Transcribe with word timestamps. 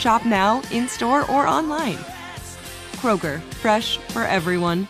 Shop 0.00 0.24
now, 0.24 0.62
in 0.72 0.88
store, 0.88 1.30
or 1.30 1.46
online. 1.46 1.98
Kroger, 3.02 3.38
fresh 3.60 3.98
for 3.98 4.22
everyone. 4.22 4.88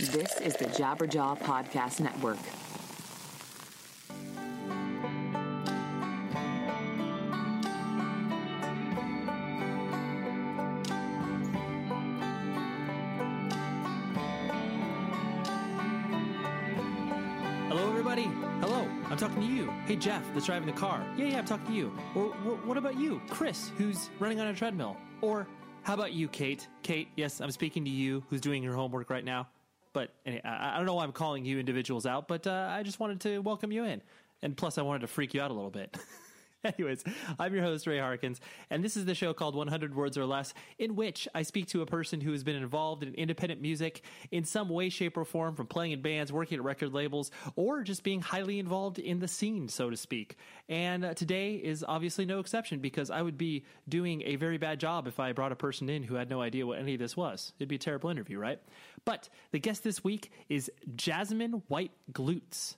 This 0.00 0.40
is 0.40 0.56
the 0.56 0.64
Jabberjaw 0.64 1.40
Podcast 1.40 2.00
Network. 2.00 2.38
Hello, 17.68 17.90
everybody. 17.90 18.47
I'm 19.10 19.16
talking 19.16 19.40
to 19.40 19.46
you. 19.46 19.70
Hey, 19.86 19.96
Jeff, 19.96 20.22
that's 20.34 20.46
driving 20.46 20.66
the 20.66 20.78
car. 20.78 21.04
Yeah, 21.16 21.26
yeah, 21.26 21.38
I'm 21.38 21.46
talking 21.46 21.66
to 21.66 21.72
you. 21.72 21.92
Or 22.14 22.26
wh- 22.26 22.66
what 22.66 22.76
about 22.76 22.98
you, 22.98 23.22
Chris, 23.30 23.70
who's 23.78 24.10
running 24.18 24.38
on 24.38 24.48
a 24.48 24.54
treadmill? 24.54 24.98
Or 25.22 25.46
how 25.82 25.94
about 25.94 26.12
you, 26.12 26.28
Kate? 26.28 26.68
Kate, 26.82 27.08
yes, 27.16 27.40
I'm 27.40 27.50
speaking 27.50 27.84
to 27.86 27.90
you, 27.90 28.22
who's 28.28 28.42
doing 28.42 28.62
your 28.62 28.74
homework 28.74 29.08
right 29.08 29.24
now. 29.24 29.48
But 29.94 30.10
anyway, 30.26 30.42
I, 30.44 30.74
I 30.74 30.76
don't 30.76 30.84
know 30.84 30.94
why 30.94 31.04
I'm 31.04 31.12
calling 31.12 31.46
you 31.46 31.58
individuals 31.58 32.04
out, 32.04 32.28
but 32.28 32.46
uh, 32.46 32.68
I 32.70 32.82
just 32.82 33.00
wanted 33.00 33.20
to 33.22 33.38
welcome 33.38 33.72
you 33.72 33.84
in. 33.84 34.02
And 34.42 34.54
plus, 34.54 34.76
I 34.76 34.82
wanted 34.82 35.00
to 35.00 35.06
freak 35.06 35.32
you 35.32 35.40
out 35.40 35.50
a 35.50 35.54
little 35.54 35.70
bit. 35.70 35.96
Anyways, 36.64 37.04
I'm 37.38 37.54
your 37.54 37.62
host, 37.62 37.86
Ray 37.86 38.00
Harkins, 38.00 38.40
and 38.68 38.82
this 38.82 38.96
is 38.96 39.04
the 39.04 39.14
show 39.14 39.32
called 39.32 39.54
100 39.54 39.94
Words 39.94 40.18
or 40.18 40.26
Less, 40.26 40.54
in 40.76 40.96
which 40.96 41.28
I 41.32 41.42
speak 41.42 41.68
to 41.68 41.82
a 41.82 41.86
person 41.86 42.20
who 42.20 42.32
has 42.32 42.42
been 42.42 42.56
involved 42.56 43.04
in 43.04 43.14
independent 43.14 43.62
music 43.62 44.02
in 44.32 44.42
some 44.42 44.68
way, 44.68 44.88
shape, 44.88 45.16
or 45.16 45.24
form, 45.24 45.54
from 45.54 45.68
playing 45.68 45.92
in 45.92 46.02
bands, 46.02 46.32
working 46.32 46.58
at 46.58 46.64
record 46.64 46.92
labels, 46.92 47.30
or 47.54 47.84
just 47.84 48.02
being 48.02 48.20
highly 48.20 48.58
involved 48.58 48.98
in 48.98 49.20
the 49.20 49.28
scene, 49.28 49.68
so 49.68 49.88
to 49.88 49.96
speak. 49.96 50.36
And 50.68 51.04
uh, 51.04 51.14
today 51.14 51.54
is 51.54 51.84
obviously 51.86 52.24
no 52.24 52.40
exception 52.40 52.80
because 52.80 53.08
I 53.08 53.22
would 53.22 53.38
be 53.38 53.64
doing 53.88 54.22
a 54.22 54.34
very 54.34 54.58
bad 54.58 54.80
job 54.80 55.06
if 55.06 55.20
I 55.20 55.32
brought 55.32 55.52
a 55.52 55.56
person 55.56 55.88
in 55.88 56.02
who 56.02 56.16
had 56.16 56.28
no 56.28 56.40
idea 56.40 56.66
what 56.66 56.80
any 56.80 56.94
of 56.94 57.00
this 57.00 57.16
was. 57.16 57.52
It'd 57.60 57.68
be 57.68 57.76
a 57.76 57.78
terrible 57.78 58.10
interview, 58.10 58.38
right? 58.38 58.60
But 59.04 59.28
the 59.52 59.60
guest 59.60 59.84
this 59.84 60.02
week 60.02 60.32
is 60.48 60.72
Jasmine 60.96 61.62
White 61.68 61.92
Glutes 62.10 62.74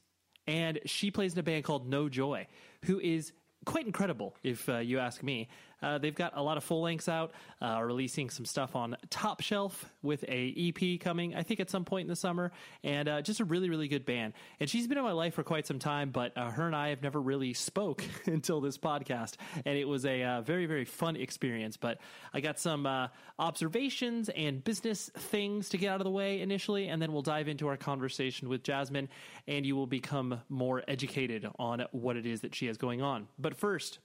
and 0.47 0.81
she 0.85 1.11
plays 1.11 1.35
in 1.35 1.39
a 1.39 1.43
band 1.43 1.65
called 1.65 1.89
No 1.89 2.09
Joy, 2.09 2.47
who 2.85 2.99
is 2.99 3.33
quite 3.65 3.87
incredible, 3.87 4.34
if 4.43 4.69
uh, 4.69 4.78
you 4.78 4.98
ask 4.98 5.22
me. 5.22 5.48
Uh, 5.83 5.99
they've 5.99 6.15
got 6.15 6.37
a 6.37 6.43
lot 6.43 6.57
of 6.57 6.65
full 6.65 6.83
lengths 6.83 7.09
out, 7.09 7.33
uh, 7.61 7.81
releasing 7.83 8.31
some 8.31 8.45
stuff 8.45 8.77
on 8.77 8.97
Top 9.09 9.41
Shelf 9.41 9.85
with 10.03 10.25
a 10.25 10.55
EP 10.57 11.01
coming, 11.01 11.35
I 11.35 11.43
think, 11.43 11.61
at 11.61 11.71
some 11.71 11.85
point 11.85 12.05
in 12.05 12.09
the 12.09 12.17
summer, 12.17 12.53
and 12.85 13.09
uh, 13.09 13.23
just 13.23 13.41
a 13.41 13.45
really, 13.45 13.71
really 13.71 13.89
good 13.89 14.05
band. 14.05 14.35
And 14.59 14.69
she's 14.69 14.87
been 14.87 14.99
in 14.99 15.05
my 15.05 15.13
life 15.13 15.35
for 15.35 15.43
quite 15.43 15.67
some 15.67 15.79
time, 15.79 16.11
but 16.11 16.37
uh, 16.37 16.51
her 16.51 16.67
and 16.67 16.77
I 16.77 16.89
have 16.89 17.03
never 17.03 17.21
really 17.21 17.55
spoke 17.55 18.05
until 18.27 18.61
this 18.61 18.79
podcast, 18.79 19.35
and 19.65 19.77
it 19.77 19.87
was 19.87 20.05
a 20.05 20.23
uh, 20.23 20.41
very, 20.43 20.67
very 20.67 20.85
fun 20.85 21.17
experience. 21.17 21.77
But 21.77 21.99
I 22.33 22.41
got 22.41 22.59
some 22.59 22.87
uh, 22.87 23.09
observations 23.39 24.29
and 24.29 24.63
business 24.63 25.11
things 25.15 25.71
to 25.71 25.79
get 25.79 25.89
out 25.89 26.01
of 26.01 26.05
the 26.05 26.11
way 26.11 26.41
initially, 26.41 26.89
and 26.89 27.01
then 27.01 27.13
we'll 27.13 27.23
dive 27.23 27.49
into 27.49 27.69
our 27.69 27.77
conversation 27.77 28.49
with 28.49 28.63
Jasmine, 28.63 29.09
and 29.47 29.65
you 29.65 29.77
will 29.77 29.87
become 29.87 30.41
more 30.49 30.83
educated 30.89 31.47
on 31.59 31.85
what 31.93 32.17
it 32.17 32.27
is 32.27 32.43
that 32.43 32.55
she 32.55 32.67
has 32.67 32.77
going 32.77 33.03
on. 33.03 33.29
But 33.39 33.57
first, 33.57 33.99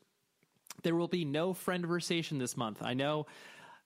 there 0.84 0.96
will 0.96 1.08
be 1.08 1.26
no 1.26 1.54
friend 1.54 1.86
friendversation 1.86 2.38
this 2.38 2.56
month. 2.58 2.82
I 2.82 2.94
know 2.94 3.26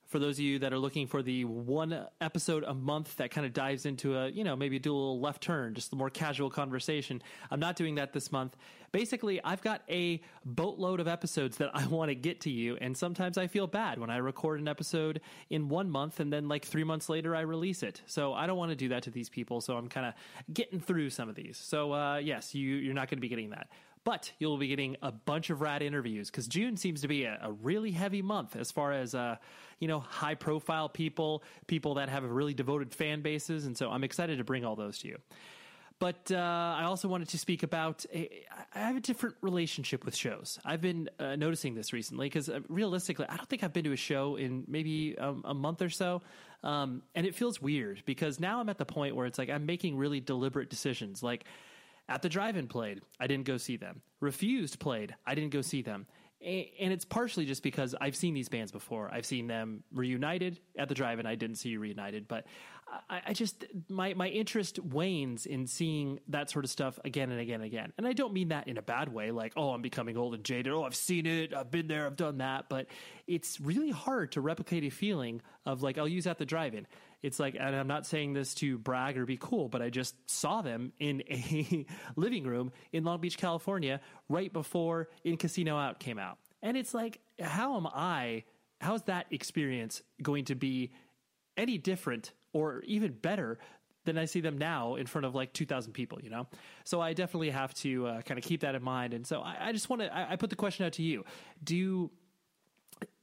for 0.06 0.18
those 0.18 0.38
of 0.38 0.44
you 0.44 0.60
that 0.60 0.74
are 0.74 0.80
looking 0.80 1.06
for 1.06 1.22
the 1.22 1.46
one 1.46 2.08
episode 2.20 2.64
a 2.64 2.74
month 2.74 3.16
that 3.18 3.30
kind 3.30 3.46
of 3.46 3.54
dives 3.54 3.86
into 3.86 4.18
a, 4.18 4.28
you 4.28 4.44
know, 4.44 4.56
maybe 4.56 4.80
do 4.80 4.92
a 4.92 4.98
little 4.98 5.20
left 5.20 5.44
turn, 5.44 5.76
just 5.76 5.92
the 5.92 5.96
more 5.96 6.10
casual 6.10 6.50
conversation. 6.50 7.22
I'm 7.52 7.60
not 7.60 7.76
doing 7.76 7.96
that 7.96 8.12
this 8.12 8.32
month. 8.32 8.56
Basically, 8.92 9.40
I've 9.44 9.62
got 9.62 9.84
a 9.88 10.20
boatload 10.44 11.00
of 11.00 11.08
episodes 11.08 11.58
that 11.58 11.70
I 11.76 11.86
want 11.88 12.10
to 12.10 12.16
get 12.16 12.42
to 12.42 12.50
you, 12.50 12.76
and 12.82 12.98
sometimes 12.98 13.38
I 13.38 13.46
feel 13.46 13.68
bad 13.68 14.00
when 14.00 14.10
I 14.10 14.18
record 14.18 14.60
an 14.60 14.68
episode 14.68 15.22
in 15.52 15.70
one 15.70 15.92
month 15.92 16.20
and 16.20 16.34
then 16.34 16.48
like 16.48 16.66
three 16.66 16.84
months 16.84 17.08
later 17.08 17.36
I 17.36 17.42
release 17.42 17.84
it. 17.84 18.02
So 18.08 18.34
I 18.34 18.48
don't 18.48 18.58
want 18.58 18.72
to 18.72 18.76
do 18.76 18.90
that 18.90 19.04
to 19.04 19.12
these 19.12 19.30
people. 19.30 19.62
So 19.62 19.78
I'm 19.78 19.90
kind 19.90 20.08
of 20.08 20.14
getting 20.52 20.80
through 20.80 21.12
some 21.12 21.30
of 21.30 21.36
these. 21.36 21.58
So 21.58 21.94
uh, 21.94 22.18
yes, 22.18 22.56
you 22.56 22.78
you're 22.78 22.96
not 22.96 23.10
going 23.10 23.18
to 23.18 23.22
be 23.22 23.30
getting 23.30 23.52
that 23.52 23.68
but 24.10 24.32
you'll 24.40 24.58
be 24.58 24.68
getting 24.68 24.98
a 25.04 25.12
bunch 25.12 25.52
of 25.52 25.62
rad 25.62 25.84
interviews 25.84 26.32
because 26.32 26.48
June 26.48 26.78
seems 26.78 27.02
to 27.02 27.08
be 27.08 27.26
a, 27.26 27.38
a, 27.44 27.52
really 27.52 27.92
heavy 27.92 28.24
month 28.24 28.56
as 28.56 28.72
far 28.72 28.92
as 28.92 29.14
uh, 29.14 29.36
you 29.78 29.88
know 29.88 30.00
high 30.00 30.34
profile 30.34 30.90
people, 30.90 31.44
people 31.68 31.94
that 31.94 32.10
have 32.10 32.24
really 32.24 32.56
devoted 32.56 32.92
fan 32.92 33.22
bases, 33.22 33.68
and 33.68 33.78
so 33.78 33.92
I'm 33.92 34.04
excited 34.04 34.40
to 34.40 34.44
bring 34.44 34.66
all 34.66 34.76
those 34.76 34.98
to 35.00 35.10
you. 35.10 35.18
But 36.00 36.32
uh, 36.32 36.38
I 36.38 36.86
also 36.86 37.08
wanted 37.08 37.30
to 37.30 37.38
speak 37.38 37.62
about 37.62 38.04
a, 38.12 38.32
I 38.74 38.80
have 38.80 38.96
a 38.96 39.00
different 39.00 39.36
relationship 39.42 40.04
with 40.04 40.16
shows. 40.16 40.58
I've 40.66 40.82
been 40.82 41.12
uh, 41.20 41.36
noticing 41.36 41.76
this 41.76 41.94
recently 41.94 42.26
because 42.26 42.50
uh, 42.50 42.62
realistically, 42.68 43.28
I 43.30 43.38
don't 43.38 43.48
think 43.48 43.64
I've 43.64 43.74
been 43.74 43.84
to 43.84 43.92
a 43.92 43.98
show 43.98 44.38
in 44.38 44.64
maybe 44.68 45.20
um, 45.20 45.44
a 45.46 45.54
month 45.54 45.84
or 45.84 45.90
so. 45.92 46.24
Um, 46.64 47.04
and 47.14 47.28
it 47.28 47.36
feels 47.36 47.62
weird 47.62 48.02
because 48.08 48.40
now 48.40 48.60
I'm 48.60 48.70
at 48.70 48.80
the 48.80 48.86
point 48.86 49.16
where 49.16 49.28
it's 49.28 49.38
like 49.38 49.52
I'm 49.52 49.68
making 49.68 49.98
really 49.98 50.20
deliberate 50.20 50.72
decisions. 50.72 51.22
Like, 51.22 51.46
at 52.10 52.22
the 52.22 52.30
drive-in 52.30 52.68
played, 52.68 53.02
I 53.20 53.28
didn't 53.28 53.46
go 53.46 53.58
see 53.58 53.78
them. 53.78 54.02
Refused 54.20 54.80
played, 54.80 55.16
I 55.26 55.36
didn't 55.36 55.52
go 55.52 55.62
see 55.62 55.82
them. 55.82 56.08
And 56.42 56.94
it's 56.94 57.04
partially 57.04 57.46
just 57.46 57.64
because 57.64 57.94
I've 58.00 58.16
seen 58.16 58.34
these 58.34 58.48
bands 58.48 58.72
before. 58.72 59.10
I've 59.12 59.26
seen 59.26 59.48
them 59.48 59.84
reunited 59.94 60.60
at 60.78 60.88
the 60.88 60.96
drive-in. 60.96 61.26
I 61.26 61.36
didn't 61.36 61.58
see 61.58 61.70
you 61.70 61.82
reunited, 61.82 62.30
but 62.30 62.46
I, 63.10 63.22
I, 63.28 63.34
just 63.34 63.66
my 63.88 64.14
my 64.14 64.28
interest 64.28 64.80
wanes 64.80 65.46
in 65.46 65.68
seeing 65.68 66.20
that 66.30 66.50
sort 66.50 66.66
of 66.66 66.72
stuff 66.72 66.98
again 67.06 67.30
and 67.30 67.40
again 67.40 67.56
and 67.56 67.66
again. 67.66 67.94
And 67.98 68.08
I 68.08 68.14
don't 68.14 68.34
mean 68.34 68.48
that 68.50 68.68
in 68.68 68.78
a 68.78 68.82
bad 68.82 69.12
way, 69.12 69.32
like 69.32 69.54
oh 69.56 69.72
I'm 69.72 69.82
becoming 69.82 70.18
old 70.18 70.34
and 70.34 70.44
jaded. 70.44 70.72
Oh 70.74 70.84
I've 70.84 70.96
seen 70.96 71.26
it, 71.26 71.54
I've 71.54 71.72
been 71.72 71.88
there, 71.88 72.06
I've 72.06 72.16
done 72.16 72.40
that. 72.40 72.66
But 72.70 72.88
it's 73.28 73.60
really 73.60 73.92
hard 73.92 74.32
to 74.34 74.42
replicate 74.42 74.84
a 74.86 74.90
feeling 74.90 75.42
of 75.66 75.84
like 75.84 75.98
I'll 75.98 76.08
use 76.08 76.26
at 76.26 76.38
the 76.38 76.46
drive-in 76.46 76.88
it's 77.22 77.40
like, 77.40 77.56
and 77.60 77.76
I'm 77.76 77.88
not 77.88 78.06
saying 78.06 78.34
this 78.34 78.54
to 78.56 78.78
brag 78.78 79.18
or 79.18 79.26
be 79.26 79.38
cool, 79.38 79.68
but 79.68 79.82
I 79.82 79.90
just 79.90 80.16
saw 80.30 80.62
them 80.62 80.94
in 81.00 81.24
a 81.30 81.86
living 82.16 82.46
room 82.46 82.72
in 82.94 83.04
Long 83.04 83.20
Beach, 83.20 83.38
California, 83.38 84.00
right 84.30 84.52
before 84.52 85.10
In 85.24 85.38
Casino 85.38 85.78
Out 85.78 86.00
came 86.00 86.18
out. 86.18 86.38
And 86.62 86.78
it's 86.78 86.94
like, 86.94 87.20
how 87.40 87.76
am 87.78 87.88
I, 87.88 88.44
how 88.80 88.96
is 88.96 89.04
that 89.04 89.28
experience 89.32 90.02
going 90.22 90.46
to 90.46 90.56
be 90.56 90.92
any 91.58 91.78
different 91.78 92.32
or 92.54 92.82
even 92.86 93.12
better 93.12 93.60
than 94.06 94.18
I 94.18 94.26
see 94.26 94.40
them 94.40 94.58
now 94.58 94.96
in 94.96 95.06
front 95.06 95.26
of 95.26 95.36
like 95.36 95.52
2,000 95.52 95.92
people, 95.92 96.20
you 96.22 96.30
know? 96.30 96.48
So 96.86 97.02
I 97.02 97.14
definitely 97.14 97.50
have 97.50 97.74
to 97.76 98.08
uh, 98.08 98.22
kind 98.22 98.38
of 98.38 98.46
keep 98.46 98.62
that 98.62 98.76
in 98.76 98.84
mind. 98.84 99.14
And 99.14 99.28
so 99.28 99.42
I, 99.42 99.68
I 99.68 99.72
just 99.74 99.90
want 99.90 100.02
to, 100.02 100.16
I, 100.16 100.32
I 100.32 100.36
put 100.38 100.50
the 100.50 100.56
question 100.56 100.86
out 100.86 100.94
to 100.94 101.04
you. 101.04 101.26
Do 101.62 102.10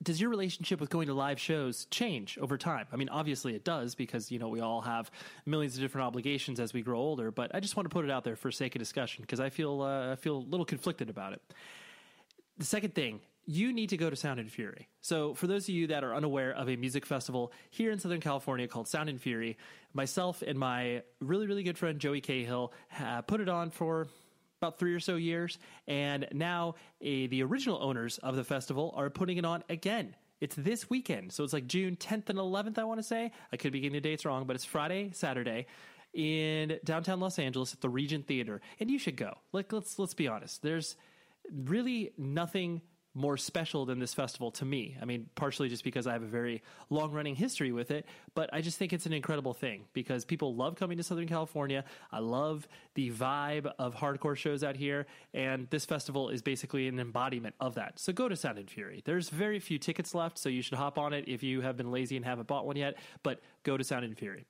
does 0.03 0.21
your 0.21 0.31
relationship 0.31 0.81
with 0.81 0.89
going 0.89 1.09
to 1.09 1.15
live 1.15 1.41
shows 1.41 1.87
change 1.87 2.39
over 2.39 2.57
time? 2.57 2.87
I 2.93 2.97
mean, 2.97 3.09
obviously 3.09 3.55
it 3.55 3.65
does 3.65 3.95
because 3.95 4.31
you 4.31 4.39
know 4.39 4.49
we 4.49 4.61
all 4.61 4.81
have 4.83 5.11
millions 5.45 5.75
of 5.75 5.81
different 5.81 6.07
obligations 6.07 6.61
as 6.61 6.73
we 6.73 6.83
grow 6.83 6.99
older. 6.99 7.31
But 7.31 7.55
I 7.55 7.61
just 7.61 7.77
want 7.77 7.89
to 7.89 7.93
put 7.93 8.05
it 8.05 8.11
out 8.11 8.25
there 8.25 8.37
for 8.37 8.53
sake 8.53 8.75
of 8.75 8.79
discussion 8.79 9.23
because 9.23 9.41
I 9.41 9.51
feel 9.51 9.83
uh, 9.83 10.13
I 10.13 10.17
feel 10.17 10.37
a 10.37 10.47
little 10.49 10.67
conflicted 10.67 11.11
about 11.11 11.33
it. 11.33 11.43
The 12.59 12.65
second 12.65 12.95
thing, 12.95 13.21
you 13.47 13.73
need 13.73 13.91
to 13.91 13.97
go 13.97 14.11
to 14.11 14.17
Sound 14.17 14.41
and 14.41 14.51
Fury. 14.51 14.89
So, 15.01 15.35
for 15.35 15.47
those 15.47 15.69
of 15.69 15.75
you 15.75 15.89
that 15.89 16.03
are 16.05 16.15
unaware 16.15 16.53
of 16.53 16.69
a 16.69 16.77
music 16.77 17.07
festival 17.07 17.53
here 17.71 17.91
in 17.91 17.99
Southern 17.99 18.21
California 18.21 18.67
called 18.67 18.89
Sound 18.89 19.09
and 19.09 19.21
Fury, 19.21 19.57
myself 19.93 20.43
and 20.43 20.59
my 20.59 21.03
really, 21.21 21.47
really 21.47 21.63
good 21.63 21.79
friend 21.79 21.99
Joey 21.99 22.21
Cahill 22.21 22.73
uh, 23.01 23.23
put 23.23 23.41
it 23.41 23.49
on 23.49 23.71
for 23.71 24.09
about 24.67 24.79
three 24.79 24.95
or 24.95 25.01
so 25.01 25.17
years. 25.17 25.59
And 25.87 26.27
now 26.33 26.75
uh, 27.01 27.31
the 27.31 27.43
original 27.43 27.83
owners 27.83 28.19
of 28.19 28.37
the 28.37 28.45
festival 28.45 28.93
are 28.97 29.11
putting 29.11 29.37
it 29.37 29.45
on 29.45 29.63
again. 29.69 30.15
It's 30.41 30.55
this 30.55 30.91
weekend. 30.91 31.33
So, 31.33 31.45
it's 31.45 31.55
like 31.55 31.67
June 31.67 31.97
10th 31.97 32.29
and 32.29 32.39
11th, 32.39 32.79
I 32.79 32.85
want 32.85 32.99
to 32.99 33.03
say. 33.03 33.33
I 33.53 33.57
could 33.57 33.73
be 33.73 33.81
getting 33.81 33.95
the 33.95 34.01
dates 34.01 34.27
wrong, 34.27 34.47
but 34.47 34.55
it's 34.55 34.67
Friday, 34.67 35.11
Saturday. 35.13 35.67
In 36.13 36.79
downtown 36.85 37.21
Los 37.21 37.39
Angeles 37.39 37.75
at 37.75 37.81
the 37.81 37.91
Regent 37.91 38.27
Theater, 38.27 38.63
and 38.81 38.91
you 38.91 38.99
should 38.99 39.17
go. 39.17 39.35
Like, 39.53 39.71
let's 39.73 39.99
let's 39.99 40.15
be 40.15 40.29
honest. 40.29 40.63
There's 40.63 40.97
really 41.53 42.13
nothing 42.17 42.81
more 43.17 43.39
special 43.39 43.87
than 43.87 43.99
this 43.99 44.13
festival 44.13 44.51
to 44.53 44.65
me. 44.65 44.97
I 45.01 45.07
mean, 45.07 45.29
partially 45.35 45.71
just 45.71 45.83
because 45.83 46.07
I 46.07 46.13
have 46.13 46.23
a 46.23 46.27
very 46.27 46.63
long 46.91 47.13
running 47.13 47.35
history 47.35 47.73
with 47.73 47.91
it, 47.91 48.05
but 48.35 48.51
I 48.53 48.61
just 48.61 48.79
think 48.79 48.93
it's 48.93 49.07
an 49.07 49.15
incredible 49.15 49.55
thing 49.55 49.85
because 49.95 50.27
people 50.27 50.55
love 50.55 50.77
coming 50.77 50.99
to 50.99 51.03
Southern 51.03 51.27
California. 51.27 51.85
I 52.13 52.19
love 52.19 52.69
the 52.95 53.11
vibe 53.11 53.73
of 53.79 53.95
hardcore 53.95 54.37
shows 54.37 54.63
out 54.63 54.77
here, 54.77 55.07
and 55.33 55.67
this 55.71 55.87
festival 55.87 56.29
is 56.29 56.43
basically 56.43 56.89
an 56.89 57.01
embodiment 57.01 57.55
of 57.59 57.77
that. 57.77 57.99
So 57.99 58.13
go 58.13 58.29
to 58.29 58.37
Sound 58.37 58.59
and 58.59 58.71
Fury. 58.71 59.01
There's 59.05 59.31
very 59.31 59.61
few 59.61 59.79
tickets 59.79 60.15
left, 60.15 60.39
so 60.39 60.51
you 60.51 60.61
should 60.61 60.77
hop 60.77 60.99
on 60.99 61.15
it 61.15 61.25
if 61.27 61.43
you 61.43 61.63
have 61.63 61.79
been 61.79 61.91
lazy 61.91 62.17
and 62.17 62.25
haven't 62.25 62.47
bought 62.47 62.67
one 62.67 62.77
yet, 62.77 62.97
but 63.23 63.41
go 63.63 63.79
to 63.79 63.83
Sound 63.83 64.05
and 64.05 64.17
Fury. 64.17 64.45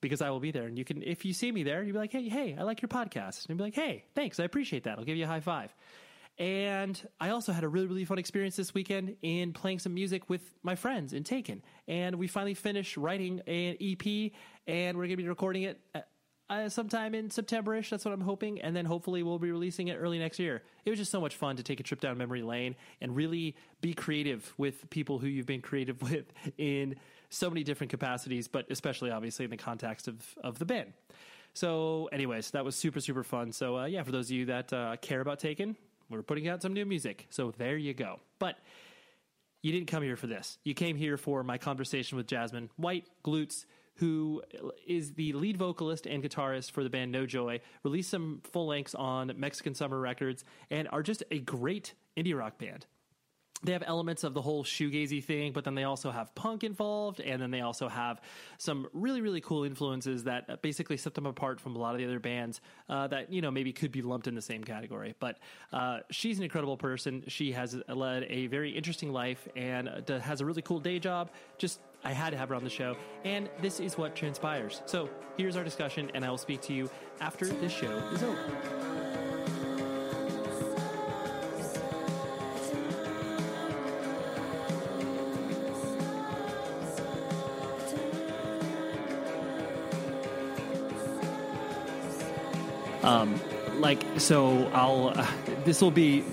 Because 0.00 0.22
I 0.22 0.30
will 0.30 0.40
be 0.40 0.50
there, 0.52 0.64
and 0.64 0.76
you 0.78 0.84
can. 0.84 1.02
If 1.02 1.24
you 1.24 1.32
see 1.32 1.50
me 1.50 1.62
there, 1.62 1.82
you'll 1.82 1.94
be 1.94 1.98
like, 1.98 2.12
"Hey, 2.12 2.28
hey, 2.28 2.54
I 2.58 2.64
like 2.64 2.82
your 2.82 2.88
podcast," 2.90 3.48
and 3.48 3.56
be 3.56 3.64
like, 3.64 3.74
"Hey, 3.74 4.04
thanks, 4.14 4.38
I 4.38 4.44
appreciate 4.44 4.84
that." 4.84 4.98
I'll 4.98 5.06
give 5.06 5.16
you 5.16 5.24
a 5.24 5.26
high 5.26 5.40
five. 5.40 5.74
And 6.38 7.00
I 7.18 7.30
also 7.30 7.52
had 7.52 7.64
a 7.64 7.68
really, 7.68 7.86
really 7.86 8.04
fun 8.04 8.18
experience 8.18 8.56
this 8.56 8.74
weekend 8.74 9.16
in 9.22 9.52
playing 9.52 9.78
some 9.78 9.94
music 9.94 10.28
with 10.28 10.42
my 10.62 10.74
friends 10.74 11.12
in 11.14 11.24
Taken. 11.24 11.62
And 11.88 12.16
we 12.16 12.26
finally 12.26 12.54
finished 12.54 12.96
writing 12.96 13.40
an 13.46 13.76
EP, 13.80 14.32
and 14.66 14.98
we're 14.98 15.04
going 15.04 15.10
to 15.10 15.16
be 15.16 15.28
recording 15.28 15.62
it 15.62 15.80
uh, 16.50 16.68
sometime 16.68 17.14
in 17.14 17.30
September-ish. 17.30 17.88
That's 17.88 18.04
what 18.04 18.12
I'm 18.12 18.20
hoping. 18.20 18.60
And 18.60 18.76
then 18.76 18.84
hopefully 18.84 19.22
we'll 19.22 19.38
be 19.38 19.50
releasing 19.50 19.88
it 19.88 19.94
early 19.94 20.18
next 20.18 20.38
year. 20.38 20.62
It 20.84 20.90
was 20.90 20.98
just 20.98 21.10
so 21.10 21.22
much 21.22 21.36
fun 21.36 21.56
to 21.56 21.62
take 21.62 21.80
a 21.80 21.82
trip 21.82 22.00
down 22.00 22.18
memory 22.18 22.42
lane 22.42 22.76
and 23.00 23.16
really 23.16 23.56
be 23.80 23.94
creative 23.94 24.52
with 24.58 24.88
people 24.90 25.18
who 25.18 25.28
you've 25.28 25.46
been 25.46 25.62
creative 25.62 26.02
with 26.10 26.26
in 26.58 26.96
so 27.30 27.48
many 27.48 27.64
different 27.64 27.90
capacities, 27.90 28.46
but 28.46 28.66
especially 28.70 29.10
obviously 29.10 29.46
in 29.46 29.50
the 29.50 29.56
context 29.56 30.06
of, 30.06 30.16
of 30.44 30.58
the 30.58 30.66
band. 30.66 30.92
So, 31.54 32.10
anyways, 32.12 32.50
that 32.50 32.66
was 32.66 32.76
super, 32.76 33.00
super 33.00 33.24
fun. 33.24 33.50
So, 33.50 33.78
uh, 33.78 33.86
yeah, 33.86 34.02
for 34.02 34.12
those 34.12 34.26
of 34.26 34.32
you 34.32 34.44
that 34.46 34.70
uh, 34.74 34.96
care 35.00 35.22
about 35.22 35.38
Taken, 35.38 35.74
we're 36.08 36.22
putting 36.22 36.48
out 36.48 36.62
some 36.62 36.72
new 36.72 36.86
music. 36.86 37.26
So 37.30 37.52
there 37.56 37.76
you 37.76 37.94
go. 37.94 38.20
But 38.38 38.58
you 39.62 39.72
didn't 39.72 39.88
come 39.88 40.02
here 40.02 40.16
for 40.16 40.26
this. 40.26 40.58
You 40.64 40.74
came 40.74 40.96
here 40.96 41.16
for 41.16 41.42
my 41.42 41.58
conversation 41.58 42.16
with 42.16 42.26
Jasmine 42.26 42.70
White 42.76 43.06
Glutes, 43.24 43.64
who 43.96 44.42
is 44.86 45.14
the 45.14 45.32
lead 45.32 45.56
vocalist 45.56 46.06
and 46.06 46.22
guitarist 46.22 46.70
for 46.70 46.84
the 46.84 46.90
band 46.90 47.10
No 47.10 47.26
Joy, 47.26 47.60
released 47.82 48.10
some 48.10 48.42
full 48.52 48.66
lengths 48.66 48.94
on 48.94 49.32
Mexican 49.36 49.74
Summer 49.74 49.98
Records, 49.98 50.44
and 50.70 50.86
are 50.92 51.02
just 51.02 51.24
a 51.30 51.38
great 51.38 51.94
indie 52.16 52.36
rock 52.36 52.58
band 52.58 52.86
they 53.62 53.72
have 53.72 53.82
elements 53.86 54.22
of 54.24 54.34
the 54.34 54.42
whole 54.42 54.64
shoegazy 54.64 55.22
thing, 55.22 55.52
but 55.52 55.64
then 55.64 55.74
they 55.74 55.84
also 55.84 56.10
have 56.10 56.34
punk 56.34 56.62
involved, 56.62 57.20
and 57.20 57.40
then 57.40 57.50
they 57.50 57.62
also 57.62 57.88
have 57.88 58.20
some 58.58 58.86
really, 58.92 59.20
really 59.20 59.40
cool 59.40 59.64
influences 59.64 60.24
that 60.24 60.62
basically 60.62 60.96
set 60.96 61.14
them 61.14 61.26
apart 61.26 61.60
from 61.60 61.74
a 61.74 61.78
lot 61.78 61.94
of 61.94 61.98
the 61.98 62.04
other 62.04 62.20
bands 62.20 62.60
uh, 62.88 63.06
that 63.06 63.32
you 63.32 63.40
know 63.40 63.50
maybe 63.50 63.72
could 63.72 63.92
be 63.92 64.02
lumped 64.02 64.26
in 64.26 64.34
the 64.34 64.42
same 64.42 64.62
category. 64.62 65.14
But 65.18 65.38
uh, 65.72 66.00
she's 66.10 66.38
an 66.38 66.44
incredible 66.44 66.76
person. 66.76 67.24
She 67.28 67.52
has 67.52 67.76
led 67.88 68.24
a 68.28 68.46
very 68.48 68.70
interesting 68.70 69.12
life 69.12 69.48
and 69.56 69.88
uh, 69.88 70.18
has 70.20 70.40
a 70.40 70.44
really 70.44 70.62
cool 70.62 70.80
day 70.80 70.98
job. 70.98 71.30
Just 71.58 71.80
I 72.04 72.12
had 72.12 72.30
to 72.30 72.36
have 72.36 72.50
her 72.50 72.54
on 72.54 72.64
the 72.64 72.70
show, 72.70 72.96
and 73.24 73.48
this 73.60 73.80
is 73.80 73.96
what 73.96 74.14
transpires. 74.14 74.82
So 74.86 75.08
here's 75.36 75.56
our 75.56 75.64
discussion, 75.64 76.10
and 76.14 76.24
I 76.24 76.30
will 76.30 76.38
speak 76.38 76.60
to 76.62 76.74
you 76.74 76.90
after 77.20 77.46
this 77.46 77.72
show 77.72 77.96
is 78.12 78.22
over. 78.22 78.85
Like 93.86 94.18
so, 94.18 94.66
I'll 94.74 95.12
uh, 95.14 95.24
this 95.64 95.80
will 95.80 95.92
be. 95.92 96.24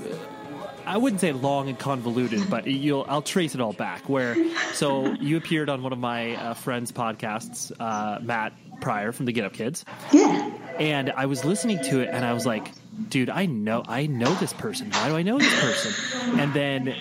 I 0.87 0.97
wouldn't 0.97 1.21
say 1.21 1.33
long 1.33 1.69
and 1.69 1.77
convoluted, 1.77 2.41
but 2.49 2.65
you'll 2.65 3.05
I'll 3.07 3.21
trace 3.21 3.53
it 3.53 3.61
all 3.61 3.73
back. 3.73 4.09
Where 4.09 4.35
so 4.73 5.11
you 5.13 5.37
appeared 5.37 5.69
on 5.69 5.83
one 5.83 5.93
of 5.93 5.99
my 5.99 6.35
uh, 6.35 6.53
friends' 6.55 6.91
podcasts, 6.91 7.71
uh, 7.79 8.17
Matt 8.23 8.53
Pryor 8.81 9.11
from 9.11 9.27
the 9.27 9.33
Get 9.33 9.45
Up 9.45 9.53
Kids. 9.53 9.85
Yeah. 10.11 10.51
And 10.79 11.11
I 11.11 11.27
was 11.27 11.45
listening 11.45 11.77
to 11.83 11.99
it, 12.01 12.09
and 12.11 12.25
I 12.25 12.33
was 12.33 12.47
like, 12.47 12.71
dude, 13.09 13.29
I 13.29 13.45
know, 13.45 13.83
I 13.87 14.07
know 14.07 14.33
this 14.33 14.53
person. 14.53 14.89
Why 14.89 15.09
do 15.09 15.15
I 15.15 15.21
know 15.21 15.37
this 15.37 15.61
person? 15.61 16.39
And 16.39 16.55
then 16.55 16.95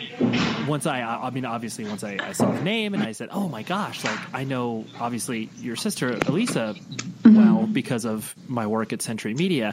once 0.67 0.85
I, 0.85 1.01
I 1.01 1.31
mean, 1.31 1.47
obviously, 1.47 1.87
once 1.87 2.05
I, 2.05 2.19
I 2.21 2.33
saw 2.33 2.51
the 2.53 2.63
name 2.63 2.93
and 2.93 3.03
I 3.03 3.13
said, 3.13 3.31
oh 3.33 3.49
my 3.49 3.63
gosh, 3.63 4.05
like 4.05 4.19
I 4.35 4.45
know, 4.45 4.85
obviously, 5.01 5.49
your 5.61 5.77
sister 5.77 6.11
Alissa 6.11 6.79
Mm-hmm. 7.33 7.55
well 7.55 7.67
because 7.67 8.05
of 8.05 8.35
my 8.49 8.67
work 8.67 8.93
at 8.93 9.03
Century 9.03 9.35
Media. 9.35 9.73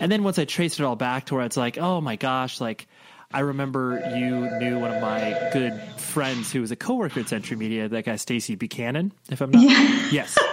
And 0.00 0.10
then 0.10 0.22
once 0.22 0.38
I 0.38 0.44
traced 0.44 0.80
it 0.80 0.84
all 0.84 0.96
back 0.96 1.26
to 1.26 1.34
where 1.34 1.44
it's 1.44 1.56
like, 1.56 1.78
oh 1.78 2.00
my 2.00 2.16
gosh, 2.16 2.60
like 2.60 2.86
I 3.34 3.40
remember 3.40 3.98
you 4.14 4.58
knew 4.58 4.78
one 4.78 4.92
of 4.92 5.00
my 5.00 5.50
good 5.52 5.80
friends 5.96 6.52
who 6.52 6.60
was 6.60 6.70
a 6.70 6.76
coworker 6.76 7.20
at 7.20 7.28
Century 7.28 7.56
Media, 7.56 7.88
that 7.88 8.04
guy 8.04 8.16
Stacy 8.16 8.56
Buchanan, 8.56 9.12
if 9.30 9.40
I'm 9.40 9.50
not 9.50 9.62
Yeah. 9.62 10.08
yes. 10.10 10.38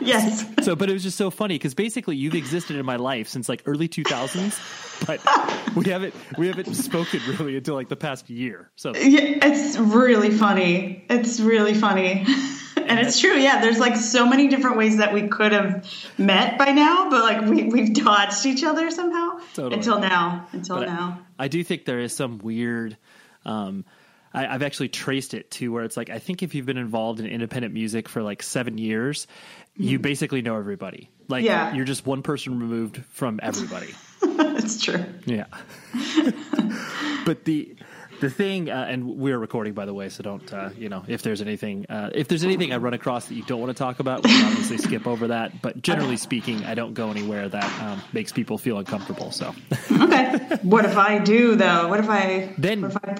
Yes. 0.00 0.44
So, 0.62 0.76
but 0.76 0.88
it 0.88 0.92
was 0.92 1.02
just 1.02 1.16
so 1.16 1.30
funny 1.30 1.54
because 1.54 1.74
basically 1.74 2.14
you've 2.14 2.34
existed 2.34 2.76
in 2.76 2.86
my 2.86 2.94
life 2.94 3.26
since 3.26 3.48
like 3.48 3.62
early 3.66 3.88
2000s, 3.88 5.06
but 5.06 5.20
we 5.74 5.90
haven't 5.90 6.14
we 6.38 6.46
haven't 6.46 6.72
spoken 6.74 7.20
really 7.26 7.56
until 7.56 7.74
like 7.74 7.88
the 7.88 7.96
past 7.96 8.30
year. 8.30 8.70
So 8.76 8.94
Yeah, 8.94 9.38
it's 9.42 9.76
really 9.76 10.30
funny. 10.30 11.04
It's 11.10 11.40
really 11.40 11.74
funny. 11.74 12.24
And 12.90 13.00
it's 13.00 13.18
true, 13.20 13.36
yeah. 13.36 13.60
There's 13.60 13.78
like 13.78 13.96
so 13.96 14.26
many 14.28 14.48
different 14.48 14.76
ways 14.76 14.98
that 14.98 15.12
we 15.12 15.28
could 15.28 15.52
have 15.52 15.84
met 16.18 16.56
by 16.58 16.72
now, 16.72 17.10
but 17.10 17.22
like 17.22 17.44
we, 17.44 17.64
we've 17.64 17.92
dodged 17.92 18.46
each 18.46 18.62
other 18.64 18.90
somehow 18.90 19.38
Totally. 19.54 19.74
until 19.74 19.98
now. 19.98 20.46
Until 20.52 20.76
But 20.78 20.88
now. 20.88 21.20
I, 21.38 21.48
do 21.48 21.62
think 21.64 21.84
there 21.84 22.00
is 22.00 22.14
some 22.14 22.38
weird. 22.38 22.96
Um, 23.44 23.84
I, 24.32 24.46
I've 24.46 24.62
actually 24.62 24.88
traced 24.90 25.34
it 25.34 25.50
to 25.52 25.72
where 25.72 25.84
it's 25.84 25.96
like 25.96 26.10
I 26.10 26.18
think 26.18 26.42
if 26.42 26.54
you've 26.54 26.66
been 26.66 26.78
involved 26.78 27.20
in 27.20 27.26
independent 27.26 27.74
music 27.74 28.08
for 28.08 28.22
like 28.22 28.42
seven 28.42 28.78
years, 28.78 29.26
you 29.76 29.98
basically 29.98 30.42
know 30.42 30.56
everybody. 30.56 31.10
Like 31.28 31.44
Yeah. 31.44 31.74
you're 31.74 31.84
just 31.84 32.06
one 32.06 32.22
person 32.22 32.58
removed 32.58 33.02
from 33.10 33.40
everybody. 33.42 33.94
it's 34.22 34.80
true. 34.82 35.04
Yeah. 35.24 35.46
but 37.24 37.44
the 37.44 37.74
the 38.20 38.30
thing, 38.30 38.70
uh, 38.70 38.86
and 38.88 39.16
we're 39.18 39.38
recording 39.38 39.72
by 39.72 39.84
the 39.86 39.94
way, 39.94 40.08
so 40.08 40.22
don't 40.22 40.52
uh, 40.52 40.70
you 40.76 40.88
know 40.88 41.04
if 41.08 41.22
there's 41.22 41.40
anything 41.40 41.86
uh, 41.88 42.10
if 42.14 42.28
there's 42.28 42.44
anything 42.44 42.72
I 42.72 42.76
run 42.76 42.94
across 42.94 43.26
that 43.26 43.34
you 43.34 43.42
don't 43.44 43.60
want 43.60 43.70
to 43.70 43.78
talk 43.78 44.00
about, 44.00 44.22
we 44.24 44.30
can 44.30 44.46
obviously 44.46 44.78
skip 44.78 45.06
over 45.06 45.28
that. 45.28 45.62
But 45.62 45.82
generally 45.82 46.16
speaking, 46.16 46.64
I 46.64 46.74
don't 46.74 46.94
go 46.94 47.10
anywhere 47.10 47.48
that 47.48 47.82
um, 47.82 48.02
makes 48.12 48.32
people 48.32 48.58
feel 48.58 48.78
uncomfortable. 48.78 49.30
So 49.30 49.54
Okay. 49.92 50.38
what 50.62 50.84
if 50.84 50.96
I 50.96 51.18
do 51.18 51.56
though? 51.56 51.88
What 51.88 52.00
if 52.00 52.08
I 52.08 52.54
then 52.58 52.84
if 52.84 52.96
I, 52.96 53.14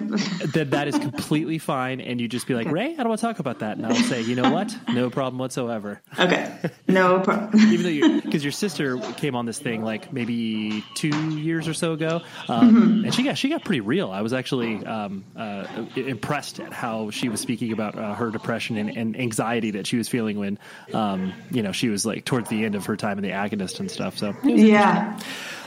then 0.53 0.69
that 0.71 0.87
is 0.87 0.97
completely 0.97 1.57
fine, 1.59 2.01
and 2.01 2.19
you 2.19 2.27
just 2.27 2.47
be 2.47 2.55
like, 2.55 2.67
Ray, 2.69 2.93
I 2.93 2.95
don't 2.97 3.09
want 3.09 3.19
to 3.21 3.25
talk 3.27 3.39
about 3.39 3.59
that, 3.59 3.77
and 3.77 3.85
I'll 3.85 3.95
say, 3.95 4.21
you 4.21 4.35
know 4.35 4.51
what, 4.51 4.75
no 4.89 5.09
problem 5.09 5.37
whatsoever. 5.39 6.01
Okay. 6.19 6.53
No 6.87 7.19
problem. 7.23 7.59
even 7.71 7.83
though 7.83 7.89
you 7.89 8.21
because 8.21 8.43
your 8.43 8.51
sister 8.51 8.97
came 9.17 9.35
on 9.35 9.45
this 9.45 9.59
thing 9.59 9.83
like 9.83 10.11
maybe 10.13 10.83
two 10.95 11.09
years 11.37 11.67
or 11.67 11.73
so 11.73 11.93
ago, 11.93 12.21
um, 12.49 13.03
and 13.05 13.13
she 13.13 13.23
got 13.23 13.37
she 13.37 13.49
got 13.49 13.63
pretty 13.63 13.81
real. 13.81 14.11
I 14.11 14.21
was 14.21 14.33
actually 14.33 14.85
um, 14.87 15.23
uh, 15.35 15.65
impressed 15.95 16.59
at 16.59 16.73
how 16.73 17.09
she 17.09 17.29
was 17.29 17.41
speaking 17.41 17.71
about 17.71 17.97
uh, 17.97 18.13
her 18.13 18.31
depression 18.31 18.77
and, 18.77 18.95
and 18.95 19.19
anxiety 19.19 19.71
that 19.71 19.87
she 19.87 19.97
was 19.97 20.07
feeling 20.07 20.39
when 20.39 20.59
um, 20.93 21.33
you 21.51 21.61
know 21.61 21.71
she 21.71 21.89
was 21.89 22.05
like 22.05 22.25
towards 22.25 22.49
the 22.49 22.65
end 22.65 22.75
of 22.75 22.85
her 22.85 22.97
time 22.97 23.17
in 23.17 23.23
the 23.23 23.31
agonist 23.31 23.79
and 23.79 23.91
stuff. 23.91 24.17
So, 24.17 24.33
yeah. 24.43 25.19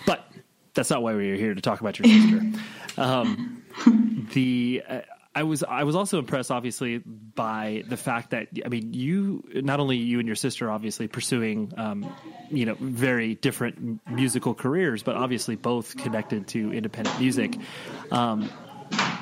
but 0.06 0.26
that's 0.74 0.90
not 0.90 1.02
why 1.02 1.14
we 1.14 1.30
are 1.30 1.36
here 1.36 1.54
to 1.54 1.60
talk 1.60 1.80
about 1.80 1.98
your 1.98 2.06
sister. 2.08 2.60
um, 3.00 3.62
the 4.32 4.82
uh, 4.88 5.00
I 5.32 5.44
was 5.44 5.62
I 5.62 5.84
was 5.84 5.94
also 5.94 6.18
impressed, 6.18 6.50
obviously, 6.50 6.98
by 6.98 7.84
the 7.86 7.96
fact 7.96 8.30
that 8.30 8.48
I 8.64 8.68
mean, 8.68 8.92
you 8.92 9.44
not 9.54 9.78
only 9.78 9.96
you 9.96 10.18
and 10.18 10.26
your 10.26 10.34
sister 10.34 10.70
obviously 10.70 11.06
pursuing 11.06 11.72
um, 11.76 12.12
you 12.50 12.66
know 12.66 12.76
very 12.80 13.36
different 13.36 14.00
musical 14.10 14.54
careers, 14.54 15.04
but 15.04 15.16
obviously 15.16 15.54
both 15.54 15.96
connected 15.96 16.48
to 16.48 16.72
independent 16.72 17.20
music. 17.20 17.56
Um, 18.10 18.50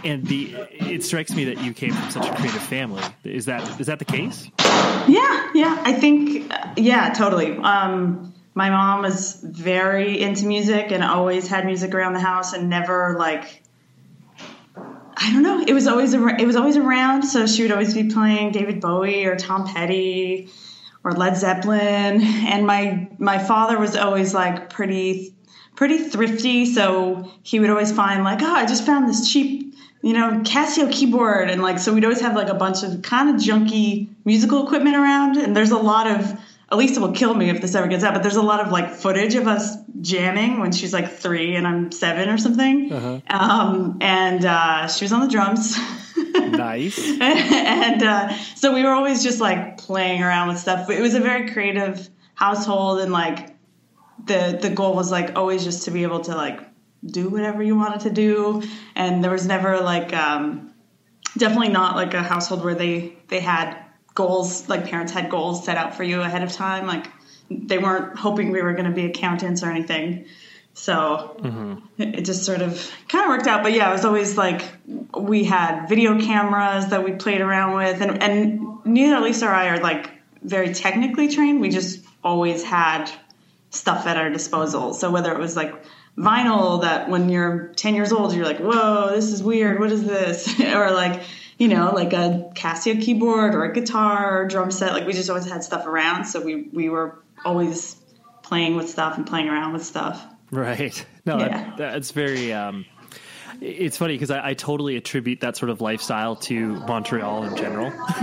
and 0.05 0.27
the 0.27 0.55
it 0.71 1.05
strikes 1.05 1.33
me 1.33 1.45
that 1.45 1.63
you 1.63 1.73
came 1.73 1.93
from 1.93 2.11
such 2.11 2.27
a 2.27 2.35
creative 2.35 2.63
family. 2.63 3.03
Is 3.25 3.47
that 3.47 3.81
is 3.81 3.87
that 3.87 3.99
the 3.99 4.05
case? 4.05 4.51
Yeah, 4.59 5.51
yeah. 5.55 5.81
I 5.85 5.93
think, 5.93 6.53
yeah, 6.77 7.13
totally. 7.15 7.57
Um, 7.57 8.35
my 8.55 8.71
mom 8.71 9.03
was 9.03 9.41
very 9.43 10.21
into 10.21 10.47
music 10.47 10.91
and 10.91 11.03
always 11.03 11.49
had 11.49 11.65
music 11.65 11.95
around 11.95 12.15
the 12.15 12.21
house 12.21 12.53
and 12.53 12.69
never 12.69 13.17
like 13.19 13.63
I 15.21 15.33
don't 15.33 15.43
know. 15.43 15.65
It 15.67 15.73
was 15.73 15.87
always 15.89 16.15
it 16.15 16.47
was 16.47 16.57
always 16.57 16.77
around, 16.77 17.25
so 17.25 17.47
she 17.47 17.63
would 17.63 17.73
always 17.73 17.93
be 17.93 18.09
playing 18.09 18.53
David 18.53 18.81
Bowie 18.81 19.27
or 19.27 19.37
Tom 19.37 19.67
Petty 19.67 20.49
or 21.03 21.13
Led 21.13 21.37
Zeppelin. 21.37 22.23
And 22.23 22.67
my 22.67 23.09
my 23.19 23.39
father 23.39 23.79
was 23.79 23.97
always 23.97 24.33
like 24.33 24.71
pretty 24.71 25.35
pretty 25.75 25.99
thrifty, 25.99 26.67
so 26.67 27.31
he 27.43 27.61
would 27.61 27.71
always 27.71 27.93
find 27.93 28.25
like, 28.25 28.43
oh, 28.43 28.53
I 28.53 28.67
just 28.67 28.85
found 28.87 29.09
this 29.09 29.31
cheap, 29.33 29.68
you 30.03 30.13
know, 30.13 30.41
Casio 30.45 30.91
keyboard, 30.91 31.51
and 31.51 31.63
like 31.63 31.79
so 31.79 31.93
we'd 31.93 32.05
always 32.05 32.21
have 32.21 32.37
like 32.37 32.49
a 32.49 32.55
bunch 32.55 32.83
of 32.83 33.03
kind 33.03 33.31
of 33.31 33.37
junky 33.37 34.09
musical 34.25 34.65
equipment 34.65 34.97
around. 34.97 35.37
And 35.37 35.57
there's 35.57 35.71
a 35.73 35.79
lot 35.79 36.07
of 36.07 36.39
at 36.71 36.77
least 36.77 36.97
it 36.97 37.01
will 37.01 37.13
kill 37.13 37.35
me 37.35 37.49
if 37.49 37.61
this 37.63 37.75
ever 37.75 37.89
gets 37.89 38.05
out, 38.05 38.13
but 38.13 38.23
there's 38.23 38.37
a 38.37 38.43
lot 38.43 38.61
of 38.61 38.71
like 38.71 38.91
footage 38.91 39.35
of 39.35 39.47
us 39.49 39.77
jamming 40.01 40.61
when 40.61 40.71
she's 40.71 40.93
like 40.93 41.11
three 41.11 41.57
and 41.57 41.67
I'm 41.67 41.91
seven 41.93 42.29
or 42.29 42.37
something. 42.37 42.93
Um, 43.29 43.99
and 44.03 44.45
uh, 44.45 44.87
she 44.89 45.05
was 45.05 45.13
on 45.13 45.21
the 45.21 45.29
drums. 45.29 45.77
Nice. 46.39 46.99
and 47.21 48.03
uh, 48.03 48.33
so 48.57 48.75
we 48.75 48.83
were 48.83 48.91
always 48.91 49.23
just 49.23 49.41
like 49.41 49.79
playing 49.79 50.23
around 50.23 50.49
with 50.49 50.59
stuff. 50.59 50.91
It 50.91 51.01
was 51.01 51.15
a 51.15 51.21
very 51.21 51.51
creative 51.51 52.09
household, 52.35 53.01
and 53.01 53.13
like 53.13 53.55
the 54.25 54.59
the 54.61 54.71
goal 54.71 54.95
was 54.95 55.11
like 55.11 55.37
always 55.37 55.63
just 55.63 55.85
to 55.85 55.91
be 55.91 56.03
able 56.03 56.21
to 56.21 56.35
like 56.35 56.61
do 57.05 57.29
whatever 57.29 57.63
you 57.63 57.77
wanted 57.77 58.01
to 58.01 58.11
do, 58.11 58.63
and 58.95 59.23
there 59.23 59.31
was 59.31 59.47
never 59.47 59.81
like 59.81 60.13
um, 60.13 60.73
definitely 61.37 61.69
not 61.69 61.97
like 61.97 62.15
a 62.15 62.23
household 62.23 62.65
where 62.65 62.75
they 62.75 63.17
they 63.29 63.41
had 63.41 63.77
goals 64.15 64.69
like 64.69 64.87
parents 64.87 65.13
had 65.13 65.31
goals 65.31 65.65
set 65.65 65.77
out 65.77 65.95
for 65.95 66.03
you 66.03 66.21
ahead 66.21 66.43
of 66.43 66.53
time. 66.53 66.87
Like 66.87 67.07
they 67.51 67.79
weren't 67.79 68.19
hoping 68.19 68.51
we 68.51 68.63
were 68.63 68.73
going 68.73 68.87
to 68.87 68.95
be 68.95 69.05
accountants 69.05 69.63
or 69.63 69.71
anything. 69.71 70.27
So 70.75 71.37
it 71.99 72.19
it 72.19 72.25
just 72.25 72.45
sort 72.45 72.63
of 72.63 72.93
kind 73.09 73.25
of 73.25 73.29
worked 73.31 73.47
out. 73.47 73.63
But 73.63 73.73
yeah 73.73 73.91
it 73.91 73.93
was 73.93 74.05
always 74.05 74.37
like 74.37 74.63
we 75.17 75.45
had 75.45 75.89
video 75.89 76.21
cameras 76.21 76.89
that 76.89 77.05
we 77.05 77.13
played 77.13 77.41
around 77.41 77.77
with. 77.77 78.01
And, 78.01 78.23
and 78.23 78.85
neither 78.85 79.21
lisa 79.21 79.47
or 79.47 79.51
i 79.51 79.69
are 79.69 79.81
like 79.81 80.11
very 80.43 80.75
technically 80.75 81.29
trained. 81.29 81.61
We 81.61 81.71
just 81.71 82.05
always 82.23 82.65
had 82.65 83.11
stuff 83.71 84.07
at 84.07 84.17
our 84.17 84.31
disposal. 84.31 84.95
So 84.95 85.11
whether 85.11 85.33
it 85.33 85.39
was 85.39 85.57
like 85.57 85.75
vinyl 86.19 86.83
that 86.83 87.09
when 87.09 87.29
you're 87.29 87.69
10 87.77 87.95
years 87.95 88.13
old 88.13 88.35
you're 88.35 88.45
like 88.45 88.59
whoa 88.59 89.11
this 89.15 89.33
is 89.33 89.43
weird 89.43 89.79
what 89.79 89.93
is 89.93 90.05
this 90.05 90.59
or 90.75 90.91
like 90.91 91.23
you 91.59 91.69
know 91.69 91.93
like 91.95 92.13
a 92.13 92.51
casio 92.55 93.01
keyboard 93.01 93.55
or 93.55 93.65
a 93.65 93.73
guitar 93.73 94.43
or 94.43 94.47
drum 94.49 94.71
set 94.71 94.93
like 94.93 95.07
we 95.07 95.13
just 95.13 95.31
always 95.31 95.49
had 95.49 95.63
stuff 95.63 95.87
around 95.87 96.25
so 96.25 96.41
we 96.41 96.63
we 96.73 96.89
were 96.89 97.19
always 97.45 97.95
playing 98.43 98.75
with 98.77 98.89
stuff 98.91 99.17
and 99.17 99.27
playing 99.27 99.49
around 99.49 99.73
with 99.73 99.85
stuff 99.85 100.25
Right. 100.51 101.05
No, 101.27 101.41
Yeah. 101.41 101.49
that, 101.49 101.77
that's 101.77 102.11
very. 102.13 102.55
Um, 102.55 102.87
it's 103.61 103.99
funny 103.99 104.15
because 104.15 104.31
I, 104.31 104.49
I 104.49 104.55
totally 104.55 104.97
attribute 104.97 105.41
that 105.41 105.59
sort 105.59 105.69
of 105.69 105.83
lifestyle 105.83 106.37
to 106.37 106.69
Montreal 106.87 107.43
in 107.45 107.55
general, 107.55 107.91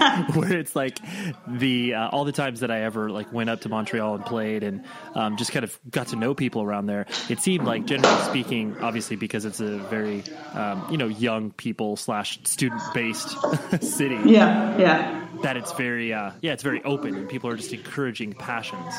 where 0.34 0.52
it's 0.52 0.74
like 0.74 0.98
the 1.46 1.94
uh, 1.94 2.08
all 2.08 2.24
the 2.24 2.32
times 2.32 2.60
that 2.60 2.70
I 2.70 2.82
ever 2.82 3.10
like 3.10 3.32
went 3.32 3.50
up 3.50 3.62
to 3.62 3.68
Montreal 3.68 4.14
and 4.14 4.24
played 4.24 4.62
and 4.62 4.84
um, 5.14 5.36
just 5.36 5.52
kind 5.52 5.64
of 5.64 5.78
got 5.90 6.08
to 6.08 6.16
know 6.16 6.34
people 6.34 6.62
around 6.62 6.86
there. 6.86 7.06
It 7.28 7.40
seemed 7.40 7.64
like, 7.64 7.86
generally 7.86 8.22
speaking, 8.22 8.76
obviously 8.80 9.16
because 9.16 9.44
it's 9.44 9.60
a 9.60 9.78
very 9.78 10.24
um, 10.54 10.86
you 10.90 10.96
know 10.96 11.08
young 11.08 11.50
people 11.50 11.96
slash 11.96 12.40
student 12.44 12.80
based 12.94 13.36
city, 13.82 14.18
yeah 14.24 14.78
yeah 14.78 15.26
that 15.42 15.56
it's 15.56 15.72
very 15.72 16.12
uh, 16.12 16.32
yeah 16.40 16.52
it's 16.52 16.62
very 16.62 16.82
open 16.84 17.14
and 17.14 17.28
people 17.28 17.50
are 17.50 17.56
just 17.56 17.72
encouraging 17.72 18.32
passions. 18.32 18.94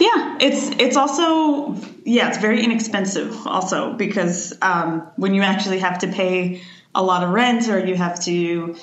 Yeah, 0.00 0.38
it's 0.40 0.70
it's 0.80 0.96
also 0.96 1.76
yeah, 2.04 2.28
it's 2.28 2.38
very 2.38 2.62
inexpensive 2.64 3.46
also 3.46 3.92
because 3.92 4.56
um, 4.62 5.08
when 5.16 5.34
you 5.34 5.42
actually 5.42 5.78
have 5.80 5.98
to 6.00 6.08
pay 6.08 6.62
a 6.94 7.02
lot 7.02 7.22
of 7.22 7.30
rent 7.30 7.68
or 7.68 7.84
you 7.84 7.94
have 7.94 8.22
to 8.24 8.76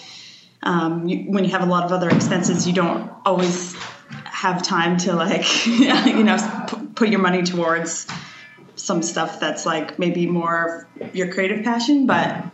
um, 0.63 1.07
you, 1.07 1.31
when 1.31 1.43
you 1.43 1.51
have 1.51 1.61
a 1.61 1.65
lot 1.65 1.85
of 1.85 1.91
other 1.91 2.09
expenses, 2.09 2.67
you 2.67 2.73
don't 2.73 3.11
always 3.25 3.75
have 4.25 4.63
time 4.63 4.97
to 4.97 5.15
like 5.15 5.65
you 5.65 6.23
know 6.23 6.65
p- 6.69 6.87
put 6.95 7.09
your 7.09 7.19
money 7.19 7.43
towards 7.43 8.07
some 8.75 9.01
stuff 9.03 9.39
that's 9.39 9.65
like 9.65 9.99
maybe 9.99 10.25
more 10.25 10.87
your 11.13 11.31
creative 11.31 11.63
passion, 11.63 12.07
but 12.07 12.45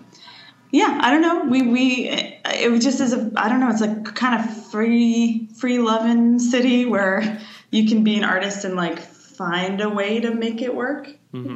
yeah, 0.72 1.00
I 1.02 1.12
don't 1.12 1.22
know. 1.22 1.46
We 1.46 1.62
we 1.62 2.10
it 2.10 2.72
was 2.72 2.84
just 2.84 3.00
as 3.00 3.14
a 3.14 3.32
I 3.36 3.50
don't 3.50 3.60
know. 3.60 3.70
It's 3.70 3.82
like 3.82 4.16
kind 4.16 4.44
of 4.44 4.68
free 4.72 5.50
free 5.58 5.80
loving 5.80 6.40
city 6.40 6.86
where 6.86 7.42
you 7.72 7.88
can 7.88 8.04
be 8.04 8.18
an 8.18 8.24
artist 8.24 8.66
and 8.66 8.76
like 8.76 9.00
find 9.00 9.82
a 9.82 9.90
way 9.90 10.20
to 10.20 10.34
make 10.34 10.62
it 10.62 10.74
work. 10.76 11.10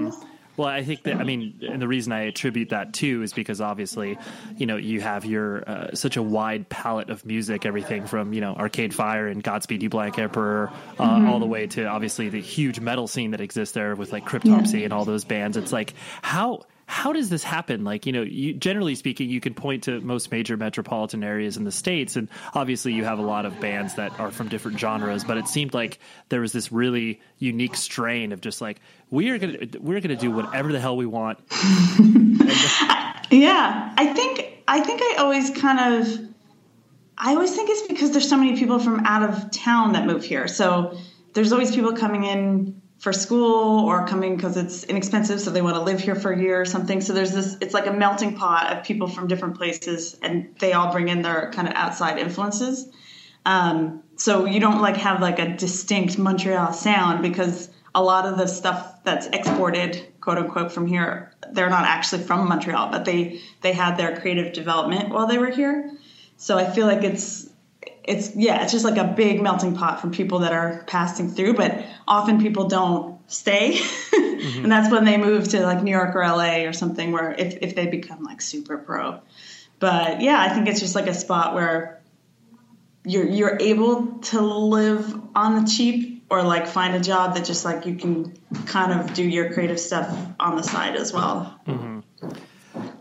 Guess. 0.05 0.23
Well, 0.59 0.67
I 0.67 0.83
think 0.83 1.03
that 1.03 1.15
I 1.15 1.23
mean, 1.23 1.61
and 1.61 1.81
the 1.81 1.87
reason 1.87 2.11
I 2.11 2.23
attribute 2.23 2.71
that 2.71 2.91
too 2.91 3.23
is 3.23 3.31
because 3.31 3.61
obviously, 3.61 4.17
you 4.57 4.65
know, 4.65 4.75
you 4.75 4.99
have 4.99 5.23
your 5.23 5.63
uh, 5.65 5.95
such 5.95 6.17
a 6.17 6.21
wide 6.21 6.67
palette 6.67 7.09
of 7.09 7.25
music, 7.25 7.65
everything 7.65 8.05
from 8.05 8.33
you 8.33 8.41
know 8.41 8.55
Arcade 8.55 8.93
Fire 8.93 9.29
and 9.29 9.41
Godspeed 9.41 9.81
You 9.81 9.87
Black 9.87 10.19
Emperor, 10.19 10.69
uh, 10.99 11.23
all 11.29 11.39
the 11.39 11.45
way 11.45 11.67
to 11.67 11.85
obviously 11.85 12.27
the 12.27 12.41
huge 12.41 12.81
metal 12.81 13.07
scene 13.07 13.31
that 13.31 13.39
exists 13.39 13.73
there 13.73 13.95
with 13.95 14.11
like 14.11 14.25
Cryptopsy 14.25 14.83
and 14.83 14.91
all 14.91 15.05
those 15.05 15.23
bands. 15.23 15.55
It's 15.55 15.71
like 15.71 15.93
how 16.21 16.63
how 16.89 17.13
does 17.13 17.29
this 17.29 17.43
happen? 17.43 17.83
Like, 17.83 18.05
you 18.05 18.11
know, 18.11 18.23
you, 18.23 18.53
generally 18.53 18.95
speaking, 18.95 19.29
you 19.29 19.39
can 19.39 19.53
point 19.53 19.83
to 19.83 20.01
most 20.01 20.31
major 20.31 20.57
metropolitan 20.57 21.23
areas 21.23 21.55
in 21.55 21.63
the 21.63 21.71
states, 21.71 22.15
and 22.15 22.27
obviously 22.53 22.93
you 22.93 23.05
have 23.05 23.19
a 23.19 23.23
lot 23.23 23.45
of 23.45 23.59
bands 23.59 23.95
that 23.95 24.19
are 24.19 24.31
from 24.31 24.49
different 24.49 24.79
genres. 24.79 25.23
But 25.23 25.37
it 25.37 25.47
seemed 25.47 25.73
like 25.73 25.99
there 26.29 26.41
was 26.41 26.51
this 26.51 26.71
really 26.71 27.21
unique 27.37 27.75
strain 27.75 28.31
of 28.31 28.41
just 28.41 28.59
like 28.59 28.81
we 29.11 29.29
are 29.29 29.37
gonna 29.37 29.59
we're 29.79 30.01
gonna 30.01 30.15
do 30.15 30.31
whatever 30.31 30.71
the 30.71 30.79
hell 30.79 30.97
we 30.97 31.05
want. 31.05 31.39
Yeah, 33.31 33.93
I 33.95 34.13
think 34.13 34.63
I 34.67 34.81
think 34.81 35.01
I 35.01 35.15
always 35.19 35.51
kind 35.51 36.01
of 36.01 36.19
I 37.17 37.33
always 37.33 37.55
think 37.55 37.69
it's 37.69 37.87
because 37.87 38.11
there's 38.11 38.27
so 38.27 38.37
many 38.37 38.57
people 38.57 38.79
from 38.79 39.05
out 39.05 39.29
of 39.29 39.51
town 39.51 39.93
that 39.93 40.05
move 40.05 40.23
here. 40.23 40.47
So 40.47 40.97
there's 41.33 41.51
always 41.51 41.75
people 41.75 41.93
coming 41.93 42.23
in 42.23 42.78
for 42.99 43.13
school 43.13 43.85
or 43.85 44.05
coming 44.05 44.35
because 44.35 44.57
it's 44.57 44.83
inexpensive, 44.83 45.39
so 45.39 45.49
they 45.51 45.61
want 45.61 45.75
to 45.77 45.81
live 45.81 46.01
here 46.01 46.15
for 46.15 46.31
a 46.31 46.39
year 46.39 46.61
or 46.61 46.65
something. 46.65 46.99
So 46.99 47.13
there's 47.13 47.31
this 47.31 47.57
it's 47.61 47.73
like 47.73 47.87
a 47.87 47.93
melting 47.93 48.35
pot 48.35 48.77
of 48.77 48.83
people 48.83 49.07
from 49.07 49.27
different 49.27 49.55
places, 49.55 50.17
and 50.21 50.53
they 50.59 50.73
all 50.73 50.91
bring 50.91 51.07
in 51.07 51.21
their 51.21 51.51
kind 51.53 51.67
of 51.67 51.73
outside 51.75 52.19
influences. 52.19 52.89
Um, 53.45 54.03
so 54.17 54.45
you 54.45 54.59
don't 54.59 54.81
like 54.81 54.97
have 54.97 55.21
like 55.21 55.39
a 55.39 55.55
distinct 55.55 56.17
Montreal 56.17 56.73
sound 56.73 57.21
because 57.21 57.69
a 57.95 58.03
lot 58.03 58.25
of 58.25 58.37
the 58.37 58.47
stuff 58.47 59.03
that's 59.03 59.27
exported, 59.27 60.05
quote 60.19 60.37
unquote, 60.37 60.71
from 60.71 60.85
here, 60.85 61.31
they're 61.53 61.69
not 61.69 61.85
actually 61.85 62.23
from 62.23 62.49
Montreal, 62.49 62.91
but 62.91 63.05
they 63.05 63.41
they 63.61 63.71
had 63.71 63.95
their 63.95 64.19
creative 64.19 64.51
development 64.51 65.09
while 65.09 65.25
they 65.25 65.37
were 65.37 65.49
here. 65.49 65.91
So 66.35 66.57
I 66.57 66.69
feel 66.69 66.85
like 66.85 67.03
it's 67.03 67.49
it's 68.03 68.35
yeah, 68.35 68.63
it's 68.63 68.71
just 68.71 68.85
like 68.85 68.97
a 68.97 69.03
big 69.03 69.41
melting 69.41 69.75
pot 69.75 70.01
from 70.01 70.11
people 70.11 70.39
that 70.39 70.53
are 70.53 70.83
passing 70.87 71.29
through, 71.29 71.53
but 71.53 71.83
often 72.07 72.41
people 72.41 72.67
don't 72.67 73.19
stay. 73.31 73.79
Mm-hmm. 74.39 74.63
and 74.63 74.71
that's 74.71 74.89
when 74.89 75.03
they 75.03 75.17
move 75.17 75.49
to 75.49 75.59
like 75.65 75.83
New 75.83 75.91
York 75.91 76.15
or 76.15 76.25
LA 76.25 76.59
or 76.63 76.71
something 76.71 77.11
where 77.11 77.33
if, 77.33 77.57
if 77.61 77.75
they 77.75 77.87
become 77.87 78.23
like 78.23 78.39
super 78.39 78.77
pro. 78.77 79.19
But 79.79 80.21
yeah, 80.21 80.39
I 80.39 80.47
think 80.47 80.69
it's 80.69 80.79
just 80.79 80.95
like 80.95 81.07
a 81.07 81.13
spot 81.13 81.53
where 81.53 82.01
you're 83.03 83.27
you're 83.27 83.57
able 83.59 84.19
to 84.19 84.39
live 84.39 85.13
on 85.35 85.61
the 85.61 85.69
cheap 85.69 86.23
or 86.29 86.43
like 86.43 86.67
find 86.67 86.95
a 86.95 86.99
job 86.99 87.35
that 87.35 87.43
just 87.43 87.65
like 87.65 87.85
you 87.85 87.95
can 87.95 88.37
kind 88.65 88.97
of 88.97 89.13
do 89.13 89.23
your 89.23 89.51
creative 89.53 89.79
stuff 89.79 90.15
on 90.39 90.55
the 90.55 90.63
side 90.63 90.95
as 90.95 91.11
well. 91.11 91.59
Mm-hmm. 91.67 92.29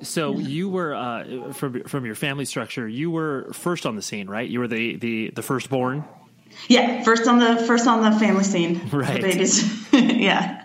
So 0.03 0.39
you 0.39 0.69
were 0.69 0.95
uh, 0.95 1.53
from 1.53 1.83
from 1.85 2.05
your 2.07 2.15
family 2.15 2.45
structure. 2.45 2.87
You 2.89 3.11
were 3.11 3.51
first 3.53 3.87
on 3.87 3.97
the 3.97 4.03
scene, 4.03 4.29
right? 4.29 4.49
You 4.49 4.61
were 4.61 4.69
the 4.69 4.97
the 4.97 5.31
the 5.31 5.43
firstborn. 5.43 6.05
Yeah, 6.69 7.03
first 7.05 7.29
on 7.29 7.39
the 7.39 7.57
first 7.67 7.87
on 7.87 8.03
the 8.03 8.19
family 8.19 8.43
scene. 8.45 8.81
Right. 8.93 9.21
Babies. 9.23 9.63
yeah. 9.93 10.65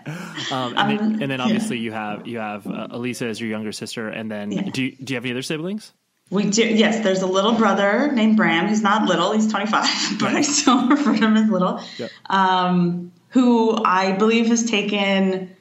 Um, 0.50 0.74
and, 0.76 0.78
Um, 0.78 0.88
then, 0.88 1.22
and 1.22 1.30
then 1.30 1.38
yeah. 1.38 1.44
obviously 1.44 1.78
you 1.78 1.92
have 1.92 2.26
you 2.26 2.38
have 2.38 2.66
uh, 2.66 2.88
Alissa 2.88 3.26
as 3.28 3.40
your 3.40 3.50
younger 3.50 3.72
sister, 3.72 4.08
and 4.08 4.30
then 4.30 4.50
Yeah. 4.50 4.62
do 4.62 4.82
you, 4.84 4.96
do 4.96 5.12
you 5.12 5.16
have 5.16 5.24
any 5.24 5.32
other 5.32 5.42
siblings? 5.42 5.92
We 6.30 6.48
do. 6.50 6.66
Yes, 6.66 7.04
there's 7.04 7.20
a 7.22 7.26
little 7.26 7.52
brother 7.52 8.10
named 8.12 8.36
Bram. 8.36 8.68
He's 8.68 8.82
not 8.82 9.06
little. 9.06 9.32
He's 9.32 9.46
25, 9.50 10.18
but 10.20 10.34
I 10.34 10.40
still 10.42 10.88
refer 10.88 11.12
to 11.16 11.24
him 11.26 11.36
as 11.36 11.50
little. 11.50 11.80
Yep. 11.98 12.10
Um, 12.30 13.12
who 13.28 13.76
I 13.84 14.12
believe 14.12 14.46
has 14.46 14.64
taken 14.68 15.53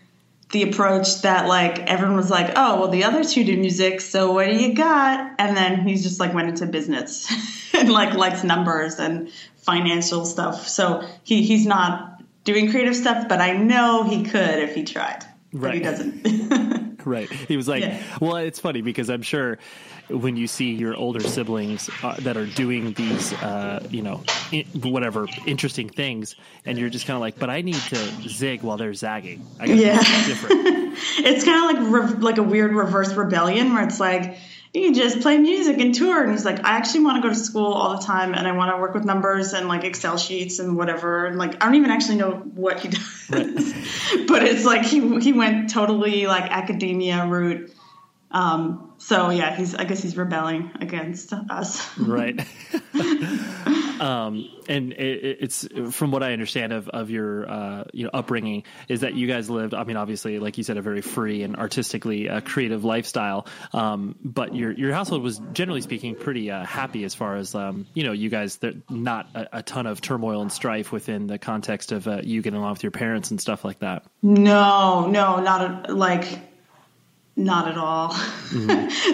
the 0.53 0.61
approach 0.63 1.21
that 1.23 1.47
like 1.47 1.79
everyone 1.79 2.15
was 2.15 2.29
like, 2.29 2.53
oh, 2.55 2.79
well, 2.79 2.87
the 2.87 3.03
other 3.03 3.23
two 3.23 3.43
do 3.43 3.57
music, 3.57 3.99
so 3.99 4.31
what 4.31 4.45
do 4.45 4.55
you 4.55 4.73
got? 4.75 5.33
And 5.39 5.57
then 5.57 5.85
he's 5.85 6.03
just 6.03 6.19
like 6.19 6.33
went 6.33 6.47
into 6.47 6.67
business 6.67 7.27
and 7.73 7.91
like 7.91 8.13
likes 8.13 8.43
numbers 8.43 8.99
and 8.99 9.31
financial 9.57 10.25
stuff. 10.25 10.67
So 10.67 11.05
he 11.23 11.41
he's 11.43 11.65
not 11.65 12.21
doing 12.43 12.69
creative 12.69 12.95
stuff, 12.95 13.27
but 13.27 13.41
I 13.41 13.53
know 13.53 14.03
he 14.03 14.23
could 14.23 14.59
if 14.59 14.75
he 14.75 14.83
tried. 14.83 15.25
But 15.51 15.73
he 15.73 15.79
doesn't. 15.79 17.01
right. 17.05 17.31
He 17.31 17.57
was 17.57 17.67
like, 17.67 17.81
Yeah. 17.83 18.01
well, 18.21 18.37
it's 18.37 18.59
funny 18.59 18.81
because 18.81 19.09
I'm 19.09 19.21
sure 19.23 19.57
when 20.09 20.35
you 20.35 20.47
see 20.47 20.71
your 20.73 20.95
older 20.95 21.21
siblings 21.21 21.89
uh, 22.03 22.15
that 22.19 22.37
are 22.37 22.45
doing 22.45 22.93
these, 22.93 23.33
uh, 23.33 23.85
you 23.89 24.01
know, 24.01 24.23
i 24.51 24.65
whatever 24.81 25.27
interesting 25.45 25.89
things, 25.89 26.35
and 26.65 26.77
you're 26.77 26.89
just 26.89 27.05
kind 27.05 27.15
of 27.15 27.21
like, 27.21 27.39
but 27.39 27.49
I 27.49 27.61
need 27.61 27.75
to 27.75 28.29
zig 28.29 28.61
while 28.63 28.77
they're 28.77 28.93
zagging. 28.93 29.45
I 29.59 29.67
gotta 29.67 29.81
Yeah. 29.81 29.97
different. 30.25 30.63
it's 31.19 31.43
kind 31.43 31.77
of 31.77 31.83
like 31.83 32.11
re- 32.11 32.19
like 32.19 32.37
a 32.37 32.43
weird 32.43 32.73
reverse 32.73 33.13
rebellion 33.13 33.73
where 33.73 33.83
it's 33.83 33.99
like 33.99 34.37
you 34.73 34.81
can 34.81 34.93
just 34.95 35.21
play 35.21 35.37
music 35.37 35.79
and 35.79 35.93
tour 35.93 36.23
and 36.23 36.31
he's 36.31 36.45
like 36.45 36.63
i 36.65 36.71
actually 36.71 37.01
want 37.01 37.15
to 37.15 37.21
go 37.21 37.29
to 37.31 37.39
school 37.39 37.71
all 37.71 37.95
the 37.97 38.03
time 38.03 38.33
and 38.33 38.47
i 38.47 38.51
want 38.51 38.71
to 38.71 38.77
work 38.81 38.93
with 38.95 39.05
numbers 39.05 39.53
and 39.53 39.67
like 39.67 39.83
excel 39.83 40.17
sheets 40.17 40.57
and 40.59 40.75
whatever 40.75 41.27
and 41.27 41.37
like 41.37 41.55
i 41.61 41.65
don't 41.65 41.75
even 41.75 41.91
actually 41.91 42.15
know 42.15 42.31
what 42.31 42.79
he 42.79 42.87
does 43.29 43.73
but 44.27 44.43
it's 44.43 44.65
like 44.65 44.83
he 44.83 45.19
he 45.19 45.31
went 45.33 45.69
totally 45.69 46.25
like 46.25 46.49
academia 46.51 47.25
route 47.27 47.71
um 48.31 48.92
so 49.05 49.29
yeah 49.29 49.55
he's 49.55 49.75
i 49.75 49.83
guess 49.83 50.01
he's 50.01 50.15
rebelling 50.17 50.71
against 50.79 51.33
us 51.33 51.97
right. 51.97 52.39
um, 53.99 54.49
and 54.67 54.93
it, 54.93 55.23
it- 55.25 55.37
it's 55.43 55.67
from 55.91 56.11
what 56.11 56.23
I 56.23 56.31
understand 56.33 56.71
of, 56.73 56.87
of 56.89 57.09
your 57.09 57.49
uh, 57.49 57.83
you 57.93 58.05
know 58.05 58.11
upbringing 58.13 58.63
is 58.87 59.01
that 59.01 59.13
you 59.13 59.27
guys 59.27 59.49
lived. 59.49 59.73
I 59.73 59.83
mean, 59.83 59.97
obviously, 59.97 60.39
like 60.39 60.57
you 60.57 60.63
said, 60.63 60.77
a 60.77 60.81
very 60.81 61.01
free 61.01 61.43
and 61.43 61.55
artistically 61.55 62.29
uh, 62.29 62.39
creative 62.41 62.83
lifestyle. 62.85 63.45
Um, 63.73 64.15
but 64.23 64.55
your 64.55 64.71
your 64.71 64.93
household 64.93 65.21
was 65.23 65.41
generally 65.53 65.81
speaking 65.81 66.15
pretty 66.15 66.49
uh, 66.51 66.65
happy 66.65 67.03
as 67.03 67.13
far 67.13 67.35
as 67.35 67.55
um, 67.55 67.85
you 67.93 68.03
know 68.03 68.11
you 68.13 68.29
guys. 68.29 68.57
There 68.57 68.73
not 68.89 69.27
a, 69.35 69.57
a 69.59 69.63
ton 69.63 69.85
of 69.85 69.99
turmoil 70.01 70.41
and 70.41 70.51
strife 70.51 70.91
within 70.91 71.27
the 71.27 71.37
context 71.37 71.91
of 71.91 72.07
uh, 72.07 72.21
you 72.23 72.41
getting 72.41 72.59
along 72.59 72.73
with 72.73 72.83
your 72.83 72.91
parents 72.91 73.31
and 73.31 73.41
stuff 73.41 73.65
like 73.65 73.79
that. 73.79 74.03
No, 74.21 75.07
no, 75.07 75.39
not 75.41 75.89
a, 75.89 75.93
like, 75.93 76.25
not 77.35 77.67
at 77.67 77.77
all. 77.77 78.15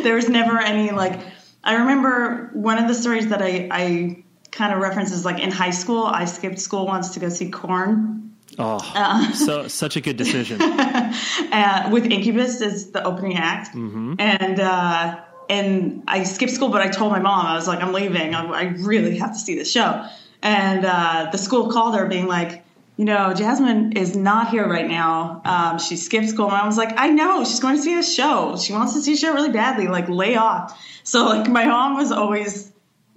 there 0.03 0.15
was 0.15 0.29
never 0.29 0.59
any 0.59 0.91
like. 0.91 1.19
I 1.61 1.75
remember 1.75 2.51
one 2.53 2.77
of 2.77 2.87
the 2.87 2.93
stories 2.93 3.27
that 3.29 3.41
I, 3.41 3.67
I 3.69 4.23
kind 4.49 4.73
of 4.73 4.79
reference 4.79 5.11
is 5.11 5.25
like 5.25 5.43
in 5.43 5.51
high 5.51 5.71
school. 5.71 6.05
I 6.05 6.25
skipped 6.25 6.59
school 6.59 6.87
once 6.87 7.15
to 7.15 7.19
go 7.19 7.27
see 7.27 7.49
Korn 7.49 8.19
Oh, 8.57 9.31
so 9.33 9.67
such 9.67 9.95
a 9.95 10.01
good 10.01 10.17
decision. 10.17 10.61
uh, 10.61 11.89
with 11.91 12.05
Incubus 12.05 12.61
as 12.61 12.91
the 12.91 13.03
opening 13.03 13.37
act, 13.37 13.73
and 13.73 14.59
uh, 14.59 15.19
and 15.49 16.03
I 16.07 16.23
skipped 16.23 16.51
school, 16.51 16.69
but 16.69 16.81
I 16.81 16.89
told 16.89 17.11
my 17.11 17.19
mom 17.19 17.45
I 17.45 17.55
was 17.55 17.67
like, 17.67 17.81
I'm 17.81 17.93
leaving. 17.93 18.35
I, 18.35 18.45
I 18.45 18.63
really 18.63 19.17
have 19.17 19.33
to 19.33 19.39
see 19.39 19.57
the 19.57 19.65
show. 19.65 20.05
And 20.41 20.85
uh, 20.85 21.29
the 21.31 21.37
school 21.37 21.71
called 21.71 21.95
her, 21.95 22.05
being 22.05 22.27
like, 22.27 22.63
you 22.99 23.05
know, 23.05 23.33
Jasmine 23.33 23.93
is 23.93 24.13
not 24.13 24.49
here 24.49 24.67
right 24.67 24.85
now. 24.85 25.41
Um, 25.45 25.79
she 25.79 25.95
skipped 25.95 26.27
school, 26.27 26.47
and 26.47 26.55
I 26.55 26.65
was 26.65 26.75
like, 26.75 26.99
I 26.99 27.07
know 27.07 27.45
she's 27.45 27.61
going 27.61 27.77
to 27.77 27.81
see 27.81 27.97
a 27.97 28.03
show. 28.03 28.57
She 28.57 28.73
wants 28.73 28.93
to 28.93 29.01
see 29.01 29.13
a 29.13 29.15
show 29.15 29.33
really 29.33 29.51
badly. 29.51 29.87
Like, 29.87 30.09
lay 30.09 30.35
off. 30.35 30.77
So 31.03 31.27
like, 31.27 31.47
my 31.47 31.63
mom 31.63 31.95
was 31.95 32.11
always. 32.11 32.73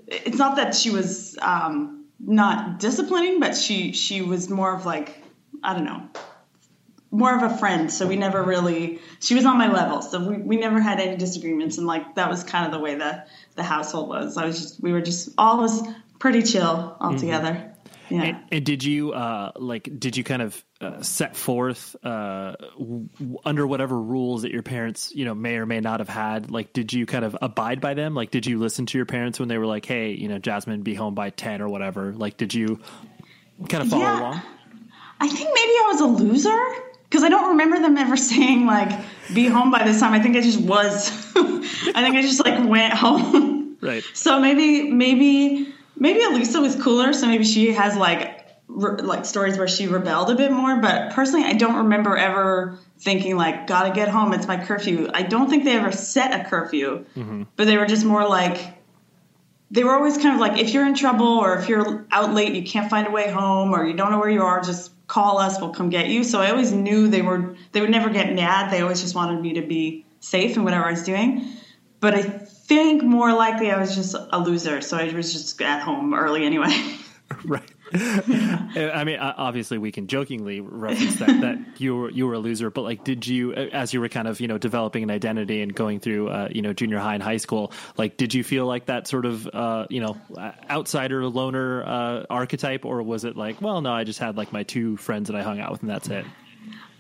It's 0.07 0.39
not 0.39 0.55
that 0.55 0.77
she 0.77 0.91
was 0.91 1.37
um, 1.43 2.05
not 2.21 2.79
disciplining, 2.79 3.41
but 3.41 3.57
she 3.57 3.91
she 3.91 4.23
was 4.23 4.49
more 4.49 4.73
of 4.73 4.87
like 4.87 5.21
I 5.65 5.75
don't 5.75 5.85
know 5.85 6.09
more 7.11 7.35
of 7.37 7.43
a 7.43 7.57
friend. 7.59 7.93
So 7.93 8.07
we 8.07 8.15
never 8.15 8.43
really, 8.43 9.01
she 9.21 9.35
was 9.35 9.45
on 9.45 9.59
my 9.59 9.71
level. 9.71 10.01
So 10.01 10.31
we, 10.31 10.39
we 10.39 10.57
never 10.57 10.81
had 10.81 10.99
any 10.99 11.17
disagreements. 11.17 11.77
And 11.77 11.87
like, 11.87 12.15
that 12.15 12.31
was 12.31 12.43
kind 12.43 12.65
of 12.65 12.73
the 12.73 12.79
way 12.79 12.95
the, 12.95 13.27
the 13.55 13.63
household 13.63 14.09
was. 14.09 14.39
I 14.39 14.47
was 14.47 14.59
just, 14.59 14.83
we 14.83 14.93
were 14.93 15.03
just, 15.03 15.29
all 15.37 15.59
was 15.59 15.87
pretty 16.19 16.43
chill 16.43 16.97
all 16.99 17.19
together. 17.19 17.72
Yeah. 18.11 18.23
And, 18.23 18.37
and 18.51 18.65
did 18.67 18.85
you 18.85 19.13
uh, 19.13 19.53
like? 19.57 19.89
Did 19.99 20.17
you 20.17 20.25
kind 20.25 20.43
of 20.43 20.65
uh, 20.81 21.03
set 21.03 21.37
forth 21.37 21.97
uh, 22.05 22.55
w- 22.79 23.09
under 23.45 23.67
whatever 23.67 23.99
rules 24.01 24.43
that 24.43 24.51
your 24.53 24.63
parents, 24.63 25.13
you 25.15 25.25
know, 25.25 25.35
may 25.35 25.57
or 25.57 25.67
may 25.67 25.81
not 25.81 26.01
have 26.01 26.09
had? 26.09 26.51
Like, 26.51 26.73
did 26.73 26.93
you 26.93 27.07
kind 27.07 27.25
of 27.25 27.37
abide 27.41 27.81
by 27.81 27.95
them? 27.95 28.15
Like, 28.15 28.31
did 28.31 28.45
you 28.47 28.59
listen 28.59 28.87
to 28.87 28.99
your 28.99 29.07
parents 29.07 29.39
when 29.39 29.49
they 29.49 29.57
were 29.59 29.67
like, 29.67 29.85
"Hey, 29.87 30.13
you 30.13 30.29
know, 30.29 30.39
Jasmine, 30.39 30.83
be 30.83 30.95
home 30.95 31.15
by 31.15 31.31
ten 31.31 31.63
or 31.63 31.69
whatever"? 31.69 32.13
Like, 32.13 32.37
did 32.37 32.53
you 32.53 32.81
kind 33.69 33.83
of 33.85 33.89
follow 33.89 34.03
Yeah. 34.03 34.21
along? 34.21 34.43
I 35.21 35.29
think 35.29 35.49
maybe 35.55 35.73
I 35.73 35.89
was 35.93 36.01
a 36.01 36.07
loser 36.07 36.59
because 37.05 37.23
I 37.23 37.29
don't 37.29 37.51
remember 37.51 37.79
them 37.81 37.97
ever 37.97 38.17
saying 38.33 38.67
like, 38.67 38.91
be 39.33 39.47
home 39.47 39.71
by 39.71 39.85
this 39.85 40.01
time. 40.01 40.13
I 40.13 40.21
think 40.21 40.37
I 40.37 40.41
just 40.41 40.61
was. 40.61 41.11
I 41.37 42.03
think 42.03 42.17
I 42.17 42.23
just 42.23 42.45
like 42.45 42.69
went 42.69 42.93
home. 42.93 43.77
Right. 43.81 44.05
So 44.15 44.41
maybe, 44.41 44.91
maybe, 44.91 45.73
maybe 45.97 46.21
Alissa 46.21 46.61
was 46.61 46.77
cooler. 46.77 47.13
So 47.13 47.27
maybe 47.27 47.45
she 47.45 47.73
has 47.73 47.97
like, 47.97 48.47
re- 48.69 49.03
like 49.03 49.25
stories 49.25 49.59
where 49.59 49.69
she 49.69 49.87
rebelled 49.87 50.31
a 50.31 50.35
bit 50.35 50.53
more. 50.53 50.77
But 50.77 51.13
personally, 51.13 51.45
I 51.45 51.53
don't 51.53 51.77
remember 51.77 52.17
ever 52.17 52.79
thinking 52.99 53.37
like, 53.37 53.67
gotta 53.67 53.93
get 53.93 54.09
home. 54.09 54.33
It's 54.33 54.47
my 54.47 54.65
curfew. 54.65 55.11
I 55.13 55.23
don't 55.23 55.51
think 55.51 55.65
they 55.65 55.77
ever 55.77 55.93
set 55.93 56.39
a 56.39 56.49
curfew, 56.49 57.05
mm-hmm. 57.17 57.45
but 57.57 57.67
they 57.67 57.77
were 57.77 57.87
just 57.87 58.05
more 58.05 58.27
like, 58.29 58.79
they 59.71 59.85
were 59.85 59.95
always 59.95 60.19
kind 60.19 60.35
of 60.35 60.41
like, 60.41 60.61
if 60.61 60.75
you're 60.75 60.87
in 60.87 60.95
trouble 60.95 61.27
or 61.27 61.57
if 61.57 61.69
you're 61.69 62.07
out 62.11 62.35
late, 62.35 62.53
you 62.55 62.63
can't 62.63 62.91
find 62.91 63.09
a 63.09 63.11
way 63.11 63.31
home 63.31 63.73
or 63.75 63.87
you 63.87 63.95
don't 63.95 64.11
know 64.11 64.19
where 64.19 64.31
you 64.31 64.43
are, 64.43 64.61
just 64.61 64.93
call 65.07 65.39
us. 65.39 65.61
We'll 65.61 65.71
come 65.71 65.89
get 65.89 66.09
you. 66.09 66.25
So 66.25 66.41
I 66.41 66.51
always 66.51 66.73
knew 66.73 67.09
they 67.09 67.23
were, 67.23 67.57
they 67.73 67.81
would 67.81 67.91
never 67.91 68.11
get 68.11 68.35
mad. 68.35 68.71
They 68.71 68.83
always 68.83 69.01
just 69.01 69.15
wanted 69.15 69.41
me 69.41 69.55
to 69.55 69.63
be 69.63 70.05
safe 70.21 70.57
in 70.57 70.65
whatever 70.65 70.85
I 70.85 70.91
was 70.91 71.03
doing. 71.03 71.49
But 72.01 72.15
I 72.15 72.23
think 72.65 73.03
more 73.03 73.33
likely 73.33 73.71
I 73.71 73.79
was 73.79 73.95
just 73.95 74.15
a 74.15 74.39
loser. 74.39 74.81
So 74.81 74.97
I 74.97 75.13
was 75.13 75.33
just 75.33 75.61
at 75.63 75.83
home 75.83 76.15
early 76.15 76.45
anyway. 76.45 76.75
Right. 77.47 77.63
I 77.95 79.05
mean, 79.05 79.19
obviously, 79.19 79.79
we 79.79 79.93
can 79.93 80.07
jokingly 80.07 80.61
reference 80.61 81.17
that 81.17 81.41
that 81.43 81.81
you 81.81 81.97
were 81.97 82.11
you 82.11 82.27
were 82.27 82.35
a 82.35 82.39
loser, 82.39 82.71
but 82.71 82.83
like, 82.83 83.05
did 83.05 83.27
you, 83.27 83.53
as 83.53 83.93
you 83.93 84.01
were 84.01 84.09
kind 84.09 84.27
of 84.27 84.41
you 84.41 84.49
know 84.49 84.59
developing 84.59 85.03
an 85.03 85.11
identity 85.11 85.61
and 85.63 85.75
going 85.75 86.01
through 86.01 86.29
uh, 86.29 86.49
you 86.51 86.63
know 86.63 86.73
junior 86.73 86.99
high 86.99 87.15
and 87.15 87.23
high 87.23 87.37
school, 87.37 87.73
like, 87.97 88.17
did 88.17 88.33
you 88.33 88.45
feel 88.45 88.67
like 88.67 88.87
that 88.87 89.09
sort 89.09 89.27
of 89.27 89.47
uh, 89.47 89.87
you 89.91 90.01
know 90.01 90.19
outsider 90.71 91.27
loner 91.27 91.85
uh, 91.85 92.25
archetype, 92.31 92.85
or 92.85 93.03
was 93.03 93.25
it 93.25 93.37
like, 93.37 93.61
well, 93.61 93.81
no, 93.81 93.93
I 93.93 94.05
just 94.05 94.19
had 94.19 94.37
like 94.37 94.53
my 94.53 94.63
two 94.63 94.97
friends 94.97 95.29
that 95.29 95.37
I 95.37 95.43
hung 95.43 95.61
out 95.61 95.73
with, 95.73 95.83
and 95.83 95.91
that's 95.91 96.09
it. 96.09 96.25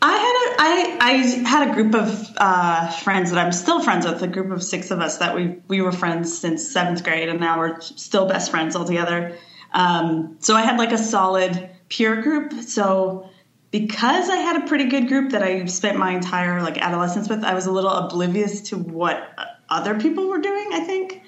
I 0.04 0.16
had 0.16 0.34
a, 0.34 0.56
I, 0.58 0.98
I 1.00 1.12
had 1.48 1.70
a 1.70 1.74
group 1.74 1.94
of 1.94 2.28
uh, 2.36 2.90
friends 2.90 3.30
that 3.30 3.38
I'm 3.38 3.52
still 3.52 3.80
friends 3.80 4.04
with, 4.04 4.20
a 4.20 4.26
group 4.26 4.50
of 4.50 4.62
six 4.62 4.90
of 4.90 4.98
us 4.98 5.18
that 5.18 5.36
we, 5.36 5.58
we 5.68 5.80
were 5.80 5.92
friends 5.92 6.36
since 6.36 6.68
seventh 6.68 7.04
grade, 7.04 7.28
and 7.28 7.38
now 7.38 7.58
we're 7.58 7.80
still 7.80 8.26
best 8.26 8.50
friends 8.50 8.74
all 8.74 8.84
together. 8.84 9.38
Um, 9.72 10.36
so 10.40 10.56
I 10.56 10.62
had 10.62 10.76
like 10.76 10.90
a 10.90 10.98
solid 10.98 11.70
peer 11.88 12.20
group. 12.20 12.52
So 12.64 13.30
because 13.70 14.28
I 14.28 14.36
had 14.36 14.62
a 14.62 14.66
pretty 14.66 14.86
good 14.86 15.06
group 15.06 15.30
that 15.30 15.42
I 15.44 15.66
spent 15.66 15.96
my 15.96 16.10
entire 16.10 16.60
like 16.62 16.78
adolescence 16.78 17.28
with, 17.28 17.44
I 17.44 17.54
was 17.54 17.66
a 17.66 17.72
little 17.72 17.92
oblivious 17.92 18.60
to 18.70 18.76
what 18.76 19.38
other 19.68 19.98
people 20.00 20.28
were 20.28 20.40
doing. 20.40 20.70
I 20.72 20.80
think 20.80 21.22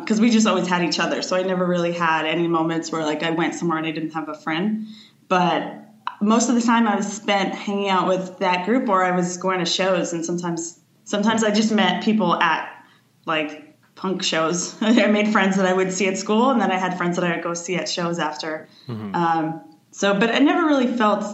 because 0.00 0.20
we 0.20 0.30
just 0.30 0.46
always 0.46 0.66
had 0.66 0.82
each 0.82 0.98
other. 0.98 1.20
So 1.20 1.36
I 1.36 1.42
never 1.42 1.66
really 1.66 1.92
had 1.92 2.24
any 2.24 2.48
moments 2.48 2.90
where 2.90 3.04
like 3.04 3.22
I 3.22 3.30
went 3.30 3.54
somewhere 3.54 3.78
and 3.78 3.86
I 3.86 3.92
didn't 3.92 4.14
have 4.14 4.28
a 4.28 4.34
friend. 4.34 4.86
But 5.28 5.83
most 6.20 6.48
of 6.48 6.54
the 6.54 6.60
time 6.60 6.86
I 6.86 6.96
was 6.96 7.10
spent 7.10 7.54
hanging 7.54 7.88
out 7.88 8.08
with 8.08 8.38
that 8.38 8.66
group 8.66 8.88
or 8.88 9.04
I 9.04 9.10
was 9.10 9.36
going 9.36 9.58
to 9.58 9.66
shows 9.66 10.12
and 10.12 10.24
sometimes 10.24 10.80
sometimes 11.04 11.44
I 11.44 11.50
just 11.50 11.72
met 11.72 12.02
people 12.02 12.34
at 12.34 12.70
like 13.26 13.76
punk 13.94 14.22
shows. 14.22 14.76
I 14.80 15.06
made 15.06 15.28
friends 15.28 15.56
that 15.56 15.66
I 15.66 15.72
would 15.72 15.92
see 15.92 16.08
at 16.08 16.18
school 16.18 16.50
and 16.50 16.60
then 16.60 16.70
I 16.70 16.78
had 16.78 16.96
friends 16.96 17.16
that 17.16 17.24
I 17.24 17.34
would 17.34 17.44
go 17.44 17.54
see 17.54 17.76
at 17.76 17.88
shows 17.88 18.18
after. 18.18 18.68
Um, 19.14 19.76
so 19.90 20.18
but 20.18 20.30
I 20.34 20.38
never 20.38 20.66
really 20.66 20.88
felt 20.88 21.24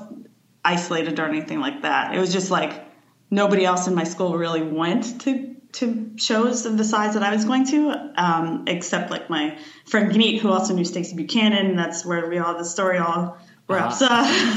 isolated 0.64 1.18
or 1.18 1.26
anything 1.26 1.60
like 1.60 1.82
that. 1.82 2.14
It 2.14 2.18
was 2.18 2.32
just 2.32 2.50
like 2.50 2.84
nobody 3.30 3.64
else 3.64 3.86
in 3.86 3.94
my 3.94 4.04
school 4.04 4.36
really 4.36 4.62
went 4.62 5.20
to 5.22 5.50
to 5.72 6.10
shows 6.16 6.66
of 6.66 6.76
the 6.76 6.84
size 6.84 7.14
that 7.14 7.22
I 7.22 7.32
was 7.32 7.44
going 7.44 7.66
to, 7.66 8.12
um, 8.16 8.64
except 8.66 9.10
like 9.10 9.30
my 9.30 9.56
friend 9.86 10.10
Gneet, 10.10 10.40
who 10.40 10.50
also 10.50 10.74
knew 10.74 10.84
Stacey 10.84 11.14
Buchanan. 11.14 11.66
And 11.66 11.78
that's 11.78 12.04
where 12.04 12.28
we 12.28 12.38
all 12.38 12.58
the 12.58 12.64
story 12.64 12.98
all 12.98 13.38
wraps 13.70 14.02
up. 14.02 14.10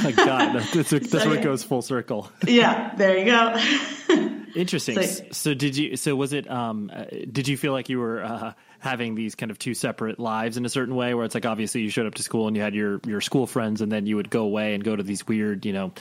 My 0.03 0.11
God, 0.15 0.55
that's, 0.73 0.89
that's, 0.89 1.09
So, 1.11 1.31
yeah. 1.33 1.41
goes 1.41 1.63
full 1.63 1.81
circle. 1.81 2.29
yeah, 2.47 2.93
there 2.95 3.17
you 3.17 3.25
go. 3.25 3.55
Interesting. 4.55 5.01
So- 5.01 5.23
So, 5.31 5.53
did 5.53 5.75
you? 5.77 5.95
So 5.97 6.15
was 6.15 6.33
it? 6.33 6.49
Um, 6.49 6.91
uh, 6.93 7.05
did 7.31 7.47
you 7.47 7.57
feel 7.57 7.71
like 7.73 7.89
you 7.89 7.99
were 7.99 8.23
uh, 8.23 8.53
having 8.79 9.15
these 9.15 9.33
kind 9.35 9.49
of 9.51 9.57
two 9.57 9.73
separate 9.73 10.19
lives 10.19 10.57
in 10.57 10.65
a 10.65 10.69
certain 10.69 10.95
way, 10.95 11.13
where 11.13 11.25
it's 11.25 11.33
like 11.35 11.45
obviously 11.45 11.81
you 11.81 11.89
showed 11.89 12.05
up 12.05 12.15
to 12.15 12.23
school 12.23 12.47
and 12.47 12.55
you 12.55 12.61
had 12.61 12.75
your 12.75 12.99
your 13.05 13.21
school 13.21 13.47
friends, 13.47 13.81
and 13.81 13.91
then 13.91 14.05
you 14.05 14.15
would 14.17 14.29
go 14.29 14.43
away 14.43 14.75
and 14.75 14.83
go 14.83 14.95
to 14.95 15.01
these 15.03 15.25
weird, 15.27 15.65
you 15.65 15.73
know, 15.73 15.93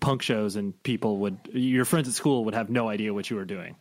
punk 0.00 0.22
shows, 0.22 0.56
and 0.56 0.80
people 0.82 1.18
would 1.18 1.38
your 1.52 1.84
friends 1.84 2.08
at 2.08 2.14
school 2.14 2.44
would 2.46 2.54
have 2.54 2.70
no 2.70 2.88
idea 2.88 3.12
what 3.12 3.28
you 3.28 3.36
were 3.36 3.44
doing. 3.44 3.76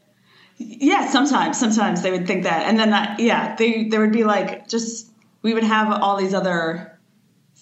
Yeah, 0.57 1.07
sometimes, 1.11 1.59
sometimes 1.59 2.01
they 2.01 2.09
would 2.09 2.25
think 2.25 2.43
that, 2.43 2.65
and 2.65 2.79
then 2.79 2.89
that, 2.89 3.19
yeah, 3.19 3.55
they 3.55 3.85
there 3.89 4.01
would 4.01 4.11
be 4.11 4.23
like 4.23 4.67
just 4.67 5.09
we 5.43 5.53
would 5.53 5.63
have 5.63 6.01
all 6.01 6.17
these 6.17 6.33
other 6.33 6.96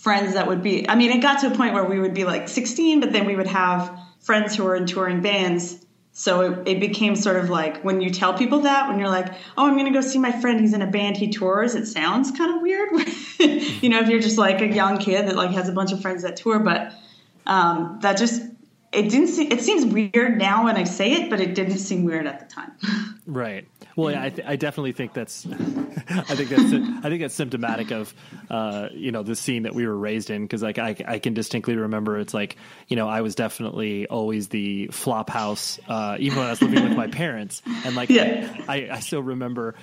friends 0.06 0.36
that 0.36 0.46
would 0.46 0.62
be. 0.62 0.88
I 0.88 0.94
mean, 0.94 1.10
it 1.10 1.20
got 1.20 1.39
to 1.39 1.48
a 1.52 1.58
point 1.58 1.74
where 1.74 1.84
we 1.84 2.00
would 2.00 2.13
be 2.13 2.26
like 2.26 2.48
16, 2.48 3.00
but 3.00 3.12
then 3.12 3.26
we 3.26 3.36
would 3.36 3.48
have 3.48 4.00
friends 4.20 4.56
who 4.56 4.63
were 4.63 4.76
in 4.76 4.86
touring 4.86 5.22
bands. 5.22 5.84
So 6.12 6.41
it, 6.41 6.68
it 6.68 6.80
became 6.80 7.15
sort 7.15 7.38
of 7.38 7.50
like 7.50 7.82
when 7.84 8.02
you 8.02 8.12
tell 8.12 8.38
people 8.38 8.60
that, 8.60 8.88
when 8.88 9.00
you're 9.00 9.10
like, 9.10 9.34
"Oh, 9.58 9.65
I'm 9.65 9.74
going 9.74 9.91
to 9.91 9.91
go 9.91 10.02
see 10.02 10.20
my 10.20 10.32
friend. 10.32 10.60
He's 10.60 10.74
in 10.74 10.84
a 10.84 10.88
band. 10.88 11.18
He 11.18 11.32
tours." 11.32 11.74
It 11.74 11.88
sounds 11.88 12.30
kind 12.30 12.56
of 12.56 12.62
weird, 12.62 12.91
you 13.39 13.89
know, 13.89 14.00
if 14.00 14.08
you're 14.08 14.20
just 14.20 14.38
like 14.38 14.62
a 14.62 14.68
young 14.68 15.00
kid 15.00 15.28
that 15.28 15.36
like 15.36 15.50
has 15.52 15.70
a 15.70 15.72
bunch 15.72 15.91
of 15.91 16.04
friends 16.04 16.22
that 16.22 16.36
tour. 16.36 16.60
But 16.60 16.94
um, 17.48 17.98
that 18.04 18.18
just 18.18 18.44
it 18.95 19.10
didn't 19.10 19.27
seem 19.27 19.51
it 19.51 19.62
seems 19.62 19.86
weird 19.86 20.38
now 20.38 20.65
when 20.65 20.75
I 20.77 20.84
say 20.84 21.12
it, 21.12 21.29
but 21.29 21.39
it 21.39 21.55
didn't 21.55 21.77
seem 21.77 22.03
weird 22.03 22.27
at 22.27 22.39
the 22.39 22.53
time. 22.53 22.71
Right. 23.27 23.67
Well, 23.95 24.12
yeah, 24.12 24.23
I, 24.23 24.29
th- 24.29 24.47
I 24.47 24.55
definitely 24.55 24.91
think 24.91 25.13
that's, 25.13 25.45
I 25.49 26.36
think 26.36 26.49
that's, 26.49 26.73
I 27.03 27.10
think 27.10 27.21
that's 27.21 27.34
symptomatic 27.34 27.91
of, 27.91 28.13
uh, 28.51 28.89
you 28.93 29.12
know, 29.12 29.23
the 29.23 29.36
scene 29.36 29.63
that 29.63 29.73
we 29.73 29.88
were 29.88 29.97
raised 29.97 30.29
in. 30.29 30.47
Cause 30.47 30.62
like, 30.62 30.77
I, 30.77 30.95
I 31.08 31.17
can 31.17 31.34
distinctly 31.34 31.75
remember 31.75 32.19
it's 32.19 32.36
like, 32.36 32.55
you 32.88 32.95
know, 32.95 33.08
I 33.08 33.21
was 33.21 33.34
definitely 33.34 34.05
always 34.05 34.49
the 34.49 34.89
flop 34.91 35.31
house, 35.31 35.79
uh, 35.88 36.17
even 36.19 36.38
when 36.38 36.45
I 36.45 36.51
was 36.51 36.62
living 36.62 36.84
with 36.84 36.95
my 36.95 37.08
parents. 37.08 37.63
And 37.84 37.95
like, 37.95 38.10
Yeah. 38.15 38.55
I, 38.67 38.89
I 38.91 38.99
still 38.99 39.23
remember, 39.23 39.73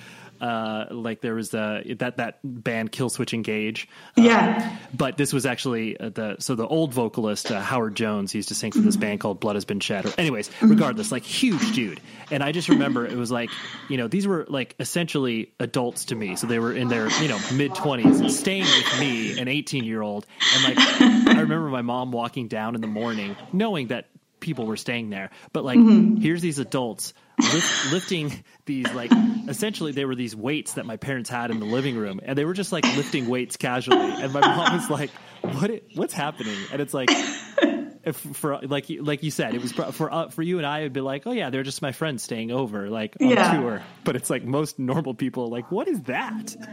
uh, 0.43 0.87
like 0.91 1.21
there 1.21 1.37
was 1.37 1.55
uh, 1.55 1.83
that 1.99 2.17
that 2.17 2.41
band 2.43 2.91
Killswitch 2.91 3.33
Engage. 3.33 3.89
Uh, 4.19 4.23
Yeah. 4.23 4.77
But 4.93 5.17
this 5.17 5.33
was 5.33 5.47
actually 5.47 5.99
uh, 5.99 6.09
the 6.09 6.37
so 6.41 6.57
the 6.57 6.67
old 6.67 6.93
vocalist 6.93 7.51
uh, 7.53 7.61
Howard 7.61 7.95
Jones 7.95 8.33
he 8.33 8.39
used 8.39 8.49
to 8.49 8.55
sing 8.57 8.73
for 8.73 8.81
this 8.81 8.97
band 8.97 9.21
called 9.21 9.39
Blood 9.39 9.55
Has 9.55 9.65
Been 9.65 9.79
Shed. 9.79 10.05
Or, 10.05 10.13
anyways, 10.19 10.51
regardless, 10.61 11.13
like 11.13 11.23
huge 11.23 11.73
dude. 11.73 12.01
And 12.33 12.43
I 12.43 12.51
just 12.51 12.69
remember 12.69 13.07
it 13.07 13.17
was 13.17 13.31
like 13.31 13.51
you 13.89 13.97
know 13.97 14.09
these 14.09 14.27
were 14.27 14.45
like 14.49 14.75
essentially 14.81 15.53
adults 15.61 16.07
to 16.07 16.17
me, 16.17 16.35
so 16.35 16.49
they 16.49 16.59
were 16.59 16.73
in 16.73 16.89
their 16.89 17.09
you 17.23 17.29
know 17.29 17.39
mid 17.55 17.75
twenties, 17.77 18.37
staying 18.37 18.65
with 18.65 19.01
me, 19.01 19.39
an 19.39 19.47
eighteen 19.47 19.85
year 19.85 20.03
old, 20.03 20.27
and 20.55 20.65
like 20.65 20.79
I 20.79 21.41
remember 21.41 21.69
my 21.69 21.83
mom 21.83 22.11
walking 22.11 22.49
down 22.49 22.75
in 22.75 22.81
the 22.81 22.89
morning, 22.89 23.37
knowing 23.53 23.89
that 23.89 24.09
people 24.41 24.67
were 24.67 24.77
staying 24.77 25.09
there, 25.11 25.31
but 25.53 25.65
like 25.65 25.79
here's 26.21 26.43
these 26.43 26.59
adults 26.59 27.15
lift, 27.39 27.93
lifting 27.93 28.45
these 28.67 28.93
like 28.95 29.11
essentially 29.49 29.93
they 29.93 30.05
were 30.05 30.15
these 30.15 30.37
weights 30.37 30.75
that 30.75 30.87
my 30.87 30.97
parents 30.97 31.29
had 31.31 31.51
in 31.51 31.59
the 31.61 31.67
living 31.67 31.97
room 31.97 32.21
and 32.25 32.37
they 32.39 32.45
were 32.45 32.55
just 32.55 32.73
like 32.73 32.85
lifting 32.97 33.29
weights 33.29 33.57
casually 33.57 33.99
and 33.99 34.33
my 34.33 34.41
mom 34.41 34.77
was 34.77 34.89
like 34.91 35.11
what 35.41 35.71
it, 35.71 35.85
what's 35.95 36.15
happening? 36.15 36.57
And 36.73 36.81
it's 36.81 36.95
like 36.95 37.09
if 38.05 38.17
for 38.17 38.59
like 38.63 38.89
you- 38.91 39.03
like 39.03 39.23
you 39.23 39.31
said 39.31 39.55
it 39.55 39.63
was 39.63 39.73
for 39.73 40.13
uh, 40.13 40.29
for 40.29 40.43
you 40.43 40.59
and 40.59 40.67
I 40.67 40.81
it'd 40.81 40.93
be 40.93 41.01
like 41.01 41.27
oh 41.27 41.33
yeah 41.33 41.51
they're 41.51 41.63
just 41.63 41.83
my 41.83 41.93
friends 41.93 42.23
staying 42.23 42.51
over 42.51 42.89
like 42.91 43.17
on 43.21 43.29
Yeah. 43.31 43.61
tour. 43.61 43.83
But 44.05 44.17
it's 44.17 44.31
like 44.31 44.45
most 44.45 44.79
normal 44.79 45.15
people 45.15 45.49
like 45.49 45.71
what 45.71 45.89
is 45.89 46.03
that? 46.03 46.55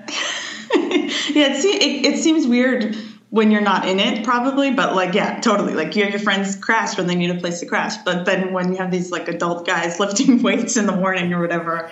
Yeah, 0.72 1.54
it, 1.54 1.62
se- 1.62 1.69
it, 1.69 2.06
it 2.06 2.17
seems 2.19 2.48
weird 2.48 2.95
when 3.30 3.52
you're 3.52 3.62
not 3.62 3.88
in 3.88 4.00
it, 4.00 4.24
probably, 4.24 4.72
but 4.72 4.96
like, 4.96 5.13
yeah, 5.13 5.39
totally. 5.39 5.74
Like, 5.74 5.96
you 5.96 6.04
have 6.04 6.12
your 6.12 6.20
friends 6.22 6.56
crash 6.56 6.98
when 6.98 7.06
they 7.08 7.15
need 7.15 7.30
a 7.30 7.36
place 7.39 7.60
to 7.60 7.65
crash, 7.68 7.98
but 7.98 8.26
then 8.26 8.54
when 8.54 8.72
you 8.72 8.78
have 8.78 8.89
these 8.92 9.12
like 9.12 9.28
adult 9.28 9.65
guys 9.68 10.00
lifting 10.04 10.42
weights 10.44 10.78
in 10.78 10.86
the 10.86 10.96
morning 10.96 11.32
or 11.34 11.42
whatever, 11.42 11.92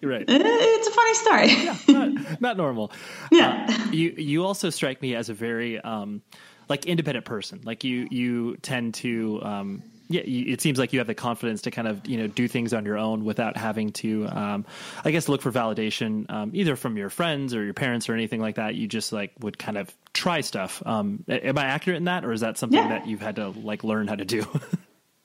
You're 0.00 0.10
right 0.10 0.28
eh, 0.28 0.38
it's 0.38 0.88
a 0.88 0.90
funny 0.90 1.14
story. 1.14 2.14
not, 2.18 2.40
not 2.40 2.56
normal. 2.56 2.92
Yeah. 3.32 3.66
Uh, 3.68 3.90
you 3.90 4.14
you 4.16 4.44
also 4.44 4.70
strike 4.70 5.00
me 5.00 5.14
as 5.14 5.28
a 5.30 5.34
very 5.34 5.80
um, 5.80 6.20
like 6.68 6.84
independent 6.86 7.24
person. 7.24 7.60
Like 7.64 7.82
you 7.84 8.06
you 8.10 8.56
tend 8.58 8.94
to 8.94 9.40
um, 9.42 9.82
yeah. 10.08 10.22
It 10.24 10.60
seems 10.60 10.78
like 10.78 10.92
you 10.92 10.98
have 11.00 11.06
the 11.06 11.14
confidence 11.14 11.62
to 11.62 11.70
kind 11.70 11.88
of 11.88 12.06
you 12.06 12.18
know 12.18 12.26
do 12.26 12.46
things 12.48 12.72
on 12.74 12.84
your 12.84 12.98
own 12.98 13.24
without 13.24 13.56
having 13.56 13.92
to 13.92 14.26
um, 14.28 14.66
I 15.04 15.10
guess 15.10 15.28
look 15.28 15.42
for 15.42 15.50
validation 15.52 16.30
um, 16.30 16.50
either 16.54 16.76
from 16.76 16.96
your 16.96 17.10
friends 17.10 17.54
or 17.54 17.64
your 17.64 17.74
parents 17.74 18.08
or 18.08 18.14
anything 18.14 18.40
like 18.40 18.56
that. 18.56 18.74
You 18.74 18.86
just 18.86 19.12
like 19.12 19.32
would 19.40 19.58
kind 19.58 19.78
of 19.78 19.92
try 20.12 20.40
stuff. 20.42 20.82
Um, 20.84 21.24
am 21.28 21.56
I 21.58 21.64
accurate 21.64 21.96
in 21.98 22.04
that, 22.04 22.24
or 22.24 22.32
is 22.32 22.40
that 22.42 22.58
something 22.58 22.78
Yeah. 22.78 22.88
that 22.88 23.06
you've 23.06 23.22
had 23.22 23.36
to 23.36 23.48
like 23.48 23.82
learn 23.84 24.06
how 24.08 24.14
to 24.16 24.24
do? 24.24 24.44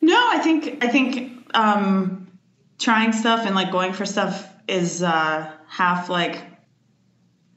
No, 0.02 0.18
I 0.18 0.39
think 0.39 0.82
I 0.82 0.88
think 0.88 1.46
um, 1.54 2.32
trying 2.80 3.12
stuff 3.12 3.46
and 3.46 3.54
like 3.54 3.70
going 3.70 3.92
for 3.92 4.06
stuff 4.06 4.48
is 4.65 5.04
uh, 5.04 5.52
half 5.68 6.08
like 6.08 6.42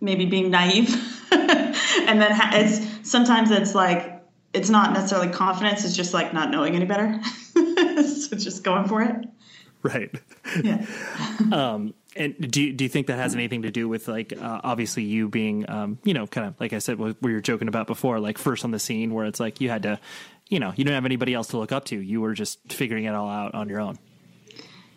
maybe 0.00 0.26
being 0.26 0.50
naive, 0.50 0.88
and 1.32 2.20
then 2.20 2.32
ha- 2.32 2.50
it's 2.54 3.08
sometimes 3.08 3.52
it's 3.52 3.76
like 3.76 4.11
it's 4.52 4.70
not 4.70 4.92
necessarily 4.92 5.28
confidence; 5.28 5.84
it's 5.84 5.96
just 5.96 6.14
like 6.14 6.32
not 6.32 6.50
knowing 6.50 6.74
any 6.74 6.84
better. 6.84 7.20
so 7.54 8.36
just 8.36 8.64
going 8.64 8.86
for 8.86 9.02
it. 9.02 9.28
right. 9.82 10.10
Yeah. 10.62 10.84
Um, 11.52 11.92
and 12.16 12.34
do 12.50 12.62
you, 12.62 12.72
do 12.72 12.84
you 12.84 12.88
think 12.88 13.08
that 13.08 13.18
has 13.18 13.34
anything 13.34 13.62
to 13.62 13.70
do 13.70 13.88
with 13.88 14.08
like 14.08 14.32
uh, 14.32 14.60
obviously 14.64 15.02
you 15.02 15.28
being 15.28 15.68
um, 15.68 15.98
you 16.04 16.14
know 16.14 16.26
kind 16.26 16.46
of 16.46 16.58
like 16.60 16.72
I 16.72 16.78
said 16.78 16.98
what 16.98 17.16
we 17.20 17.32
were 17.34 17.40
joking 17.40 17.68
about 17.68 17.86
before 17.86 18.20
like 18.20 18.38
first 18.38 18.64
on 18.64 18.70
the 18.70 18.78
scene 18.78 19.12
where 19.12 19.26
it's 19.26 19.40
like 19.40 19.60
you 19.60 19.68
had 19.70 19.82
to 19.82 20.00
you 20.48 20.60
know 20.60 20.70
you 20.70 20.84
didn't 20.84 20.94
have 20.94 21.04
anybody 21.04 21.34
else 21.34 21.48
to 21.48 21.58
look 21.58 21.72
up 21.72 21.84
to 21.86 21.98
you 21.98 22.20
were 22.20 22.32
just 22.32 22.58
figuring 22.72 23.04
it 23.04 23.14
all 23.14 23.28
out 23.28 23.54
on 23.54 23.68
your 23.68 23.80
own 23.80 23.98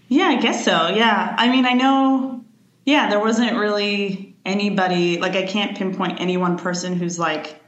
Yeah, 0.08 0.28
I 0.28 0.36
guess 0.36 0.64
so. 0.64 0.90
Yeah. 0.90 1.36
I 1.38 1.50
mean, 1.50 1.66
I 1.66 1.74
know, 1.74 2.44
yeah, 2.86 3.10
there 3.10 3.20
wasn't 3.20 3.58
really 3.58 4.36
anybody, 4.46 5.18
like, 5.18 5.36
I 5.36 5.46
can't 5.46 5.76
pinpoint 5.78 6.22
any 6.22 6.38
one 6.38 6.58
person 6.58 6.96
who's 6.96 7.18
like, 7.18 7.60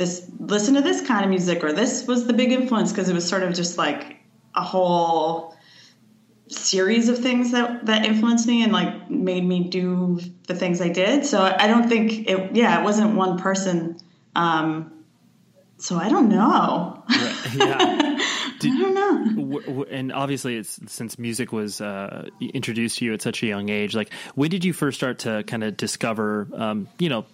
this, 0.00 0.28
listen 0.38 0.74
to 0.74 0.80
this 0.80 1.06
kind 1.06 1.24
of 1.24 1.30
music, 1.30 1.62
or 1.62 1.72
this 1.72 2.06
was 2.06 2.26
the 2.26 2.32
big 2.32 2.50
influence, 2.50 2.90
because 2.90 3.08
it 3.08 3.14
was 3.14 3.28
sort 3.28 3.42
of 3.42 3.54
just 3.54 3.76
like 3.76 4.16
a 4.54 4.62
whole 4.62 5.54
series 6.48 7.08
of 7.08 7.18
things 7.18 7.52
that, 7.52 7.86
that 7.86 8.04
influenced 8.04 8.46
me 8.46 8.64
and 8.64 8.72
like 8.72 9.10
made 9.10 9.44
me 9.44 9.68
do 9.68 10.18
the 10.48 10.54
things 10.54 10.80
I 10.80 10.88
did. 10.88 11.26
So 11.26 11.40
I 11.40 11.66
don't 11.68 11.88
think 11.88 12.28
it, 12.28 12.56
yeah, 12.56 12.80
it 12.80 12.82
wasn't 12.82 13.14
one 13.14 13.38
person. 13.38 13.98
Um, 14.34 15.04
so 15.76 15.96
I 15.96 16.08
don't 16.08 16.30
know. 16.30 17.04
yeah 17.54 18.16
I 18.62 18.78
don't 18.78 18.94
know. 18.94 19.42
W- 19.42 19.66
w- 19.66 19.86
and 19.90 20.12
obviously 20.12 20.56
it's 20.56 20.80
since 20.86 21.18
music 21.18 21.52
was 21.52 21.80
uh, 21.80 22.28
introduced 22.40 22.98
to 22.98 23.04
you 23.04 23.14
at 23.14 23.22
such 23.22 23.42
a 23.42 23.46
young 23.46 23.70
age 23.70 23.94
like 23.94 24.12
when 24.34 24.50
did 24.50 24.66
you 24.66 24.74
first 24.74 24.98
start 24.98 25.20
to 25.20 25.42
kind 25.44 25.64
of 25.64 25.78
discover 25.78 26.46
um, 26.54 26.86
you 26.98 27.08
know 27.08 27.24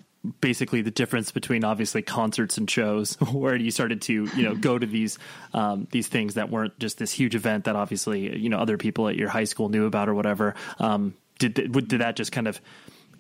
basically 0.41 0.83
the 0.83 0.91
difference 0.91 1.31
between 1.33 1.65
obviously 1.65 2.03
concerts 2.03 2.59
and 2.59 2.71
shows 2.71 3.15
where 3.33 3.57
you 3.57 3.71
started 3.71 4.03
to 4.03 4.29
you 4.37 4.43
know 4.43 4.55
go 4.55 4.79
to 4.79 4.87
these 4.87 5.19
um, 5.55 5.87
these 5.91 6.09
things 6.09 6.35
that 6.35 6.51
weren't 6.51 6.79
just 6.79 6.99
this 6.99 7.13
huge 7.13 7.35
event 7.35 7.65
that 7.65 7.77
obviously 7.77 8.37
you 8.39 8.49
know 8.49 8.59
other 8.59 8.77
people 8.77 9.09
at 9.09 9.17
your 9.17 9.29
high 9.29 9.45
school 9.45 9.69
knew 9.69 9.87
about 9.87 10.09
or 10.09 10.15
whatever. 10.15 10.55
Um, 10.79 11.15
did 11.39 11.57
th- 11.57 11.71
did 11.73 12.01
that 12.01 12.17
just 12.17 12.33
kind 12.33 12.49
of 12.49 12.61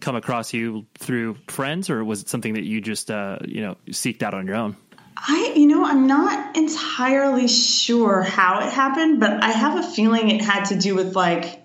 come 0.01 0.16
across 0.16 0.53
you 0.53 0.87
through 0.99 1.37
friends 1.49 1.88
or 1.88 2.05
was 2.05 2.23
it 2.23 2.29
something 2.29 2.55
that 2.55 2.64
you 2.64 2.81
just 2.81 3.11
uh, 3.11 3.38
you 3.45 3.62
know 3.62 3.77
seeked 3.88 4.23
out 4.23 4.35
on 4.35 4.47
your 4.47 4.57
own? 4.57 4.77
I, 5.16 5.55
you 5.57 5.66
know, 5.66 5.85
I'm 5.85 6.07
not 6.07 6.57
entirely 6.57 7.49
sure 7.49 8.23
how 8.23 8.61
it 8.61 8.71
happened, 8.71 9.19
but 9.19 9.42
I 9.42 9.51
have 9.51 9.79
a 9.79 9.83
feeling 9.83 10.31
it 10.31 10.42
had 10.42 10.64
to 10.66 10.79
do 10.79 10.95
with 10.95 11.16
like, 11.16 11.64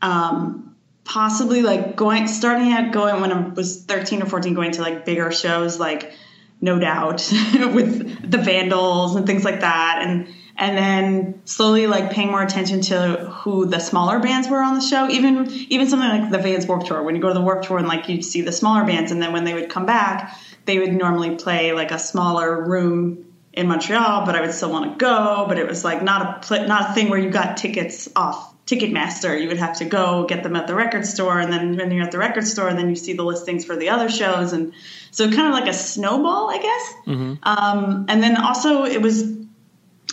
um, 0.00 0.65
possibly 1.06 1.62
like 1.62 1.96
going, 1.96 2.26
starting 2.26 2.72
out 2.72 2.92
going 2.92 3.20
when 3.20 3.32
I 3.32 3.48
was 3.48 3.82
13 3.84 4.22
or 4.22 4.26
14, 4.26 4.54
going 4.54 4.72
to 4.72 4.82
like 4.82 5.04
bigger 5.04 5.32
shows, 5.32 5.78
like 5.78 6.12
No 6.60 6.78
Doubt 6.78 7.30
with 7.72 8.30
the 8.30 8.38
Vandals 8.38 9.16
and 9.16 9.26
things 9.26 9.44
like 9.44 9.60
that. 9.60 10.00
And, 10.02 10.28
and 10.56 10.76
then 10.76 11.40
slowly 11.44 11.86
like 11.86 12.10
paying 12.10 12.30
more 12.30 12.42
attention 12.42 12.80
to 12.82 13.16
who 13.30 13.66
the 13.66 13.78
smaller 13.78 14.18
bands 14.18 14.48
were 14.48 14.60
on 14.60 14.74
the 14.74 14.80
show, 14.80 15.08
even, 15.08 15.50
even 15.70 15.86
something 15.86 16.08
like 16.08 16.30
the 16.30 16.38
Vans 16.38 16.66
Warped 16.66 16.86
Tour, 16.86 17.02
when 17.02 17.14
you 17.14 17.22
go 17.22 17.28
to 17.28 17.34
the 17.34 17.42
Warped 17.42 17.66
Tour 17.66 17.78
and 17.78 17.86
like 17.86 18.08
you 18.08 18.20
see 18.22 18.42
the 18.42 18.52
smaller 18.52 18.84
bands 18.84 19.12
and 19.12 19.22
then 19.22 19.32
when 19.32 19.44
they 19.44 19.54
would 19.54 19.70
come 19.70 19.86
back, 19.86 20.36
they 20.64 20.78
would 20.78 20.92
normally 20.92 21.36
play 21.36 21.72
like 21.72 21.92
a 21.92 21.98
smaller 21.98 22.64
room 22.64 23.32
in 23.52 23.68
Montreal, 23.68 24.26
but 24.26 24.34
I 24.34 24.40
would 24.40 24.52
still 24.52 24.70
want 24.70 24.92
to 24.92 24.96
go. 24.98 25.46
But 25.48 25.58
it 25.58 25.68
was 25.68 25.84
like 25.84 26.02
not 26.02 26.22
a 26.22 26.46
pl- 26.46 26.66
not 26.66 26.90
a 26.90 26.92
thing 26.94 27.08
where 27.08 27.18
you 27.18 27.30
got 27.30 27.56
tickets 27.56 28.08
off 28.16 28.55
Ticketmaster. 28.66 29.40
You 29.40 29.48
would 29.48 29.58
have 29.58 29.78
to 29.78 29.84
go 29.84 30.26
get 30.26 30.42
them 30.42 30.56
at 30.56 30.66
the 30.66 30.74
record 30.74 31.06
store, 31.06 31.38
and 31.38 31.52
then 31.52 31.76
when 31.76 31.90
you're 31.92 32.04
at 32.04 32.12
the 32.12 32.18
record 32.18 32.46
store, 32.46 32.72
then 32.74 32.90
you 32.90 32.96
see 32.96 33.12
the 33.12 33.24
listings 33.24 33.64
for 33.64 33.76
the 33.76 33.90
other 33.90 34.08
shows, 34.08 34.52
and 34.52 34.72
so 35.10 35.30
kind 35.30 35.46
of 35.46 35.52
like 35.52 35.68
a 35.68 35.72
snowball, 35.72 36.50
I 36.50 36.58
guess. 36.58 36.94
Um, 37.44 38.06
and 38.08 38.22
then 38.22 38.36
also 38.36 38.84
it 38.84 39.00
was 39.00 39.36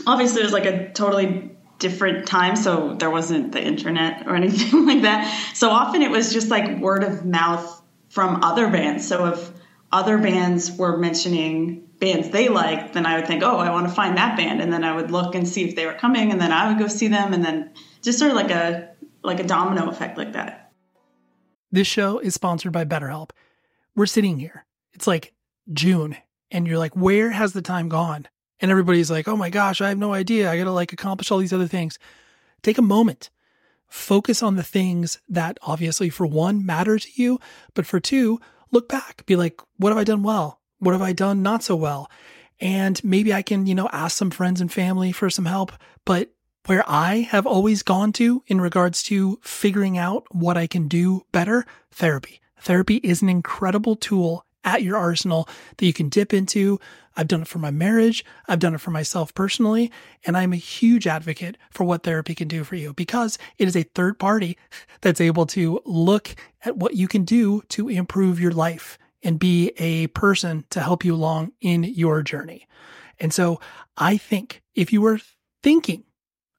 obviously 0.05 0.41
it 0.41 0.45
was 0.45 0.53
like 0.53 0.65
a 0.65 0.91
totally 0.93 1.51
different 1.79 2.27
time 2.27 2.55
so 2.55 2.95
there 2.95 3.09
wasn't 3.09 3.51
the 3.51 3.61
internet 3.61 4.25
or 4.27 4.35
anything 4.41 4.85
like 4.85 5.01
that 5.01 5.53
so 5.53 5.69
often 5.69 6.01
it 6.01 6.11
was 6.11 6.31
just 6.31 6.49
like 6.49 6.79
word 6.79 7.03
of 7.03 7.25
mouth 7.25 7.81
from 8.09 8.43
other 8.43 8.69
bands 8.69 9.07
so 9.07 9.25
if 9.25 9.51
other 9.91 10.17
bands 10.17 10.71
were 10.71 10.97
mentioning 10.97 11.87
bands 11.99 12.29
they 12.29 12.47
liked 12.47 12.93
then 12.93 13.05
i 13.05 13.15
would 13.15 13.27
think 13.27 13.43
oh 13.43 13.57
i 13.57 13.69
want 13.69 13.87
to 13.87 13.93
find 13.93 14.17
that 14.17 14.37
band 14.37 14.61
and 14.61 14.71
then 14.71 14.83
i 14.83 14.95
would 14.95 15.11
look 15.11 15.35
and 15.35 15.47
see 15.47 15.63
if 15.63 15.75
they 15.75 15.85
were 15.85 15.93
coming 15.93 16.31
and 16.31 16.39
then 16.39 16.51
i 16.51 16.69
would 16.69 16.79
go 16.79 16.87
see 16.87 17.07
them 17.07 17.33
and 17.33 17.43
then 17.43 17.69
just 18.03 18.19
sort 18.19 18.31
of 18.31 18.37
like 18.37 18.51
a 18.51 18.89
like 19.23 19.39
a 19.39 19.43
domino 19.43 19.89
effect 19.89 20.17
like 20.17 20.33
that 20.33 20.71
This 21.71 21.87
show 21.87 22.19
is 22.19 22.35
sponsored 22.35 22.71
by 22.71 22.85
BetterHelp. 22.85 23.31
We're 23.95 24.05
sitting 24.05 24.37
here. 24.37 24.65
It's 24.93 25.07
like 25.07 25.33
June, 25.71 26.15
and 26.51 26.67
you're 26.67 26.77
like, 26.77 26.95
where 26.95 27.31
has 27.31 27.53
the 27.53 27.61
time 27.63 27.89
gone? 27.89 28.27
And 28.59 28.69
everybody's 28.69 29.09
like, 29.09 29.27
oh 29.27 29.35
my 29.35 29.49
gosh, 29.49 29.81
I 29.81 29.89
have 29.89 29.97
no 29.97 30.13
idea. 30.13 30.51
I 30.51 30.57
got 30.57 30.65
to 30.65 30.71
like 30.71 30.93
accomplish 30.93 31.31
all 31.31 31.39
these 31.39 31.53
other 31.53 31.67
things. 31.67 31.97
Take 32.61 32.77
a 32.77 32.83
moment. 32.83 33.29
Focus 33.87 34.43
on 34.43 34.55
the 34.55 34.63
things 34.63 35.19
that 35.27 35.57
obviously, 35.61 36.09
for 36.09 36.25
one, 36.25 36.65
matter 36.65 36.97
to 36.99 37.09
you, 37.15 37.39
but 37.73 37.85
for 37.85 37.99
two, 37.99 38.39
look 38.71 38.87
back. 38.87 39.25
Be 39.25 39.35
like, 39.35 39.61
what 39.77 39.89
have 39.89 39.97
I 39.97 40.03
done 40.03 40.23
well? 40.23 40.61
What 40.79 40.93
have 40.93 41.01
I 41.01 41.13
done 41.13 41.41
not 41.41 41.63
so 41.63 41.75
well? 41.75 42.09
And 42.59 43.03
maybe 43.03 43.33
I 43.33 43.41
can, 43.41 43.67
you 43.67 43.75
know, 43.75 43.89
ask 43.91 44.17
some 44.17 44.31
friends 44.31 44.61
and 44.61 44.71
family 44.71 45.11
for 45.11 45.29
some 45.29 45.45
help. 45.45 45.71
But 46.05 46.31
where 46.65 46.83
I 46.87 47.27
have 47.29 47.45
always 47.45 47.83
gone 47.83 48.13
to 48.13 48.43
in 48.47 48.61
regards 48.61 49.03
to 49.03 49.39
figuring 49.41 49.97
out 49.97 50.25
what 50.31 50.57
I 50.57 50.67
can 50.67 50.87
do 50.87 51.25
better, 51.31 51.65
therapy. 51.91 52.41
Therapy 52.59 52.97
is 52.97 53.21
an 53.21 53.29
incredible 53.29 53.95
tool 53.95 54.45
at 54.63 54.83
your 54.83 54.97
arsenal 54.97 55.47
that 55.77 55.85
you 55.85 55.93
can 55.93 56.07
dip 56.07 56.33
into. 56.33 56.79
I've 57.15 57.27
done 57.27 57.41
it 57.41 57.47
for 57.47 57.59
my 57.59 57.71
marriage. 57.71 58.23
I've 58.47 58.59
done 58.59 58.73
it 58.73 58.81
for 58.81 58.91
myself 58.91 59.33
personally. 59.33 59.91
And 60.25 60.37
I'm 60.37 60.53
a 60.53 60.57
huge 60.57 61.05
advocate 61.05 61.57
for 61.69 61.83
what 61.83 62.03
therapy 62.03 62.33
can 62.33 62.47
do 62.47 62.63
for 62.63 62.75
you 62.75 62.93
because 62.93 63.37
it 63.57 63.67
is 63.67 63.75
a 63.75 63.83
third 63.83 64.17
party 64.19 64.57
that's 65.01 65.21
able 65.21 65.45
to 65.47 65.81
look 65.85 66.35
at 66.63 66.77
what 66.77 66.95
you 66.95 67.07
can 67.07 67.25
do 67.25 67.61
to 67.69 67.89
improve 67.89 68.39
your 68.39 68.53
life 68.53 68.97
and 69.21 69.39
be 69.39 69.71
a 69.77 70.07
person 70.07 70.65
to 70.69 70.79
help 70.79 71.03
you 71.03 71.13
along 71.13 71.51
in 71.61 71.83
your 71.83 72.23
journey. 72.23 72.67
And 73.19 73.33
so 73.33 73.59
I 73.97 74.17
think 74.17 74.61
if 74.75 74.91
you 74.91 75.01
were 75.01 75.19
thinking 75.61 76.03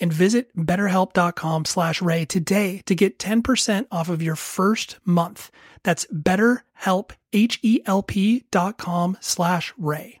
and 0.00 0.12
visit 0.12 0.56
betterhelp.com 0.56 1.64
slash 1.64 2.02
ray 2.02 2.24
today 2.24 2.82
to 2.86 2.94
get 2.94 3.18
10% 3.18 3.86
off 3.90 4.08
of 4.08 4.22
your 4.22 4.36
first 4.36 4.98
month. 5.04 5.50
That's 5.82 6.06
betterhelp, 6.06 7.10
H-E-L-P 7.32 8.44
dot 8.50 8.78
com 8.78 9.16
slash 9.20 9.72
ray. 9.78 10.20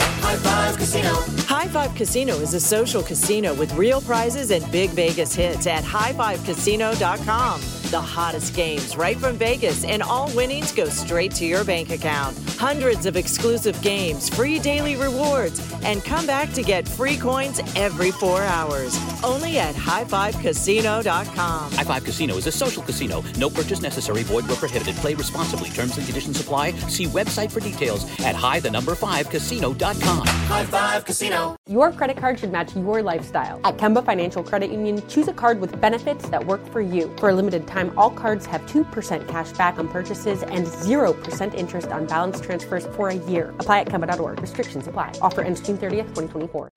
High 0.00 0.36
Five 0.36 0.76
Casino. 0.76 1.14
High 1.46 1.68
Five 1.68 1.94
Casino 1.94 2.34
is 2.36 2.52
a 2.54 2.60
social 2.60 3.02
casino 3.02 3.54
with 3.54 3.72
real 3.74 4.00
prizes 4.00 4.50
and 4.50 4.70
big 4.72 4.90
Vegas 4.90 5.34
hits 5.34 5.66
at 5.66 5.84
highfivecasino.com. 5.84 7.60
The 7.90 7.98
hottest 7.98 8.54
games 8.54 8.96
right 8.96 9.16
from 9.16 9.36
Vegas, 9.36 9.82
and 9.82 10.02
all 10.02 10.30
winnings 10.36 10.72
go 10.72 10.90
straight 10.90 11.32
to 11.36 11.46
your 11.46 11.64
bank 11.64 11.88
account. 11.88 12.36
Hundreds 12.58 13.06
of 13.06 13.16
exclusive 13.16 13.80
games, 13.80 14.28
free 14.28 14.58
daily 14.58 14.96
rewards, 14.96 15.58
and 15.84 16.04
come 16.04 16.26
back 16.26 16.52
to 16.52 16.62
get 16.62 16.86
free 16.86 17.16
coins 17.16 17.62
every 17.76 18.10
four 18.10 18.42
hours. 18.42 18.94
Only 19.24 19.58
at 19.58 19.74
highfivecasino.com. 19.74 21.72
High 21.72 21.84
Five 21.84 22.04
Casino 22.04 22.34
is 22.36 22.46
a 22.46 22.52
social 22.52 22.82
casino. 22.82 23.24
No 23.38 23.48
purchase 23.48 23.80
necessary. 23.80 24.22
Void 24.22 24.46
where 24.48 24.56
prohibited. 24.56 24.94
Play 24.96 25.14
responsibly. 25.14 25.70
Terms 25.70 25.96
and 25.96 26.04
conditions 26.04 26.38
apply. 26.38 26.72
See 26.88 27.06
website 27.06 27.50
for 27.50 27.60
details 27.60 28.04
at 28.20 28.36
high 28.36 28.60
the 28.60 28.70
number 28.70 28.94
five 28.94 29.30
casino.com. 29.30 30.26
High 30.26 30.66
Five 30.66 31.06
Casino. 31.06 31.56
Your 31.70 31.90
credit 31.92 32.18
card 32.18 32.38
should 32.38 32.52
match 32.52 32.76
your 32.76 33.02
lifestyle. 33.02 33.60
At 33.64 33.78
Kemba 33.78 34.04
Financial 34.04 34.42
Credit 34.42 34.70
Union, 34.70 35.06
choose 35.08 35.28
a 35.28 35.32
card 35.32 35.60
with 35.60 35.80
benefits 35.80 36.28
that 36.28 36.44
work 36.44 36.60
for 36.70 36.82
you. 36.82 37.14
For 37.18 37.30
a 37.30 37.34
limited 37.34 37.66
time, 37.66 37.77
all 37.96 38.10
cards 38.10 38.46
have 38.46 38.62
2% 38.62 39.28
cash 39.28 39.52
back 39.52 39.78
on 39.78 39.88
purchases 39.88 40.42
and 40.42 40.66
0% 40.66 41.54
interest 41.54 41.88
on 41.88 42.06
balance 42.06 42.40
transfers 42.40 42.86
for 42.96 43.08
a 43.08 43.14
year. 43.14 43.50
Apply 43.60 43.80
at 43.80 43.86
Kemba.org. 43.86 44.40
Restrictions 44.40 44.86
apply. 44.86 45.12
Offer 45.22 45.42
ends 45.42 45.60
June 45.60 45.78
30th, 45.78 46.08
2024. 46.14 46.68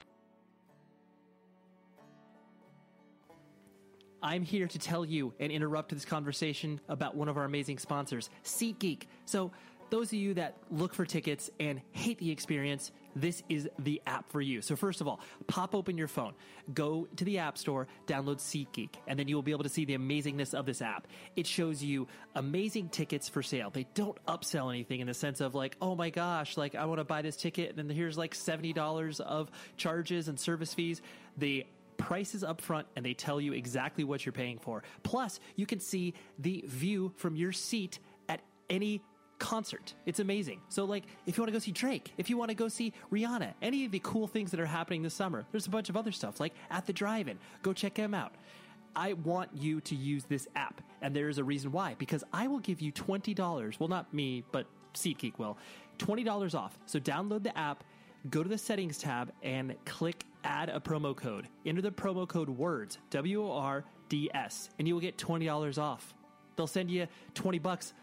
I'm 4.24 4.44
here 4.44 4.68
to 4.68 4.80
tell 4.80 5.04
you 5.04 5.34
and 5.40 5.52
interrupt 5.52 5.92
this 5.92 6.06
conversation 6.06 6.80
about 6.88 7.16
one 7.16 7.28
of 7.28 7.38
our 7.38 7.44
amazing 7.44 7.80
sponsors, 7.80 8.30
SeatGeek. 8.44 9.04
So, 9.26 9.52
those 9.90 10.08
of 10.08 10.14
you 10.14 10.36
that 10.36 10.56
look 10.70 10.94
for 10.94 11.06
tickets 11.06 11.50
and 11.60 11.82
hate 11.92 12.18
the 12.20 12.32
experience, 12.32 12.92
this 13.16 13.44
is 13.50 13.70
the 13.80 14.02
app 14.06 14.32
for 14.32 14.42
you. 14.42 14.62
So, 14.62 14.76
first 14.76 15.02
of 15.02 15.08
all, 15.08 15.20
pop 15.48 15.76
open 15.76 15.98
your 15.98 16.08
phone, 16.08 16.34
go 16.74 17.08
to 17.16 17.26
the 17.26 17.40
App 17.40 17.58
Store, 17.58 17.88
download 18.08 18.38
SeatGeek, 18.38 18.96
and 19.08 19.18
then 19.20 19.28
you 19.28 19.36
will 19.36 19.44
be 19.44 19.52
able 19.52 19.64
to 19.64 19.70
see 19.70 19.86
the 19.86 19.98
amazingness 19.98 20.54
of 20.54 20.66
this 20.66 20.82
app. 20.82 21.08
It 21.36 21.48
shows 21.48 21.84
you 21.84 22.08
amazing 22.36 22.90
tickets 22.90 23.30
for 23.30 23.44
sale. 23.44 23.70
They 23.70 23.88
don't 23.94 24.18
upsell 24.26 24.70
anything 24.70 25.00
in 25.00 25.08
the 25.08 25.14
sense 25.14 25.42
of 25.42 25.56
like, 25.56 25.78
oh 25.82 25.96
my 25.96 26.10
gosh, 26.10 26.58
like 26.58 26.76
I 26.76 26.86
want 26.86 27.00
to 27.00 27.06
buy 27.06 27.22
this 27.22 27.36
ticket, 27.36 27.70
and 27.70 27.78
then 27.78 27.96
here's 27.96 28.18
like 28.18 28.34
$70 28.34 29.20
of 29.22 29.52
charges 29.78 30.28
and 30.28 30.40
service 30.40 30.74
fees. 30.74 31.02
They 31.38 31.68
prices 31.98 32.44
up 32.44 32.62
front 32.62 32.88
and 32.96 33.06
they 33.06 33.14
tell 33.14 33.40
you 33.40 33.54
exactly 33.54 34.04
what 34.04 34.26
you're 34.26 34.34
paying 34.34 34.58
for. 34.58 34.84
Plus, 35.04 35.40
you 35.56 35.66
can 35.66 35.80
see 35.80 36.14
the 36.40 36.64
view 36.68 37.14
from 37.16 37.36
your 37.36 37.52
seat 37.52 38.00
at 38.28 38.42
any 38.70 39.02
concert. 39.42 39.96
It's 40.06 40.20
amazing. 40.20 40.62
So, 40.70 40.86
like, 40.86 41.04
if 41.26 41.36
you 41.36 41.42
want 41.42 41.50
to 41.50 41.54
go 41.54 41.60
see 41.60 41.72
Drake, 41.72 42.14
if 42.18 42.30
you 42.30 42.38
want 42.38 42.50
to 42.50 42.56
go 42.56 42.68
see 42.68 42.94
Rihanna, 43.12 43.54
any 43.62 43.86
of 43.86 43.92
the 43.92 44.00
cool 44.04 44.28
things 44.28 44.52
that 44.52 44.60
are 44.60 44.68
happening 44.68 45.02
this 45.02 45.16
summer, 45.16 45.46
there's 45.52 45.66
a 45.66 45.72
bunch 45.72 45.90
of 45.90 45.98
other 45.98 46.12
stuff, 46.12 46.40
like 46.40 46.54
at 46.70 46.86
the 46.86 46.94
drive 46.94 47.28
in. 47.28 47.40
Go 47.64 47.74
check 47.74 47.96
them 47.96 48.14
out. 48.14 48.34
I 48.96 49.14
want 49.14 49.50
you 49.56 49.82
to 49.82 49.96
use 49.96 50.26
this 50.26 50.48
app, 50.56 50.82
and 51.02 51.16
there 51.16 51.28
is 51.28 51.40
a 51.40 51.44
reason 51.44 51.72
why. 51.72 51.96
Because 51.98 52.24
I 52.32 52.48
will 52.48 52.60
give 52.60 52.82
you 52.82 52.92
$20. 52.92 53.80
Well, 53.80 53.90
not 53.90 54.14
me, 54.14 54.44
but 54.52 54.68
SeatGeek 54.94 55.40
will. 55.40 55.58
$20 55.98 56.56
off. 56.56 56.78
So, 56.86 57.00
download 57.00 57.42
the 57.42 57.58
app, 57.58 57.84
go 58.30 58.44
to 58.44 58.50
the 58.50 58.60
settings 58.60 59.00
tab, 59.00 59.32
and 59.42 59.76
click 59.86 60.24
add 60.44 60.70
a 60.70 60.80
promo 60.80 61.16
code. 61.16 61.48
Enter 61.66 61.82
the 61.82 61.92
promo 61.92 62.28
code 62.28 62.50
WORDS, 62.50 63.00
W 63.10 63.44
O 63.44 63.52
R 63.52 63.86
D 64.08 64.30
S, 64.36 64.70
and 64.78 64.88
you 64.88 64.94
will 64.94 65.02
get 65.02 65.18
$20 65.18 65.82
off. 65.82 66.14
They'll 66.56 66.68
send 66.68 66.92
you 66.92 67.08
20 67.34 67.58
bucks 67.60 67.94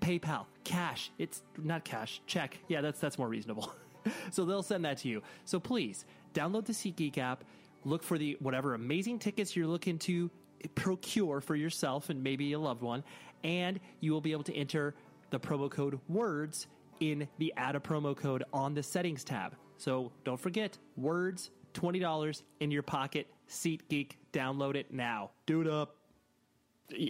PayPal, 0.00 0.46
cash. 0.64 1.10
It's 1.18 1.42
not 1.58 1.84
cash, 1.84 2.20
check. 2.26 2.58
Yeah, 2.68 2.80
that's 2.80 3.00
that's 3.00 3.18
more 3.18 3.28
reasonable. 3.28 3.72
so 4.30 4.44
they'll 4.44 4.62
send 4.62 4.84
that 4.84 4.98
to 4.98 5.08
you. 5.08 5.22
So 5.44 5.60
please 5.60 6.04
download 6.34 6.66
the 6.66 6.72
SeatGeek 6.72 7.18
app. 7.18 7.44
Look 7.84 8.02
for 8.02 8.18
the 8.18 8.36
whatever 8.40 8.74
amazing 8.74 9.18
tickets 9.18 9.56
you're 9.56 9.66
looking 9.66 9.98
to 10.00 10.30
procure 10.74 11.40
for 11.40 11.56
yourself 11.56 12.10
and 12.10 12.22
maybe 12.22 12.52
a 12.52 12.58
loved 12.58 12.82
one, 12.82 13.02
and 13.44 13.80
you 14.00 14.12
will 14.12 14.20
be 14.20 14.32
able 14.32 14.44
to 14.44 14.54
enter 14.54 14.94
the 15.30 15.40
promo 15.40 15.70
code 15.70 15.98
WORDS 16.08 16.66
in 17.00 17.26
the 17.38 17.52
add 17.56 17.76
a 17.76 17.80
promo 17.80 18.14
code 18.16 18.44
on 18.52 18.74
the 18.74 18.82
settings 18.82 19.24
tab. 19.24 19.54
So 19.78 20.12
don't 20.24 20.38
forget 20.38 20.76
WORDS 20.96 21.50
$20 21.72 22.42
in 22.60 22.70
your 22.70 22.82
pocket. 22.82 23.28
SeatGeek, 23.48 24.12
download 24.32 24.74
it 24.74 24.92
now. 24.92 25.30
Do 25.46 25.60
it 25.60 25.66
up. 25.66 25.96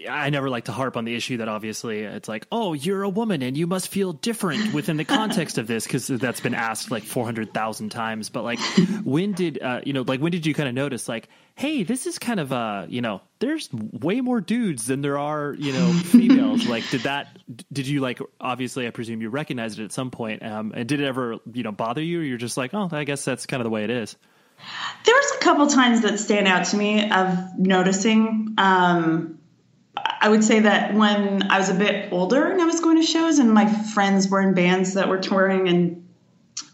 I 0.08 0.30
never 0.30 0.50
like 0.50 0.64
to 0.64 0.72
harp 0.72 0.96
on 0.96 1.04
the 1.04 1.14
issue 1.14 1.38
that 1.38 1.48
obviously 1.48 2.00
it's 2.00 2.28
like, 2.28 2.46
oh, 2.52 2.72
you're 2.72 3.02
a 3.02 3.08
woman 3.08 3.42
and 3.42 3.56
you 3.56 3.66
must 3.66 3.88
feel 3.88 4.12
different 4.12 4.72
within 4.74 4.96
the 4.96 5.04
context 5.04 5.58
of 5.58 5.66
this 5.66 5.84
because 5.84 6.06
that's 6.06 6.40
been 6.40 6.54
asked 6.54 6.90
like 6.90 7.02
400,000 7.02 7.88
times. 7.90 8.28
But 8.28 8.44
like, 8.44 8.58
when 9.04 9.32
did, 9.32 9.60
uh, 9.62 9.80
you 9.84 9.92
know, 9.92 10.02
like 10.02 10.20
when 10.20 10.32
did 10.32 10.46
you 10.46 10.54
kind 10.54 10.68
of 10.68 10.74
notice 10.74 11.08
like, 11.08 11.28
hey, 11.54 11.82
this 11.82 12.06
is 12.06 12.18
kind 12.18 12.40
of, 12.40 12.52
uh, 12.52 12.86
you 12.88 13.00
know, 13.00 13.20
there's 13.38 13.68
way 13.72 14.20
more 14.20 14.40
dudes 14.40 14.86
than 14.86 15.00
there 15.00 15.18
are, 15.18 15.54
you 15.58 15.72
know, 15.72 15.92
females. 16.04 16.66
like, 16.66 16.88
did 16.90 17.02
that, 17.02 17.38
did 17.72 17.86
you 17.86 18.00
like, 18.00 18.20
obviously, 18.40 18.86
I 18.86 18.90
presume 18.90 19.22
you 19.22 19.30
recognized 19.30 19.78
it 19.78 19.84
at 19.84 19.92
some 19.92 20.10
point. 20.10 20.42
Um, 20.44 20.72
and 20.74 20.88
did 20.88 21.00
it 21.00 21.06
ever, 21.06 21.38
you 21.52 21.62
know, 21.62 21.72
bother 21.72 22.02
you? 22.02 22.20
Or 22.20 22.22
you're 22.22 22.38
just 22.38 22.56
like, 22.56 22.74
oh, 22.74 22.88
I 22.92 23.04
guess 23.04 23.24
that's 23.24 23.46
kind 23.46 23.60
of 23.60 23.64
the 23.64 23.70
way 23.70 23.84
it 23.84 23.90
is. 23.90 24.16
There 25.04 25.14
was 25.14 25.36
a 25.36 25.38
couple 25.38 25.66
times 25.68 26.02
that 26.02 26.18
stand 26.18 26.46
out 26.46 26.66
to 26.66 26.76
me 26.76 27.10
of 27.10 27.58
noticing. 27.58 28.54
Um, 28.58 29.39
I 30.20 30.28
would 30.28 30.44
say 30.44 30.60
that 30.60 30.94
when 30.94 31.50
I 31.50 31.58
was 31.58 31.70
a 31.70 31.74
bit 31.74 32.12
older 32.12 32.50
and 32.50 32.60
I 32.60 32.66
was 32.66 32.80
going 32.80 32.96
to 32.96 33.02
shows 33.02 33.38
and 33.38 33.52
my 33.52 33.72
friends 33.72 34.28
were 34.28 34.40
in 34.40 34.52
bands 34.54 34.94
that 34.94 35.08
were 35.08 35.18
touring 35.18 35.68
and 35.68 36.06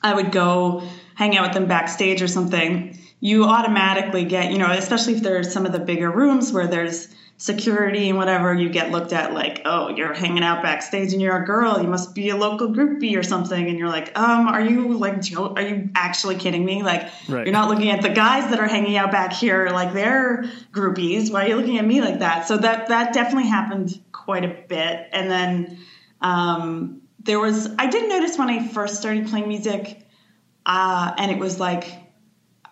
I 0.03 0.15
would 0.15 0.33
go 0.33 0.83
hang 1.15 1.37
out 1.37 1.49
with 1.49 1.55
them 1.55 1.67
backstage 1.67 2.21
or 2.23 2.29
something, 2.29 2.99
you 3.21 3.45
automatically 3.45 4.25
get, 4.25 4.51
you 4.51 4.59
know, 4.59 4.71
especially 4.71 5.15
if 5.15 5.23
there's 5.23 5.53
some 5.53 5.65
of 5.65 5.73
the 5.73 5.79
bigger 5.79 6.11
rooms 6.11 6.53
where 6.53 6.67
there's 6.67 7.09
security 7.39 8.09
and 8.09 8.17
whatever, 8.17 8.55
you 8.55 8.69
get 8.71 8.91
looked 8.91 9.13
at 9.13 9.35
like, 9.35 9.61
oh, 9.67 9.91
you're 9.91 10.15
hanging 10.15 10.43
out 10.43 10.63
backstage 10.63 11.13
and 11.13 11.21
you're 11.21 11.37
a 11.37 11.45
girl, 11.45 11.81
you 11.81 11.89
must 11.89 12.15
be 12.15 12.31
a 12.31 12.37
local 12.37 12.69
groupie 12.69 13.17
or 13.17 13.23
something. 13.23 13.69
And 13.69 13.79
you're 13.79 13.91
like, 13.91 14.19
um, 14.19 14.49
are 14.49 14.63
you 14.63 14.97
like, 14.97 15.23
are 15.37 15.61
you 15.61 15.91
actually 15.95 16.37
kidding 16.37 16.65
me? 16.65 16.83
Like, 16.83 17.03
right. 17.29 17.45
you're 17.47 17.53
not 17.53 17.69
looking 17.69 17.91
at 17.91 18.01
the 18.01 18.09
guys 18.09 18.49
that 18.51 18.59
are 18.59 18.67
hanging 18.67 18.97
out 18.97 19.13
back 19.13 19.33
here 19.33 19.69
like 19.69 19.93
they're 19.93 20.45
groupies. 20.73 21.31
Why 21.31 21.45
are 21.45 21.49
you 21.49 21.57
looking 21.57 21.79
at 21.79 21.85
me 21.85 22.01
like 22.01 22.21
that? 22.21 22.49
So 22.49 22.57
that 22.57 22.89
that 22.89 23.13
definitely 23.13 23.49
happened 23.49 24.01
quite 24.13 24.45
a 24.45 24.57
bit. 24.69 25.09
And 25.13 25.31
then 25.31 25.79
um, 26.23 27.03
there 27.21 27.39
was, 27.39 27.69
I 27.79 27.87
did 27.87 28.09
notice 28.09 28.39
when 28.39 28.49
I 28.49 28.67
first 28.67 28.97
started 28.97 29.29
playing 29.29 29.49
music, 29.49 30.07
uh, 30.65 31.13
and 31.19 31.31
it 31.31 31.39
was 31.39 31.61
like 31.61 31.87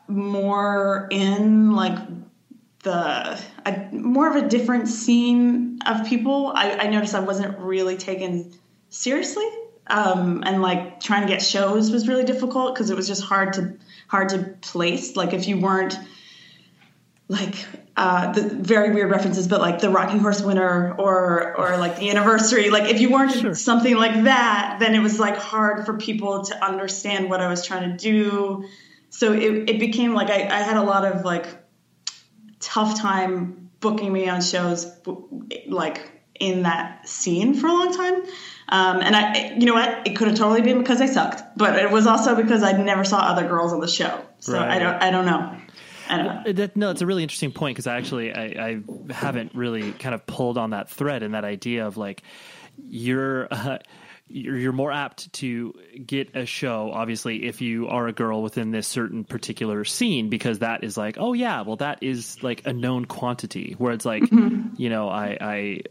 more 0.08 1.08
in 1.10 1.72
like 1.72 1.98
the 2.84 3.40
a, 3.66 3.88
more 3.92 4.28
of 4.28 4.36
a 4.36 4.48
different 4.48 4.88
scene 4.88 5.80
of 5.86 6.06
people. 6.06 6.52
I, 6.54 6.72
I 6.72 6.86
noticed 6.86 7.14
I 7.14 7.20
wasn't 7.20 7.58
really 7.58 7.96
taken 7.96 8.52
seriously, 8.90 9.48
um, 9.88 10.44
and 10.46 10.62
like 10.62 11.00
trying 11.00 11.22
to 11.22 11.28
get 11.28 11.42
shows 11.42 11.90
was 11.90 12.06
really 12.06 12.24
difficult 12.24 12.74
because 12.74 12.90
it 12.90 12.96
was 12.96 13.08
just 13.08 13.24
hard 13.24 13.54
to 13.54 13.76
hard 14.06 14.28
to 14.30 14.54
place. 14.60 15.16
Like 15.16 15.32
if 15.32 15.48
you 15.48 15.58
weren't 15.58 15.98
like 17.28 17.66
uh, 17.96 18.32
the 18.32 18.42
very 18.42 18.92
weird 18.92 19.10
references, 19.10 19.48
but 19.48 19.60
like 19.60 19.80
the 19.80 19.88
Rocking 19.88 20.18
Horse 20.20 20.42
winner 20.42 20.94
or 20.98 21.56
or 21.56 21.76
like 21.78 21.98
the 21.98 22.10
anniversary. 22.10 22.70
Like 22.70 22.90
if 22.90 23.00
you 23.00 23.10
weren't 23.10 23.32
sure. 23.32 23.54
something 23.54 23.96
like 23.96 24.24
that, 24.24 24.76
then 24.80 24.94
it 24.94 25.00
was 25.00 25.18
like 25.18 25.36
hard 25.36 25.86
for 25.86 25.96
people 25.96 26.44
to 26.44 26.64
understand 26.64 27.30
what 27.30 27.40
I 27.40 27.48
was 27.48 27.66
trying 27.66 27.90
to 27.90 27.96
do. 27.96 28.68
So 29.10 29.32
it, 29.32 29.70
it 29.70 29.80
became 29.80 30.12
like 30.12 30.28
I, 30.28 30.42
I 30.42 30.62
had 30.62 30.76
a 30.76 30.82
lot 30.82 31.04
of 31.04 31.24
like 31.24 31.46
tough 32.64 33.00
time 33.00 33.70
booking 33.80 34.12
me 34.12 34.28
on 34.28 34.40
shows 34.40 34.90
like 35.68 36.10
in 36.40 36.62
that 36.62 37.08
scene 37.08 37.54
for 37.54 37.66
a 37.66 37.72
long 37.72 37.94
time. 37.94 38.22
Um, 38.68 39.00
and 39.02 39.14
I, 39.14 39.54
you 39.58 39.66
know 39.66 39.74
what? 39.74 40.06
It 40.06 40.16
could 40.16 40.28
have 40.28 40.36
totally 40.36 40.62
been 40.62 40.78
because 40.78 41.00
I 41.00 41.06
sucked, 41.06 41.42
but 41.56 41.78
it 41.78 41.90
was 41.90 42.06
also 42.06 42.34
because 42.34 42.62
I 42.62 42.72
never 42.72 43.04
saw 43.04 43.18
other 43.18 43.46
girls 43.46 43.72
on 43.72 43.80
the 43.80 43.88
show. 43.88 44.24
So 44.40 44.54
right. 44.54 44.70
I 44.70 44.78
don't, 44.78 45.02
I 45.02 45.10
don't 45.10 45.26
know. 45.26 45.56
I 46.08 46.16
don't 46.16 46.26
know. 46.26 46.52
That, 46.52 46.76
no, 46.76 46.90
it's 46.90 47.02
a 47.02 47.06
really 47.06 47.22
interesting 47.22 47.52
point 47.52 47.76
because 47.76 47.86
I 47.86 47.96
actually 47.96 48.32
I, 48.32 48.44
I, 48.44 49.12
haven't 49.12 49.54
really 49.54 49.92
kind 49.92 50.14
of 50.14 50.26
pulled 50.26 50.58
on 50.58 50.70
that 50.70 50.90
thread 50.90 51.22
and 51.22 51.34
that 51.34 51.44
idea 51.44 51.86
of 51.86 51.96
like 51.96 52.22
you're. 52.88 53.48
Uh, 53.54 53.78
you're, 54.26 54.56
you're 54.56 54.72
more 54.72 54.90
apt 54.90 55.32
to 55.34 55.74
get 56.04 56.34
a 56.34 56.46
show, 56.46 56.90
obviously, 56.92 57.44
if 57.44 57.60
you 57.60 57.88
are 57.88 58.08
a 58.08 58.12
girl 58.12 58.42
within 58.42 58.70
this 58.70 58.88
certain 58.88 59.24
particular 59.24 59.84
scene, 59.84 60.30
because 60.30 60.60
that 60.60 60.82
is 60.82 60.96
like, 60.96 61.16
oh 61.18 61.34
yeah, 61.34 61.60
well 61.62 61.76
that 61.76 62.02
is 62.02 62.42
like 62.42 62.66
a 62.66 62.72
known 62.72 63.04
quantity. 63.04 63.74
Where 63.76 63.92
it's 63.92 64.06
like, 64.06 64.22
mm-hmm. 64.22 64.74
you 64.76 64.88
know, 64.88 65.08
I, 65.08 65.36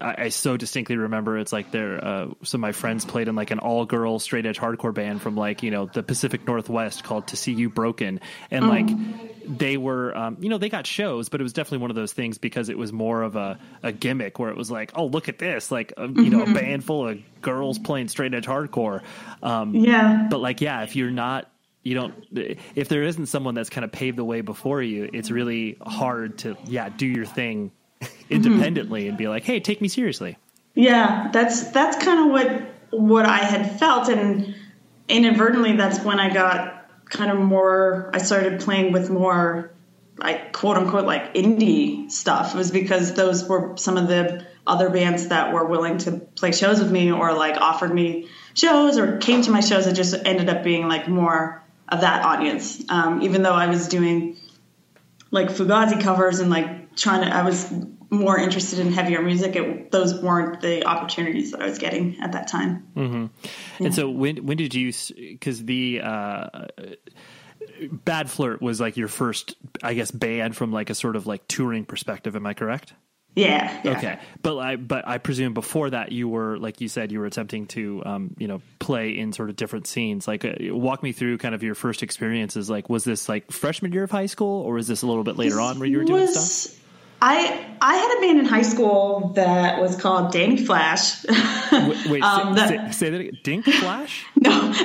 I 0.01 0.15
I 0.23 0.29
so 0.29 0.57
distinctly 0.57 0.97
remember 0.97 1.37
it's 1.37 1.53
like 1.53 1.71
there. 1.71 2.03
Uh, 2.03 2.27
some 2.43 2.59
of 2.59 2.61
my 2.61 2.71
friends 2.71 3.05
played 3.05 3.27
in 3.27 3.35
like 3.35 3.51
an 3.51 3.59
all 3.59 3.85
girl 3.85 4.17
straight 4.17 4.47
edge 4.47 4.59
hardcore 4.59 4.93
band 4.93 5.21
from 5.21 5.35
like 5.35 5.61
you 5.61 5.69
know 5.69 5.85
the 5.85 6.01
Pacific 6.01 6.47
Northwest 6.47 7.03
called 7.03 7.27
To 7.27 7.37
See 7.37 7.53
You 7.53 7.69
Broken, 7.69 8.19
and 8.49 8.65
mm-hmm. 8.65 9.19
like 9.19 9.32
they 9.45 9.77
were, 9.77 10.15
um, 10.17 10.37
you 10.39 10.49
know, 10.49 10.57
they 10.57 10.69
got 10.69 10.87
shows, 10.87 11.29
but 11.29 11.39
it 11.39 11.43
was 11.43 11.53
definitely 11.53 11.79
one 11.79 11.89
of 11.89 11.95
those 11.95 12.13
things 12.13 12.37
because 12.37 12.69
it 12.69 12.77
was 12.77 12.91
more 12.91 13.21
of 13.21 13.35
a, 13.35 13.59
a 13.81 13.91
gimmick 13.91 14.39
where 14.39 14.49
it 14.49 14.57
was 14.57 14.71
like, 14.71 14.91
oh, 14.95 15.05
look 15.05 15.29
at 15.29 15.37
this, 15.37 15.71
like, 15.71 15.93
a, 15.97 16.07
you 16.07 16.29
know, 16.29 16.41
a 16.41 16.45
mm-hmm. 16.45 16.53
band 16.53 16.83
full 16.83 17.07
of 17.07 17.19
girls 17.41 17.79
playing 17.79 18.07
straight 18.07 18.33
edge 18.33 18.45
hardcore. 18.45 19.01
Um, 19.41 19.75
yeah. 19.75 20.27
But 20.29 20.39
like, 20.39 20.61
yeah, 20.61 20.83
if 20.83 20.95
you're 20.95 21.11
not, 21.11 21.49
you 21.83 21.95
don't, 21.95 22.13
if 22.75 22.87
there 22.87 23.03
isn't 23.03 23.25
someone 23.25 23.55
that's 23.55 23.69
kind 23.69 23.83
of 23.83 23.91
paved 23.91 24.17
the 24.17 24.23
way 24.23 24.41
before 24.41 24.81
you, 24.81 25.09
it's 25.11 25.29
really 25.29 25.77
hard 25.81 26.37
to, 26.39 26.57
yeah, 26.65 26.89
do 26.89 27.05
your 27.05 27.25
thing 27.25 27.71
independently 28.29 29.01
mm-hmm. 29.01 29.09
and 29.09 29.17
be 29.17 29.27
like, 29.27 29.43
hey, 29.43 29.59
take 29.59 29.81
me 29.81 29.87
seriously. 29.87 30.37
Yeah, 30.75 31.29
that's 31.31 31.69
that's 31.71 32.03
kind 32.03 32.25
of 32.25 32.31
what 32.31 32.73
what 32.89 33.25
I 33.25 33.37
had 33.37 33.79
felt, 33.79 34.09
and 34.09 34.55
inadvertently, 35.07 35.75
that's 35.75 36.03
when 36.03 36.19
I 36.19 36.33
got 36.33 36.82
kind 37.13 37.31
of 37.31 37.37
more 37.37 38.09
I 38.13 38.17
started 38.17 38.59
playing 38.59 38.91
with 38.91 39.09
more 39.09 39.71
like 40.17 40.51
quote 40.51 40.77
unquote 40.77 41.05
like 41.05 41.33
indie 41.35 42.11
stuff. 42.11 42.53
It 42.53 42.57
was 42.57 42.71
because 42.71 43.13
those 43.13 43.47
were 43.47 43.77
some 43.77 43.97
of 43.97 44.07
the 44.07 44.45
other 44.65 44.89
bands 44.89 45.27
that 45.27 45.53
were 45.53 45.65
willing 45.65 45.97
to 45.99 46.11
play 46.11 46.51
shows 46.51 46.79
with 46.79 46.91
me 46.91 47.11
or 47.11 47.33
like 47.33 47.57
offered 47.57 47.93
me 47.93 48.29
shows 48.53 48.97
or 48.97 49.17
came 49.17 49.41
to 49.43 49.51
my 49.51 49.61
shows. 49.61 49.87
It 49.87 49.93
just 49.93 50.15
ended 50.25 50.49
up 50.49 50.63
being 50.63 50.87
like 50.87 51.07
more 51.07 51.63
of 51.89 52.01
that 52.01 52.25
audience. 52.25 52.83
Um, 52.89 53.21
even 53.21 53.43
though 53.43 53.53
i 53.53 53.67
was 53.67 53.87
doing 53.87 54.37
like 55.31 55.49
fugazi 55.49 56.01
covers 56.01 56.39
and 56.39 56.49
like 56.49 56.95
trying 56.95 57.21
to 57.21 57.35
i 57.35 57.43
was 57.43 57.71
more 58.13 58.37
interested 58.37 58.79
in 58.79 58.91
heavier 58.91 59.21
music, 59.21 59.55
it, 59.55 59.91
those 59.91 60.21
weren't 60.21 60.61
the 60.61 60.85
opportunities 60.85 61.51
that 61.51 61.61
I 61.61 61.65
was 61.65 61.77
getting 61.77 62.19
at 62.21 62.31
that 62.33 62.47
time. 62.47 62.87
Mm-hmm. 62.95 63.25
Yeah. 63.79 63.85
And 63.85 63.95
so 63.95 64.09
when 64.09 64.45
when 64.45 64.57
did 64.57 64.73
you? 64.73 64.91
Because 65.15 65.63
the 65.63 66.01
uh, 66.01 66.67
Bad 67.91 68.29
Flirt 68.29 68.61
was 68.61 68.79
like 68.79 68.97
your 68.97 69.07
first, 69.07 69.55
I 69.81 69.93
guess, 69.93 70.11
band 70.11 70.55
from 70.55 70.71
like 70.71 70.89
a 70.89 70.95
sort 70.95 71.15
of 71.15 71.27
like 71.27 71.47
touring 71.47 71.85
perspective. 71.85 72.35
Am 72.35 72.45
I 72.45 72.53
correct? 72.53 72.93
Yeah, 73.35 73.81
yeah. 73.83 73.97
Okay. 73.97 74.19
But 74.43 74.57
I 74.59 74.75
but 74.75 75.07
I 75.07 75.17
presume 75.17 75.53
before 75.53 75.89
that 75.89 76.11
you 76.11 76.27
were 76.27 76.57
like 76.59 76.81
you 76.81 76.87
said 76.87 77.11
you 77.11 77.19
were 77.19 77.25
attempting 77.25 77.65
to 77.67 78.03
um, 78.05 78.35
you 78.37 78.47
know 78.47 78.61
play 78.77 79.17
in 79.17 79.33
sort 79.33 79.49
of 79.49 79.55
different 79.55 79.87
scenes. 79.87 80.27
Like 80.27 80.45
uh, 80.45 80.53
walk 80.69 81.01
me 81.01 81.13
through 81.13 81.39
kind 81.39 81.55
of 81.55 81.63
your 81.63 81.73
first 81.73 82.03
experiences. 82.03 82.69
Like 82.69 82.89
was 82.89 83.03
this 83.03 83.27
like 83.27 83.51
freshman 83.51 83.91
year 83.91 84.03
of 84.03 84.11
high 84.11 84.27
school 84.27 84.61
or 84.61 84.73
was 84.73 84.87
this 84.87 85.01
a 85.01 85.07
little 85.07 85.23
bit 85.23 85.35
later 85.35 85.55
this 85.55 85.63
on 85.63 85.79
where 85.79 85.87
you 85.87 85.97
were 85.97 86.05
doing 86.05 86.21
was, 86.21 86.61
stuff? 86.61 86.82
I 87.25 87.65
I 87.79 87.95
had 87.95 88.17
a 88.17 88.21
band 88.21 88.39
in 88.39 88.45
high 88.45 88.63
school 88.63 89.31
that 89.35 89.81
was 89.81 89.95
called 89.95 90.33
Danny 90.33 90.57
Flash. 90.57 91.23
wait, 91.23 92.09
wait 92.09 92.21
um, 92.23 92.57
say, 92.57 92.67
say, 92.67 92.91
say, 92.91 93.09
that 93.11 93.21
again. 93.21 93.39
Dink 93.43 93.65
Flash? 93.65 94.25
No. 94.35 94.73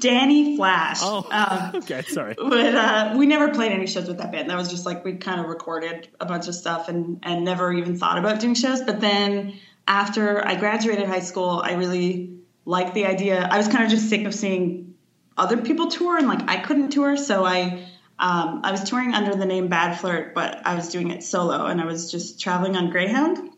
Danny 0.00 0.56
Flash. 0.56 0.98
Oh, 1.00 1.26
um, 1.30 1.82
okay, 1.82 2.02
sorry. 2.02 2.34
But 2.36 2.74
uh, 2.74 3.14
we 3.16 3.26
never 3.26 3.48
played 3.48 3.72
any 3.72 3.88
shows 3.88 4.06
with 4.06 4.18
that 4.18 4.30
band. 4.30 4.50
That 4.50 4.56
was 4.56 4.68
just 4.68 4.86
like 4.86 5.04
we 5.04 5.14
kind 5.14 5.40
of 5.40 5.46
recorded 5.46 6.08
a 6.20 6.26
bunch 6.26 6.46
of 6.46 6.54
stuff 6.54 6.88
and 6.88 7.18
and 7.24 7.44
never 7.44 7.72
even 7.72 7.98
thought 7.98 8.18
about 8.18 8.38
doing 8.38 8.54
shows. 8.54 8.82
But 8.82 9.00
then 9.00 9.54
after 9.88 10.46
I 10.46 10.54
graduated 10.54 11.08
high 11.08 11.20
school, 11.20 11.60
I 11.64 11.72
really 11.72 12.36
liked 12.64 12.94
the 12.94 13.06
idea. 13.06 13.48
I 13.50 13.56
was 13.56 13.66
kind 13.66 13.82
of 13.82 13.90
just 13.90 14.08
sick 14.08 14.24
of 14.26 14.34
seeing 14.34 14.94
other 15.36 15.56
people 15.56 15.88
tour 15.88 16.18
and 16.18 16.28
like 16.28 16.48
I 16.48 16.58
couldn't 16.58 16.90
tour, 16.90 17.16
so 17.16 17.44
I 17.44 17.84
um, 18.18 18.62
I 18.64 18.70
was 18.70 18.88
touring 18.88 19.14
under 19.14 19.34
the 19.34 19.44
name 19.44 19.68
Bad 19.68 19.98
Flirt, 20.00 20.34
but 20.34 20.66
I 20.66 20.74
was 20.74 20.88
doing 20.88 21.10
it 21.10 21.22
solo 21.22 21.66
and 21.66 21.80
I 21.80 21.84
was 21.84 22.10
just 22.10 22.40
traveling 22.40 22.76
on 22.76 22.90
Greyhound. 22.90 23.50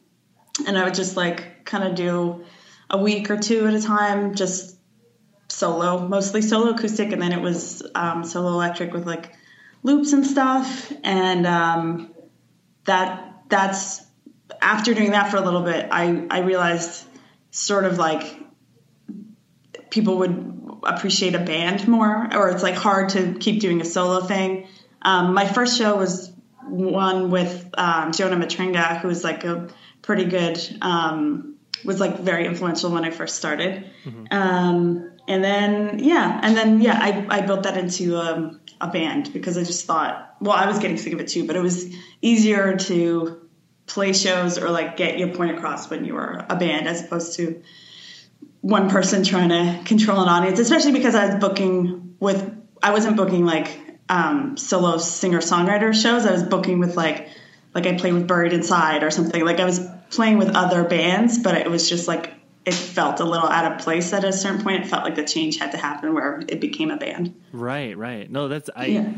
And 0.66 0.76
I 0.76 0.84
would 0.84 0.94
just 0.94 1.16
like 1.16 1.64
kind 1.64 1.84
of 1.84 1.94
do 1.94 2.44
a 2.90 2.98
week 2.98 3.30
or 3.30 3.36
two 3.36 3.66
at 3.66 3.74
a 3.74 3.80
time, 3.80 4.34
just 4.34 4.76
solo, 5.48 6.08
mostly 6.08 6.42
solo 6.42 6.70
acoustic. 6.70 7.12
And 7.12 7.22
then 7.22 7.32
it 7.32 7.40
was 7.40 7.82
um, 7.94 8.24
solo 8.24 8.48
electric 8.48 8.92
with 8.92 9.06
like 9.06 9.32
loops 9.84 10.12
and 10.12 10.26
stuff. 10.26 10.92
And 11.04 11.46
um, 11.46 12.12
that 12.84 13.44
that's 13.48 14.02
after 14.60 14.92
doing 14.92 15.12
that 15.12 15.30
for 15.30 15.36
a 15.36 15.40
little 15.40 15.62
bit, 15.62 15.88
I, 15.92 16.26
I 16.30 16.40
realized 16.40 17.04
sort 17.52 17.84
of 17.84 17.98
like 17.98 18.24
people 19.90 20.18
would 20.18 20.57
appreciate 20.82 21.34
a 21.34 21.38
band 21.38 21.86
more, 21.88 22.28
or 22.34 22.50
it's 22.50 22.62
like 22.62 22.74
hard 22.74 23.10
to 23.10 23.34
keep 23.34 23.60
doing 23.60 23.80
a 23.80 23.84
solo 23.84 24.20
thing. 24.20 24.66
Um, 25.02 25.34
my 25.34 25.46
first 25.46 25.78
show 25.78 25.96
was 25.96 26.32
one 26.62 27.30
with 27.30 27.70
um, 27.78 28.12
Jonah 28.12 28.36
Matranga, 28.36 29.00
who 29.00 29.08
was 29.08 29.24
like 29.24 29.44
a 29.44 29.68
pretty 30.02 30.24
good, 30.24 30.58
um, 30.82 31.56
was 31.84 32.00
like 32.00 32.20
very 32.20 32.46
influential 32.46 32.90
when 32.90 33.04
I 33.04 33.10
first 33.10 33.36
started. 33.36 33.90
Mm-hmm. 34.04 34.26
Um, 34.30 35.12
and 35.28 35.44
then, 35.44 35.98
yeah, 35.98 36.40
and 36.42 36.56
then, 36.56 36.80
yeah, 36.80 36.98
I, 37.00 37.38
I 37.38 37.40
built 37.42 37.64
that 37.64 37.76
into 37.76 38.16
a, 38.16 38.34
um, 38.34 38.60
a 38.80 38.88
band 38.88 39.32
because 39.32 39.58
I 39.58 39.64
just 39.64 39.86
thought, 39.86 40.36
well, 40.40 40.56
I 40.56 40.66
was 40.66 40.78
getting 40.78 40.96
sick 40.96 41.12
of 41.12 41.20
it 41.20 41.28
too, 41.28 41.46
but 41.46 41.56
it 41.56 41.60
was 41.60 41.92
easier 42.22 42.76
to 42.76 43.48
play 43.86 44.12
shows 44.12 44.58
or 44.58 44.70
like 44.70 44.96
get 44.96 45.18
your 45.18 45.34
point 45.34 45.56
across 45.56 45.90
when 45.90 46.04
you 46.04 46.14
were 46.14 46.44
a 46.48 46.56
band 46.56 46.86
as 46.86 47.02
opposed 47.02 47.36
to 47.36 47.62
one 48.60 48.90
person 48.90 49.24
trying 49.24 49.50
to 49.50 49.84
control 49.84 50.20
an 50.20 50.28
audience, 50.28 50.58
especially 50.58 50.92
because 50.92 51.14
I 51.14 51.26
was 51.26 51.36
booking 51.36 52.16
with, 52.18 52.54
I 52.82 52.92
wasn't 52.92 53.16
booking 53.16 53.44
like 53.46 53.78
um, 54.08 54.56
solo 54.56 54.98
singer 54.98 55.38
songwriter 55.38 55.94
shows. 55.94 56.26
I 56.26 56.32
was 56.32 56.42
booking 56.42 56.78
with 56.78 56.96
like, 56.96 57.28
like 57.74 57.86
I 57.86 57.96
played 57.96 58.14
with 58.14 58.26
Buried 58.26 58.52
Inside 58.52 59.02
or 59.02 59.10
something. 59.10 59.44
Like 59.44 59.60
I 59.60 59.64
was 59.64 59.86
playing 60.10 60.38
with 60.38 60.56
other 60.56 60.84
bands, 60.84 61.38
but 61.38 61.54
it 61.54 61.70
was 61.70 61.88
just 61.88 62.08
like, 62.08 62.34
it 62.64 62.74
felt 62.74 63.20
a 63.20 63.24
little 63.24 63.48
out 63.48 63.72
of 63.72 63.78
place 63.78 64.12
at 64.12 64.24
a 64.24 64.32
certain 64.32 64.62
point. 64.62 64.84
It 64.84 64.88
felt 64.88 65.04
like 65.04 65.14
the 65.14 65.24
change 65.24 65.58
had 65.58 65.72
to 65.72 65.78
happen 65.78 66.12
where 66.12 66.42
it 66.48 66.60
became 66.60 66.90
a 66.90 66.96
band. 66.96 67.40
Right, 67.52 67.96
right. 67.96 68.30
No, 68.30 68.48
that's, 68.48 68.68
I, 68.74 68.86
yeah. 68.86 69.12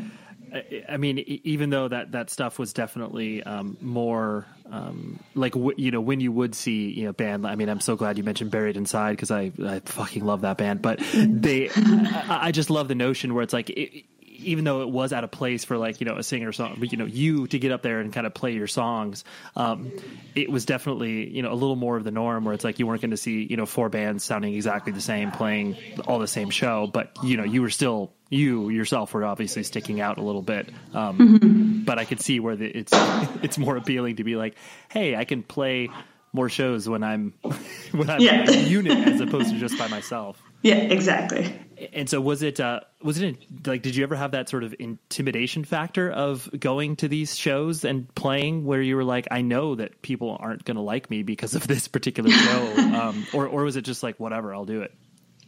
I 0.88 0.96
mean, 0.96 1.18
even 1.18 1.70
though 1.70 1.88
that, 1.88 2.12
that 2.12 2.28
stuff 2.30 2.58
was 2.58 2.72
definitely 2.72 3.42
um, 3.42 3.76
more 3.80 4.46
um, 4.70 5.20
like 5.34 5.52
w- 5.52 5.74
you 5.76 5.90
know 5.90 6.00
when 6.00 6.20
you 6.20 6.32
would 6.32 6.54
see 6.54 6.90
you 6.90 7.04
know 7.04 7.12
band. 7.12 7.46
I 7.46 7.54
mean, 7.56 7.68
I'm 7.68 7.80
so 7.80 7.96
glad 7.96 8.18
you 8.18 8.24
mentioned 8.24 8.50
Buried 8.50 8.76
Inside 8.76 9.12
because 9.12 9.30
I 9.30 9.52
I 9.62 9.80
fucking 9.80 10.24
love 10.24 10.42
that 10.42 10.58
band. 10.58 10.82
But 10.82 11.00
they, 11.14 11.70
I, 11.70 12.38
I, 12.46 12.52
just 12.52 12.70
love 12.70 12.88
the 12.88 12.94
notion 12.94 13.34
where 13.34 13.42
it's 13.42 13.52
like. 13.52 13.70
It, 13.70 14.04
even 14.42 14.64
though 14.64 14.80
it 14.80 14.88
was 14.88 15.12
out 15.12 15.22
of 15.22 15.30
place 15.30 15.64
for 15.64 15.76
like 15.76 16.00
you 16.00 16.06
know 16.06 16.16
a 16.16 16.22
singer 16.22 16.50
song, 16.50 16.76
but 16.78 16.92
you 16.92 16.96
know 16.96 17.04
you 17.04 17.46
to 17.48 17.58
get 17.58 17.72
up 17.72 17.82
there 17.82 18.00
and 18.00 18.10
kind 18.10 18.26
of 18.26 18.32
play 18.32 18.52
your 18.52 18.66
songs, 18.66 19.22
um, 19.54 19.92
it 20.34 20.50
was 20.50 20.64
definitely 20.64 21.28
you 21.28 21.42
know 21.42 21.52
a 21.52 21.54
little 21.54 21.76
more 21.76 21.98
of 21.98 22.04
the 22.04 22.10
norm 22.10 22.46
where 22.46 22.54
it's 22.54 22.64
like 22.64 22.78
you 22.78 22.86
weren't 22.86 23.02
going 23.02 23.10
to 23.10 23.18
see 23.18 23.44
you 23.44 23.58
know 23.58 23.66
four 23.66 23.90
bands 23.90 24.24
sounding 24.24 24.54
exactly 24.54 24.92
the 24.92 25.00
same 25.00 25.30
playing 25.30 25.76
all 26.06 26.18
the 26.18 26.26
same 26.26 26.48
show, 26.48 26.86
but 26.86 27.10
you 27.22 27.36
know 27.36 27.44
you 27.44 27.60
were 27.60 27.68
still 27.68 28.14
you 28.30 28.70
yourself 28.70 29.12
were 29.12 29.24
obviously 29.24 29.64
sticking 29.64 30.00
out 30.00 30.16
a 30.16 30.22
little 30.22 30.42
bit. 30.42 30.70
Um, 30.94 31.18
mm-hmm. 31.18 31.84
But 31.84 31.98
I 31.98 32.04
could 32.04 32.20
see 32.20 32.40
where 32.40 32.56
the, 32.56 32.66
it's 32.66 32.92
it's 33.42 33.58
more 33.58 33.76
appealing 33.76 34.16
to 34.16 34.24
be 34.24 34.36
like, 34.36 34.56
hey, 34.88 35.16
I 35.16 35.24
can 35.24 35.42
play 35.42 35.90
more 36.32 36.48
shows 36.48 36.88
when 36.88 37.02
I'm 37.02 37.34
when 37.92 38.08
I'm 38.08 38.20
yeah. 38.20 38.42
in 38.42 38.48
a 38.48 38.68
unit 38.68 39.08
as 39.08 39.20
opposed 39.20 39.50
to 39.50 39.58
just 39.58 39.76
by 39.76 39.88
myself. 39.88 40.40
Yeah, 40.62 40.76
exactly. 40.76 41.58
And 41.94 42.08
so 42.08 42.20
was 42.20 42.42
it 42.42 42.60
uh, 42.60 42.80
was 43.02 43.20
it 43.20 43.38
like 43.66 43.82
did 43.82 43.96
you 43.96 44.04
ever 44.04 44.14
have 44.14 44.32
that 44.32 44.48
sort 44.48 44.62
of 44.62 44.74
intimidation 44.78 45.64
factor 45.64 46.10
of 46.10 46.48
going 46.58 46.96
to 46.96 47.08
these 47.08 47.36
shows 47.36 47.84
and 47.84 48.14
playing 48.14 48.64
where 48.64 48.82
you 48.82 48.96
were 48.96 49.04
like 49.04 49.26
I 49.30 49.40
know 49.40 49.74
that 49.74 50.02
people 50.02 50.36
aren't 50.38 50.64
going 50.64 50.76
to 50.76 50.82
like 50.82 51.10
me 51.10 51.22
because 51.22 51.54
of 51.54 51.66
this 51.66 51.88
particular 51.88 52.30
show 52.30 52.74
um, 52.76 53.26
or 53.32 53.48
or 53.48 53.64
was 53.64 53.76
it 53.76 53.82
just 53.82 54.02
like 54.02 54.20
whatever 54.20 54.54
I'll 54.54 54.66
do 54.66 54.82
it? 54.82 54.94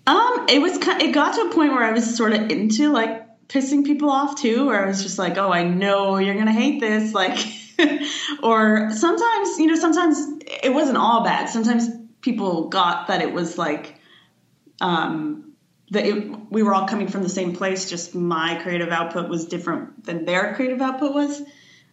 Um, 0.07 0.47
it 0.49 0.61
was 0.61 0.79
it 0.79 1.13
got 1.13 1.35
to 1.35 1.43
a 1.43 1.55
point 1.55 1.73
where 1.73 1.85
I 1.85 1.93
was 1.93 2.17
sort 2.17 2.33
of 2.33 2.51
into 2.51 2.93
like 2.93 3.23
pissing 3.49 3.85
people 3.85 4.11
off 4.11 4.41
too, 4.41 4.67
where 4.67 4.85
I 4.85 4.89
was 4.89 5.03
just 5.03 5.19
like, 5.19 5.37
oh, 5.39 5.53
I 5.53 5.65
know 5.65 6.19
you're 6.19 6.35
gonna 6.35 6.53
hate 6.53 6.81
this, 6.81 7.15
like, 7.15 7.39
or 8.43 8.91
sometimes, 8.91 9.59
you 9.59 9.67
know, 9.67 9.75
sometimes 9.75 10.19
it 10.63 10.73
wasn't 10.73 10.97
all 10.97 11.23
bad. 11.23 11.49
Sometimes 11.49 11.89
people 12.21 12.69
got 12.69 13.09
that 13.09 13.21
it 13.21 13.33
was 13.33 13.59
like, 13.59 13.97
um, 14.81 15.53
that 15.91 16.07
it, 16.07 16.51
we 16.51 16.63
were 16.63 16.75
all 16.75 16.89
coming 16.89 17.09
from 17.09 17.23
the 17.23 17.29
same 17.29 17.55
place. 17.55 17.91
Just 17.91 18.15
my 18.15 18.59
creative 18.63 18.89
output 18.89 19.29
was 19.29 19.47
different 19.47 20.05
than 20.05 20.25
their 20.25 20.55
creative 20.55 20.81
output 20.81 21.15
was. 21.15 21.43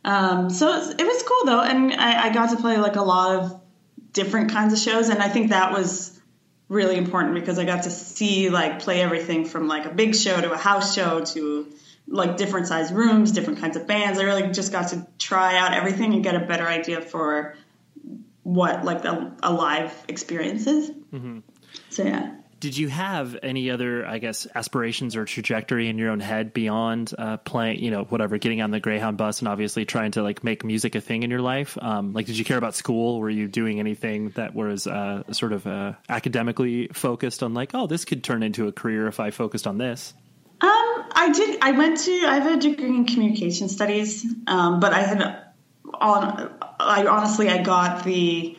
Um, 0.06 0.50
so 0.50 0.70
it 0.70 0.78
was, 0.78 0.90
it 0.92 1.06
was 1.06 1.24
cool 1.24 1.46
though, 1.46 1.62
and 1.62 1.94
I, 1.94 2.28
I 2.28 2.34
got 2.34 2.52
to 2.52 2.58
play 2.58 2.78
like 2.78 2.96
a 2.96 3.02
lot 3.02 3.36
of 3.36 3.62
different 4.14 4.52
kinds 4.52 4.74
of 4.74 4.80
shows, 4.80 5.10
and 5.10 5.22
I 5.22 5.28
think 5.28 5.50
that 5.50 5.74
was 5.74 6.19
really 6.70 6.98
important 6.98 7.34
because 7.34 7.60
I 7.60 7.66
got 7.66 7.84
to 7.84 7.90
see 7.90 8.50
like 8.50 8.80
play 8.80 9.02
everything 9.02 9.46
from 9.46 9.68
like 9.68 9.86
a 9.86 9.90
big 9.90 10.16
show 10.16 10.40
to 10.40 10.52
a 10.52 10.58
house 10.58 10.96
show 10.96 11.26
to 11.26 11.74
like 12.08 12.38
different 12.38 12.68
size 12.68 12.92
rooms, 12.92 13.32
different 13.32 13.60
kinds 13.60 13.76
of 13.76 13.88
bands. 13.88 14.20
I 14.20 14.24
really 14.24 14.50
just 14.52 14.72
got 14.72 14.90
to 14.90 15.06
try 15.18 15.58
out 15.58 15.74
everything 15.74 16.14
and 16.14 16.24
get 16.24 16.36
a 16.36 16.40
better 16.40 16.68
idea 16.68 17.02
for 17.02 17.56
what 18.44 18.86
like 18.86 19.04
a, 19.04 19.36
a 19.44 19.52
live 19.52 19.94
experience 20.08 20.68
is. 20.68 20.92
Mm-hmm. 21.12 21.40
So 21.90 22.04
yeah. 22.04 22.36
Did 22.60 22.78
you 22.78 22.90
have 22.90 23.38
any 23.42 23.72
other, 23.72 24.06
I 24.06 24.18
guess, 24.18 24.46
aspirations 24.54 25.16
or 25.16 25.24
trajectory 25.24 25.88
in 25.88 25.98
your 25.98 26.12
own 26.12 26.20
head 26.20 26.52
beyond 26.52 27.14
uh, 27.18 27.38
playing, 27.38 27.82
you 27.82 27.90
know, 27.90 28.04
whatever, 28.04 28.38
getting 28.38 28.62
on 28.62 28.70
the 28.72 28.82
Greyhound 28.82 29.18
bus 29.18 29.40
and 29.40 29.48
obviously 29.48 29.86
trying 29.86 30.12
to 30.12 30.24
like 30.24 30.44
make 30.44 30.66
music 30.66 30.96
a 30.96 31.02
thing 31.02 31.24
in 31.24 31.30
your 31.30 31.42
life? 31.42 31.78
Um, 31.82 32.12
like, 32.12 32.26
did 32.26 32.38
you 32.38 32.44
care 32.44 32.58
about 32.58 32.76
school? 32.76 33.20
Were 33.20 33.30
you 33.30 33.48
doing 33.48 33.80
anything 33.80 34.32
that 34.32 34.54
was 34.54 34.88
uh, 34.88 35.24
sort 35.32 35.54
of 35.54 35.66
uh, 35.66 35.94
academically 36.10 36.90
focused 36.90 37.44
on 37.44 37.54
like, 37.54 37.72
oh, 37.74 37.88
this 37.88 38.04
could 38.04 38.26
turn 38.26 38.44
into 38.44 38.68
a 38.68 38.74
career 38.74 39.08
if 39.08 39.22
I 39.22 39.32
focused 39.32 39.66
on 39.66 39.78
this? 39.78 40.14
Um, 40.60 40.70
I 40.70 41.32
did. 41.34 41.60
I 41.62 41.72
went 41.72 42.00
to. 42.02 42.12
I 42.28 42.40
have 42.40 42.58
a 42.58 42.60
degree 42.60 42.90
in 42.90 43.06
communication 43.06 43.70
studies, 43.70 44.26
um, 44.48 44.82
but 44.82 44.92
I 44.92 45.02
had 45.04 45.44
on. 45.94 46.54
I 46.78 47.06
honestly, 47.06 47.48
I 47.48 47.64
got 47.64 48.04
the 48.04 48.58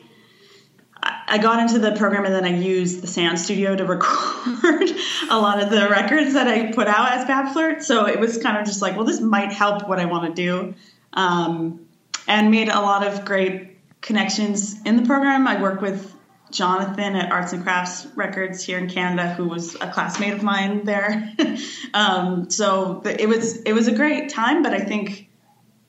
I 1.30 1.38
got 1.38 1.60
into 1.60 1.78
the 1.78 1.92
program 1.92 2.24
and 2.24 2.34
then 2.34 2.44
I 2.44 2.58
used 2.58 3.02
the 3.02 3.06
sound 3.06 3.38
studio 3.38 3.76
to 3.76 3.84
record 3.86 4.90
a 5.30 5.38
lot 5.38 5.62
of 5.62 5.70
the 5.70 5.88
records 5.88 6.34
that 6.34 6.48
I 6.48 6.72
put 6.72 6.88
out 6.88 7.12
as 7.12 7.24
Bad 7.24 7.52
Flirt. 7.52 7.84
So 7.84 8.06
it 8.06 8.18
was 8.18 8.38
kind 8.38 8.58
of 8.58 8.66
just 8.66 8.82
like, 8.82 8.96
well, 8.96 9.06
this 9.06 9.20
might 9.20 9.52
help 9.52 9.88
what 9.88 10.00
I 10.00 10.06
want 10.06 10.34
to 10.34 10.42
do. 10.42 10.74
Um, 11.12 11.86
and 12.26 12.50
made 12.50 12.68
a 12.68 12.80
lot 12.80 13.06
of 13.06 13.24
great 13.24 13.78
connections 14.00 14.82
in 14.82 14.96
the 14.96 15.04
program. 15.04 15.46
I 15.46 15.62
work 15.62 15.80
with 15.80 16.12
Jonathan 16.50 17.14
at 17.14 17.30
Arts 17.30 17.52
and 17.52 17.62
Crafts 17.62 18.06
Records 18.16 18.62
here 18.64 18.78
in 18.78 18.88
Canada, 18.88 19.32
who 19.32 19.46
was 19.46 19.76
a 19.76 19.90
classmate 19.90 20.32
of 20.32 20.42
mine 20.42 20.84
there. 20.84 21.32
um, 21.94 22.50
so 22.50 23.02
it 23.04 23.28
was 23.28 23.62
it 23.62 23.72
was 23.72 23.88
a 23.88 23.94
great 23.94 24.30
time, 24.30 24.62
but 24.62 24.72
I 24.72 24.80
think 24.80 25.28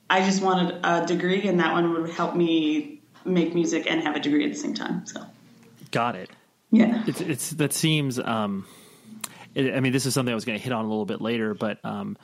I 0.08 0.24
just 0.24 0.42
wanted 0.42 0.80
a 0.84 1.04
degree, 1.04 1.48
and 1.48 1.60
that 1.60 1.72
one 1.72 1.92
would 1.92 2.10
help 2.10 2.34
me 2.36 3.01
make 3.24 3.54
music 3.54 3.90
and 3.90 4.02
have 4.02 4.16
a 4.16 4.20
degree 4.20 4.44
at 4.44 4.52
the 4.52 4.58
same 4.58 4.74
time. 4.74 5.06
So 5.06 5.24
got 5.90 6.16
it. 6.16 6.30
Yeah, 6.70 7.04
it's, 7.06 7.20
it's 7.20 7.50
that 7.50 7.72
seems. 7.72 8.18
Um, 8.18 8.66
it, 9.54 9.74
I 9.74 9.80
mean, 9.80 9.92
this 9.92 10.06
is 10.06 10.14
something 10.14 10.32
I 10.32 10.34
was 10.34 10.44
going 10.44 10.58
to 10.58 10.64
hit 10.64 10.72
on 10.72 10.84
a 10.84 10.88
little 10.88 11.04
bit 11.04 11.20
later, 11.20 11.52
but 11.52 11.84
um, 11.84 12.16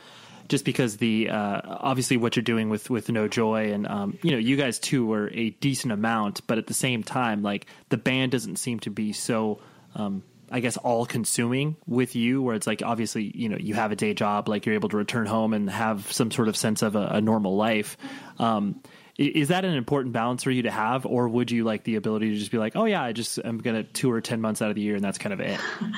just 0.49 0.65
because 0.65 0.97
the 0.97 1.29
uh, 1.29 1.61
obviously 1.65 2.17
what 2.17 2.37
you're 2.37 2.43
doing 2.43 2.71
with 2.71 2.91
with 2.91 3.11
No 3.11 3.29
Joy 3.29 3.73
and 3.73 3.87
um, 3.87 4.19
you 4.23 4.33
know 4.33 4.39
you 4.39 4.57
guys 4.57 4.79
too 4.79 5.07
were 5.07 5.31
a 5.33 5.51
decent 5.51 5.93
amount, 5.93 6.47
but 6.47 6.59
at 6.59 6.67
the 6.67 6.75
same 6.75 7.03
time, 7.03 7.43
like 7.43 7.67
the 7.91 7.99
band 7.99 8.33
doesn't 8.33 8.57
seem 8.57 8.81
to 8.81 8.91
be 8.91 9.13
so. 9.13 9.61
Um, 9.95 10.23
I 10.51 10.61
guess 10.61 10.79
all 10.79 11.05
consuming 11.05 11.77
with 11.87 12.17
you, 12.17 12.41
where 12.41 12.55
it's 12.55 12.67
like 12.67 12.83
obviously 12.83 13.31
you 13.35 13.51
know 13.51 13.59
you 13.59 13.75
have 13.75 13.93
a 13.93 13.97
day 13.97 14.15
job, 14.15 14.49
like 14.49 14.65
you're 14.65 14.75
able 14.75 14.89
to 14.89 14.97
return 14.97 15.27
home 15.27 15.53
and 15.53 15.69
have 15.69 16.11
some 16.11 16.31
sort 16.31 16.49
of 16.49 16.57
sense 16.57 16.81
of 16.81 16.97
a, 16.97 17.07
a 17.13 17.21
normal 17.21 17.57
life. 17.57 17.99
Um, 18.39 18.81
is 19.19 19.49
that 19.49 19.65
an 19.65 19.75
important 19.75 20.13
balance 20.13 20.45
for 20.45 20.51
you 20.53 20.63
to 20.63 20.71
have, 20.71 21.05
or 21.05 21.29
would 21.29 21.51
you 21.51 21.65
like 21.65 21.83
the 21.83 21.97
ability 21.97 22.31
to 22.31 22.39
just 22.39 22.53
be 22.53 22.59
like, 22.59 22.77
oh 22.77 22.85
yeah, 22.85 23.03
I 23.03 23.13
just 23.13 23.39
I'm 23.45 23.59
gonna 23.59 23.83
tour 23.83 24.21
ten 24.21 24.41
months 24.41 24.63
out 24.63 24.71
of 24.71 24.77
the 24.77 24.81
year 24.81 24.95
and 24.95 25.05
that's 25.05 25.19
kind 25.19 25.33
of 25.33 25.41
it? 25.41 25.61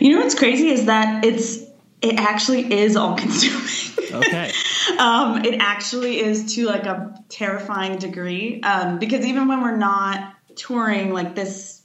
You 0.00 0.16
know 0.16 0.22
what's 0.22 0.34
crazy 0.34 0.70
is 0.70 0.86
that 0.86 1.24
it's 1.24 1.58
it 2.02 2.18
actually 2.18 2.72
is 2.72 2.96
all 2.96 3.16
consuming. 3.16 4.12
Okay. 4.12 4.52
um, 4.98 5.44
it 5.44 5.60
actually 5.60 6.18
is 6.18 6.54
to 6.56 6.66
like 6.66 6.84
a 6.84 7.16
terrifying 7.28 7.98
degree 7.98 8.60
um, 8.62 8.98
because 8.98 9.24
even 9.24 9.48
when 9.48 9.62
we're 9.62 9.76
not 9.76 10.34
touring 10.56 11.12
like 11.12 11.34
this 11.34 11.82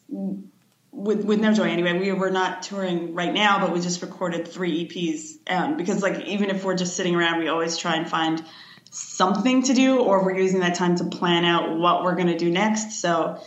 with 0.92 1.24
with 1.24 1.40
no 1.40 1.54
joy 1.54 1.64
anyway 1.70 1.98
we 1.98 2.12
were 2.12 2.30
not 2.30 2.62
touring 2.62 3.14
right 3.14 3.34
now 3.34 3.60
but 3.60 3.72
we 3.72 3.80
just 3.80 4.02
recorded 4.02 4.48
three 4.48 4.86
eps 4.86 5.38
um, 5.52 5.78
because 5.78 6.04
like 6.04 6.20
even 6.26 6.50
if 6.50 6.64
we're 6.64 6.76
just 6.76 6.96
sitting 6.96 7.16
around 7.16 7.40
we 7.40 7.48
always 7.48 7.78
try 7.78 7.96
and 7.96 8.10
find 8.10 8.44
something 8.92 9.64
to 9.64 9.74
do 9.74 10.00
or 10.00 10.24
we're 10.24 10.38
using 10.38 10.62
that 10.62 10.76
time 10.76 10.96
to 10.96 11.04
plan 11.06 11.46
out 11.46 11.78
what 11.78 12.04
we're 12.04 12.16
going 12.16 12.28
to 12.28 12.38
do 12.38 12.50
next. 12.50 13.02
So 13.02 13.42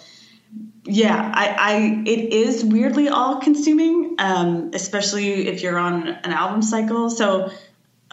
yeah 0.84 1.32
I, 1.34 1.48
I 1.48 2.02
it 2.06 2.32
is 2.32 2.64
weirdly 2.64 3.08
all 3.08 3.40
consuming 3.40 4.16
um, 4.18 4.70
especially 4.74 5.48
if 5.48 5.62
you're 5.62 5.78
on 5.78 6.08
an 6.08 6.32
album 6.32 6.62
cycle. 6.62 7.10
So 7.10 7.50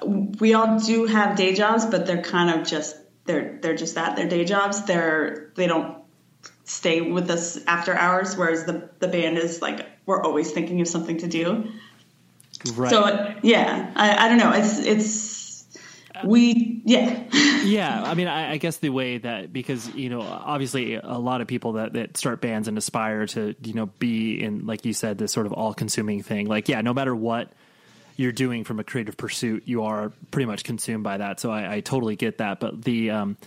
we 0.04 0.54
all 0.54 0.80
do 0.80 1.06
have 1.06 1.36
day 1.36 1.54
jobs 1.54 1.86
but 1.86 2.06
they're 2.06 2.22
kind 2.22 2.60
of 2.60 2.68
just 2.68 2.96
they're 3.26 3.60
they're 3.62 3.76
just 3.76 3.96
that 3.96 4.16
they're 4.16 4.28
day 4.28 4.46
jobs. 4.46 4.86
They're 4.86 5.52
they 5.56 5.68
don't 5.68 5.98
stay 6.64 7.02
with 7.02 7.30
us 7.30 7.64
after 7.66 7.94
hours 7.94 8.36
whereas 8.36 8.66
the 8.66 8.90
the 9.00 9.08
band 9.08 9.38
is 9.38 9.62
like 9.62 9.86
we're 10.06 10.22
always 10.24 10.52
thinking 10.52 10.82
of 10.82 10.88
something 10.88 11.18
to 11.18 11.28
do. 11.28 11.68
Right. 12.74 12.90
So 12.90 13.36
yeah 13.44 13.92
I, 13.96 14.26
I 14.26 14.30
don't 14.30 14.38
know. 14.38 14.54
It's 14.54 14.80
it's 14.80 15.39
we 16.26 16.82
yeah. 16.86 17.24
Yeah 17.64 18.04
i 18.04 18.14
mean 18.14 18.28
I, 18.28 18.52
I, 18.54 18.58
guess 18.58 18.78
the 18.78 18.90
way 18.90 19.18
that 19.20 19.52
because 19.52 19.94
you 19.96 20.10
know 20.10 20.22
obviously 20.22 20.96
a 20.96 21.18
lot 21.18 21.42
of 21.42 21.48
people 21.48 21.74
that, 21.74 21.94
that 21.94 22.18
start 22.18 22.42
bands 22.42 22.68
and 22.68 22.78
aspire 22.78 23.26
to 23.28 23.56
you 23.64 23.74
know 23.74 23.88
be 24.00 24.42
in 24.42 24.66
like 24.66 24.86
you 24.86 24.94
said 24.94 25.18
this 25.18 25.32
sort 25.32 25.46
of 25.46 25.54
all-consuming 25.54 26.24
thing 26.24 26.48
like 26.48 26.70
yeah 26.70 26.82
no 26.82 26.94
matter 26.94 27.16
what 27.16 27.52
you're 28.16 28.32
doing 28.32 28.64
from 28.64 28.80
a 28.80 28.84
creative 28.84 29.18
pursuit 29.18 29.64
you 29.66 29.84
are 29.84 30.12
pretty 30.32 30.46
much 30.46 30.64
consumed 30.64 31.04
by 31.04 31.18
that. 31.18 31.40
So 31.40 31.52
i, 31.52 31.76
I 31.76 31.80
totally 31.80 32.16
get 32.16 32.40
that. 32.40 32.60
But 32.60 32.84
the 32.84 33.12
um, 33.12 33.38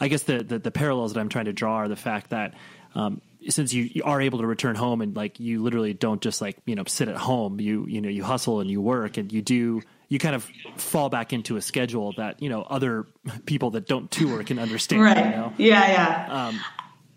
i 0.00 0.08
guess 0.08 0.22
the, 0.22 0.42
the, 0.42 0.58
the 0.58 0.70
parallels 0.70 1.14
that 1.14 1.20
i'm 1.20 1.28
trying 1.28 1.46
to 1.46 1.52
draw 1.52 1.76
are 1.76 1.88
the 1.88 1.96
fact 1.96 2.30
that 2.30 2.54
um, 2.94 3.20
since 3.48 3.72
you, 3.72 3.84
you, 3.92 4.02
are 4.04 4.20
able 4.20 4.40
to 4.40 4.46
return 4.46 4.74
home 4.74 5.00
and 5.00 5.14
like 5.14 5.38
you 5.40 5.62
literally 5.62 5.94
don't 5.94 6.20
just 6.20 6.40
like 6.40 6.58
you 6.66 6.74
know 6.74 6.84
sit 6.86 7.08
at 7.08 7.16
home. 7.16 7.60
You 7.60 7.86
you 7.86 8.00
know 8.00 8.08
you 8.08 8.24
hustle 8.24 8.60
and 8.60 8.70
you 8.70 8.80
work 8.80 9.16
and 9.16 9.32
you 9.32 9.42
do 9.42 9.82
you 10.08 10.18
kind 10.18 10.34
of 10.34 10.44
fall 10.76 11.08
back 11.10 11.32
into 11.32 11.56
a 11.56 11.60
schedule 11.60 12.12
that 12.16 12.42
you 12.42 12.48
know 12.48 12.62
other 12.62 13.06
people 13.46 13.70
that 13.72 13.86
don't 13.86 14.10
tour 14.10 14.42
can 14.42 14.58
understand. 14.58 15.02
Right. 15.02 15.16
You 15.16 15.30
know? 15.30 15.52
Yeah, 15.58 15.86
yeah. 15.86 16.52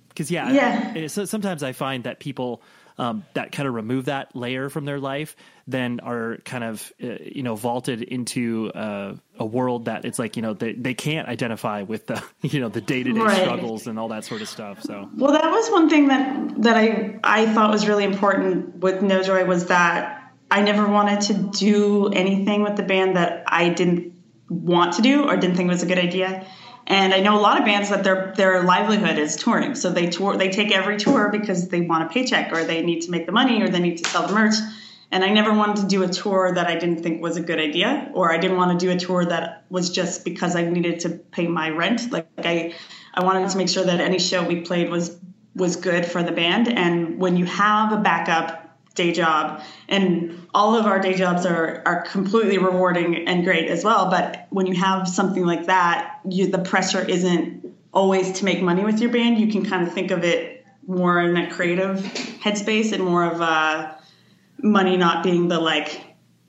Because 0.09 0.29
um, 0.29 0.35
yeah, 0.35 0.93
yeah. 0.93 1.07
so 1.07 1.25
sometimes 1.25 1.63
I 1.63 1.71
find 1.71 2.03
that 2.03 2.19
people 2.19 2.61
um, 2.97 3.25
that 3.33 3.51
kind 3.51 3.67
of 3.67 3.73
remove 3.73 4.05
that 4.05 4.35
layer 4.35 4.69
from 4.69 4.85
their 4.85 4.99
life, 4.99 5.35
then 5.67 5.99
are 6.01 6.37
kind 6.43 6.63
of 6.63 6.91
uh, 7.01 7.15
you 7.21 7.43
know 7.43 7.55
vaulted 7.55 8.01
into 8.01 8.71
uh, 8.73 9.15
a 9.39 9.45
world 9.45 9.85
that 9.85 10.05
it's 10.05 10.19
like 10.19 10.35
you 10.35 10.41
know 10.41 10.53
they 10.53 10.73
they 10.73 10.93
can't 10.93 11.27
identify 11.27 11.83
with 11.83 12.07
the 12.07 12.21
you 12.41 12.59
know 12.59 12.69
the 12.69 12.81
day 12.81 13.03
to 13.03 13.11
day 13.11 13.41
struggles 13.41 13.87
and 13.87 13.97
all 13.97 14.09
that 14.09 14.25
sort 14.25 14.41
of 14.41 14.49
stuff. 14.49 14.81
So 14.83 15.09
well, 15.15 15.31
that 15.31 15.49
was 15.49 15.71
one 15.71 15.89
thing 15.89 16.09
that 16.09 16.61
that 16.63 16.77
I 16.77 17.19
I 17.23 17.45
thought 17.53 17.71
was 17.71 17.87
really 17.87 18.03
important 18.03 18.75
with 18.75 19.01
No 19.01 19.23
Joy 19.23 19.45
was 19.45 19.67
that 19.67 20.20
I 20.51 20.61
never 20.61 20.85
wanted 20.85 21.21
to 21.21 21.33
do 21.33 22.09
anything 22.09 22.61
with 22.61 22.75
the 22.75 22.83
band 22.83 23.15
that 23.15 23.45
I 23.47 23.69
didn't 23.69 24.13
want 24.49 24.93
to 24.95 25.01
do 25.01 25.23
or 25.23 25.37
didn't 25.37 25.55
think 25.55 25.69
was 25.69 25.81
a 25.81 25.85
good 25.85 25.97
idea. 25.97 26.45
And 26.85 27.13
I 27.13 27.21
know 27.21 27.39
a 27.39 27.39
lot 27.39 27.57
of 27.57 27.63
bands 27.63 27.89
that 27.89 28.03
their 28.03 28.33
their 28.35 28.63
livelihood 28.63 29.17
is 29.17 29.37
touring, 29.37 29.75
so 29.75 29.91
they 29.91 30.09
tour 30.09 30.35
they 30.35 30.49
take 30.49 30.71
every 30.71 30.97
tour 30.97 31.29
because 31.31 31.69
they 31.69 31.81
want 31.81 32.03
a 32.03 32.09
paycheck 32.09 32.51
or 32.51 32.65
they 32.65 32.81
need 32.81 33.01
to 33.01 33.11
make 33.11 33.25
the 33.25 33.31
money 33.31 33.61
or 33.61 33.69
they 33.69 33.79
need 33.79 34.03
to 34.03 34.09
sell 34.09 34.27
the 34.27 34.33
merch. 34.33 34.55
And 35.09 35.23
I 35.23 35.29
never 35.29 35.53
wanted 35.53 35.77
to 35.77 35.87
do 35.87 36.03
a 36.03 36.07
tour 36.07 36.53
that 36.53 36.67
I 36.67 36.75
didn't 36.75 37.03
think 37.03 37.21
was 37.21 37.37
a 37.37 37.41
good 37.41 37.59
idea, 37.59 38.09
or 38.13 38.33
I 38.33 38.37
didn't 38.37 38.57
want 38.57 38.77
to 38.77 38.85
do 38.85 38.91
a 38.91 38.97
tour 38.97 39.23
that 39.25 39.65
was 39.69 39.89
just 39.89 40.25
because 40.25 40.55
I 40.55 40.63
needed 40.63 41.01
to 41.01 41.09
pay 41.09 41.47
my 41.47 41.69
rent. 41.69 42.11
Like 42.11 42.27
I, 42.37 42.73
I 43.13 43.23
wanted 43.23 43.49
to 43.49 43.57
make 43.57 43.69
sure 43.69 43.83
that 43.85 44.01
any 44.01 44.19
show 44.19 44.43
we 44.43 44.61
played 44.61 44.89
was 44.89 45.17
was 45.55 45.77
good 45.77 46.05
for 46.05 46.23
the 46.23 46.31
band. 46.31 46.67
And 46.67 47.19
when 47.19 47.37
you 47.37 47.45
have 47.45 47.93
a 47.93 47.97
backup 47.97 48.70
day 48.93 49.11
job. 49.11 49.61
And 49.87 50.47
all 50.53 50.75
of 50.75 50.85
our 50.85 50.99
day 50.99 51.13
jobs 51.13 51.45
are, 51.45 51.81
are 51.85 52.01
completely 52.03 52.57
rewarding 52.57 53.27
and 53.27 53.43
great 53.43 53.69
as 53.69 53.83
well. 53.83 54.09
But 54.09 54.47
when 54.49 54.65
you 54.65 54.75
have 54.75 55.07
something 55.07 55.45
like 55.45 55.67
that 55.67 56.19
you, 56.27 56.47
the 56.47 56.59
pressure 56.59 57.03
isn't 57.03 57.73
always 57.93 58.39
to 58.39 58.45
make 58.45 58.61
money 58.61 58.83
with 58.83 58.99
your 58.99 59.11
band. 59.11 59.39
You 59.39 59.47
can 59.47 59.65
kind 59.65 59.87
of 59.87 59.93
think 59.93 60.11
of 60.11 60.23
it 60.23 60.65
more 60.87 61.19
in 61.21 61.37
a 61.37 61.49
creative 61.51 61.97
headspace 61.97 62.91
and 62.91 63.03
more 63.03 63.23
of 63.23 63.39
a 63.41 63.97
money 64.61 64.97
not 64.97 65.23
being 65.23 65.47
the 65.47 65.59
like 65.59 66.01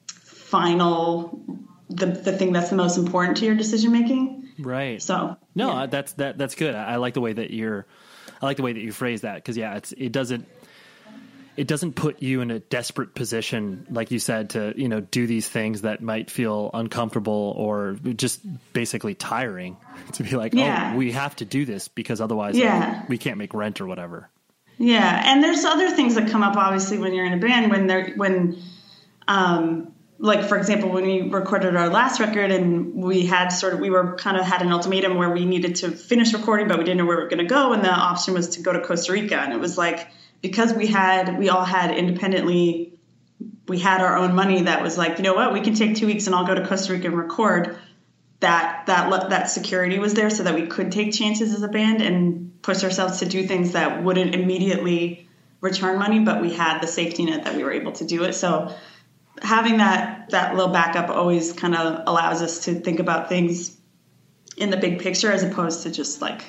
final 0.06 1.40
the, 1.88 2.06
the 2.06 2.32
thing 2.32 2.52
that's 2.52 2.70
the 2.70 2.76
most 2.76 2.96
important 2.96 3.36
to 3.38 3.44
your 3.44 3.54
decision 3.54 3.92
making 3.92 4.48
right. 4.58 5.02
So 5.02 5.36
no 5.54 5.72
yeah. 5.72 5.86
that's 5.86 6.12
that 6.14 6.38
that's 6.38 6.54
good. 6.54 6.74
I, 6.74 6.94
I 6.94 6.96
like 6.96 7.14
the 7.14 7.20
way 7.20 7.32
that 7.32 7.50
you're 7.50 7.86
i 8.40 8.46
like 8.46 8.56
the 8.56 8.62
way 8.62 8.72
that 8.72 8.80
you 8.80 8.92
phrase 8.92 9.22
that 9.22 9.36
because 9.36 9.56
yeah 9.56 9.76
it's 9.76 9.92
it 9.92 10.12
doesn't 10.12 10.46
it 11.56 11.66
doesn't 11.68 11.92
put 11.94 12.22
you 12.22 12.40
in 12.40 12.50
a 12.50 12.58
desperate 12.58 13.14
position, 13.14 13.86
like 13.90 14.10
you 14.10 14.18
said, 14.18 14.50
to 14.50 14.72
you 14.76 14.88
know 14.88 15.00
do 15.00 15.26
these 15.26 15.48
things 15.48 15.82
that 15.82 16.02
might 16.02 16.30
feel 16.30 16.70
uncomfortable 16.74 17.54
or 17.56 17.96
just 18.16 18.40
basically 18.72 19.14
tiring. 19.14 19.76
To 20.14 20.24
be 20.24 20.30
like, 20.36 20.52
Yeah. 20.54 20.92
oh, 20.92 20.96
we 20.96 21.12
have 21.12 21.36
to 21.36 21.44
do 21.44 21.64
this 21.64 21.88
because 21.88 22.20
otherwise, 22.20 22.54
like, 22.54 22.64
Yeah. 22.64 23.04
we 23.08 23.18
can't 23.18 23.38
make 23.38 23.54
rent 23.54 23.80
or 23.80 23.86
whatever. 23.86 24.28
Yeah, 24.78 25.22
and 25.26 25.42
there's 25.42 25.64
other 25.64 25.90
things 25.90 26.14
that 26.16 26.28
come 26.30 26.42
up 26.42 26.56
obviously 26.56 26.98
when 26.98 27.14
you're 27.14 27.26
in 27.26 27.34
a 27.34 27.36
band 27.38 27.70
when 27.70 27.86
they're 27.86 28.10
when 28.16 28.56
um 29.28 29.92
like 30.18 30.44
for 30.48 30.56
example 30.56 30.88
when 30.90 31.04
we 31.04 31.22
recorded 31.22 31.76
our 31.76 31.88
last 31.88 32.20
record 32.20 32.50
and 32.50 32.94
we 32.94 33.26
had 33.26 33.48
sort 33.48 33.74
of 33.74 33.80
we 33.80 33.90
were 33.90 34.16
kind 34.16 34.36
of 34.36 34.44
had 34.44 34.62
an 34.62 34.72
ultimatum 34.72 35.16
where 35.16 35.30
we 35.30 35.44
needed 35.44 35.76
to 35.76 35.90
finish 35.90 36.32
recording 36.32 36.68
but 36.68 36.78
we 36.78 36.84
didn't 36.84 36.98
know 36.98 37.04
where 37.04 37.16
we 37.18 37.22
were 37.24 37.28
going 37.28 37.38
to 37.38 37.44
go 37.44 37.72
and 37.72 37.84
the 37.84 37.90
option 37.90 38.34
was 38.34 38.50
to 38.50 38.62
go 38.62 38.72
to 38.72 38.80
Costa 38.80 39.12
Rica 39.12 39.36
and 39.36 39.52
it 39.52 39.60
was 39.60 39.76
like 39.78 40.08
because 40.42 40.74
we 40.74 40.86
had 40.86 41.38
we 41.38 41.48
all 41.48 41.64
had 41.64 41.96
independently 41.96 42.98
we 43.68 43.78
had 43.78 44.00
our 44.00 44.16
own 44.16 44.34
money 44.34 44.62
that 44.62 44.82
was 44.82 44.98
like 44.98 45.18
you 45.18 45.24
know 45.24 45.34
what 45.34 45.52
we 45.52 45.60
can 45.60 45.74
take 45.74 45.96
2 45.96 46.06
weeks 46.06 46.26
and 46.26 46.34
I'll 46.34 46.46
go 46.46 46.54
to 46.54 46.66
Costa 46.66 46.92
Rica 46.92 47.06
and 47.06 47.16
record 47.16 47.78
that 48.40 48.86
that 48.86 49.30
that 49.30 49.50
security 49.50 49.98
was 49.98 50.14
there 50.14 50.28
so 50.28 50.42
that 50.42 50.54
we 50.54 50.66
could 50.66 50.92
take 50.92 51.12
chances 51.12 51.54
as 51.54 51.62
a 51.62 51.68
band 51.68 52.02
and 52.02 52.60
push 52.60 52.84
ourselves 52.84 53.20
to 53.20 53.26
do 53.26 53.46
things 53.46 53.72
that 53.72 54.02
wouldn't 54.02 54.34
immediately 54.34 55.28
return 55.60 55.98
money, 55.98 56.20
but 56.20 56.42
we 56.42 56.52
had 56.52 56.80
the 56.80 56.86
safety 56.86 57.24
net 57.24 57.44
that 57.44 57.56
we 57.56 57.64
were 57.64 57.72
able 57.72 57.92
to 57.92 58.04
do 58.04 58.24
it. 58.24 58.34
So 58.34 58.74
having 59.40 59.78
that 59.78 60.30
that 60.30 60.54
little 60.54 60.72
backup 60.72 61.08
always 61.08 61.52
kind 61.52 61.74
of 61.74 62.02
allows 62.06 62.42
us 62.42 62.64
to 62.64 62.74
think 62.74 63.00
about 63.00 63.28
things 63.28 63.76
in 64.56 64.70
the 64.70 64.76
big 64.76 65.00
picture 65.00 65.32
as 65.32 65.42
opposed 65.42 65.84
to 65.84 65.90
just 65.90 66.20
like 66.20 66.42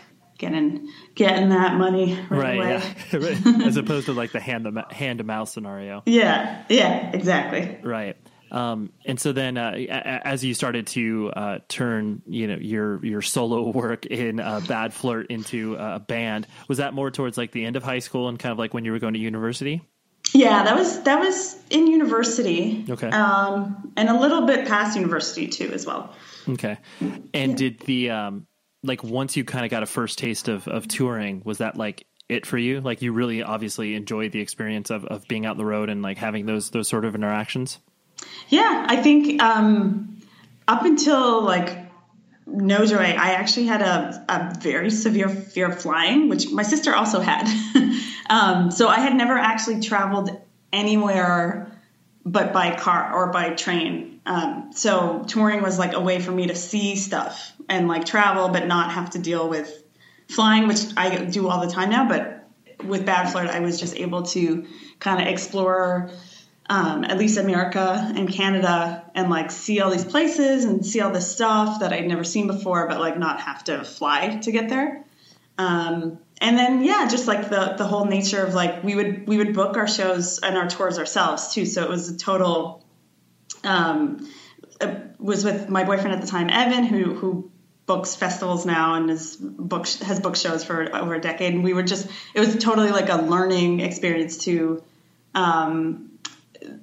getting 0.44 0.89
getting 1.16 1.50
that 1.50 1.78
money 1.78 2.20
right, 2.30 2.58
away. 2.58 2.82
yeah. 3.12 3.66
As 3.66 3.78
opposed 3.78 4.08
to 4.08 4.14
like 4.14 4.32
the 4.32 4.39
hand 4.39 4.66
to 4.66 4.86
hand 4.94 5.20
to 5.20 5.24
mouth 5.24 5.50
scenario. 5.50 6.04
Yeah, 6.06 6.64
yeah, 6.70 7.12
exactly. 7.12 7.80
Right. 7.84 8.18
Um, 8.52 8.91
and 9.06 9.20
so 9.20 9.32
then, 9.32 9.58
uh, 9.58 9.72
as 9.72 10.46
you 10.46 10.54
started 10.54 10.86
to 10.88 11.32
uh, 11.36 11.60
turn, 11.68 12.22
you 12.28 12.48
know, 12.48 12.58
your 12.60 13.04
your 13.04 13.22
solo 13.24 13.70
work 13.70 14.06
in 14.06 14.39
uh, 14.39 14.62
Bad 14.68 14.94
Flirt 14.94 15.28
into 15.32 15.76
a 15.76 16.00
band, 16.00 16.46
was 16.68 16.78
that 16.78 16.94
more 16.94 17.10
towards 17.10 17.38
like 17.38 17.52
the 17.52 17.66
end 17.66 17.76
of 17.76 17.84
high 17.84 18.00
school 18.00 18.30
and 18.30 18.38
kind 18.38 18.52
of 18.52 18.60
like 18.60 18.74
when 18.74 18.86
you 18.86 18.91
were 18.91 19.00
going 19.00 19.16
to 19.16 19.20
university? 19.20 19.82
Yeah, 20.34 20.64
that 20.64 20.76
was 20.76 21.02
that 21.04 21.20
was 21.20 21.56
in 21.72 21.88
university. 21.88 22.86
Okay. 22.89 23.10
Um, 23.10 23.91
and 23.98 24.10
a 24.10 24.20
little 24.20 24.46
bit 24.46 24.68
past 24.68 24.96
university 24.96 25.48
too, 25.48 25.72
as 25.74 25.86
well. 25.86 26.14
Okay. 26.48 26.78
And 27.34 27.58
did 27.58 27.80
the 27.80 28.12
um, 28.12 28.48
like 28.84 29.04
once 29.04 29.36
you 29.38 29.44
kind 29.44 29.66
of 29.66 29.72
got 29.72 29.84
a 29.84 29.88
first 29.88 30.20
taste 30.20 30.48
of 30.48 30.68
of 30.68 30.88
touring, 30.88 31.42
was 31.46 31.60
that 31.60 31.78
like 31.78 32.06
it 32.30 32.46
for 32.46 32.58
you? 32.58 32.82
Like 32.82 33.02
you 33.02 33.14
really 33.14 33.42
obviously 33.44 33.96
enjoyed 33.96 34.32
the 34.32 34.42
experience 34.42 34.90
of 34.90 35.06
of 35.06 35.28
being 35.28 35.46
out 35.46 35.58
the 35.58 35.66
road 35.66 35.90
and 35.90 36.02
like 36.02 36.18
having 36.18 36.46
those 36.46 36.70
those 36.72 36.88
sort 36.88 37.06
of 37.06 37.16
interactions. 37.16 37.80
Yeah, 38.50 38.86
I 38.88 38.98
think 38.98 39.42
um, 39.42 40.22
up 40.68 40.84
until 40.86 41.42
like 41.42 41.92
no 42.46 42.86
joy, 42.86 42.98
I 42.98 43.34
actually 43.34 43.68
had 43.68 43.82
a, 43.82 44.26
a 44.30 44.60
very 44.60 44.92
severe 44.92 45.30
fear 45.30 45.70
of 45.70 45.82
flying, 45.82 46.30
which 46.30 46.52
my 46.52 46.64
sister 46.64 46.94
also 46.94 47.20
had. 47.20 47.48
um, 48.30 48.70
so 48.70 48.88
I 48.88 49.00
had 49.00 49.16
never 49.16 49.38
actually 49.38 49.82
traveled 49.82 50.30
anywhere 50.72 51.70
but 52.26 52.54
by 52.54 52.76
car 52.76 53.14
or 53.14 53.32
by 53.32 53.50
train. 53.52 54.12
Um, 54.26 54.72
so 54.74 55.24
touring 55.28 55.62
was 55.62 55.78
like 55.78 55.94
a 55.94 56.00
way 56.00 56.22
for 56.22 56.32
me 56.32 56.48
to 56.48 56.56
see 56.56 56.96
stuff 56.96 57.54
and 57.68 57.88
like 57.88 58.06
travel, 58.06 58.50
but 58.50 58.68
not 58.68 58.92
have 58.92 59.12
to 59.12 59.20
deal 59.20 59.50
with 59.50 59.84
flying, 60.30 60.68
which 60.68 60.80
I 60.96 61.26
do 61.26 61.50
all 61.50 61.66
the 61.66 61.72
time 61.72 61.90
now. 61.90 62.08
But 62.08 62.48
with 62.84 63.06
Bad 63.06 63.32
Flirt, 63.32 63.48
I 63.48 63.60
was 63.60 63.80
just 63.80 63.96
able 63.96 64.24
to 64.24 64.66
kind 65.00 65.22
of 65.22 65.28
explore 65.28 66.12
um, 66.70 67.04
at 67.04 67.18
least 67.18 67.38
America 67.38 68.12
and 68.16 68.32
Canada 68.32 69.04
and 69.14 69.30
like 69.30 69.52
see 69.52 69.82
all 69.82 69.92
these 69.92 70.06
places 70.06 70.64
and 70.66 70.86
see 70.86 71.02
all 71.02 71.12
this 71.12 71.30
stuff 71.30 71.82
that 71.82 71.92
I'd 71.92 72.08
never 72.08 72.24
seen 72.24 72.48
before, 72.48 72.88
but 72.88 73.00
like 73.00 73.18
not 73.18 73.42
have 73.42 73.64
to 73.66 73.84
fly 73.84 74.38
to 74.44 74.52
get 74.52 74.70
there. 74.70 75.04
Um, 75.58 76.20
and 76.40 76.58
then 76.58 76.84
yeah, 76.84 77.08
just 77.08 77.28
like 77.28 77.50
the 77.50 77.76
the 77.78 77.86
whole 77.86 78.06
nature 78.06 78.44
of 78.44 78.54
like 78.54 78.84
we 78.84 78.96
would 78.96 79.28
we 79.28 79.38
would 79.38 79.54
book 79.54 79.78
our 79.78 79.88
shows 79.88 80.40
and 80.40 80.58
our 80.58 80.68
tours 80.68 80.98
ourselves 80.98 81.54
too. 81.54 81.66
So 81.66 81.84
it 81.84 81.90
was 81.90 82.10
a 82.10 82.18
total. 82.18 82.83
Um, 83.64 84.28
was 85.20 85.45
with 85.45 85.70
my 85.70 85.84
boyfriend 85.86 86.14
at 86.14 86.22
the 86.22 86.28
time, 86.28 86.49
Evan, 86.49 86.84
who 86.84 87.14
who 87.14 87.51
books 87.86 88.16
festivals 88.16 88.66
now 88.66 88.95
and 88.95 89.09
is 89.09 89.36
book 89.36 89.88
has 89.88 90.20
book 90.20 90.36
shows 90.36 90.64
for 90.64 90.95
over 90.95 91.16
a 91.16 91.22
decade. 91.22 91.53
And 91.53 91.64
we 91.64 91.74
were 91.74 91.84
just 91.84 92.07
it 92.34 92.39
was 92.39 92.57
totally 92.57 92.91
like 92.91 93.09
a 93.09 93.22
learning 93.22 93.80
experience 93.80 94.38
to 94.45 94.84
um, 95.34 96.11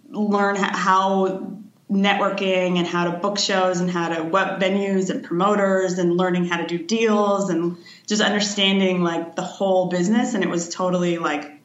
learn 0.08 0.56
how 0.56 1.56
networking 1.90 2.78
and 2.78 2.86
how 2.86 3.10
to 3.10 3.18
book 3.18 3.38
shows 3.38 3.80
and 3.80 3.90
how 3.90 4.08
to 4.08 4.22
what 4.22 4.60
venues 4.60 5.10
and 5.10 5.24
promoters 5.24 5.98
and 5.98 6.16
learning 6.16 6.44
how 6.44 6.58
to 6.58 6.66
do 6.66 6.78
deals 6.78 7.50
and 7.50 7.76
just 8.06 8.22
understanding 8.22 9.02
like 9.02 9.34
the 9.34 9.42
whole 9.42 9.88
business 9.88 10.34
and 10.34 10.44
it 10.44 10.48
was 10.48 10.68
totally 10.68 11.18
like 11.18 11.59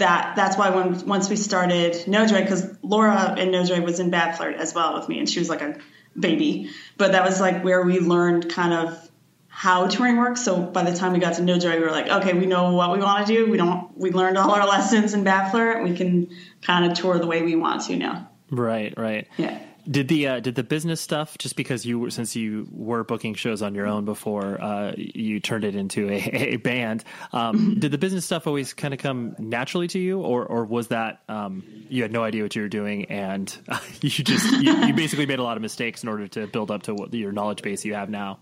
that 0.00 0.34
that's 0.34 0.58
why 0.58 0.70
when 0.70 1.06
once 1.06 1.30
we 1.30 1.36
started 1.36 2.06
no 2.08 2.26
joy 2.26 2.42
because 2.42 2.66
laura 2.82 3.36
in 3.38 3.50
no 3.50 3.64
joy 3.64 3.80
was 3.80 4.00
in 4.00 4.10
bad 4.10 4.36
flirt 4.36 4.56
as 4.56 4.74
well 4.74 4.98
with 4.98 5.08
me 5.08 5.18
and 5.18 5.28
she 5.28 5.38
was 5.38 5.48
like 5.48 5.62
a 5.62 5.78
baby. 6.18 6.70
But 6.98 7.12
that 7.12 7.24
was 7.24 7.40
like 7.40 7.62
where 7.62 7.82
we 7.82 8.00
learned 8.00 8.50
kind 8.50 8.74
of 8.74 9.10
how 9.48 9.86
touring 9.86 10.16
works. 10.16 10.42
So 10.42 10.60
by 10.60 10.82
the 10.82 10.96
time 10.96 11.12
we 11.12 11.18
got 11.18 11.34
to 11.34 11.42
no 11.42 11.58
joy 11.58 11.76
we 11.76 11.80
were 11.80 11.90
like 11.90 12.08
okay 12.08 12.32
we 12.32 12.46
know 12.46 12.72
what 12.72 12.92
we 12.92 12.98
want 12.98 13.26
to 13.26 13.32
do. 13.32 13.50
We 13.50 13.56
don't 13.56 13.96
we 13.96 14.10
learned 14.10 14.36
all 14.36 14.50
our 14.50 14.66
lessons 14.66 15.14
in 15.14 15.22
bad 15.22 15.50
flirt. 15.50 15.84
We 15.84 15.96
can 15.96 16.30
kind 16.62 16.90
of 16.90 16.98
tour 16.98 17.18
the 17.18 17.26
way 17.26 17.42
we 17.42 17.54
want 17.54 17.82
to 17.82 17.96
now. 17.96 18.28
Right, 18.50 18.92
right. 18.96 19.28
Yeah. 19.36 19.60
Did 19.90 20.08
the 20.08 20.28
uh, 20.28 20.40
did 20.40 20.54
the 20.54 20.62
business 20.62 21.00
stuff 21.00 21.36
just 21.38 21.56
because 21.56 21.84
you 21.84 21.98
were 21.98 22.10
since 22.10 22.36
you 22.36 22.68
were 22.70 23.02
booking 23.02 23.34
shows 23.34 23.60
on 23.60 23.74
your 23.74 23.86
own 23.86 24.04
before 24.04 24.60
uh, 24.60 24.92
you 24.96 25.40
turned 25.40 25.64
it 25.64 25.74
into 25.74 26.08
a, 26.08 26.16
a 26.32 26.56
band? 26.56 27.02
Um, 27.32 27.74
did 27.80 27.90
the 27.90 27.98
business 27.98 28.24
stuff 28.24 28.46
always 28.46 28.72
kind 28.72 28.94
of 28.94 29.00
come 29.00 29.34
naturally 29.38 29.88
to 29.88 29.98
you, 29.98 30.20
or 30.20 30.44
or 30.46 30.64
was 30.64 30.88
that 30.88 31.22
um, 31.28 31.64
you 31.88 32.02
had 32.02 32.12
no 32.12 32.22
idea 32.22 32.42
what 32.42 32.54
you 32.54 32.62
were 32.62 32.68
doing 32.68 33.06
and 33.06 33.56
you 34.00 34.10
just 34.10 34.62
you, 34.62 34.86
you 34.86 34.94
basically 34.94 35.26
made 35.26 35.40
a 35.40 35.42
lot 35.42 35.56
of 35.56 35.62
mistakes 35.62 36.02
in 36.02 36.08
order 36.08 36.28
to 36.28 36.46
build 36.46 36.70
up 36.70 36.84
to 36.84 36.94
what 36.94 37.12
your 37.12 37.32
knowledge 37.32 37.62
base 37.62 37.84
you 37.84 37.94
have 37.94 38.10
now? 38.10 38.38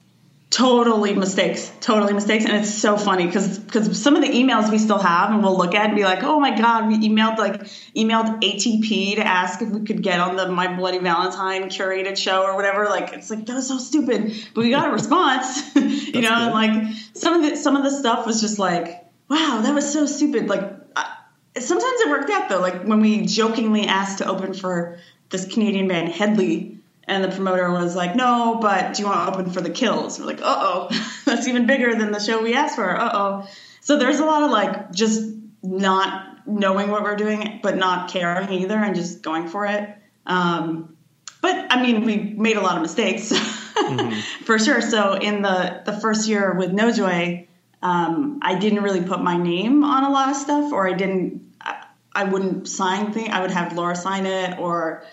Totally 0.51 1.15
mistakes 1.15 1.71
totally 1.81 2.13
mistakes. 2.13 2.45
And 2.45 2.55
it's 2.57 2.75
so 2.75 2.97
funny 2.97 3.27
because 3.27 3.59
because 3.59 4.01
some 4.01 4.15
of 4.15 4.23
the 4.23 4.29
emails 4.29 4.71
we 4.71 4.79
still 4.79 4.99
have 4.99 5.31
and 5.31 5.43
we'll 5.43 5.57
look 5.57 5.75
at 5.75 5.87
and 5.87 5.97
be 5.97 6.05
like 6.05 6.23
oh 6.23 6.39
my 6.39 6.57
god 6.57 6.89
we 6.89 6.99
emailed 7.09 7.39
like 7.39 7.63
emailed 7.97 8.43
atp 8.43 9.17
to 9.17 9.27
ask 9.27 9.63
if 9.63 9.71
we 9.71 9.85
could 9.85 10.03
get 10.03 10.21
on 10.21 10.37
the 10.37 10.49
my 10.49 10.75
bloody 10.75 10.99
valentine 10.99 11.65
curated 11.65 12.17
show 12.17 12.43
or 12.45 12.57
whatever. 12.57 12.87
Like 12.87 13.13
it's 13.13 13.31
like 13.31 13.47
that 13.47 13.55
was 13.55 13.69
so 13.69 13.79
stupid. 13.79 14.35
But 14.55 14.65
we 14.65 14.71
got 14.71 14.89
a 14.89 14.93
response 14.93 15.75
you 15.77 16.21
know 16.21 16.33
and 16.33 16.53
like 16.53 16.95
some 17.15 17.43
of 17.43 17.51
the 17.51 17.57
some 17.57 17.77
of 17.77 17.83
the 17.83 17.91
stuff 17.91 18.27
was 18.27 18.41
just 18.41 18.59
like 18.59 19.07
wow 19.29 19.61
that 19.63 19.75
was 19.75 19.91
so 19.91 20.07
stupid. 20.07 20.49
Like 20.49 20.63
I, 20.97 21.17
sometimes 21.59 22.01
it 22.01 22.11
worked 22.11 22.31
out 22.31 22.49
though. 22.49 22.61
Like 22.61 22.85
when 22.85 23.01
we 23.01 23.27
jokingly 23.27 23.87
asked 23.87 24.19
to 24.19 24.27
open 24.27 24.53
for 24.53 24.99
this 25.31 25.47
canadian 25.47 25.89
band 25.89 26.09
Hedley 26.11 26.78
and 27.09 27.25
the 27.25 27.29
promoter 27.29 27.71
was 27.73 27.97
like, 27.97 28.15
"No, 28.15 28.59
but 28.61 28.95
do 28.95 29.03
you 29.03 29.09
want 29.09 29.27
to 29.27 29.35
open 29.35 29.53
for 29.53 29.61
the 29.61 29.71
Kills?" 29.71 30.19
We're 30.19 30.27
like, 30.27 30.41
"Uh 30.41 30.57
oh, 30.59 31.11
that's 31.25 31.49
even 31.49 31.67
bigger 31.67 31.95
than 31.95 32.13
the 32.13 32.21
show 32.21 32.43
we 32.43 32.55
asked 32.55 32.77
for." 32.77 32.97
Uh 32.97 33.11
oh. 33.13 33.49
So 33.81 33.99
there's 33.99 34.19
a 34.19 34.25
lot 34.25 34.43
of 34.43 34.51
like 34.51 34.93
just 34.93 35.23
not 35.63 36.47
knowing 36.47 36.91
what 36.91 37.03
we're 37.03 37.17
doing, 37.17 37.61
but 37.63 37.77
not 37.77 38.11
caring 38.11 38.53
either, 38.53 38.77
and 38.77 38.95
just 38.95 39.23
going 39.23 39.49
for 39.49 39.67
it. 39.67 39.89
Um, 40.27 40.97
but 41.41 41.67
I 41.71 41.83
mean, 41.83 42.05
we 42.05 42.17
made 42.17 42.57
a 42.57 42.61
lot 42.61 42.77
of 42.77 42.83
mistakes 42.83 43.33
for 44.45 44.59
sure. 44.59 44.81
So 44.81 45.15
in 45.15 45.43
the 45.43 45.83
the 45.85 45.93
first 45.93 46.29
year 46.29 46.55
with 46.55 46.73
No 46.73 46.93
Joy, 46.93 47.49
um, 47.83 48.41
I 48.43 48.59
didn't 48.59 48.83
really 48.83 49.03
put 49.03 49.23
my 49.23 49.37
name 49.37 49.85
on 49.85 50.05
a 50.05 50.11
lot 50.11 50.31
of 50.31 50.37
stuff, 50.37 50.73
or 50.73 50.89
I 50.89 50.93
didn't. 50.93 51.53
I, 51.61 51.85
I 52.13 52.25
wouldn't 52.25 52.69
sign 52.69 53.13
things. 53.13 53.29
I 53.31 53.41
would 53.41 53.53
have 53.53 53.75
Laura 53.75 53.95
sign 53.95 54.27
it, 54.27 54.59
or 54.59 55.05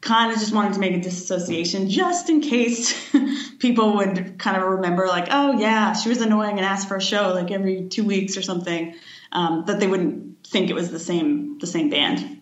kind 0.00 0.32
of 0.32 0.38
just 0.38 0.54
wanted 0.54 0.74
to 0.74 0.78
make 0.80 0.92
a 0.94 1.00
disassociation 1.00 1.88
just 1.90 2.30
in 2.30 2.40
case 2.40 2.94
people 3.58 3.96
would 3.96 4.38
kind 4.38 4.56
of 4.56 4.62
remember 4.62 5.06
like 5.08 5.26
oh 5.30 5.58
yeah 5.58 5.92
she 5.92 6.08
was 6.08 6.20
annoying 6.20 6.56
and 6.56 6.60
asked 6.64 6.86
for 6.86 6.96
a 6.96 7.02
show 7.02 7.32
like 7.34 7.50
every 7.50 7.88
two 7.88 8.04
weeks 8.04 8.36
or 8.36 8.42
something 8.42 8.94
um, 9.32 9.64
that 9.66 9.80
they 9.80 9.86
wouldn't 9.88 10.46
think 10.46 10.70
it 10.70 10.74
was 10.74 10.90
the 10.90 10.98
same 11.00 11.58
the 11.58 11.66
same 11.66 11.90
band 11.90 12.40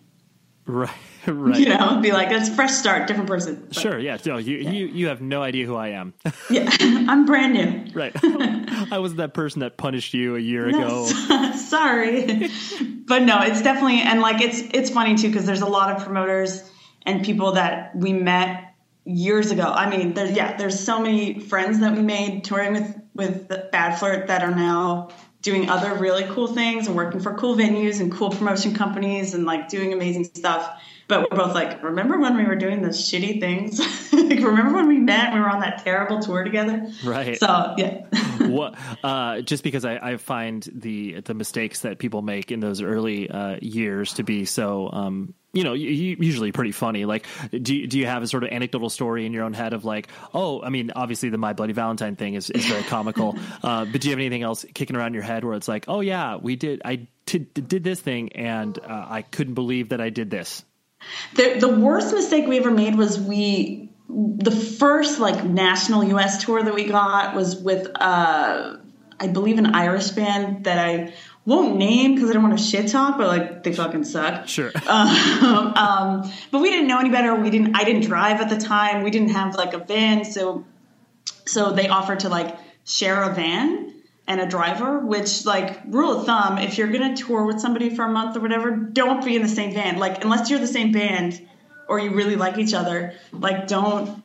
Right, 0.67 0.89
right. 1.27 1.59
you 1.59 1.69
know 1.69 1.99
be 1.99 2.11
like 2.11 2.29
it's 2.29 2.47
fresh 2.53 2.71
start 2.71 3.07
different 3.07 3.27
person 3.27 3.65
But, 3.69 3.75
Sure, 3.77 3.97
yeah. 3.97 4.17
No, 4.25 4.37
you, 4.37 4.57
you 4.57 4.85
you 4.87 5.07
have 5.07 5.21
no 5.21 5.41
idea 5.41 5.65
who 5.65 5.75
I 5.75 5.89
am. 5.89 6.13
yeah 6.51 6.69
i'm 6.79 7.25
brand 7.25 7.53
new 7.53 7.91
right. 7.99 8.11
I 8.91 8.99
was 8.99 9.15
that 9.15 9.33
person 9.33 9.61
that 9.61 9.77
punished 9.77 10.13
you 10.13 10.35
a 10.35 10.39
year 10.39 10.67
ago. 10.67 11.05
sorry 11.55 12.49
but 13.07 13.23
no 13.23 13.39
it's 13.41 13.61
definitely 13.63 13.99
and 14.01 14.21
like 14.21 14.41
it's 14.41 14.61
it's 14.73 14.89
funny 14.91 15.15
too 15.15 15.27
because 15.29 15.45
there's 15.47 15.61
a 15.61 15.65
lot 15.67 15.95
of 15.95 16.03
promoters 16.03 16.69
and 17.07 17.25
people 17.25 17.53
that 17.53 17.95
we 17.95 18.13
met 18.13 18.75
years 19.05 19.49
ago 19.51 19.63
i 19.63 19.89
mean 19.89 20.13
there's 20.13 20.35
yeah 20.35 20.55
there's 20.57 20.79
so 20.79 20.99
many 20.99 21.39
friends 21.39 21.79
that 21.79 21.95
we 21.95 22.01
made 22.01 22.43
touring 22.43 22.73
with 22.73 23.01
with 23.15 23.71
bad 23.71 23.97
flirt 23.97 24.27
that 24.27 24.43
are 24.43 24.53
now 24.53 25.09
doing 25.41 25.69
other 25.69 25.93
really 25.95 26.25
cool 26.33 26.47
things 26.47 26.87
and 26.87 26.95
working 26.95 27.19
for 27.19 27.33
cool 27.35 27.55
venues 27.55 28.01
and 28.01 28.11
cool 28.11 28.29
promotion 28.29 28.73
companies 28.73 29.33
and 29.33 29.45
like 29.45 29.69
doing 29.69 29.93
amazing 29.93 30.25
stuff. 30.25 30.81
But 31.07 31.31
we're 31.31 31.37
both 31.37 31.55
like, 31.55 31.81
remember 31.81 32.19
when 32.19 32.35
we 32.35 32.43
were 32.43 32.57
doing 32.57 32.81
those 32.81 32.99
shitty 32.99 33.39
things? 33.39 33.79
like, 34.13 34.39
remember 34.39 34.73
when 34.73 34.87
we 34.87 34.97
met? 34.97 35.33
We 35.33 35.39
were 35.39 35.49
on 35.49 35.61
that 35.61 35.83
terrible 35.85 36.19
tour 36.19 36.43
together. 36.43 36.91
Right. 37.03 37.39
So 37.39 37.75
yeah. 37.77 38.01
what? 38.47 38.75
Uh, 39.01 39.39
just 39.39 39.63
because 39.63 39.85
I, 39.85 39.95
I 39.95 40.17
find 40.17 40.67
the 40.73 41.21
the 41.21 41.33
mistakes 41.33 41.81
that 41.81 41.97
people 41.97 42.21
make 42.21 42.51
in 42.51 42.59
those 42.59 42.81
early 42.81 43.29
uh, 43.29 43.57
years 43.61 44.15
to 44.15 44.23
be 44.23 44.43
so. 44.43 44.91
Um, 44.91 45.33
you 45.57 45.63
know, 45.63 45.73
usually 45.73 46.51
pretty 46.51 46.71
funny. 46.71 47.05
Like, 47.05 47.25
do 47.49 47.75
you, 47.75 47.87
do 47.87 47.97
you 47.97 48.05
have 48.05 48.21
a 48.21 48.27
sort 48.27 48.43
of 48.43 48.51
anecdotal 48.51 48.91
story 48.91 49.25
in 49.25 49.33
your 49.33 49.43
own 49.43 49.53
head 49.53 49.73
of 49.73 49.85
like, 49.85 50.07
oh, 50.31 50.61
I 50.61 50.69
mean, 50.69 50.91
obviously 50.95 51.29
the 51.29 51.39
My 51.39 51.53
Bloody 51.53 51.73
Valentine 51.73 52.15
thing 52.15 52.35
is, 52.35 52.51
is 52.51 52.63
very 52.67 52.83
comical, 52.83 53.35
uh, 53.63 53.85
but 53.85 54.01
do 54.01 54.07
you 54.07 54.11
have 54.11 54.19
anything 54.19 54.43
else 54.43 54.65
kicking 54.75 54.95
around 54.95 55.15
your 55.15 55.23
head 55.23 55.43
where 55.43 55.55
it's 55.55 55.67
like, 55.67 55.85
oh 55.87 56.01
yeah, 56.01 56.35
we 56.35 56.55
did, 56.55 56.83
I 56.85 57.07
t- 57.25 57.39
did 57.39 57.83
this 57.83 57.99
thing 57.99 58.33
and 58.33 58.77
uh, 58.77 59.07
I 59.09 59.23
couldn't 59.23 59.55
believe 59.55 59.89
that 59.89 59.99
I 59.99 60.11
did 60.11 60.29
this. 60.29 60.63
The 61.35 61.57
the 61.59 61.69
worst 61.69 62.13
mistake 62.13 62.47
we 62.47 62.57
ever 62.57 62.71
made 62.71 62.95
was 62.95 63.19
we 63.19 63.91
the 64.09 64.51
first 64.51 65.19
like 65.19 65.43
national 65.43 66.03
US 66.05 66.43
tour 66.43 66.63
that 66.63 66.73
we 66.73 66.85
got 66.85 67.35
was 67.35 67.55
with 67.55 67.87
uh 67.93 68.77
I 69.19 69.27
believe 69.27 69.59
an 69.59 69.75
Irish 69.75 70.09
band 70.09 70.65
that 70.65 70.79
I 70.79 71.13
won't 71.47 71.77
name 71.77 72.13
because 72.13 72.29
I 72.29 72.33
don't 72.33 72.43
want 72.43 72.59
to 72.59 72.63
shit 72.63 72.91
talk, 72.91 73.17
but 73.17 73.27
like 73.27 73.63
they 73.63 73.73
fucking 73.73 74.03
suck. 74.03 74.47
Sure. 74.47 74.71
Um, 74.87 75.73
um, 75.75 76.31
but 76.51 76.61
we 76.61 76.69
didn't 76.69 76.87
know 76.87 76.99
any 76.99 77.09
better. 77.09 77.35
We 77.35 77.49
didn't. 77.49 77.75
I 77.75 77.83
didn't 77.83 78.03
drive 78.03 78.41
at 78.41 78.49
the 78.49 78.57
time. 78.57 79.03
We 79.03 79.11
didn't 79.11 79.29
have 79.29 79.55
like 79.55 79.73
a 79.73 79.79
van, 79.79 80.25
so 80.25 80.65
so 81.45 81.71
they 81.71 81.87
offered 81.87 82.21
to 82.21 82.29
like 82.29 82.57
share 82.85 83.23
a 83.23 83.33
van 83.33 83.93
and 84.27 84.41
a 84.41 84.47
driver, 84.47 84.99
which 84.99 85.45
like 85.45 85.79
rule 85.87 86.19
of 86.19 86.25
thumb, 86.25 86.57
if 86.57 86.77
you're 86.77 86.87
gonna 86.87 87.15
tour 87.15 87.45
with 87.45 87.59
somebody 87.59 87.95
for 87.95 88.03
a 88.05 88.09
month 88.09 88.35
or 88.35 88.39
whatever, 88.39 88.71
don't 88.71 89.23
be 89.23 89.35
in 89.35 89.41
the 89.41 89.47
same 89.47 89.73
van. 89.73 89.97
Like 89.97 90.23
unless 90.23 90.49
you're 90.49 90.59
the 90.59 90.67
same 90.67 90.91
band 90.91 91.45
or 91.87 91.99
you 91.99 92.13
really 92.13 92.35
like 92.35 92.57
each 92.57 92.73
other, 92.73 93.13
like 93.31 93.67
don't 93.67 94.23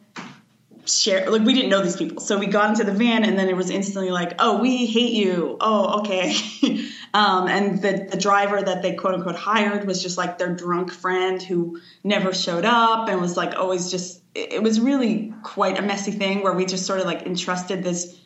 share 0.86 1.30
like 1.30 1.42
we 1.42 1.54
didn't 1.54 1.70
know 1.70 1.82
these 1.82 1.96
people. 1.96 2.20
So 2.20 2.38
we 2.38 2.46
got 2.46 2.70
into 2.70 2.84
the 2.84 2.92
van 2.92 3.24
and 3.24 3.38
then 3.38 3.48
it 3.48 3.56
was 3.56 3.70
instantly 3.70 4.10
like, 4.10 4.34
oh, 4.38 4.60
we 4.60 4.86
hate 4.86 5.12
you. 5.12 5.56
Oh, 5.60 6.00
okay. 6.00 6.36
um, 7.14 7.46
and 7.46 7.82
the, 7.82 8.08
the 8.10 8.16
driver 8.16 8.60
that 8.60 8.82
they 8.82 8.94
quote 8.94 9.14
unquote 9.14 9.36
hired 9.36 9.86
was 9.86 10.02
just 10.02 10.16
like 10.16 10.38
their 10.38 10.54
drunk 10.54 10.92
friend 10.92 11.42
who 11.42 11.80
never 12.02 12.32
showed 12.32 12.64
up 12.64 13.08
and 13.08 13.20
was 13.20 13.36
like 13.36 13.54
always 13.54 13.90
just 13.90 14.22
it 14.34 14.62
was 14.62 14.80
really 14.80 15.34
quite 15.42 15.78
a 15.78 15.82
messy 15.82 16.12
thing 16.12 16.42
where 16.42 16.54
we 16.54 16.64
just 16.64 16.86
sort 16.86 17.00
of 17.00 17.06
like 17.06 17.22
entrusted 17.22 17.82
this 17.82 18.18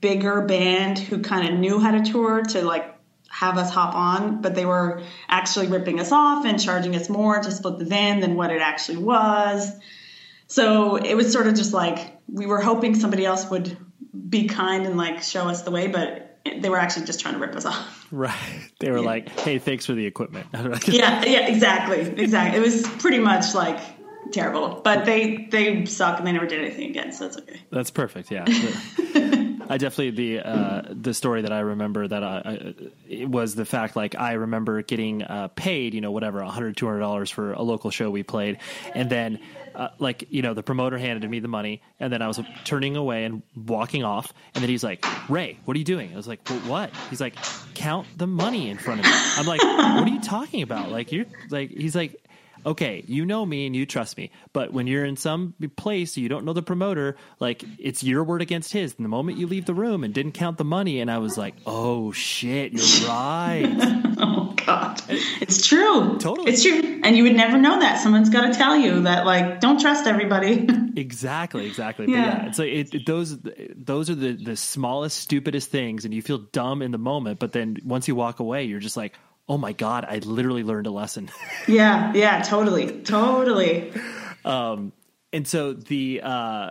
bigger 0.00 0.42
band 0.42 0.98
who 0.98 1.22
kind 1.22 1.48
of 1.48 1.58
knew 1.58 1.80
how 1.80 1.90
to 1.90 2.02
tour 2.02 2.42
to 2.42 2.62
like 2.62 2.94
have 3.28 3.58
us 3.58 3.70
hop 3.70 3.96
on, 3.96 4.42
but 4.42 4.54
they 4.54 4.64
were 4.64 5.02
actually 5.28 5.66
ripping 5.66 5.98
us 5.98 6.12
off 6.12 6.44
and 6.44 6.62
charging 6.62 6.94
us 6.94 7.08
more 7.08 7.40
to 7.40 7.50
split 7.50 7.78
the 7.78 7.84
van 7.84 8.20
than 8.20 8.36
what 8.36 8.52
it 8.52 8.62
actually 8.62 8.98
was. 8.98 9.72
So 10.46 10.96
it 10.96 11.14
was 11.14 11.32
sort 11.32 11.48
of 11.48 11.54
just 11.54 11.72
like 11.72 12.20
we 12.28 12.46
were 12.46 12.60
hoping 12.60 12.94
somebody 12.94 13.24
else 13.26 13.50
would 13.50 13.76
be 14.28 14.46
kind 14.46 14.86
and 14.86 14.96
like 14.96 15.24
show 15.24 15.48
us 15.48 15.62
the 15.62 15.72
way, 15.72 15.88
but 15.88 16.38
they 16.44 16.68
were 16.68 16.78
actually 16.78 17.06
just 17.06 17.20
trying 17.20 17.34
to 17.34 17.40
rip 17.40 17.56
us 17.56 17.64
off. 17.64 18.03
Right. 18.14 18.70
They 18.78 18.92
were 18.92 18.98
yeah. 18.98 19.04
like, 19.04 19.40
"Hey, 19.40 19.58
thanks 19.58 19.86
for 19.86 19.92
the 19.92 20.06
equipment." 20.06 20.46
yeah, 20.86 21.24
yeah, 21.24 21.48
exactly, 21.48 22.00
exactly. 22.00 22.60
It 22.60 22.62
was 22.62 22.86
pretty 23.00 23.18
much 23.18 23.54
like 23.54 23.80
terrible, 24.30 24.80
but 24.84 25.04
they 25.04 25.48
they 25.50 25.84
suck 25.84 26.18
and 26.18 26.26
they 26.26 26.30
never 26.30 26.46
did 26.46 26.60
anything 26.60 26.90
again, 26.90 27.10
so 27.10 27.24
that's 27.24 27.38
okay. 27.38 27.60
That's 27.70 27.90
perfect. 27.90 28.30
Yeah. 28.30 28.44
I 29.68 29.78
definitely 29.78 30.10
the 30.10 30.46
uh, 30.46 30.82
the 30.90 31.12
story 31.12 31.42
that 31.42 31.52
I 31.52 31.60
remember 31.60 32.06
that 32.06 32.22
I, 32.22 32.74
I 33.10 33.24
was 33.24 33.56
the 33.56 33.64
fact 33.64 33.96
like 33.96 34.14
I 34.14 34.34
remember 34.34 34.82
getting 34.82 35.22
uh, 35.24 35.48
paid 35.48 35.94
you 35.94 36.00
know 36.00 36.12
whatever 36.12 36.38
100 36.44 36.76
200 36.76 37.00
dollars 37.00 37.30
for 37.30 37.52
a 37.52 37.62
local 37.62 37.90
show 37.90 38.10
we 38.10 38.22
played 38.22 38.58
and 38.94 39.10
then 39.10 39.40
uh, 39.74 39.88
like 39.98 40.26
you 40.30 40.42
know 40.42 40.54
the 40.54 40.62
promoter 40.62 40.98
handed 40.98 41.28
me 41.28 41.40
the 41.40 41.48
money 41.48 41.82
and 42.00 42.12
then 42.12 42.22
I 42.22 42.28
was 42.28 42.40
turning 42.64 42.96
away 42.96 43.24
and 43.24 43.42
walking 43.56 44.04
off 44.04 44.32
and 44.54 44.62
then 44.62 44.68
he's 44.68 44.84
like 44.84 45.04
Ray 45.28 45.58
what 45.64 45.74
are 45.74 45.78
you 45.78 45.84
doing 45.84 46.12
I 46.12 46.16
was 46.16 46.28
like 46.28 46.40
well, 46.48 46.58
what 46.60 46.90
he's 47.10 47.20
like 47.20 47.34
count 47.74 48.06
the 48.16 48.26
money 48.26 48.70
in 48.70 48.78
front 48.78 49.00
of 49.00 49.06
me 49.06 49.12
I'm 49.12 49.46
like 49.46 49.62
what 49.62 50.04
are 50.04 50.08
you 50.08 50.20
talking 50.20 50.62
about 50.62 50.90
like 50.90 51.12
you're 51.12 51.26
like 51.50 51.70
he's 51.70 51.94
like 51.94 52.20
okay, 52.66 53.04
you 53.06 53.26
know 53.26 53.44
me 53.44 53.66
and 53.66 53.76
you 53.76 53.86
trust 53.86 54.16
me. 54.16 54.30
But 54.52 54.72
when 54.72 54.86
you're 54.86 55.04
in 55.04 55.16
some 55.16 55.54
place 55.76 56.16
you 56.16 56.28
don't 56.28 56.44
know 56.44 56.52
the 56.52 56.62
promoter, 56.62 57.16
like 57.40 57.64
it's 57.78 58.02
your 58.02 58.24
word 58.24 58.42
against 58.42 58.72
his. 58.72 58.94
And 58.96 59.04
the 59.04 59.08
moment 59.08 59.38
you 59.38 59.46
leave 59.46 59.66
the 59.66 59.74
room 59.74 60.04
and 60.04 60.14
didn't 60.14 60.32
count 60.32 60.58
the 60.58 60.64
money, 60.64 61.00
and 61.00 61.10
I 61.10 61.18
was 61.18 61.36
like, 61.36 61.54
oh 61.66 62.12
shit, 62.12 62.72
you're 62.72 63.08
right. 63.08 64.43
God, 64.66 65.00
it's 65.08 65.66
true. 65.66 66.18
Totally, 66.18 66.52
it's 66.52 66.62
true. 66.62 67.00
And 67.02 67.16
you 67.16 67.22
would 67.24 67.36
never 67.36 67.58
know 67.58 67.80
that. 67.80 68.00
Someone's 68.00 68.30
got 68.30 68.52
to 68.52 68.54
tell 68.58 68.76
you 68.76 69.02
that, 69.02 69.26
like, 69.26 69.60
don't 69.60 69.80
trust 69.80 70.06
everybody. 70.06 70.66
exactly, 70.96 71.66
exactly. 71.66 72.06
Yeah, 72.10 72.26
yeah 72.26 72.46
it's 72.46 72.58
like 72.58 72.68
it, 72.68 72.94
it, 72.94 73.06
those 73.06 73.38
those 73.76 74.10
are 74.10 74.14
the 74.14 74.32
the 74.32 74.56
smallest, 74.56 75.18
stupidest 75.18 75.70
things, 75.70 76.04
and 76.04 76.14
you 76.14 76.22
feel 76.22 76.38
dumb 76.38 76.82
in 76.82 76.90
the 76.90 76.98
moment, 76.98 77.38
but 77.38 77.52
then 77.52 77.78
once 77.84 78.08
you 78.08 78.14
walk 78.14 78.40
away, 78.40 78.64
you're 78.64 78.80
just 78.80 78.96
like 78.96 79.14
oh 79.48 79.58
my 79.58 79.72
god, 79.72 80.06
I 80.08 80.18
literally 80.18 80.62
learned 80.62 80.86
a 80.86 80.90
lesson. 80.90 81.30
yeah, 81.68 82.12
yeah, 82.14 82.42
totally, 82.42 83.02
totally. 83.02 83.92
Um, 84.44 84.92
and 85.32 85.46
so 85.46 85.72
the 85.72 86.20
uh, 86.22 86.70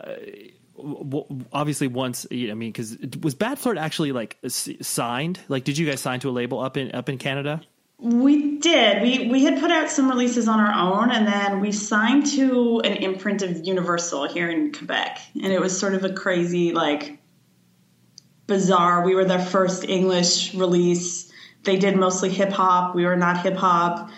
obviously 1.51 1.87
once 1.87 2.25
you 2.31 2.51
I 2.51 2.53
mean, 2.53 2.71
because 2.71 2.97
was 3.21 3.35
Bad 3.35 3.59
Flirt 3.59 3.77
actually 3.77 4.11
like 4.11 4.37
signed? 4.47 5.39
Like, 5.47 5.63
did 5.63 5.77
you 5.77 5.85
guys 5.85 6.01
sign 6.01 6.19
to 6.21 6.29
a 6.29 6.31
label 6.31 6.59
up 6.59 6.77
in 6.77 6.91
up 6.91 7.09
in 7.09 7.17
Canada? 7.17 7.61
We 8.03 8.57
did. 8.59 9.01
We 9.01 9.29
we 9.29 9.45
had 9.45 9.59
put 9.59 9.71
out 9.71 9.89
some 9.89 10.09
releases 10.09 10.47
on 10.47 10.59
our 10.59 10.73
own, 10.73 11.09
and 11.09 11.25
then 11.25 11.61
we 11.61 11.71
signed 11.71 12.25
to 12.33 12.81
an 12.83 12.93
imprint 12.97 13.41
of 13.41 13.65
Universal 13.65 14.27
here 14.27 14.49
in 14.49 14.73
Quebec, 14.73 15.19
and 15.35 15.53
it 15.53 15.61
was 15.61 15.79
sort 15.79 15.93
of 15.93 16.03
a 16.03 16.13
crazy 16.13 16.73
like 16.73 17.17
bizarre. 18.45 19.05
We 19.05 19.15
were 19.15 19.25
their 19.25 19.39
first 19.39 19.85
English 19.85 20.53
release 20.53 21.31
they 21.63 21.77
did 21.77 21.95
mostly 21.95 22.29
hip 22.29 22.51
hop. 22.51 22.95
We 22.95 23.05
were 23.05 23.15
not 23.15 23.41
hip 23.41 23.55
hop. 23.55 24.09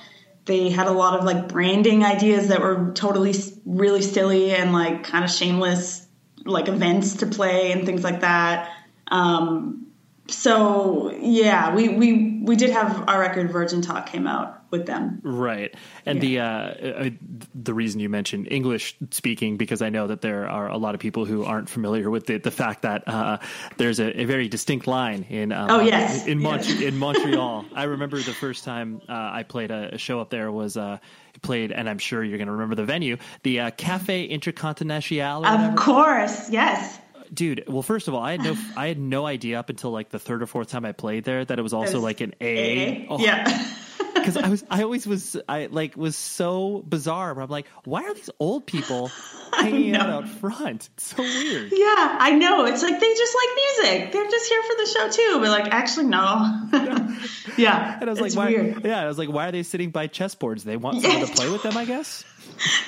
They 0.45 0.69
had 0.69 0.87
a 0.87 0.91
lot 0.91 1.17
of 1.17 1.25
like 1.25 1.47
branding 1.47 2.03
ideas 2.03 2.49
that 2.49 2.61
were 2.61 2.91
totally 2.93 3.33
really 3.65 4.01
silly 4.01 4.51
and 4.51 4.73
like 4.73 5.03
kind 5.03 5.23
of 5.23 5.31
shameless, 5.31 6.07
like 6.43 6.67
events 6.67 7.17
to 7.17 7.27
play 7.27 7.71
and 7.71 7.85
things 7.85 8.03
like 8.03 8.21
that. 8.21 8.71
Um, 9.07 9.84
so 10.27 11.15
yeah, 11.19 11.75
we 11.75 11.89
we 11.89 12.39
we 12.41 12.55
did 12.55 12.71
have 12.71 13.07
our 13.07 13.19
record 13.19 13.51
Virgin 13.51 13.81
Talk 13.81 14.07
came 14.07 14.25
out 14.25 14.63
with 14.71 14.87
them. 14.87 15.21
Right. 15.23 15.73
And 16.05 16.23
yeah. 16.23 16.73
the 16.79 17.05
uh, 17.05 17.09
the 17.53 17.73
reason 17.73 17.99
you 17.99 18.09
mentioned 18.09 18.47
English 18.49 18.97
speaking 19.11 19.57
because 19.57 19.81
I 19.83 19.89
know 19.89 20.07
that 20.07 20.21
there 20.21 20.49
are 20.49 20.67
a 20.67 20.77
lot 20.77 20.95
of 20.95 21.01
people 21.01 21.25
who 21.25 21.43
aren't 21.43 21.69
familiar 21.69 22.09
with 22.09 22.25
the, 22.25 22.37
the 22.37 22.51
fact 22.51 22.81
that 22.81 23.07
uh, 23.07 23.37
there's 23.77 23.99
a, 23.99 24.21
a, 24.21 24.25
very 24.25 24.47
distinct 24.47 24.87
line 24.87 25.23
in 25.29 25.51
um, 25.51 25.69
oh 25.69 25.79
yes 25.79 26.25
in, 26.25 26.41
Mont- 26.41 26.67
yes. 26.67 26.81
in 26.81 26.97
Montreal. 26.97 27.65
I 27.75 27.83
remember 27.83 28.17
the 28.17 28.33
first 28.33 28.63
time 28.63 29.01
uh, 29.07 29.13
I 29.13 29.43
played 29.43 29.69
a, 29.69 29.95
a, 29.95 29.97
show 29.97 30.19
up 30.19 30.31
there 30.31 30.51
was 30.51 30.75
uh, 30.75 30.97
played, 31.43 31.71
and 31.71 31.87
I'm 31.87 31.99
sure 31.99 32.23
you're 32.23 32.37
going 32.37 32.47
to 32.47 32.53
remember 32.53 32.75
the 32.75 32.85
venue, 32.85 33.17
the 33.43 33.59
uh, 33.59 33.71
Cafe 33.71 34.25
Intercontinental. 34.25 35.45
Of 35.45 35.75
course, 35.75 36.49
yes 36.49 36.99
dude 37.33 37.63
well 37.67 37.81
first 37.81 38.07
of 38.07 38.13
all 38.13 38.21
i 38.21 38.31
had 38.31 38.41
no 38.41 38.55
i 38.75 38.87
had 38.87 38.99
no 38.99 39.25
idea 39.25 39.59
up 39.59 39.69
until 39.69 39.91
like 39.91 40.09
the 40.09 40.19
third 40.19 40.41
or 40.41 40.47
fourth 40.47 40.69
time 40.69 40.85
i 40.85 40.91
played 40.91 41.23
there 41.23 41.43
that 41.43 41.59
it 41.59 41.61
was 41.61 41.73
also 41.73 41.93
it 41.93 41.95
was 41.95 42.03
like 42.03 42.21
an 42.21 42.33
a, 42.41 43.07
oh. 43.09 43.19
yeah 43.19 43.75
because 44.25 44.37
I 44.37 44.49
was 44.49 44.63
I 44.69 44.83
always 44.83 45.05
was 45.05 45.37
I 45.47 45.67
like 45.67 45.95
was 45.95 46.15
so 46.15 46.83
bizarre. 46.87 47.35
But 47.35 47.43
I'm 47.43 47.49
like, 47.49 47.67
why 47.83 48.03
are 48.03 48.13
these 48.13 48.29
old 48.39 48.65
people 48.65 49.11
hanging 49.53 49.95
out 49.95 50.09
out 50.09 50.27
front? 50.27 50.89
It's 50.93 51.15
so 51.15 51.21
weird. 51.21 51.71
Yeah, 51.71 52.17
I 52.19 52.31
know. 52.31 52.65
It's 52.65 52.81
like 52.81 52.99
they 52.99 53.13
just 53.13 53.35
like 53.35 53.49
music. 53.55 54.11
They're 54.11 54.29
just 54.29 54.49
here 54.49 54.63
for 54.63 54.75
the 54.77 54.85
show 54.85 55.09
too. 55.09 55.39
But 55.41 55.49
like, 55.49 55.73
actually, 55.73 56.07
no. 56.07 56.67
yeah, 57.57 57.99
and 57.99 58.09
I 58.09 58.13
was 58.13 58.21
like, 58.21 58.33
why? 58.35 58.47
Weird. 58.47 58.85
Yeah, 58.85 59.01
I 59.01 59.07
was 59.07 59.17
like, 59.17 59.29
why 59.29 59.47
are 59.47 59.51
they 59.51 59.63
sitting 59.63 59.91
by 59.91 60.07
chessboards? 60.07 60.63
They 60.63 60.77
want 60.77 61.01
someone 61.01 61.25
to 61.25 61.33
play 61.33 61.49
with 61.49 61.63
them, 61.63 61.77
I 61.77 61.85
guess. 61.85 62.23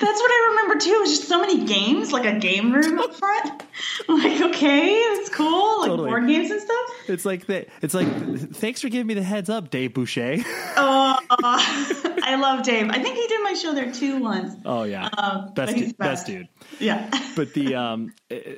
what 0.00 0.30
I 0.30 0.46
remember 0.50 0.80
too. 0.80 0.90
It 0.90 1.00
was 1.00 1.18
just 1.18 1.28
so 1.28 1.40
many 1.40 1.64
games, 1.64 2.12
like 2.12 2.24
a 2.24 2.38
game 2.38 2.72
room 2.72 2.98
up 2.98 3.14
front. 3.14 3.62
Like, 4.08 4.40
okay, 4.40 4.94
it's 4.94 5.28
cool, 5.28 5.80
like 5.80 5.90
totally. 5.90 6.08
board 6.08 6.26
games 6.26 6.50
and 6.50 6.60
stuff. 6.60 6.90
It's 7.08 7.24
like 7.24 7.46
that. 7.46 7.68
It's 7.82 7.94
like, 7.94 8.08
thanks 8.54 8.80
for 8.80 8.88
giving 8.88 9.06
me 9.06 9.14
the 9.14 9.22
heads 9.22 9.50
up, 9.50 9.70
Dave 9.70 9.92
Boucher. 9.92 10.36
oh, 10.76 11.18
I 11.30 12.36
love 12.40 12.64
Dave. 12.64 12.88
I 12.90 13.02
think 13.02 13.16
he 13.16 13.26
did 13.26 13.42
my 13.42 13.54
show 13.54 13.74
there 13.74 13.92
too 13.92 14.18
once. 14.18 14.54
Oh 14.64 14.84
yeah, 14.84 15.08
um, 15.16 15.52
best, 15.54 15.74
best, 15.74 15.98
best 15.98 16.26
dude. 16.26 16.48
Yeah. 16.78 17.10
but 17.36 17.54
the 17.54 17.74
um, 17.74 18.14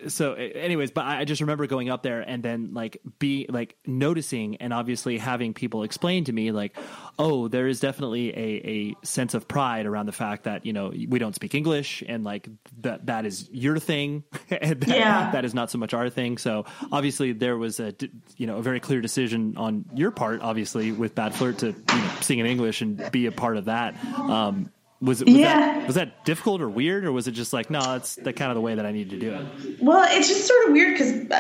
so 0.09 0.35
anyways, 0.35 0.91
but 0.91 1.05
I 1.05 1.25
just 1.25 1.41
remember 1.41 1.67
going 1.67 1.91
up 1.91 2.03
there 2.03 2.21
and 2.21 2.43
then 2.43 2.73
like 2.73 3.01
be 3.19 3.47
like 3.49 3.77
noticing 3.87 4.57
and 4.57 4.73
obviously 4.73 5.19
having 5.19 5.55
people 5.55 5.83
explain 5.83 6.25
to 6.25 6.33
me 6.33 6.53
like, 6.53 6.77
oh, 7.21 7.49
there 7.49 7.67
is 7.69 7.81
definitely 7.81 8.31
a, 8.31 8.95
a 9.03 9.07
sense 9.07 9.35
of 9.35 9.47
pride 9.47 9.87
around 9.87 10.07
the 10.07 10.13
fact 10.13 10.45
that 10.45 10.65
you 10.67 10.73
know 10.73 10.89
we 11.09 11.19
don't 11.19 11.35
speak 11.35 11.55
English 11.55 12.03
and 12.09 12.25
like 12.25 12.49
that 12.81 13.07
that 13.07 13.27
is 13.27 13.49
your 13.53 13.79
thing, 13.79 14.25
and 14.51 14.81
that, 14.81 14.97
Yeah. 14.99 15.31
that 15.33 15.45
is 15.45 15.55
not 15.55 15.71
so 15.71 15.79
much 15.79 15.95
our 15.95 16.09
thing. 16.11 16.39
So 16.39 16.65
obviously 16.91 17.33
there 17.33 17.57
was 17.57 17.79
a 17.81 17.95
you 18.37 18.47
know 18.47 18.57
a 18.59 18.63
very 18.63 18.81
clear 18.81 19.01
decision 19.01 19.57
on 19.57 19.85
your 19.95 20.11
part, 20.11 20.41
obviously 20.41 20.93
with 20.93 21.15
Bad 21.15 21.35
Flirt 21.35 21.59
to 21.59 21.67
you 21.69 21.75
know, 21.89 22.11
sing 22.23 22.39
in 22.39 22.47
English 22.47 22.81
and 22.83 23.11
be 23.13 23.27
a 23.27 23.33
part 23.33 23.57
of 23.57 23.67
that. 23.67 23.95
Um, 24.17 24.71
was, 25.03 25.25
was 25.25 25.33
Yeah. 25.35 25.59
that 25.79 25.87
was 25.87 25.95
that 25.97 26.25
difficult 26.27 26.61
or 26.61 26.69
weird, 26.69 27.05
or 27.05 27.13
was 27.13 27.27
it 27.29 27.33
just 27.33 27.53
like 27.53 27.71
no, 27.71 27.81
that's 27.81 28.17
the 28.17 28.33
kind 28.33 28.51
of 28.51 28.55
the 28.55 28.61
way 28.61 28.75
that 28.75 28.85
I 28.85 28.93
need 28.93 29.11
to 29.11 29.19
do 29.19 29.33
it? 29.35 29.81
Well, 29.81 30.07
it's 30.11 30.29
just 30.29 30.47
sort 30.47 30.67
of 30.67 30.73
weird 30.73 30.99
because 30.99 31.31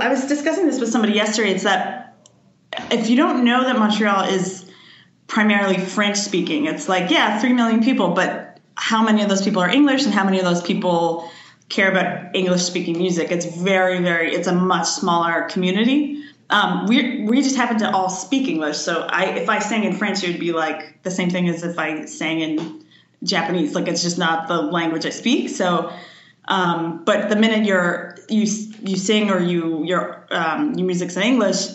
I 0.00 0.08
was 0.08 0.26
discussing 0.26 0.66
this 0.66 0.80
with 0.80 0.88
somebody 0.90 1.12
yesterday. 1.14 1.50
It's 1.52 1.64
that 1.64 2.16
if 2.90 3.10
you 3.10 3.16
don't 3.16 3.44
know 3.44 3.64
that 3.64 3.78
Montreal 3.78 4.24
is 4.24 4.69
primarily 5.30 5.78
French 5.78 6.16
speaking, 6.16 6.66
it's 6.66 6.88
like, 6.88 7.10
yeah, 7.10 7.38
three 7.38 7.52
million 7.52 7.82
people, 7.82 8.10
but 8.10 8.58
how 8.74 9.02
many 9.02 9.22
of 9.22 9.28
those 9.28 9.42
people 9.42 9.62
are 9.62 9.68
English 9.68 10.04
and 10.04 10.12
how 10.12 10.24
many 10.24 10.38
of 10.38 10.44
those 10.44 10.60
people 10.60 11.30
care 11.68 11.88
about 11.88 12.34
English 12.34 12.62
speaking 12.62 12.98
music? 12.98 13.30
It's 13.30 13.46
very, 13.46 14.00
very, 14.00 14.34
it's 14.34 14.48
a 14.48 14.54
much 14.54 14.88
smaller 14.88 15.42
community. 15.42 16.24
Um, 16.50 16.86
we 16.86 17.24
we 17.26 17.42
just 17.42 17.54
happen 17.54 17.78
to 17.78 17.94
all 17.94 18.10
speak 18.10 18.48
English. 18.48 18.76
So 18.78 19.06
I, 19.08 19.26
if 19.36 19.48
I 19.48 19.60
sang 19.60 19.84
in 19.84 19.96
French, 19.96 20.24
it 20.24 20.32
would 20.32 20.40
be 20.40 20.50
like 20.50 21.00
the 21.04 21.10
same 21.12 21.30
thing 21.30 21.48
as 21.48 21.62
if 21.62 21.78
I 21.78 22.06
sang 22.06 22.40
in 22.40 22.84
Japanese. 23.22 23.76
Like 23.76 23.86
it's 23.86 24.02
just 24.02 24.18
not 24.18 24.48
the 24.48 24.60
language 24.60 25.06
I 25.06 25.10
speak. 25.10 25.48
So 25.48 25.92
um, 26.48 27.04
but 27.04 27.28
the 27.28 27.36
minute 27.36 27.64
you're 27.64 28.16
you 28.28 28.46
you 28.82 28.96
sing 28.96 29.30
or 29.30 29.38
you 29.38 29.84
your 29.84 30.26
um, 30.32 30.74
your 30.74 30.86
music's 30.88 31.16
in 31.16 31.22
English, 31.22 31.68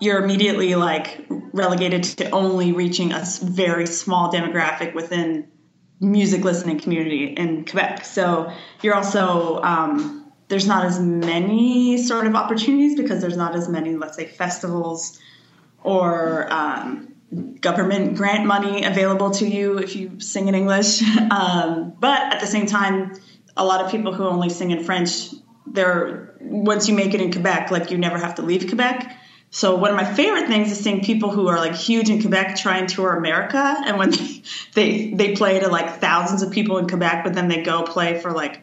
you're 0.00 0.22
immediately 0.22 0.74
like 0.74 1.26
relegated 1.52 2.04
to 2.04 2.30
only 2.30 2.72
reaching 2.72 3.12
a 3.12 3.24
very 3.42 3.86
small 3.86 4.32
demographic 4.32 4.94
within 4.94 5.48
music 6.00 6.42
listening 6.44 6.80
community 6.80 7.26
in 7.26 7.64
Quebec. 7.64 8.04
So 8.04 8.52
you're 8.82 8.94
also 8.94 9.60
um, 9.62 10.32
there's 10.48 10.66
not 10.66 10.84
as 10.84 10.98
many 11.00 11.98
sort 11.98 12.26
of 12.26 12.34
opportunities 12.34 12.96
because 12.96 13.20
there's 13.20 13.36
not 13.36 13.54
as 13.54 13.68
many 13.68 13.96
let's 13.96 14.16
say 14.16 14.26
festivals 14.26 15.18
or 15.82 16.52
um, 16.52 17.14
government 17.60 18.16
grant 18.16 18.44
money 18.44 18.84
available 18.84 19.30
to 19.30 19.46
you 19.46 19.78
if 19.78 19.96
you 19.96 20.20
sing 20.20 20.48
in 20.48 20.54
English. 20.54 21.02
Um, 21.32 21.94
but 21.98 22.34
at 22.34 22.40
the 22.40 22.46
same 22.46 22.66
time, 22.66 23.14
a 23.56 23.64
lot 23.64 23.82
of 23.82 23.90
people 23.90 24.12
who 24.12 24.24
only 24.24 24.50
sing 24.50 24.70
in 24.70 24.84
French, 24.84 25.28
they're 25.66 26.34
once 26.40 26.88
you 26.88 26.94
make 26.94 27.14
it 27.14 27.20
in 27.20 27.32
Quebec, 27.32 27.70
like 27.70 27.90
you 27.90 27.96
never 27.96 28.18
have 28.18 28.34
to 28.34 28.42
leave 28.42 28.66
Quebec. 28.66 29.16
So 29.54 29.76
one 29.76 29.90
of 29.90 29.96
my 29.96 30.14
favorite 30.14 30.46
things 30.46 30.72
is 30.72 30.80
seeing 30.80 31.04
people 31.04 31.30
who 31.30 31.46
are 31.48 31.58
like 31.58 31.74
huge 31.74 32.08
in 32.08 32.22
Quebec 32.22 32.56
try 32.56 32.78
and 32.78 32.88
tour 32.88 33.14
America, 33.14 33.76
and 33.84 33.98
when 33.98 34.10
they 34.10 34.42
they, 34.74 35.10
they 35.12 35.36
play 35.36 35.60
to 35.60 35.68
like 35.68 36.00
thousands 36.00 36.42
of 36.42 36.50
people 36.50 36.78
in 36.78 36.88
Quebec, 36.88 37.22
but 37.22 37.34
then 37.34 37.48
they 37.48 37.62
go 37.62 37.82
play 37.82 38.18
for 38.18 38.32
like 38.32 38.62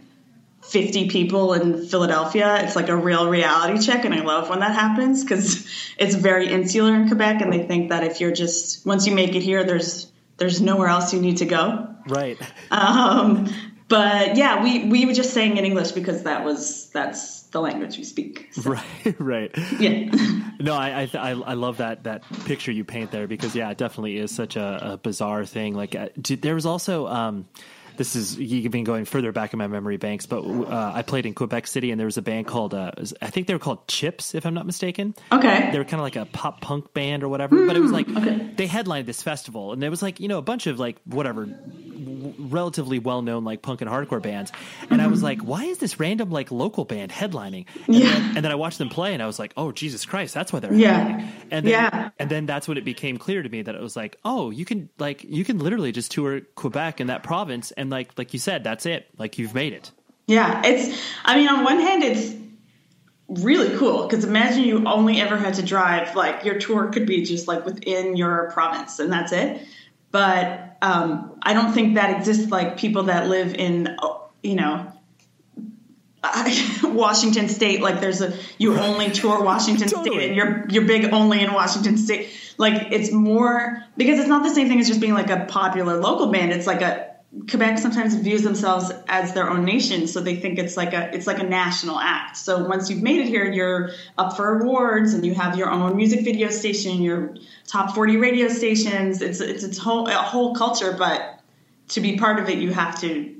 50 0.63 1.07
people 1.09 1.53
in 1.53 1.85
Philadelphia. 1.85 2.63
It's 2.63 2.75
like 2.75 2.89
a 2.89 2.95
real 2.95 3.29
reality 3.29 3.79
check, 3.85 4.03
and 4.03 4.15
I 4.15 4.21
love 4.21 4.49
when 4.49 4.61
that 4.61 4.73
happens 4.73 5.23
because 5.23 5.67
it's 5.99 6.15
very 6.15 6.51
insular 6.51 6.95
in 6.95 7.07
Quebec, 7.07 7.43
and 7.43 7.53
they 7.53 7.67
think 7.67 7.89
that 7.89 8.03
if 8.03 8.19
you're 8.19 8.33
just 8.33 8.83
once 8.83 9.05
you 9.05 9.13
make 9.13 9.35
it 9.35 9.43
here, 9.43 9.63
there's 9.63 10.11
there's 10.37 10.59
nowhere 10.59 10.87
else 10.87 11.13
you 11.13 11.21
need 11.21 11.37
to 11.37 11.45
go. 11.45 11.87
Right. 12.07 12.39
Um, 12.71 13.47
but 13.89 14.37
yeah, 14.37 14.63
we 14.63 14.85
we 14.85 15.05
were 15.05 15.13
just 15.13 15.33
saying 15.35 15.57
in 15.57 15.65
English 15.65 15.91
because 15.91 16.23
that 16.23 16.43
was 16.43 16.89
that's 16.89 17.38
the 17.51 17.61
language 17.61 17.97
we 17.97 18.03
speak. 18.03 18.49
Right, 18.65 19.15
right. 19.19 19.51
Yeah. 19.79 20.09
No, 20.61 20.73
I, 20.73 21.09
I 21.13 21.29
I 21.31 21.53
love 21.53 21.77
that 21.77 22.03
that 22.03 22.23
picture 22.43 22.69
you 22.73 22.83
paint 22.83 23.11
there 23.11 23.27
because 23.27 23.55
yeah, 23.55 23.69
it 23.71 23.77
definitely 23.77 24.17
is 24.17 24.29
such 24.35 24.57
a, 24.57 24.91
a 24.93 24.97
bizarre 24.97 25.45
thing. 25.45 25.73
Like 25.73 25.95
uh, 25.95 26.09
d- 26.21 26.35
there 26.35 26.53
was 26.53 26.65
also 26.65 27.07
um, 27.07 27.47
this 27.95 28.13
is 28.17 28.37
you've 28.37 28.69
been 28.69 28.83
going 28.83 29.05
further 29.05 29.31
back 29.31 29.53
in 29.53 29.57
my 29.57 29.67
memory 29.67 29.95
banks, 29.95 30.25
but 30.25 30.41
uh, 30.43 30.91
I 30.93 31.01
played 31.03 31.25
in 31.25 31.33
Quebec 31.33 31.65
City 31.65 31.91
and 31.91 31.99
there 31.99 32.05
was 32.07 32.17
a 32.17 32.21
band 32.21 32.45
called 32.47 32.73
uh, 32.73 32.91
I 33.21 33.29
think 33.29 33.47
they 33.47 33.53
were 33.53 33.59
called 33.59 33.87
Chips, 33.87 34.35
if 34.35 34.45
I'm 34.45 34.53
not 34.53 34.65
mistaken. 34.65 35.15
Okay. 35.31 35.69
They 35.71 35.77
were 35.77 35.85
kind 35.85 36.01
of 36.01 36.01
like 36.01 36.17
a 36.17 36.25
pop 36.25 36.59
punk 36.59 36.93
band 36.93 37.23
or 37.23 37.29
whatever, 37.29 37.65
but 37.65 37.77
it 37.77 37.79
was 37.81 37.93
like 37.93 38.07
Mm, 38.07 38.17
okay. 38.21 38.51
they 38.57 38.67
headlined 38.67 39.07
this 39.07 39.23
festival 39.23 39.71
and 39.71 39.81
there 39.81 39.89
was 39.89 40.01
like 40.01 40.19
you 40.19 40.27
know 40.27 40.39
a 40.39 40.41
bunch 40.41 40.67
of 40.67 40.77
like 40.77 40.97
whatever 41.05 41.45
relatively 42.37 42.99
well 42.99 43.21
known 43.21 43.43
like 43.43 43.61
punk 43.61 43.81
and 43.81 43.89
hardcore 43.89 44.21
bands, 44.21 44.51
and 44.89 45.01
I 45.01 45.07
was 45.07 45.23
like, 45.23 45.41
why 45.41 45.65
is 45.65 45.77
this 45.77 45.99
random 45.99 46.31
like 46.31 46.51
local 46.51 46.85
band 46.85 47.11
headlining? 47.11 47.65
And, 47.87 47.95
Yeah. 47.95 48.19
then, 48.19 48.37
and 48.37 48.45
then 48.45 48.51
I 48.51 48.55
watched 48.55 48.77
them 48.77 48.89
play 48.89 49.13
and 49.13 49.21
I 49.23 49.27
was 49.27 49.39
like, 49.39 49.53
oh 49.57 49.71
Jesus 49.71 50.05
Christ, 50.05 50.33
that's 50.33 50.51
why 50.53 50.59
they're 50.59 50.73
Yeah. 50.73 51.05
headlining. 51.05 51.31
And 51.51 51.65
then, 51.65 51.71
Yeah. 51.71 52.09
and 52.19 52.29
then 52.29 52.45
that's 52.45 52.67
when 52.67 52.77
it 52.77 52.85
became 52.85 53.17
clear 53.17 53.41
to 53.41 53.49
me 53.49 53.61
that 53.61 53.75
it 53.75 53.81
was 53.81 53.95
like, 53.95 54.17
oh, 54.23 54.49
you 54.49 54.65
can 54.65 54.89
like 54.99 55.23
you 55.23 55.43
can 55.45 55.59
literally 55.59 55.91
just 55.91 56.11
tour 56.11 56.41
Quebec 56.55 56.99
and 56.99 57.09
that 57.09 57.23
province, 57.23 57.71
and 57.71 57.89
like 57.89 58.17
like 58.17 58.33
you 58.33 58.39
said, 58.39 58.63
that's 58.63 58.85
it. 58.85 59.07
Like 59.17 59.37
you've 59.37 59.53
made 59.53 59.73
it. 59.73 59.91
Yeah, 60.27 60.61
it's. 60.63 60.99
I 61.25 61.35
mean, 61.37 61.49
on 61.49 61.63
one 61.63 61.79
hand, 61.79 62.03
it's 62.03 62.35
really 63.27 63.77
cool 63.77 64.07
because 64.07 64.23
imagine 64.25 64.63
you 64.63 64.85
only 64.87 65.21
ever 65.21 65.37
had 65.37 65.55
to 65.55 65.63
drive. 65.63 66.15
Like 66.15 66.45
your 66.45 66.59
tour 66.59 66.87
could 66.91 67.05
be 67.05 67.23
just 67.23 67.47
like 67.47 67.65
within 67.65 68.15
your 68.15 68.51
province, 68.51 68.99
and 68.99 69.11
that's 69.11 69.31
it. 69.31 69.61
But 70.11 70.77
um, 70.81 71.39
I 71.41 71.53
don't 71.53 71.73
think 71.73 71.95
that 71.95 72.17
exists. 72.17 72.51
Like 72.51 72.77
people 72.77 73.03
that 73.03 73.27
live 73.27 73.55
in, 73.55 73.97
you 74.43 74.55
know. 74.55 74.93
Washington 76.83 77.47
State, 77.47 77.81
like 77.81 78.01
there's 78.01 78.19
a 78.19 78.37
you 78.57 78.77
only 78.77 79.09
tour 79.09 79.41
Washington 79.41 79.87
State, 79.87 80.27
and 80.27 80.35
you're 80.35 80.65
you're 80.69 80.85
big 80.85 81.13
only 81.13 81.41
in 81.41 81.53
Washington 81.53 81.97
State. 81.97 82.29
Like 82.57 82.91
it's 82.91 83.11
more 83.11 83.81
because 83.95 84.19
it's 84.19 84.27
not 84.27 84.43
the 84.43 84.53
same 84.53 84.67
thing 84.67 84.81
as 84.81 84.87
just 84.89 84.99
being 84.99 85.13
like 85.13 85.29
a 85.29 85.45
popular 85.45 85.97
local 85.97 86.29
band. 86.29 86.51
It's 86.51 86.67
like 86.67 86.81
a 86.81 87.09
Quebec 87.47 87.77
sometimes 87.77 88.15
views 88.15 88.41
themselves 88.41 88.91
as 89.07 89.33
their 89.33 89.49
own 89.49 89.63
nation, 89.63 90.07
so 90.07 90.19
they 90.19 90.35
think 90.35 90.57
it's 90.57 90.75
like 90.75 90.93
a 90.93 91.13
it's 91.13 91.27
like 91.27 91.37
a 91.39 91.43
national 91.43 91.99
act. 91.99 92.37
So 92.37 92.65
once 92.67 92.89
you've 92.89 93.03
made 93.03 93.21
it 93.21 93.27
here, 93.27 93.45
you're 93.45 93.91
up 94.17 94.35
for 94.35 94.59
awards, 94.59 95.13
and 95.13 95.23
you 95.23 95.35
have 95.35 95.55
your 95.55 95.69
own 95.69 95.95
music 95.95 96.23
video 96.25 96.49
station, 96.49 97.03
your 97.03 97.35
top 97.67 97.93
forty 97.93 98.17
radio 98.17 98.47
stations. 98.47 99.21
It's 99.21 99.41
it's 99.41 99.63
it's 99.63 99.77
whole 99.77 100.07
a 100.07 100.13
whole 100.13 100.55
culture, 100.55 100.95
but 100.97 101.39
to 101.89 102.01
be 102.01 102.17
part 102.17 102.39
of 102.39 102.49
it, 102.49 102.57
you 102.57 102.73
have 102.73 102.99
to 103.01 103.38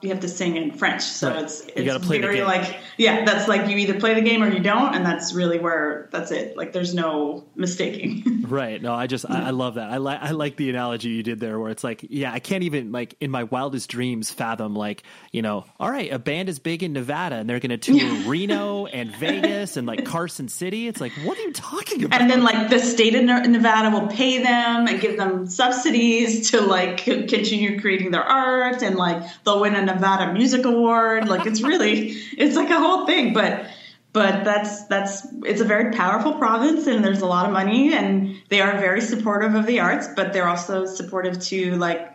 you 0.00 0.10
have 0.10 0.20
to 0.20 0.28
sing 0.28 0.56
in 0.56 0.72
French. 0.72 1.02
So 1.02 1.28
Right. 1.30 1.42
it's 1.42 1.66
You 1.76 1.84
gotta 1.84 2.00
play 2.00 2.20
very 2.20 2.42
like 2.42 2.76
yeah, 2.96 3.24
that's 3.24 3.48
like 3.48 3.68
you 3.68 3.76
either 3.78 3.98
play 3.98 4.14
the 4.14 4.20
game 4.20 4.42
or 4.42 4.48
you 4.48 4.60
don't, 4.60 4.94
and 4.94 5.04
that's 5.04 5.32
really 5.34 5.58
where 5.58 6.08
that's 6.12 6.30
it. 6.30 6.56
Like 6.56 6.72
there's 6.72 6.94
no 6.94 7.44
mistaking. 7.56 8.34
Right. 8.48 8.80
No, 8.80 8.94
I 8.94 9.06
just 9.08 9.28
I, 9.28 9.48
I 9.48 9.50
love 9.50 9.74
that. 9.74 9.90
I 9.90 9.98
like 9.98 10.22
I 10.22 10.30
like 10.30 10.56
the 10.56 10.70
analogy 10.70 11.10
you 11.10 11.22
did 11.22 11.38
there, 11.38 11.60
where 11.60 11.70
it's 11.70 11.84
like, 11.84 12.06
yeah, 12.08 12.32
I 12.32 12.38
can't 12.38 12.62
even 12.62 12.92
like 12.92 13.14
in 13.20 13.30
my 13.30 13.44
wildest 13.44 13.90
dreams 13.90 14.30
fathom 14.30 14.74
like 14.74 15.02
you 15.32 15.42
know, 15.42 15.66
all 15.78 15.90
right, 15.90 16.10
a 16.10 16.18
band 16.18 16.48
is 16.48 16.58
big 16.58 16.82
in 16.82 16.94
Nevada 16.94 17.36
and 17.36 17.50
they're 17.50 17.60
going 17.60 17.70
to 17.78 17.98
tour 17.98 18.10
Reno 18.26 18.86
and 18.86 19.14
Vegas 19.16 19.76
and 19.76 19.86
like 19.86 20.06
Carson 20.06 20.48
City. 20.48 20.88
It's 20.88 20.98
like, 20.98 21.12
what 21.24 21.36
are 21.36 21.42
you 21.42 21.52
talking 21.52 22.04
about? 22.04 22.18
and 22.22 22.30
then 22.30 22.42
like 22.42 22.70
the 22.70 22.78
state 22.78 23.14
of 23.14 23.24
Nevada 23.24 23.90
will 23.90 24.06
pay 24.08 24.38
them 24.42 24.86
and 24.86 24.98
give 24.98 25.18
them 25.18 25.46
subsidies 25.46 26.50
to 26.52 26.60
like 26.62 26.96
continue 26.98 27.78
creating 27.80 28.10
their 28.12 28.22
art 28.24 28.82
and 28.82 28.96
like 28.96 29.22
they'll 29.44 29.60
win 29.60 29.74
a 29.74 29.84
Nevada 29.92 30.32
Music 30.32 30.64
Award. 30.64 31.28
Like 31.28 31.46
it's 31.46 31.62
really 31.62 32.10
it's 32.36 32.56
like 32.56 32.70
a 32.70 32.78
whole 32.78 33.06
thing, 33.06 33.32
but 33.32 33.66
but 34.12 34.44
that's 34.44 34.84
that's 34.86 35.26
it's 35.44 35.60
a 35.60 35.64
very 35.64 35.92
powerful 35.92 36.34
province 36.34 36.86
and 36.86 37.04
there's 37.04 37.20
a 37.20 37.26
lot 37.26 37.46
of 37.46 37.52
money 37.52 37.92
and 37.94 38.36
they 38.48 38.60
are 38.60 38.78
very 38.78 39.00
supportive 39.00 39.54
of 39.54 39.66
the 39.66 39.80
arts, 39.80 40.08
but 40.16 40.32
they're 40.32 40.48
also 40.48 40.86
supportive 40.86 41.40
to 41.40 41.76
like 41.76 42.12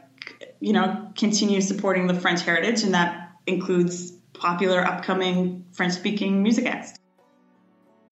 you 0.60 0.74
know 0.74 1.12
continue 1.16 1.62
supporting 1.62 2.08
the 2.08 2.14
French 2.14 2.42
heritage 2.42 2.84
and 2.84 2.94
that 2.94 3.32
includes 3.46 4.12
popular 4.34 4.82
upcoming 4.82 5.66
French 5.72 5.94
speaking 5.94 6.44
music 6.44 6.66
acts. 6.66 6.94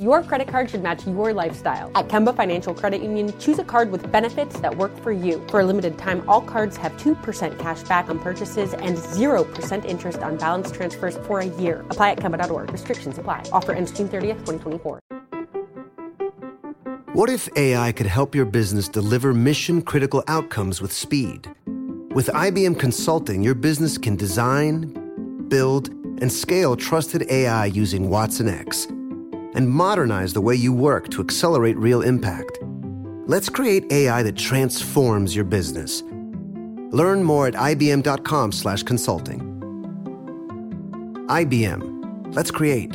Your 0.00 0.24
credit 0.24 0.48
card 0.48 0.68
should 0.68 0.82
match 0.82 1.06
your 1.06 1.32
lifestyle. 1.32 1.88
At 1.94 2.08
Kemba 2.08 2.34
Financial 2.34 2.74
Credit 2.74 3.00
Union, 3.00 3.32
choose 3.38 3.60
a 3.60 3.64
card 3.64 3.92
with 3.92 4.10
benefits 4.10 4.58
that 4.58 4.76
work 4.76 4.90
for 5.04 5.12
you. 5.12 5.40
For 5.50 5.60
a 5.60 5.64
limited 5.64 5.96
time, 5.98 6.28
all 6.28 6.40
cards 6.40 6.76
have 6.78 6.96
2% 6.96 7.56
cash 7.60 7.84
back 7.84 8.08
on 8.08 8.18
purchases 8.18 8.74
and 8.74 8.96
0% 8.96 9.84
interest 9.84 10.18
on 10.18 10.36
balance 10.36 10.72
transfers 10.72 11.16
for 11.18 11.38
a 11.38 11.44
year. 11.44 11.82
Apply 11.90 12.10
at 12.10 12.18
Kemba.org. 12.18 12.72
Restrictions 12.72 13.18
apply. 13.18 13.44
Offer 13.52 13.72
ends 13.72 13.92
June 13.92 14.08
30th, 14.08 14.44
2024. 14.44 14.98
What 17.12 17.30
if 17.30 17.48
AI 17.54 17.92
could 17.92 18.06
help 18.06 18.34
your 18.34 18.46
business 18.46 18.88
deliver 18.88 19.32
mission 19.32 19.80
critical 19.80 20.24
outcomes 20.26 20.82
with 20.82 20.92
speed? 20.92 21.48
With 22.16 22.26
IBM 22.26 22.80
Consulting, 22.80 23.44
your 23.44 23.54
business 23.54 23.96
can 23.96 24.16
design, 24.16 25.46
build, 25.46 25.90
and 26.20 26.32
scale 26.32 26.74
trusted 26.74 27.30
AI 27.30 27.66
using 27.66 28.10
Watson 28.10 28.48
X 28.48 28.88
and 29.54 29.68
modernize 29.68 30.32
the 30.32 30.40
way 30.40 30.54
you 30.54 30.72
work 30.72 31.08
to 31.10 31.20
accelerate 31.20 31.76
real 31.78 32.02
impact. 32.02 32.58
Let's 33.26 33.48
create 33.48 33.90
AI 33.90 34.22
that 34.22 34.36
transforms 34.36 35.34
your 35.34 35.46
business. 35.46 36.02
Learn 36.92 37.22
more 37.22 37.46
at 37.46 37.54
ibm.com/consulting. 37.54 39.50
IBM. 41.28 42.34
Let's 42.34 42.50
create. 42.50 42.94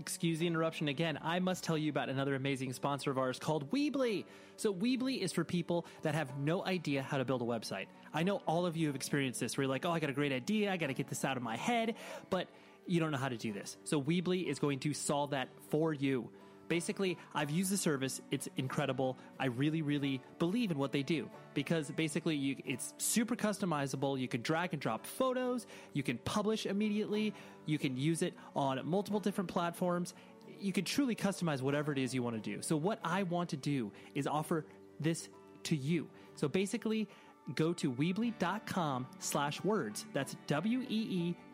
Excuse 0.00 0.40
the 0.40 0.46
interruption 0.46 0.88
again. 0.88 1.18
I 1.22 1.38
must 1.38 1.62
tell 1.62 1.78
you 1.78 1.88
about 1.88 2.08
another 2.08 2.34
amazing 2.34 2.72
sponsor 2.72 3.10
of 3.10 3.18
ours 3.18 3.38
called 3.38 3.70
Weebly. 3.70 4.24
So, 4.56 4.74
Weebly 4.74 5.18
is 5.18 5.32
for 5.32 5.44
people 5.44 5.86
that 6.02 6.14
have 6.14 6.36
no 6.38 6.64
idea 6.64 7.02
how 7.02 7.18
to 7.18 7.24
build 7.24 7.42
a 7.42 7.44
website. 7.44 7.86
I 8.12 8.22
know 8.22 8.42
all 8.46 8.66
of 8.66 8.76
you 8.76 8.88
have 8.88 8.96
experienced 8.96 9.40
this 9.40 9.56
where 9.56 9.64
you're 9.64 9.70
like, 9.70 9.86
oh, 9.86 9.90
I 9.90 10.00
got 10.00 10.10
a 10.10 10.12
great 10.12 10.32
idea, 10.32 10.72
I 10.72 10.76
got 10.76 10.88
to 10.88 10.94
get 10.94 11.08
this 11.08 11.24
out 11.24 11.36
of 11.36 11.42
my 11.42 11.56
head, 11.56 11.94
but 12.28 12.48
you 12.86 13.00
don't 13.00 13.10
know 13.10 13.18
how 13.18 13.28
to 13.28 13.36
do 13.36 13.52
this. 13.52 13.76
So, 13.84 14.00
Weebly 14.00 14.46
is 14.46 14.58
going 14.58 14.80
to 14.80 14.92
solve 14.92 15.30
that 15.30 15.48
for 15.70 15.92
you. 15.92 16.30
Basically, 16.68 17.18
I've 17.34 17.50
used 17.50 17.70
the 17.70 17.76
service. 17.76 18.22
It's 18.30 18.48
incredible. 18.56 19.18
I 19.38 19.46
really, 19.46 19.82
really 19.82 20.22
believe 20.38 20.70
in 20.70 20.78
what 20.78 20.90
they 20.90 21.02
do 21.02 21.28
because 21.52 21.90
basically 21.90 22.34
you, 22.34 22.56
it's 22.64 22.94
super 22.96 23.36
customizable. 23.36 24.18
You 24.18 24.26
can 24.26 24.40
drag 24.40 24.72
and 24.72 24.80
drop 24.80 25.04
photos. 25.04 25.66
You 25.92 26.02
can 26.02 26.16
publish 26.18 26.64
immediately. 26.64 27.34
You 27.66 27.78
can 27.78 27.98
use 27.98 28.22
it 28.22 28.32
on 28.56 28.80
multiple 28.86 29.20
different 29.20 29.50
platforms. 29.50 30.14
You 30.60 30.72
can 30.72 30.84
truly 30.84 31.14
customize 31.14 31.60
whatever 31.60 31.92
it 31.92 31.98
is 31.98 32.14
you 32.14 32.22
want 32.22 32.42
to 32.42 32.50
do. 32.56 32.62
So 32.62 32.76
what 32.76 33.00
I 33.04 33.24
want 33.24 33.50
to 33.50 33.56
do 33.58 33.92
is 34.14 34.26
offer 34.26 34.64
this 34.98 35.28
to 35.64 35.76
you. 35.76 36.08
So 36.36 36.48
basically, 36.48 37.06
go 37.54 37.74
to 37.74 37.92
Weebly.com 37.92 39.06
slash 39.18 39.62
words. 39.62 40.06
That's 40.14 40.36
W-E-E-B-L-Y 40.46 41.34
dot 41.34 41.51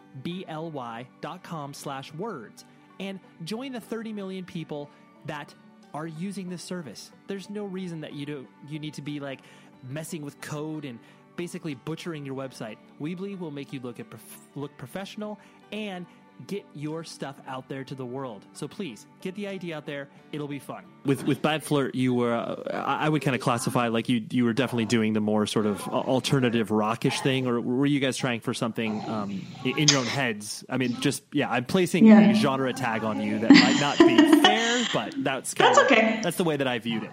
com 1.42 1.74
slash 1.74 2.12
words 2.14 2.64
and 3.00 3.20
join 3.44 3.72
the 3.72 3.80
30 3.80 4.12
million 4.12 4.44
people 4.44 4.90
that 5.26 5.54
are 5.94 6.06
using 6.06 6.48
this 6.48 6.62
service. 6.62 7.10
There's 7.26 7.48
no 7.48 7.64
reason 7.64 8.00
that 8.02 8.12
you 8.12 8.26
do 8.26 8.46
you 8.68 8.78
need 8.78 8.94
to 8.94 9.02
be 9.02 9.20
like 9.20 9.40
messing 9.88 10.22
with 10.22 10.40
code 10.40 10.84
and 10.84 10.98
basically 11.36 11.74
butchering 11.74 12.26
your 12.26 12.34
website. 12.34 12.76
Weebly 13.00 13.38
will 13.38 13.52
make 13.52 13.72
you 13.72 13.80
look 13.80 14.00
at 14.00 14.10
prof- 14.10 14.48
look 14.54 14.76
professional 14.76 15.38
and 15.72 16.04
get 16.46 16.64
your 16.74 17.02
stuff 17.04 17.36
out 17.48 17.68
there 17.68 17.82
to 17.84 17.94
the 17.94 18.06
world. 18.06 18.44
So 18.52 18.68
please 18.68 19.06
get 19.20 19.34
the 19.34 19.48
idea 19.48 19.76
out 19.76 19.86
there. 19.86 20.08
It'll 20.32 20.46
be 20.48 20.58
fun. 20.60 20.84
With 21.04 21.24
with 21.24 21.42
Bad 21.42 21.62
Flirt, 21.64 21.94
you 21.94 22.14
were 22.14 22.32
uh, 22.32 22.84
I 22.86 23.08
would 23.08 23.22
kind 23.22 23.34
of 23.34 23.40
classify 23.40 23.88
like 23.88 24.08
you 24.08 24.24
you 24.30 24.44
were 24.44 24.52
definitely 24.52 24.84
doing 24.84 25.12
the 25.14 25.20
more 25.20 25.46
sort 25.46 25.66
of 25.66 25.86
alternative 25.88 26.70
rockish 26.70 27.20
thing, 27.20 27.46
or 27.46 27.60
were 27.60 27.86
you 27.86 27.98
guys 28.00 28.16
trying 28.16 28.40
for 28.40 28.54
something 28.54 29.02
um, 29.08 29.44
in 29.64 29.88
your 29.88 29.98
own 29.98 30.06
heads? 30.06 30.64
I 30.68 30.76
mean, 30.76 31.00
just 31.00 31.22
yeah, 31.32 31.50
I'm 31.50 31.64
placing 31.64 32.06
Yeah. 32.06 32.20
a 32.30 32.34
genre 32.34 32.72
tag 32.72 33.04
on 33.04 33.20
you 33.20 33.38
that 33.40 33.50
might 33.50 33.80
not 33.80 33.98
be 33.98 34.16
fair, 34.42 34.86
but 34.94 35.14
that's 35.24 35.54
kind 35.54 35.74
That's 35.74 35.78
of, 35.80 35.90
okay. 35.90 36.20
That's 36.22 36.36
the 36.36 36.44
way 36.44 36.56
that 36.56 36.68
I 36.68 36.78
viewed 36.78 37.02
it. 37.02 37.12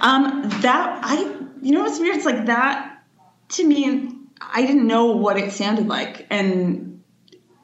Um, 0.00 0.42
that 0.60 1.00
I, 1.02 1.16
you 1.62 1.72
know, 1.72 1.82
what's 1.82 1.98
weird? 1.98 2.16
It's 2.16 2.26
like 2.26 2.46
that 2.46 3.02
to 3.50 3.64
me. 3.66 4.10
I 4.40 4.60
didn't 4.66 4.86
know 4.86 5.16
what 5.16 5.38
it 5.38 5.52
sounded 5.52 5.88
like, 5.88 6.26
and 6.28 7.02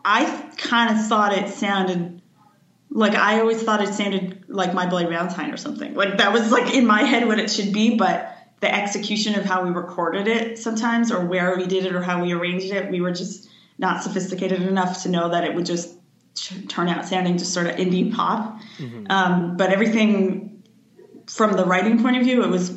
I 0.05 0.42
kind 0.63 0.97
of 0.97 1.07
thought 1.07 1.37
it 1.37 1.49
sounded 1.49 2.23
like 2.91 3.15
I 3.15 3.41
always 3.41 3.63
thought 3.63 3.83
it 3.83 3.95
sounded 3.95 4.45
like 4.49 4.75
My 4.75 4.87
Bloody 4.87 5.09
Valentine 5.09 5.51
or 5.51 5.57
something. 5.57 5.95
Like 5.95 6.19
that 6.19 6.33
was 6.33 6.53
like 6.53 6.75
in 6.75 6.87
my 6.87 7.03
head 7.03 7.27
what 7.27 7.39
it 7.39 7.51
should 7.51 7.73
be, 7.73 7.97
but 7.97 8.37
the 8.61 8.73
execution 8.73 9.35
of 9.35 9.45
how 9.45 9.65
we 9.65 9.71
recorded 9.71 10.29
it 10.29 10.59
sometimes, 10.59 11.11
or 11.11 11.25
where 11.25 11.57
we 11.57 11.67
did 11.67 11.87
it, 11.87 11.95
or 11.95 12.03
how 12.03 12.23
we 12.23 12.33
arranged 12.33 12.73
it, 12.73 12.91
we 12.91 13.01
were 13.01 13.11
just 13.11 13.49
not 13.79 14.03
sophisticated 14.03 14.63
enough 14.63 15.03
to 15.03 15.09
know 15.09 15.31
that 15.31 15.45
it 15.45 15.55
would 15.55 15.67
just 15.67 15.97
turn 16.69 16.89
out 16.89 17.05
sounding 17.05 17.39
just 17.39 17.53
sort 17.53 17.67
of 17.67 17.77
indie 17.77 18.15
pop. 18.15 18.61
Um, 19.11 19.57
but 19.57 19.71
everything 19.73 20.63
from 21.27 21.57
the 21.57 21.65
writing 21.65 22.01
point 22.03 22.17
of 22.19 22.23
view, 22.23 22.45
it 22.45 22.51
was 22.51 22.71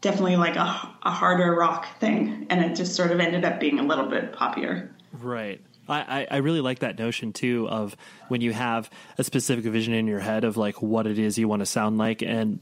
definitely 0.00 0.36
like 0.36 0.56
a, 0.56 0.94
a 1.02 1.10
harder 1.10 1.54
rock 1.54 1.98
thing, 1.98 2.46
and 2.50 2.64
it 2.64 2.76
just 2.76 2.94
sort 2.94 3.10
of 3.10 3.20
ended 3.20 3.44
up 3.44 3.58
being 3.58 3.78
a 3.78 3.82
little 3.82 4.06
bit 4.06 4.32
poppier. 4.32 4.90
Right. 5.12 5.60
I, 5.88 6.00
I, 6.20 6.26
I 6.30 6.36
really 6.38 6.60
like 6.60 6.80
that 6.80 6.98
notion 6.98 7.32
too 7.32 7.68
of 7.68 7.96
when 8.28 8.40
you 8.40 8.52
have 8.52 8.88
a 9.18 9.24
specific 9.24 9.64
vision 9.64 9.94
in 9.94 10.06
your 10.06 10.20
head 10.20 10.44
of 10.44 10.56
like 10.56 10.80
what 10.82 11.06
it 11.06 11.18
is 11.18 11.38
you 11.38 11.48
want 11.48 11.60
to 11.60 11.66
sound 11.66 11.98
like 11.98 12.22
and 12.22 12.60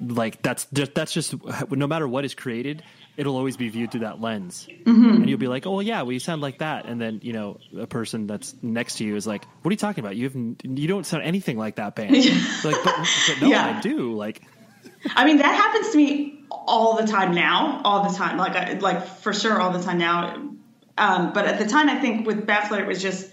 like 0.00 0.40
that's 0.42 0.66
just 0.72 0.94
that's 0.94 1.12
just 1.12 1.34
no 1.72 1.86
matter 1.88 2.06
what 2.06 2.24
is 2.24 2.34
created 2.34 2.84
it'll 3.16 3.36
always 3.36 3.56
be 3.56 3.68
viewed 3.68 3.90
through 3.90 4.02
that 4.02 4.20
lens 4.20 4.68
Mhm. 4.86 5.16
and 5.16 5.28
you'll 5.28 5.40
be 5.40 5.48
like 5.48 5.66
oh 5.66 5.80
yeah 5.80 6.02
well 6.02 6.12
you 6.12 6.20
sound 6.20 6.40
like 6.40 6.58
that 6.58 6.86
and 6.86 7.00
then 7.00 7.18
you 7.24 7.32
know 7.32 7.58
a 7.76 7.86
person 7.88 8.28
that's 8.28 8.54
next 8.62 8.98
to 8.98 9.04
you 9.04 9.16
is 9.16 9.26
like 9.26 9.44
what 9.62 9.70
are 9.70 9.72
you 9.72 9.76
talking 9.78 10.04
about 10.04 10.14
you 10.14 10.24
have 10.28 10.36
you 10.36 10.86
don't 10.86 11.04
sound 11.04 11.24
anything 11.24 11.58
like 11.58 11.76
that 11.76 11.96
band 11.96 12.14
like 12.64 12.76
but, 12.84 12.94
but 12.94 13.40
no 13.40 13.48
Yeah. 13.48 13.76
I 13.78 13.80
do 13.80 14.14
like 14.14 14.42
I 15.14 15.24
mean, 15.24 15.36
that 15.38 15.54
happens 15.54 15.90
to 15.90 15.96
me 15.96 16.44
all 16.50 16.96
the 16.96 17.06
time 17.06 17.34
now, 17.34 17.80
all 17.84 18.08
the 18.08 18.16
time, 18.16 18.36
like 18.36 18.56
I, 18.56 18.72
like 18.74 19.06
for 19.06 19.32
sure 19.32 19.60
all 19.60 19.70
the 19.70 19.82
time 19.82 19.98
now. 19.98 20.50
Um, 20.98 21.32
but 21.32 21.46
at 21.46 21.58
the 21.58 21.66
time, 21.66 21.88
I 21.88 21.96
think 22.00 22.26
with 22.26 22.46
Bad 22.46 22.68
Flirt, 22.68 22.82
it 22.82 22.86
was 22.86 23.00
just 23.00 23.30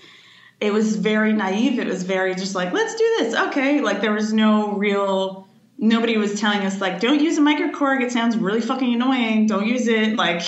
it 0.60 0.72
was 0.72 0.96
very 0.96 1.34
naive. 1.34 1.80
It 1.80 1.88
was 1.88 2.04
very 2.04 2.36
just 2.36 2.56
like 2.56 2.74
let's 2.74 2.96
do 2.96 3.16
this, 3.20 3.36
okay. 3.36 3.82
Like 3.82 4.02
there 4.02 4.14
was 4.14 4.34
no 4.34 4.74
real. 4.74 5.48
Nobody 5.78 6.16
was 6.16 6.40
telling 6.40 6.62
us 6.66 6.80
like, 6.80 7.02
don't 7.02 7.20
use 7.20 7.38
a 7.38 7.42
microKORG. 7.42 8.02
It 8.02 8.12
sounds 8.14 8.38
really 8.38 8.62
fucking 8.62 8.94
annoying. 8.94 9.46
Don't 9.46 9.68
use 9.68 9.90
it. 9.90 10.16
Like, 10.18 10.42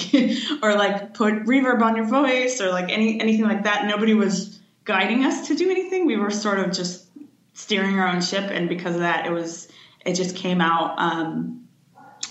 or 0.63 0.75
like 0.75 1.13
put 1.13 1.43
reverb 1.43 1.81
on 1.81 1.97
your 1.97 2.05
voice 2.05 2.61
or 2.61 2.69
like 2.69 2.89
any 2.89 3.19
anything 3.19 3.45
like 3.45 3.63
that. 3.63 3.85
Nobody 3.85 4.13
was 4.13 4.59
guiding 4.85 5.25
us 5.25 5.49
to 5.49 5.55
do 5.55 5.69
anything. 5.69 6.05
We 6.05 6.15
were 6.15 6.31
sort 6.31 6.59
of 6.59 6.71
just 6.71 7.05
steering 7.53 7.99
our 7.99 8.07
own 8.07 8.21
ship, 8.21 8.49
and 8.51 8.69
because 8.69 8.95
of 8.95 9.01
that, 9.01 9.25
it 9.25 9.31
was 9.31 9.67
it 10.05 10.13
just 10.13 10.35
came 10.37 10.61
out 10.61 10.95
um, 10.97 11.66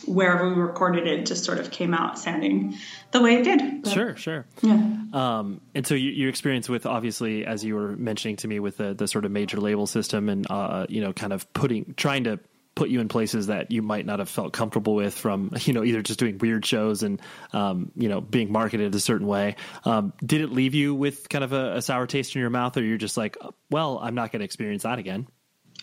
wherever 0.07 0.49
we 0.49 0.55
recorded 0.55 1.07
it. 1.07 1.27
Just 1.27 1.45
sort 1.45 1.59
of 1.59 1.71
came 1.71 1.95
out 1.95 2.19
sounding 2.19 2.77
the 3.13 3.21
way 3.23 3.37
it 3.37 3.43
did. 3.45 3.83
But- 3.83 3.93
Sure, 3.93 4.17
sure. 4.17 4.47
Yeah. 4.63 4.75
Um, 5.13 5.61
and 5.75 5.87
so 5.87 5.95
you, 5.95 6.11
your 6.11 6.29
experience 6.29 6.69
with 6.69 6.87
obviously, 6.87 7.47
as 7.47 7.65
you 7.65 7.75
were 7.75 7.97
mentioning 7.97 8.37
to 8.37 8.49
me, 8.49 8.61
with 8.61 8.77
the, 8.77 8.95
the 8.95 9.09
sort 9.09 9.25
of 9.25 9.31
major 9.33 9.59
label 9.59 9.87
system, 9.87 10.29
and 10.29 10.47
uh, 10.51 10.87
you 10.89 11.01
know, 11.01 11.13
kind 11.13 11.33
of 11.33 11.51
putting, 11.53 11.95
trying 11.97 12.25
to 12.25 12.39
put 12.75 12.91
you 12.91 13.01
in 13.01 13.09
places 13.09 13.47
that 13.47 13.71
you 13.71 13.81
might 13.81 14.05
not 14.05 14.19
have 14.19 14.29
felt 14.29 14.53
comfortable 14.53 14.95
with, 14.95 15.15
from 15.17 15.51
you 15.63 15.73
know, 15.73 15.83
either 15.83 16.03
just 16.03 16.19
doing 16.19 16.37
weird 16.39 16.65
shows 16.67 17.03
and 17.03 17.23
um, 17.55 17.91
you 17.97 18.09
know, 18.09 18.21
being 18.21 18.53
marketed 18.53 18.95
a 18.95 19.01
certain 19.01 19.27
way. 19.27 19.57
Um, 19.85 20.13
did 20.25 20.43
it 20.43 20.51
leave 20.53 20.75
you 20.75 20.95
with 20.95 21.29
kind 21.29 21.43
of 21.43 21.53
a, 21.55 21.77
a 21.77 21.83
sour 21.83 22.07
taste 22.07 22.35
in 22.35 22.41
your 22.41 22.51
mouth, 22.51 22.77
or 22.77 22.83
you're 22.85 22.99
just 22.99 23.17
like, 23.17 23.39
well, 23.71 23.99
I'm 24.03 24.15
not 24.15 24.31
going 24.31 24.41
to 24.41 24.45
experience 24.45 24.83
that 24.83 24.99
again? 24.99 25.27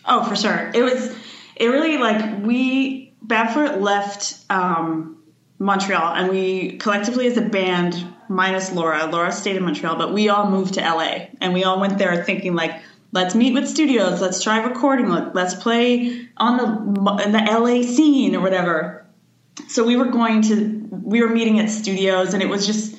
Oh, 0.04 0.22
for 0.24 0.36
sure. 0.36 0.70
It 0.74 0.82
was. 0.82 1.16
It 1.56 1.68
really 1.68 1.98
like 1.98 2.42
we 2.44 3.13
Bad 3.24 3.52
Flirt 3.54 3.80
left 3.80 4.38
um, 4.50 5.22
Montreal, 5.58 6.14
and 6.14 6.30
we 6.30 6.76
collectively 6.76 7.26
as 7.26 7.38
a 7.38 7.42
band, 7.42 8.06
minus 8.28 8.70
Laura. 8.72 9.06
Laura 9.06 9.32
stayed 9.32 9.56
in 9.56 9.64
Montreal, 9.64 9.96
but 9.96 10.12
we 10.12 10.28
all 10.28 10.50
moved 10.50 10.74
to 10.74 10.80
LA, 10.80 11.26
and 11.40 11.54
we 11.54 11.64
all 11.64 11.80
went 11.80 11.96
there 11.98 12.22
thinking 12.22 12.54
like, 12.54 12.82
let's 13.12 13.34
meet 13.34 13.54
with 13.54 13.66
studios, 13.66 14.20
let's 14.20 14.42
try 14.42 14.62
recording, 14.62 15.08
let, 15.08 15.34
let's 15.34 15.54
play 15.54 16.28
on 16.36 16.58
the 16.58 17.22
in 17.24 17.32
the 17.32 17.38
LA 17.38 17.82
scene 17.82 18.36
or 18.36 18.40
whatever. 18.40 19.06
So 19.68 19.84
we 19.84 19.96
were 19.96 20.10
going 20.10 20.42
to 20.42 20.86
we 20.90 21.22
were 21.22 21.28
meeting 21.28 21.60
at 21.60 21.70
studios, 21.70 22.34
and 22.34 22.42
it 22.42 22.48
was 22.48 22.66
just 22.66 22.94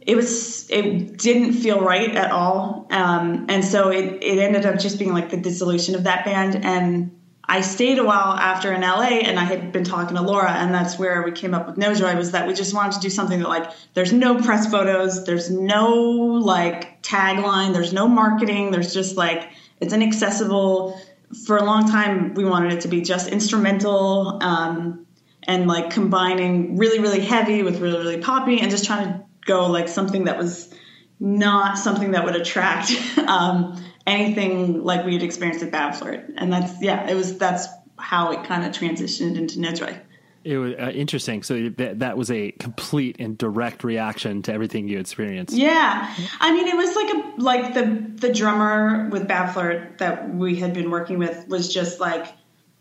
it 0.00 0.14
was 0.14 0.70
it 0.70 1.18
didn't 1.18 1.54
feel 1.54 1.80
right 1.80 2.14
at 2.14 2.30
all 2.30 2.86
um, 2.90 3.46
and 3.48 3.64
so 3.64 3.90
it, 3.90 4.22
it 4.22 4.38
ended 4.38 4.66
up 4.66 4.78
just 4.78 4.98
being 4.98 5.14
like 5.14 5.30
the 5.30 5.36
dissolution 5.36 5.94
of 5.94 6.04
that 6.04 6.24
band 6.24 6.62
and 6.64 7.10
i 7.48 7.60
stayed 7.60 7.98
a 7.98 8.04
while 8.04 8.32
after 8.34 8.72
in 8.72 8.80
la 8.80 9.02
and 9.02 9.38
i 9.38 9.44
had 9.44 9.72
been 9.72 9.84
talking 9.84 10.16
to 10.16 10.22
laura 10.22 10.50
and 10.50 10.74
that's 10.74 10.98
where 10.98 11.22
we 11.22 11.32
came 11.32 11.54
up 11.54 11.66
with 11.66 11.76
no 11.76 11.94
joy 11.94 12.14
was 12.16 12.32
that 12.32 12.46
we 12.46 12.54
just 12.54 12.74
wanted 12.74 12.92
to 12.92 13.00
do 13.00 13.10
something 13.10 13.40
that 13.40 13.48
like 13.48 13.70
there's 13.94 14.12
no 14.12 14.40
press 14.40 14.70
photos 14.70 15.24
there's 15.24 15.50
no 15.50 15.92
like 15.94 17.02
tagline 17.02 17.72
there's 17.72 17.92
no 17.92 18.08
marketing 18.08 18.70
there's 18.70 18.92
just 18.94 19.16
like 19.16 19.50
it's 19.80 19.92
inaccessible. 19.92 20.98
For 21.46 21.56
a 21.56 21.64
long 21.64 21.90
time 21.90 22.34
we 22.34 22.44
wanted 22.44 22.72
it 22.72 22.80
to 22.82 22.88
be 22.88 23.00
just 23.00 23.28
instrumental 23.28 24.38
um, 24.40 25.06
and 25.42 25.66
like 25.66 25.90
combining 25.90 26.76
really 26.76 27.00
really 27.00 27.20
heavy 27.20 27.62
with 27.62 27.80
really 27.80 27.98
really 27.98 28.20
poppy 28.20 28.60
and 28.60 28.70
just 28.70 28.84
trying 28.84 29.08
to 29.08 29.24
go 29.44 29.66
like 29.66 29.88
something 29.88 30.24
that 30.24 30.38
was 30.38 30.72
not 31.18 31.76
something 31.76 32.12
that 32.12 32.24
would 32.24 32.36
attract 32.36 32.92
um, 33.26 33.82
anything 34.06 34.84
like 34.84 35.04
we 35.04 35.14
had 35.14 35.22
experienced 35.22 35.64
at 35.64 35.70
Bad 35.70 35.92
Flirt. 35.92 36.24
And 36.36 36.52
that's 36.52 36.80
yeah, 36.82 37.08
it 37.08 37.14
was 37.14 37.38
that's 37.38 37.68
how 37.98 38.32
it 38.32 38.44
kind 38.44 38.64
of 38.64 38.72
transitioned 38.72 39.36
into 39.36 39.72
Joy. 39.72 40.00
It 40.44 40.58
was 40.58 40.74
uh, 40.74 40.90
interesting. 40.90 41.42
So 41.42 41.70
that, 41.70 42.00
that 42.00 42.18
was 42.18 42.30
a 42.30 42.50
complete 42.52 43.16
and 43.18 43.38
direct 43.38 43.82
reaction 43.82 44.42
to 44.42 44.52
everything 44.52 44.88
you 44.88 44.98
experienced. 44.98 45.54
Yeah, 45.54 46.14
I 46.38 46.52
mean, 46.52 46.68
it 46.68 46.76
was 46.76 46.94
like 46.94 47.14
a 47.14 47.40
like 47.40 47.74
the 47.74 48.26
the 48.28 48.32
drummer 48.32 49.08
with 49.08 49.26
Bad 49.26 49.52
Flirt 49.52 49.98
that 49.98 50.34
we 50.34 50.56
had 50.56 50.74
been 50.74 50.90
working 50.90 51.18
with 51.18 51.48
was 51.48 51.72
just 51.72 51.98
like 51.98 52.26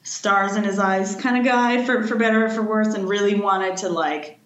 stars 0.03 0.57
in 0.57 0.65
his 0.65 0.77
eyes 0.77 1.15
kind 1.15 1.37
of 1.37 1.45
guy 1.45 1.85
for 1.85 2.05
for 2.05 2.17
better 2.17 2.45
or 2.45 2.49
for 2.49 2.63
worse, 2.63 2.95
and 2.95 3.07
really 3.07 3.39
wanted 3.39 3.77
to 3.77 3.89
like 3.89 4.39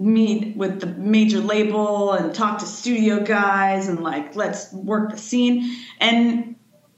meet 0.00 0.56
with 0.56 0.80
the 0.80 0.86
major 0.86 1.40
label 1.40 2.12
and 2.12 2.34
talk 2.34 2.60
to 2.60 2.64
studio 2.64 3.22
guys 3.22 3.86
and 3.86 4.02
like 4.02 4.34
let's 4.34 4.72
work 4.72 5.12
the 5.12 5.18
scene. 5.18 5.76
And 6.00 6.56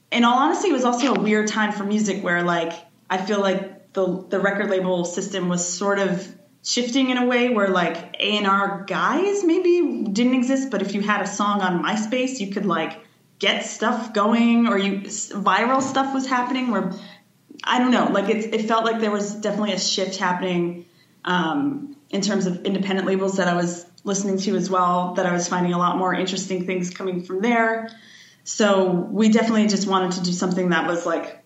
in 0.09 0.23
all 0.23 0.39
honesty, 0.39 0.69
it 0.69 0.73
was 0.73 0.85
also 0.85 1.13
a 1.13 1.19
weird 1.19 1.49
time 1.49 1.73
for 1.73 1.83
music 1.83 2.23
where 2.23 2.43
like 2.43 2.71
I 3.09 3.17
feel 3.17 3.41
like 3.41 3.91
the 3.91 4.25
the 4.29 4.39
record 4.39 4.69
label 4.69 5.03
system 5.03 5.49
was 5.49 5.67
sort 5.67 5.99
of 5.99 6.25
shifting 6.63 7.09
in 7.09 7.17
a 7.17 7.25
way 7.25 7.49
where 7.49 7.67
like 7.67 7.97
A 8.19 8.37
and 8.37 8.47
R 8.47 8.85
guys 8.87 9.43
maybe 9.43 10.07
didn't 10.09 10.35
exist, 10.35 10.71
but 10.71 10.81
if 10.81 10.95
you 10.95 11.01
had 11.01 11.21
a 11.21 11.27
song 11.27 11.59
on 11.59 11.83
MySpace, 11.83 12.39
you 12.39 12.53
could 12.53 12.65
like 12.65 13.03
get 13.37 13.65
stuff 13.65 14.13
going, 14.13 14.67
or 14.67 14.77
you 14.77 15.01
viral 15.01 15.81
stuff 15.81 16.13
was 16.13 16.25
happening. 16.25 16.71
Where 16.71 16.93
I 17.65 17.79
don't 17.79 17.91
know, 17.91 18.05
like 18.13 18.29
it, 18.29 18.53
it 18.53 18.65
felt 18.65 18.85
like 18.85 19.01
there 19.01 19.11
was 19.11 19.35
definitely 19.35 19.73
a 19.73 19.79
shift 19.79 20.15
happening 20.15 20.85
um, 21.25 21.97
in 22.13 22.21
terms 22.21 22.45
of 22.45 22.63
independent 22.63 23.05
labels 23.05 23.37
that 23.37 23.49
I 23.49 23.55
was 23.55 23.85
listening 24.05 24.37
to 24.39 24.55
as 24.55 24.69
well. 24.69 25.15
That 25.15 25.25
I 25.25 25.33
was 25.33 25.47
finding 25.47 25.73
a 25.73 25.77
lot 25.77 25.97
more 25.97 26.13
interesting 26.13 26.65
things 26.65 26.89
coming 26.89 27.23
from 27.23 27.41
there. 27.41 27.89
So 28.45 28.91
we 28.91 29.29
definitely 29.29 29.67
just 29.67 29.87
wanted 29.87 30.13
to 30.13 30.23
do 30.23 30.31
something 30.31 30.69
that 30.69 30.87
was 30.87 31.05
like 31.05 31.43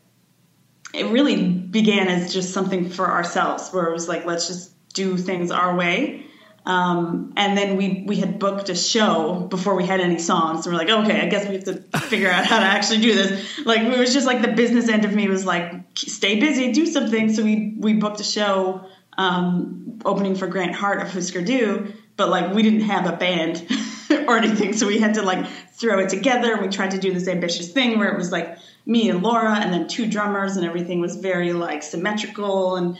it 0.93 1.05
really 1.07 1.47
began 1.47 2.07
as 2.07 2.33
just 2.33 2.53
something 2.53 2.89
for 2.89 3.09
ourselves 3.09 3.69
where 3.71 3.85
it 3.87 3.93
was 3.93 4.07
like 4.07 4.25
let's 4.25 4.47
just 4.47 4.71
do 4.93 5.17
things 5.17 5.51
our 5.51 5.75
way 5.75 6.23
um, 6.65 7.33
and 7.37 7.57
then 7.57 7.77
we 7.77 8.03
we 8.07 8.17
had 8.17 8.39
booked 8.39 8.69
a 8.69 8.75
show 8.75 9.47
before 9.49 9.75
we 9.75 9.85
had 9.85 9.99
any 9.99 10.17
songs 10.17 10.65
and 10.65 10.73
we're 10.73 10.79
like 10.79 10.89
okay 10.89 11.21
i 11.21 11.27
guess 11.27 11.47
we 11.47 11.55
have 11.55 11.63
to 11.65 11.99
figure 11.99 12.29
out 12.29 12.45
how 12.45 12.59
to 12.59 12.65
actually 12.65 13.01
do 13.01 13.13
this 13.13 13.65
like 13.65 13.81
it 13.81 13.97
was 13.97 14.13
just 14.13 14.25
like 14.25 14.41
the 14.41 14.49
business 14.49 14.89
end 14.89 15.05
of 15.05 15.13
me 15.13 15.27
was 15.27 15.45
like 15.45 15.73
stay 15.95 16.39
busy 16.39 16.71
do 16.71 16.85
something 16.85 17.33
so 17.33 17.43
we 17.43 17.75
we 17.77 17.93
booked 17.93 18.19
a 18.19 18.23
show 18.23 18.85
um, 19.17 19.99
opening 20.05 20.35
for 20.35 20.47
Grant 20.47 20.75
Hart 20.75 21.01
of 21.01 21.09
Hüsker 21.09 21.45
Dü 21.45 21.93
but 22.17 22.29
like 22.29 22.53
we 22.53 22.63
didn't 22.63 22.81
have 22.81 23.07
a 23.07 23.15
band 23.15 23.65
or 24.27 24.37
anything 24.37 24.73
so 24.73 24.87
we 24.87 24.97
had 24.97 25.13
to 25.13 25.21
like 25.21 25.45
throw 25.77 25.99
it 25.99 26.09
together. 26.09 26.57
We 26.59 26.67
tried 26.67 26.91
to 26.91 26.97
do 26.97 27.13
this 27.13 27.27
ambitious 27.27 27.71
thing 27.71 27.99
where 27.99 28.11
it 28.11 28.17
was 28.17 28.31
like 28.31 28.57
me 28.85 29.09
and 29.09 29.21
Laura 29.21 29.55
and 29.55 29.71
then 29.71 29.87
two 29.87 30.07
drummers 30.07 30.57
and 30.57 30.65
everything 30.65 30.99
was 30.99 31.15
very 31.15 31.53
like 31.53 31.83
symmetrical 31.83 32.75
and 32.75 32.99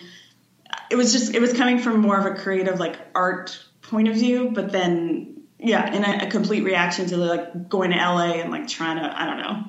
it 0.90 0.96
was 0.96 1.12
just 1.12 1.34
it 1.34 1.42
was 1.42 1.54
coming 1.54 1.80
from 1.80 2.00
more 2.00 2.18
of 2.18 2.26
a 2.26 2.36
creative 2.36 2.80
like 2.80 2.98
art 3.16 3.60
point 3.82 4.08
of 4.08 4.14
view 4.14 4.52
but 4.54 4.72
then 4.72 5.42
yeah 5.60 5.92
in 5.94 6.04
a, 6.04 6.28
a 6.28 6.30
complete 6.30 6.64
reaction 6.64 7.08
to 7.08 7.18
like 7.18 7.68
going 7.68 7.92
to 7.92 7.98
LA 7.98 8.34
and 8.34 8.52
like 8.52 8.68
trying 8.68 8.98
to 8.98 9.22
I 9.22 9.26
don't 9.26 9.38
know 9.38 9.64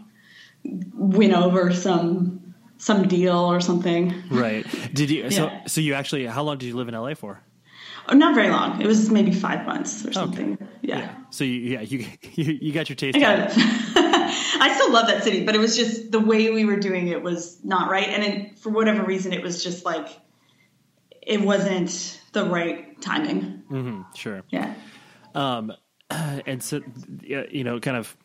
win 0.93 1.33
over 1.33 1.73
some 1.73 2.38
some 2.79 3.07
deal 3.09 3.37
or 3.37 3.61
something 3.61 4.15
right 4.31 4.65
did 4.95 5.11
you 5.11 5.25
Yeah. 5.25 5.29
so 5.31 5.51
so 5.67 5.81
you 5.81 5.95
actually 5.95 6.27
how 6.27 6.43
long 6.43 6.59
did 6.59 6.67
you 6.67 6.77
live 6.77 6.89
in 6.89 6.95
LA 6.95 7.15
for 7.15 7.41
oh, 8.09 8.15
not 8.15 8.35
very 8.35 8.49
long 8.51 8.81
it 8.81 8.87
was 8.87 9.11
maybe 9.11 9.33
five 9.33 9.67
months 9.67 10.07
or 10.07 10.13
something 10.13 10.57
yeah. 10.83 10.99
yeah. 10.99 11.15
so 11.31 11.45
you 11.45 11.53
yeah 11.53 11.81
you 11.81 11.99
you, 12.35 12.59
you 12.61 12.73
got 12.73 12.89
your 12.89 12.97
taste 12.97 13.17
I 13.17 13.21
got 13.21 13.39
it. 13.41 13.53
I 14.61 14.75
still 14.75 14.93
love 14.93 15.07
that 15.07 15.25
city, 15.25 15.45
but 15.45 15.55
it 15.55 15.59
was 15.59 15.77
just 15.77 16.11
the 16.11 16.21
way 16.21 16.51
we 16.51 16.65
were 16.65 16.77
doing 16.79 17.09
it 17.09 17.23
was 17.23 17.59
not 17.65 17.91
right. 17.91 18.09
And 18.09 18.23
it, 18.25 18.59
for 18.59 18.71
whatever 18.71 19.03
reason, 19.05 19.33
it 19.33 19.43
was 19.43 19.63
just 19.63 19.85
like, 19.85 20.09
it 21.23 21.41
wasn't 21.41 22.21
the 22.33 22.45
right 22.45 23.01
timing. 23.01 23.63
Mm-hmm. 23.71 24.03
sure 24.15 24.43
Yeah. 24.51 24.75
um 25.35 25.73
and 26.11 26.63
so 26.63 26.81
you 27.23 27.65
know 27.65 27.81
kind 27.81 27.97
of 27.97 28.17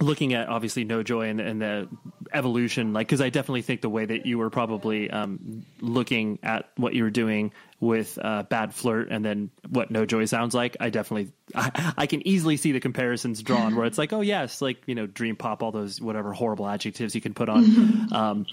looking 0.00 0.34
at 0.34 0.48
obviously 0.48 0.84
No 0.84 1.02
Joy 1.02 1.28
and, 1.28 1.40
and 1.40 1.62
the 1.62 1.88
evolution 2.32 2.92
like 2.92 3.08
because 3.08 3.20
i 3.20 3.28
definitely 3.28 3.62
think 3.62 3.80
the 3.80 3.88
way 3.88 4.04
that 4.04 4.24
you 4.24 4.38
were 4.38 4.50
probably 4.50 5.10
um, 5.10 5.64
looking 5.80 6.38
at 6.44 6.70
what 6.76 6.94
you 6.94 7.02
were 7.02 7.10
doing 7.10 7.52
with 7.80 8.18
uh, 8.22 8.44
Bad 8.44 8.72
Flirt 8.72 9.08
and 9.10 9.24
then 9.24 9.50
what 9.68 9.90
No 9.90 10.06
Joy 10.06 10.26
sounds 10.26 10.54
like 10.54 10.76
i 10.80 10.90
definitely 10.90 11.32
I, 11.54 11.92
I 11.98 12.06
can 12.06 12.26
easily 12.26 12.56
see 12.56 12.72
the 12.72 12.80
comparisons 12.80 13.42
drawn 13.42 13.74
where 13.74 13.86
it's 13.86 13.98
like 13.98 14.12
oh 14.12 14.20
yes 14.20 14.62
like 14.62 14.82
you 14.86 14.94
know 14.94 15.06
dream 15.06 15.36
pop 15.36 15.62
all 15.62 15.72
those 15.72 16.00
whatever 16.00 16.32
horrible 16.32 16.68
adjectives 16.68 17.14
you 17.14 17.20
can 17.20 17.34
put 17.34 17.48
on 17.48 18.08
um, 18.12 18.46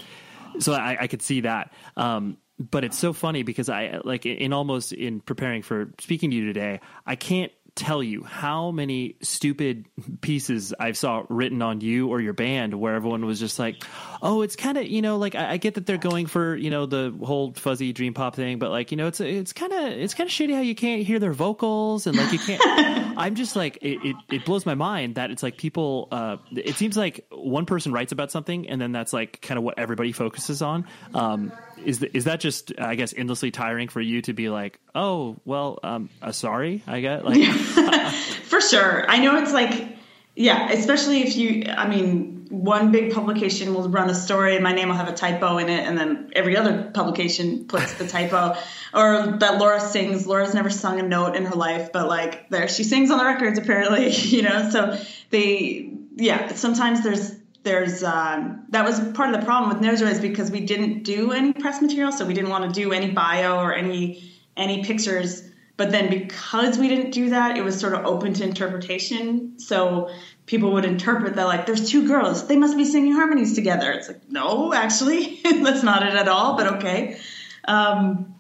so 0.60 0.74
I, 0.74 0.98
I 1.02 1.08
could 1.08 1.22
see 1.22 1.42
that. 1.42 1.72
Um, 1.96 2.38
but 2.60 2.84
it's 2.84 2.98
so 2.98 3.14
funny 3.14 3.44
because 3.44 3.70
I 3.70 4.00
like 4.04 4.26
in 4.26 4.52
almost 4.52 4.92
in 4.92 5.20
preparing 5.20 5.62
for 5.62 5.94
speaking 6.00 6.32
to 6.32 6.36
you 6.36 6.46
today, 6.46 6.80
I 7.06 7.16
can't 7.16 7.52
tell 7.78 8.04
you 8.04 8.24
how 8.24 8.72
many 8.72 9.16
stupid 9.22 9.86
pieces 10.22 10.74
I 10.78 10.92
saw 10.92 11.24
written 11.30 11.62
on 11.62 11.80
you 11.82 12.10
or 12.10 12.20
your 12.20 12.34
band 12.34 12.74
where 12.74 12.96
everyone 12.96 13.26
was 13.26 13.40
just 13.40 13.60
like, 13.60 13.84
"Oh, 14.22 14.42
it's 14.42 14.56
kind 14.56 14.78
of 14.78 14.88
you 14.88 15.02
know 15.02 15.18
like 15.18 15.36
I, 15.36 15.52
I 15.52 15.58
get 15.58 15.76
that 15.76 15.86
they're 15.86 15.98
going 15.98 16.26
for 16.26 16.56
you 16.56 16.70
know 16.70 16.86
the 16.86 17.16
whole 17.24 17.54
fuzzy 17.54 17.94
dream 17.94 18.14
pop 18.14 18.36
thing, 18.36 18.60
but 18.60 18.72
like 18.72 18.92
you 18.92 18.98
know 18.98 19.08
it's 19.08 19.22
it's 19.22 19.54
kind 19.54 19.72
of 19.72 19.84
it's 19.86 20.14
kind 20.14 20.28
of 20.28 20.34
shitty 20.34 20.54
how 20.54 20.62
you 20.62 20.76
can't 20.76 21.04
hear 21.04 21.20
their 21.20 21.34
vocals 21.34 22.08
and 22.08 22.18
like 22.18 22.32
you 22.34 22.40
can't." 22.40 22.62
I'm 23.18 23.36
just 23.36 23.56
like 23.56 23.78
it, 23.82 24.00
it, 24.04 24.16
it 24.30 24.46
blows 24.46 24.66
my 24.66 24.76
mind 24.76 25.16
that 25.16 25.32
it's 25.32 25.44
like 25.44 25.58
people. 25.58 26.08
Uh, 26.12 26.38
it 26.52 26.76
seems 26.76 26.98
like 26.98 27.26
one 27.32 27.66
person 27.66 27.92
writes 27.92 28.12
about 28.12 28.32
something 28.32 28.68
and 28.70 28.82
then 28.82 28.92
that's 28.92 29.14
like 29.14 29.42
kind 29.42 29.58
of 29.58 29.64
what 29.64 29.80
everybody 29.80 30.12
focuses 30.12 30.62
on. 30.62 30.86
Um, 31.14 31.52
is 31.86 32.00
th- 32.00 32.12
is 32.14 32.26
that 32.26 32.40
just 32.40 32.74
I 32.80 32.96
guess 32.96 33.14
endlessly 33.16 33.52
tiring 33.52 33.88
for 33.88 34.02
you 34.02 34.22
to 34.24 34.34
be 34.34 34.50
like, 34.50 34.80
oh 34.96 35.38
well, 35.46 35.80
um, 35.84 36.10
uh, 36.22 36.32
sorry, 36.32 36.84
I 36.88 37.02
get 37.02 37.26
like. 37.26 37.44
For 38.48 38.62
sure. 38.62 39.06
I 39.10 39.20
know 39.20 39.38
it's 39.42 39.52
like, 39.52 39.98
yeah, 40.36 40.72
especially 40.72 41.22
if 41.22 41.36
you, 41.36 41.66
I 41.68 41.88
mean, 41.88 42.48
one 42.50 42.92
big 42.92 43.14
publication 43.14 43.74
will 43.74 43.90
run 43.90 44.10
a 44.10 44.16
story 44.16 44.56
and 44.56 44.64
my 44.64 44.72
name 44.72 44.88
will 44.88 44.96
have 44.96 45.10
a 45.10 45.14
typo 45.14 45.58
in 45.58 45.68
it, 45.70 45.86
and 45.86 45.98
then 45.98 46.32
every 46.34 46.56
other 46.56 46.90
publication 46.94 47.66
puts 47.66 47.96
the 47.96 48.08
typo. 48.08 48.56
Or 48.94 49.36
that 49.40 49.60
Laura 49.60 49.82
sings. 49.82 50.26
Laura's 50.26 50.54
never 50.54 50.70
sung 50.70 50.98
a 51.00 51.04
note 51.04 51.36
in 51.36 51.46
her 51.46 51.56
life, 51.56 51.92
but 51.92 52.08
like, 52.08 52.50
there 52.50 52.70
she 52.70 52.86
sings 52.86 53.12
on 53.12 53.18
the 53.18 53.26
records 53.26 53.60
apparently, 53.60 54.10
you 54.12 54.42
know? 54.42 54.70
So 54.72 54.98
they, 55.30 55.92
yeah, 56.16 56.54
sometimes 56.54 57.04
there's, 57.04 57.36
there's 57.68 58.02
um, 58.02 58.64
that 58.70 58.86
was 58.86 58.98
part 59.12 59.34
of 59.34 59.40
the 59.40 59.46
problem 59.46 59.70
with 59.70 59.82
No 59.82 59.94
Joy 59.94 60.06
is 60.06 60.22
because 60.22 60.50
we 60.50 60.62
didn't 60.62 61.04
do 61.04 61.34
any 61.34 61.52
press 61.52 61.82
material, 61.82 62.14
so 62.14 62.26
we 62.26 62.34
didn't 62.34 62.50
want 62.50 62.74
to 62.74 62.82
do 62.82 62.94
any 62.94 63.12
bio 63.12 63.60
or 63.60 63.76
any 63.76 64.32
any 64.56 64.86
pictures. 64.86 65.44
But 65.76 65.92
then 65.92 66.10
because 66.10 66.78
we 66.78 66.88
didn't 66.88 67.12
do 67.12 67.32
that, 67.32 67.58
it 67.58 67.64
was 67.64 67.78
sort 67.78 67.94
of 67.94 68.06
open 68.06 68.34
to 68.36 68.44
interpretation. 68.44 69.60
So 69.60 70.10
people 70.46 70.72
would 70.74 70.86
interpret 70.86 71.36
that 71.36 71.46
like 71.46 71.66
there's 71.66 71.92
two 71.92 72.08
girls, 72.08 72.48
they 72.48 72.56
must 72.56 72.78
be 72.78 72.86
singing 72.86 73.12
harmonies 73.12 73.54
together. 73.54 73.92
It's 73.92 74.08
like 74.08 74.30
no, 74.30 74.74
actually, 74.74 75.42
that's 75.44 75.84
not 75.84 76.04
it 76.08 76.14
at 76.14 76.30
all. 76.30 76.56
But 76.56 76.76
okay. 76.76 77.20
Um, 77.66 78.34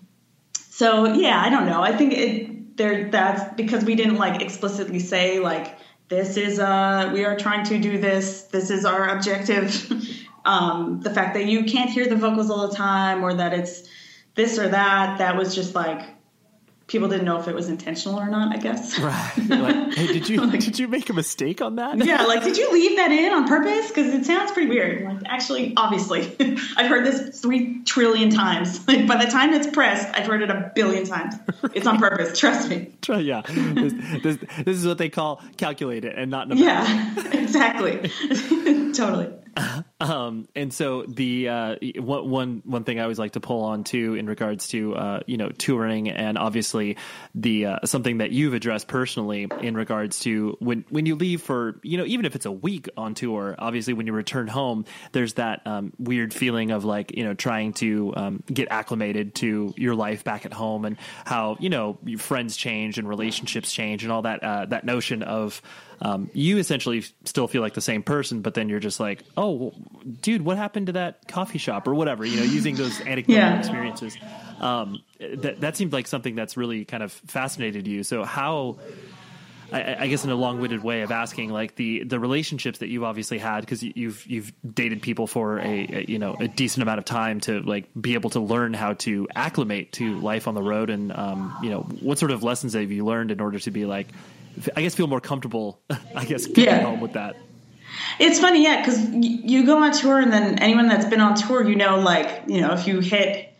so 0.69 1.05
yeah, 1.05 1.39
I 1.39 1.49
don't 1.49 1.65
know. 1.65 1.81
I 1.81 1.95
think 1.95 2.13
it 2.13 2.77
there 2.77 3.11
that's 3.11 3.55
because 3.55 3.83
we 3.83 3.95
didn't 3.95 4.15
like 4.15 4.41
explicitly 4.41 4.99
say 4.99 5.39
like 5.39 5.77
this 6.09 6.37
is 6.37 6.59
uh 6.59 7.11
we 7.13 7.25
are 7.25 7.37
trying 7.37 7.65
to 7.65 7.77
do 7.79 7.97
this. 7.97 8.43
This 8.43 8.69
is 8.69 8.85
our 8.85 9.09
objective. 9.09 9.91
um, 10.45 11.01
the 11.01 11.09
fact 11.09 11.33
that 11.33 11.45
you 11.45 11.65
can't 11.65 11.89
hear 11.89 12.07
the 12.07 12.15
vocals 12.15 12.49
all 12.49 12.67
the 12.67 12.75
time 12.75 13.23
or 13.23 13.33
that 13.33 13.53
it's 13.53 13.87
this 14.35 14.57
or 14.57 14.69
that 14.69 15.17
that 15.17 15.35
was 15.35 15.53
just 15.53 15.75
like 15.75 16.16
people 16.87 17.09
didn't 17.09 17.25
know 17.25 17.39
if 17.39 17.47
it 17.47 17.53
was 17.53 17.69
intentional 17.69 18.19
or 18.19 18.29
not. 18.29 18.55
I 18.55 18.59
guess. 18.59 18.97
Right. 19.07 19.31
Like, 19.47 19.93
hey, 19.93 20.07
did 20.07 20.27
you 20.27 20.51
did 20.51 20.79
you 20.79 20.87
make 20.87 21.09
a 21.09 21.13
mistake 21.13 21.61
on 21.61 21.75
that? 21.75 22.03
yeah, 22.03 22.23
like 22.23 22.43
did 22.43 22.57
you 22.57 22.71
leave 22.73 22.97
that 22.97 23.11
in 23.11 23.31
on 23.31 23.47
purpose? 23.47 23.87
Because 23.87 24.13
it 24.13 24.25
sounds 24.25 24.51
pretty 24.51 24.69
weird. 24.69 25.03
Like 25.03 25.23
actually, 25.25 25.73
obviously, 25.77 26.35
I've 26.75 26.87
heard 26.87 27.05
this 27.05 27.39
three 27.39 27.83
trillion 27.83 28.29
times. 28.29 28.85
Like 28.87 29.07
by 29.07 29.23
the 29.23 29.31
time 29.31 29.53
it's 29.53 29.67
pressed, 29.67 30.07
I've 30.17 30.25
heard 30.25 30.41
it 30.41 30.49
a 30.49 30.71
billion 30.75 31.05
times. 31.05 31.35
It's 31.73 31.87
on 31.87 31.99
purpose. 31.99 32.37
Trust 32.37 32.69
me. 32.69 32.91
Yeah. 33.07 33.41
This, 33.47 33.93
this, 34.23 34.37
this 34.65 34.77
is 34.77 34.85
what 34.85 34.97
they 34.97 35.09
call 35.09 35.41
calculated 35.55 36.13
and 36.13 36.31
not. 36.31 36.55
Yeah, 36.55 37.13
exactly. 37.31 38.11
totally. 38.93 39.29
Um, 39.99 40.47
and 40.55 40.71
so 40.71 41.03
the 41.07 41.49
uh, 41.49 41.75
one 41.95 42.61
one 42.63 42.83
thing 42.83 42.99
I 42.99 43.03
always 43.03 43.17
like 43.17 43.31
to 43.31 43.39
pull 43.39 43.63
on 43.63 43.83
too 43.83 44.13
in 44.13 44.27
regards 44.27 44.67
to 44.67 44.95
uh, 44.95 45.19
you 45.25 45.37
know 45.37 45.49
touring 45.49 46.09
and 46.09 46.37
obviously 46.37 46.97
the 47.33 47.65
uh, 47.65 47.79
something 47.83 48.19
that 48.19 48.31
you've 48.31 48.53
addressed 48.53 48.87
personally 48.87 49.47
in 49.59 49.75
regards 49.75 50.19
to 50.19 50.55
when 50.59 50.85
when 50.89 51.07
you 51.07 51.15
leave 51.15 51.41
for 51.41 51.79
you 51.81 51.97
know 51.97 52.05
even 52.05 52.25
if 52.25 52.35
it's 52.35 52.45
a 52.45 52.51
week 52.51 52.89
on 52.95 53.15
tour, 53.15 53.55
obviously 53.57 53.93
when 53.93 54.05
you 54.05 54.13
return 54.13 54.47
home, 54.47 54.85
there's 55.13 55.33
that 55.33 55.65
um, 55.65 55.91
weird 55.97 56.31
feeling 56.31 56.69
of 56.69 56.85
like 56.85 57.17
you 57.17 57.23
know 57.23 57.33
trying 57.33 57.73
to 57.73 58.13
um, 58.15 58.43
get 58.45 58.67
acclimated 58.69 59.33
to 59.35 59.73
your 59.77 59.95
life 59.95 60.23
back 60.23 60.45
at 60.45 60.53
home 60.53 60.85
and 60.85 60.97
how 61.25 61.57
you 61.59 61.69
know 61.69 61.97
your 62.05 62.19
friends 62.19 62.55
change 62.55 62.99
and 62.99 63.09
relationships 63.09 63.73
change 63.73 64.03
and 64.03 64.11
all 64.11 64.21
that 64.21 64.43
uh, 64.43 64.65
that 64.67 64.85
notion 64.85 65.23
of 65.23 65.59
um, 66.01 66.29
you 66.33 66.57
essentially 66.57 67.03
still 67.25 67.47
feel 67.47 67.61
like 67.61 67.73
the 67.73 67.81
same 67.81 68.03
person, 68.03 68.41
but 68.41 68.53
then 68.53 68.69
you're 68.69 68.79
just 68.79 68.99
like, 68.99 69.23
oh, 69.35 69.73
dude, 70.21 70.43
what 70.43 70.57
happened 70.57 70.87
to 70.87 70.93
that 70.93 71.27
coffee 71.27 71.57
shop 71.57 71.87
or 71.87 71.95
whatever? 71.95 72.25
You 72.25 72.37
know, 72.37 72.43
using 72.43 72.75
those 72.75 72.99
anecdotal 73.05 73.35
Yeah. 73.35 73.57
experiences. 73.59 74.17
Um, 74.59 75.01
that 75.19 75.61
that 75.61 75.77
seemed 75.77 75.93
like 75.93 76.07
something 76.07 76.35
that's 76.35 76.55
really 76.57 76.85
kind 76.85 77.03
of 77.03 77.11
fascinated 77.11 77.87
you. 77.87 78.03
So 78.03 78.23
how? 78.23 78.77
I, 79.69 80.03
I 80.03 80.07
guess 80.07 80.23
in 80.23 80.29
a 80.29 80.35
long-winded 80.35 80.81
way 80.81 81.01
of 81.01 81.11
asking, 81.11 81.49
like 81.49 81.75
the 81.75 82.03
the 82.05 82.21
relationships 82.21 82.79
that 82.79 82.87
you've 82.87 83.03
obviously 83.03 83.37
had 83.37 83.61
because 83.61 83.83
you've 83.83 84.25
you've 84.25 84.53
dated 84.73 85.01
people 85.01 85.27
for 85.27 85.59
a, 85.59 85.65
a 85.65 86.05
you 86.07 86.19
know 86.19 86.37
a 86.39 86.47
decent 86.47 86.83
amount 86.83 86.99
of 86.99 87.05
time 87.05 87.41
to 87.41 87.59
like 87.63 87.89
be 87.99 88.13
able 88.13 88.29
to 88.29 88.39
learn 88.39 88.73
how 88.73 88.93
to 88.93 89.27
acclimate 89.35 89.91
to 89.93 90.19
life 90.21 90.47
on 90.47 90.55
the 90.55 90.61
road, 90.63 90.89
and 90.89 91.11
um, 91.11 91.53
you 91.61 91.69
know 91.69 91.81
what 91.81 92.17
sort 92.17 92.31
of 92.31 92.43
lessons 92.43 92.75
have 92.75 92.89
you 92.93 93.03
learned 93.03 93.29
in 93.29 93.41
order 93.41 93.59
to 93.59 93.69
be 93.71 93.85
like, 93.85 94.07
I 94.75 94.81
guess 94.81 94.95
feel 94.95 95.07
more 95.07 95.21
comfortable, 95.21 95.79
I 96.15 96.25
guess 96.25 96.47
Yeah. 96.55 96.81
home 96.81 97.01
with 97.01 97.13
that. 97.13 97.35
It's 98.19 98.39
funny, 98.39 98.63
yeah, 98.63 98.81
because 98.81 98.99
y- 98.99 99.19
you 99.43 99.65
go 99.65 99.81
on 99.83 99.91
tour, 99.91 100.19
and 100.19 100.31
then 100.31 100.59
anyone 100.59 100.87
that's 100.87 101.05
been 101.05 101.21
on 101.21 101.35
tour, 101.35 101.67
you 101.67 101.75
know, 101.75 101.99
like, 101.99 102.43
you 102.47 102.61
know, 102.61 102.73
if 102.73 102.87
you 102.87 102.99
hit 102.99 103.53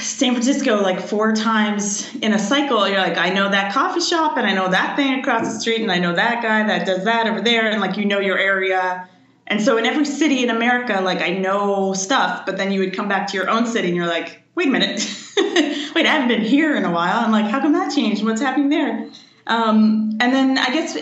San 0.00 0.32
Francisco 0.34 0.80
like 0.82 1.00
four 1.00 1.32
times 1.32 2.14
in 2.16 2.32
a 2.32 2.38
cycle, 2.38 2.86
you're 2.88 2.98
like, 3.00 3.16
I 3.18 3.30
know 3.30 3.50
that 3.50 3.72
coffee 3.72 4.00
shop, 4.00 4.36
and 4.36 4.46
I 4.46 4.54
know 4.54 4.68
that 4.68 4.96
thing 4.96 5.18
across 5.18 5.52
the 5.52 5.58
street, 5.60 5.80
and 5.82 5.90
I 5.90 5.98
know 5.98 6.14
that 6.14 6.42
guy 6.42 6.64
that 6.66 6.86
does 6.86 7.04
that 7.04 7.26
over 7.26 7.40
there, 7.40 7.68
and 7.70 7.80
like, 7.80 7.96
you 7.96 8.04
know 8.04 8.20
your 8.20 8.38
area. 8.38 9.08
And 9.48 9.60
so 9.60 9.78
in 9.78 9.86
every 9.86 10.04
city 10.04 10.44
in 10.44 10.50
America, 10.50 11.00
like, 11.02 11.20
I 11.20 11.30
know 11.30 11.92
stuff, 11.92 12.46
but 12.46 12.56
then 12.56 12.70
you 12.70 12.80
would 12.80 12.94
come 12.94 13.08
back 13.08 13.26
to 13.28 13.36
your 13.36 13.50
own 13.50 13.66
city, 13.66 13.88
and 13.88 13.96
you're 13.96 14.06
like, 14.06 14.42
wait 14.54 14.68
a 14.68 14.70
minute, 14.70 15.00
wait, 15.94 16.06
I 16.06 16.10
haven't 16.10 16.28
been 16.28 16.42
here 16.42 16.76
in 16.76 16.84
a 16.84 16.90
while. 16.92 17.18
I'm 17.18 17.32
like, 17.32 17.46
how 17.50 17.60
come 17.60 17.72
that 17.72 17.92
changed? 17.92 18.22
What's 18.24 18.40
happening 18.40 18.68
there? 18.68 19.08
Um, 19.50 20.16
and 20.20 20.32
then 20.32 20.58
I 20.58 20.72
guess 20.72 20.96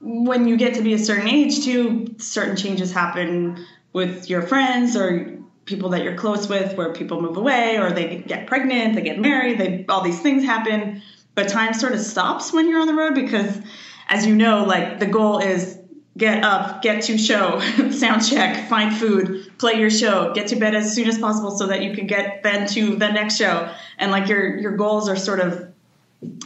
when 0.00 0.48
you 0.48 0.56
get 0.56 0.74
to 0.74 0.82
be 0.82 0.94
a 0.94 0.98
certain 0.98 1.28
age 1.28 1.64
too, 1.64 2.14
certain 2.18 2.56
changes 2.56 2.90
happen 2.90 3.64
with 3.92 4.30
your 4.30 4.42
friends 4.42 4.96
or 4.96 5.38
people 5.66 5.90
that 5.90 6.02
you're 6.02 6.16
close 6.16 6.48
with 6.48 6.76
where 6.76 6.94
people 6.94 7.20
move 7.20 7.36
away 7.36 7.76
or 7.76 7.92
they 7.92 8.16
get 8.26 8.46
pregnant, 8.46 8.94
they 8.94 9.02
get 9.02 9.20
married, 9.20 9.58
they 9.58 9.84
all 9.88 10.02
these 10.02 10.20
things 10.20 10.44
happen. 10.44 11.02
But 11.34 11.48
time 11.48 11.74
sort 11.74 11.92
of 11.92 12.00
stops 12.00 12.52
when 12.52 12.68
you're 12.68 12.80
on 12.80 12.86
the 12.86 12.94
road 12.94 13.14
because 13.14 13.60
as 14.08 14.26
you 14.26 14.34
know, 14.34 14.64
like 14.64 14.98
the 14.98 15.06
goal 15.06 15.38
is 15.38 15.78
get 16.16 16.42
up, 16.42 16.80
get 16.82 17.04
to 17.04 17.18
show, 17.18 17.60
sound 17.90 18.26
check, 18.26 18.68
find 18.68 18.96
food, 18.96 19.52
play 19.58 19.74
your 19.74 19.90
show, 19.90 20.32
get 20.32 20.48
to 20.48 20.56
bed 20.56 20.74
as 20.74 20.94
soon 20.94 21.06
as 21.06 21.18
possible 21.18 21.50
so 21.50 21.66
that 21.66 21.82
you 21.82 21.94
can 21.94 22.06
get 22.06 22.42
then 22.42 22.66
to 22.68 22.96
the 22.96 23.12
next 23.12 23.36
show. 23.36 23.70
And 23.98 24.10
like 24.10 24.26
your 24.28 24.56
your 24.56 24.76
goals 24.76 25.06
are 25.08 25.16
sort 25.16 25.40
of 25.40 25.69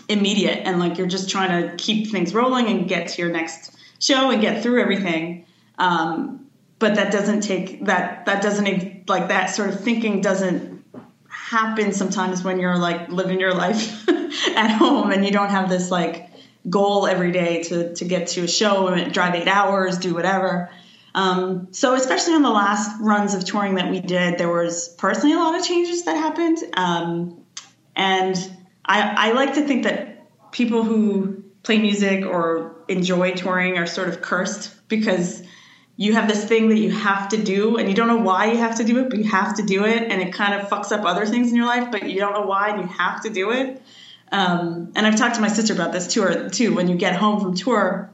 immediate 0.09 0.61
and 0.65 0.79
like 0.79 0.99
you're 0.99 1.07
just 1.07 1.31
trying 1.31 1.63
to 1.63 1.77
keep 1.77 2.11
things 2.11 2.35
rolling 2.35 2.67
and 2.67 2.89
get 2.89 3.09
to 3.09 3.23
your 3.23 3.31
next 3.31 3.77
show 3.99 4.31
and 4.31 4.41
get 4.41 4.63
through 4.63 4.81
everything. 4.81 5.47
Um, 5.79 6.47
but 6.79 6.97
that 6.97 7.13
doesn't 7.13 7.41
take 7.41 7.85
that 7.87 8.27
that 8.27 8.43
doesn't 8.43 9.09
like 9.09 9.29
that 9.29 9.47
sort 9.47 9.71
of 9.71 9.81
thinking 9.81 10.21
doesn't 10.21 10.85
happen 11.29 11.93
sometimes 11.93 12.45
when 12.45 12.59
you're 12.59 12.77
like 12.77 13.09
living 13.09 13.41
your 13.41 13.55
life 13.55 14.09
at 14.57 14.69
home 14.69 15.11
and 15.11 15.25
you 15.25 15.31
don't 15.31 15.51
have 15.51 15.69
this 15.69 15.91
like 15.91 16.31
goal 16.69 17.07
every 17.07 17.33
day 17.33 17.63
to 17.63 17.95
to 17.95 18.05
get 18.05 18.29
to 18.29 18.43
a 18.43 18.49
show 18.49 18.89
and 18.89 19.13
drive 19.13 19.35
eight 19.35 19.49
hours 19.49 19.99
do 19.99 20.15
whatever. 20.15 20.71
Um, 21.17 21.69
so 21.71 21.95
especially 21.95 22.35
on 22.35 22.43
the 22.43 22.51
last 22.51 23.01
runs 23.01 23.35
of 23.35 23.45
touring 23.45 23.77
that 23.77 23.91
we 23.91 24.01
did 24.01 24.37
there 24.37 24.53
was 24.53 24.89
personally 24.89 25.35
a 25.35 25.39
lot 25.39 25.59
of 25.59 25.65
changes 25.65 26.05
that 26.05 26.17
happened. 26.17 26.59
Um, 26.77 27.45
and 27.97 28.37
I, 28.85 29.29
I 29.29 29.33
like 29.33 29.55
to 29.55 29.63
think 29.67 29.85
that 29.85 30.51
people 30.53 30.83
who 30.83 31.45
play 31.63 31.79
music 31.79 32.25
or 32.25 32.77
enjoy 32.89 33.33
touring 33.33 33.79
are 33.79 33.87
sort 33.87 34.09
of 34.09 34.21
cursed 34.21 34.75
because 34.89 35.43
you 35.97 36.13
have 36.15 36.29
this 36.29 36.45
thing 36.45 36.69
that 36.69 36.79
you 36.79 36.91
have 36.91 37.29
to 37.29 37.43
do 37.43 37.77
and 37.77 37.89
you 37.89 37.95
don't 37.95 38.09
know 38.09 38.19
why 38.19 38.47
you 38.47 38.59
have 38.59 38.77
to 38.77 38.85
do 38.85 38.99
it, 38.99 39.11
but 39.11 39.19
you 39.19 39.25
have 39.25 39.57
to 39.57 39.63
do 39.63 39.85
it 39.85 40.11
and 40.11 40.21
it 40.21 40.33
kind 40.33 40.55
of 40.55 40.69
fucks 40.69 40.93
up 40.93 41.05
other 41.05 41.25
things 41.25 41.51
in 41.51 41.57
your 41.57 41.67
life, 41.67 41.91
but 41.91 42.09
you 42.09 42.19
don't 42.19 42.33
know 42.33 42.47
why 42.47 42.71
and 42.71 42.81
you 42.81 42.87
have 42.89 43.23
to 43.23 43.31
do 43.31 43.53
it. 43.53 43.81
Um, 44.33 44.93
and 44.97 45.07
I've 45.07 45.17
talked 45.17 45.37
to 45.37 45.41
my 45.41 45.49
sister 45.49 45.73
about 45.73 45.93
this 45.93 46.13
tour 46.13 46.51
too. 46.51 46.75
When 46.75 46.89
you 46.89 46.97
get 46.97 47.15
home 47.15 47.41
from 47.41 47.55
tour 47.55 48.11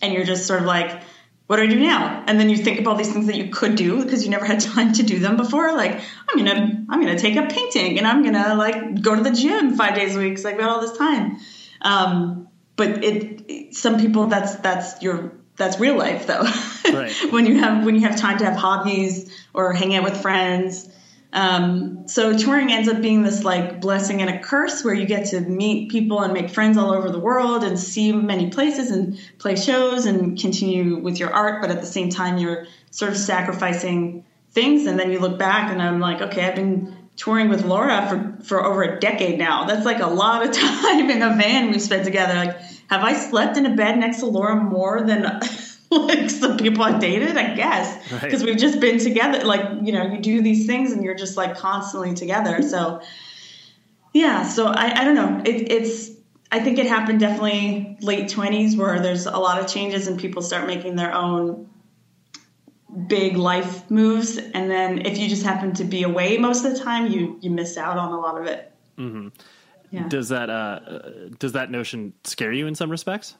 and 0.00 0.14
you're 0.14 0.24
just 0.24 0.46
sort 0.46 0.60
of 0.60 0.66
like, 0.66 1.02
what 1.46 1.56
do 1.56 1.62
I 1.62 1.66
do 1.66 1.78
now? 1.78 2.24
And 2.26 2.40
then 2.40 2.48
you 2.48 2.56
think 2.56 2.80
of 2.80 2.86
all 2.88 2.94
these 2.94 3.12
things 3.12 3.26
that 3.26 3.36
you 3.36 3.50
could 3.50 3.76
do 3.76 4.02
because 4.02 4.24
you 4.24 4.30
never 4.30 4.44
had 4.46 4.60
time 4.72 4.92
to 4.94 5.02
do 5.02 5.18
them 5.18 5.36
before. 5.36 5.74
Like, 5.76 6.00
I'm 6.28 6.38
gonna, 6.38 6.84
I'm 6.88 7.00
gonna 7.00 7.18
take 7.18 7.36
up 7.36 7.50
painting, 7.50 7.98
and 7.98 8.06
I'm 8.06 8.22
gonna 8.24 8.54
like 8.54 9.02
go 9.02 9.14
to 9.14 9.22
the 9.22 9.32
gym 9.32 9.76
five 9.76 9.94
days 9.94 10.16
a 10.16 10.18
week 10.18 10.30
because 10.30 10.46
I've 10.46 10.58
got 10.58 10.70
all 10.70 10.80
this 10.80 10.96
time. 10.96 11.38
Um, 11.82 12.48
but 12.76 13.04
it, 13.04 13.44
it- 13.48 13.74
some 13.74 13.98
people 14.00 14.26
that's 14.28 14.54
that's 14.56 15.02
your 15.02 15.32
that's 15.56 15.78
real 15.80 15.96
life 15.96 16.26
though. 16.26 16.44
when 17.30 17.44
you 17.46 17.58
have 17.58 17.84
when 17.84 17.94
you 17.96 18.02
have 18.02 18.16
time 18.16 18.38
to 18.38 18.44
have 18.44 18.56
hobbies 18.56 19.30
or 19.52 19.72
hang 19.72 19.94
out 19.94 20.04
with 20.04 20.20
friends. 20.20 20.88
Um, 21.34 22.06
so 22.06 22.38
touring 22.38 22.70
ends 22.70 22.88
up 22.88 23.02
being 23.02 23.24
this 23.24 23.42
like 23.42 23.80
blessing 23.80 24.22
and 24.22 24.30
a 24.30 24.38
curse 24.38 24.84
where 24.84 24.94
you 24.94 25.04
get 25.04 25.26
to 25.30 25.40
meet 25.40 25.90
people 25.90 26.20
and 26.20 26.32
make 26.32 26.48
friends 26.48 26.78
all 26.78 26.92
over 26.92 27.10
the 27.10 27.18
world 27.18 27.64
and 27.64 27.76
see 27.76 28.12
many 28.12 28.50
places 28.50 28.92
and 28.92 29.18
play 29.38 29.56
shows 29.56 30.06
and 30.06 30.38
continue 30.38 30.96
with 30.98 31.18
your 31.18 31.34
art, 31.34 31.60
but 31.60 31.72
at 31.72 31.80
the 31.80 31.86
same 31.86 32.08
time 32.08 32.38
you're 32.38 32.66
sort 32.92 33.10
of 33.10 33.18
sacrificing 33.18 34.24
things 34.52 34.86
and 34.86 34.96
then 34.96 35.10
you 35.10 35.18
look 35.18 35.36
back 35.36 35.72
and 35.72 35.82
I'm 35.82 35.98
like, 35.98 36.22
okay, 36.22 36.46
I've 36.46 36.54
been 36.54 36.96
touring 37.16 37.48
with 37.48 37.64
Laura 37.64 38.06
for, 38.08 38.44
for 38.44 38.64
over 38.64 38.84
a 38.84 39.00
decade 39.00 39.36
now. 39.36 39.64
That's 39.64 39.84
like 39.84 39.98
a 39.98 40.06
lot 40.06 40.46
of 40.46 40.52
time 40.56 41.10
in 41.10 41.20
a 41.20 41.34
van 41.34 41.72
we've 41.72 41.82
spent 41.82 42.04
together. 42.04 42.34
Like, 42.34 42.56
have 42.90 43.02
I 43.02 43.14
slept 43.14 43.56
in 43.56 43.66
a 43.66 43.74
bed 43.74 43.98
next 43.98 44.20
to 44.20 44.26
Laura 44.26 44.54
more 44.54 45.02
than 45.02 45.40
like 46.02 46.30
some 46.30 46.56
people 46.56 46.82
I've 46.82 47.00
dated? 47.00 47.36
I 47.36 47.54
guess 47.54 48.12
Right. 48.12 48.22
because 48.22 48.42
we've 48.44 48.56
just 48.56 48.80
been 48.80 48.98
together. 48.98 49.44
Like, 49.44 49.64
you 49.82 49.92
know, 49.92 50.04
you 50.06 50.18
do 50.20 50.42
these 50.42 50.66
things 50.66 50.92
and 50.92 51.02
you're 51.04 51.14
just 51.14 51.36
like 51.36 51.56
constantly 51.56 52.14
together. 52.14 52.62
So, 52.62 53.00
yeah. 54.12 54.42
So 54.44 54.66
I, 54.66 55.00
I 55.00 55.04
don't 55.04 55.14
know. 55.14 55.42
It, 55.44 55.70
it's 55.72 56.10
I 56.52 56.60
think 56.60 56.78
it 56.78 56.86
happened 56.86 57.20
definitely 57.20 57.96
late 58.00 58.28
twenties 58.28 58.76
where 58.76 59.00
there's 59.00 59.26
a 59.26 59.38
lot 59.38 59.60
of 59.60 59.66
changes 59.66 60.06
and 60.06 60.18
people 60.20 60.42
start 60.42 60.66
making 60.66 60.96
their 60.96 61.12
own 61.12 61.68
big 63.08 63.36
life 63.36 63.90
moves 63.90 64.36
and 64.36 64.70
then 64.70 65.04
if 65.04 65.18
you 65.18 65.28
just 65.28 65.42
happen 65.42 65.72
to 65.74 65.82
be 65.82 66.04
away 66.04 66.38
most 66.38 66.64
of 66.64 66.72
the 66.72 66.78
time 66.78 67.10
you 67.10 67.36
you 67.40 67.50
miss 67.50 67.76
out 67.76 67.96
on 67.98 68.12
a 68.12 68.20
lot 68.20 68.40
of 68.40 68.46
it 68.46 68.72
hmm 68.96 69.28
Yeah. 69.90 70.06
Does 70.08 70.28
that 70.28 70.48
uh, 70.48 70.78
does 71.40 71.52
that 71.52 71.72
notion 71.72 72.12
scare 72.22 72.52
you 72.52 72.68
in 72.68 72.76
some 72.76 72.90
respects? 72.90 73.34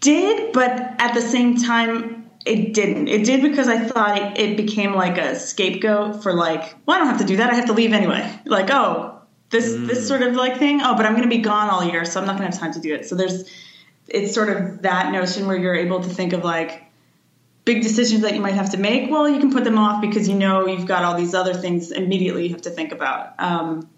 Did 0.00 0.52
but 0.52 0.72
at 0.98 1.14
the 1.14 1.20
same 1.20 1.56
time 1.56 2.16
it 2.46 2.72
didn't. 2.72 3.08
It 3.08 3.24
did 3.24 3.42
because 3.42 3.68
i 3.68 3.78
thought 3.78 4.16
it, 4.16 4.38
it 4.38 4.56
became 4.56 4.94
like 4.94 5.18
a 5.18 5.38
scapegoat 5.38 6.22
for 6.22 6.32
like 6.32 6.74
well 6.86 6.96
i 6.96 6.98
don't 6.98 7.08
have 7.08 7.18
to 7.18 7.26
do 7.26 7.36
that. 7.36 7.50
I 7.50 7.54
have 7.54 7.66
to 7.66 7.74
leave 7.74 7.92
anyway. 7.92 8.40
Like 8.46 8.70
oh 8.70 9.20
this 9.50 9.74
this 9.74 10.06
sort 10.06 10.22
of 10.22 10.34
like 10.34 10.58
thing? 10.58 10.80
Oh 10.82 10.96
but 10.96 11.06
i'm 11.06 11.12
going 11.12 11.28
to 11.28 11.36
be 11.36 11.42
gone 11.42 11.70
all 11.70 11.84
year 11.84 12.04
so 12.04 12.20
i'm 12.20 12.26
not 12.26 12.38
going 12.38 12.50
to 12.50 12.56
have 12.56 12.60
time 12.60 12.72
to 12.72 12.80
do 12.80 12.94
it. 12.94 13.06
So 13.06 13.14
there's 13.14 13.50
it's 14.08 14.34
sort 14.34 14.48
of 14.48 14.82
that 14.82 15.12
notion 15.12 15.46
where 15.46 15.56
you're 15.56 15.76
able 15.76 16.00
to 16.02 16.08
think 16.08 16.32
of 16.32 16.44
like 16.44 16.84
big 17.64 17.82
decisions 17.82 18.22
that 18.22 18.34
you 18.34 18.40
might 18.40 18.54
have 18.54 18.70
to 18.70 18.78
make. 18.78 19.10
Well 19.10 19.28
you 19.28 19.38
can 19.38 19.52
put 19.52 19.64
them 19.64 19.76
off 19.76 20.00
because 20.00 20.28
you 20.28 20.34
know 20.34 20.66
you've 20.66 20.86
got 20.86 21.04
all 21.04 21.16
these 21.16 21.34
other 21.34 21.52
things 21.52 21.90
immediately 21.90 22.44
you 22.44 22.50
have 22.50 22.62
to 22.62 22.70
think 22.70 22.92
about. 22.92 23.38
Um, 23.38 23.90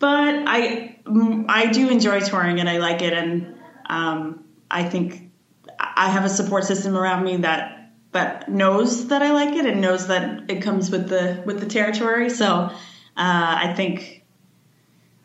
but 0.00 0.34
I 0.48 0.98
mm, 1.04 1.44
I 1.48 1.66
do 1.66 1.88
enjoy 1.88 2.20
touring 2.20 2.58
and 2.58 2.68
I 2.68 2.78
like 2.78 3.00
it 3.00 3.12
and 3.12 3.54
um, 3.86 4.43
I 4.74 4.82
think 4.82 5.30
I 5.78 6.10
have 6.10 6.24
a 6.24 6.28
support 6.28 6.64
system 6.64 6.96
around 6.96 7.24
me 7.24 7.38
that 7.38 7.92
that 8.10 8.48
knows 8.48 9.08
that 9.08 9.22
I 9.22 9.32
like 9.32 9.54
it 9.54 9.66
and 9.66 9.80
knows 9.80 10.08
that 10.08 10.50
it 10.50 10.62
comes 10.62 10.90
with 10.90 11.08
the 11.08 11.42
with 11.46 11.60
the 11.60 11.66
territory. 11.66 12.28
So 12.28 12.46
uh, 12.46 12.70
I 13.16 13.72
think 13.76 14.24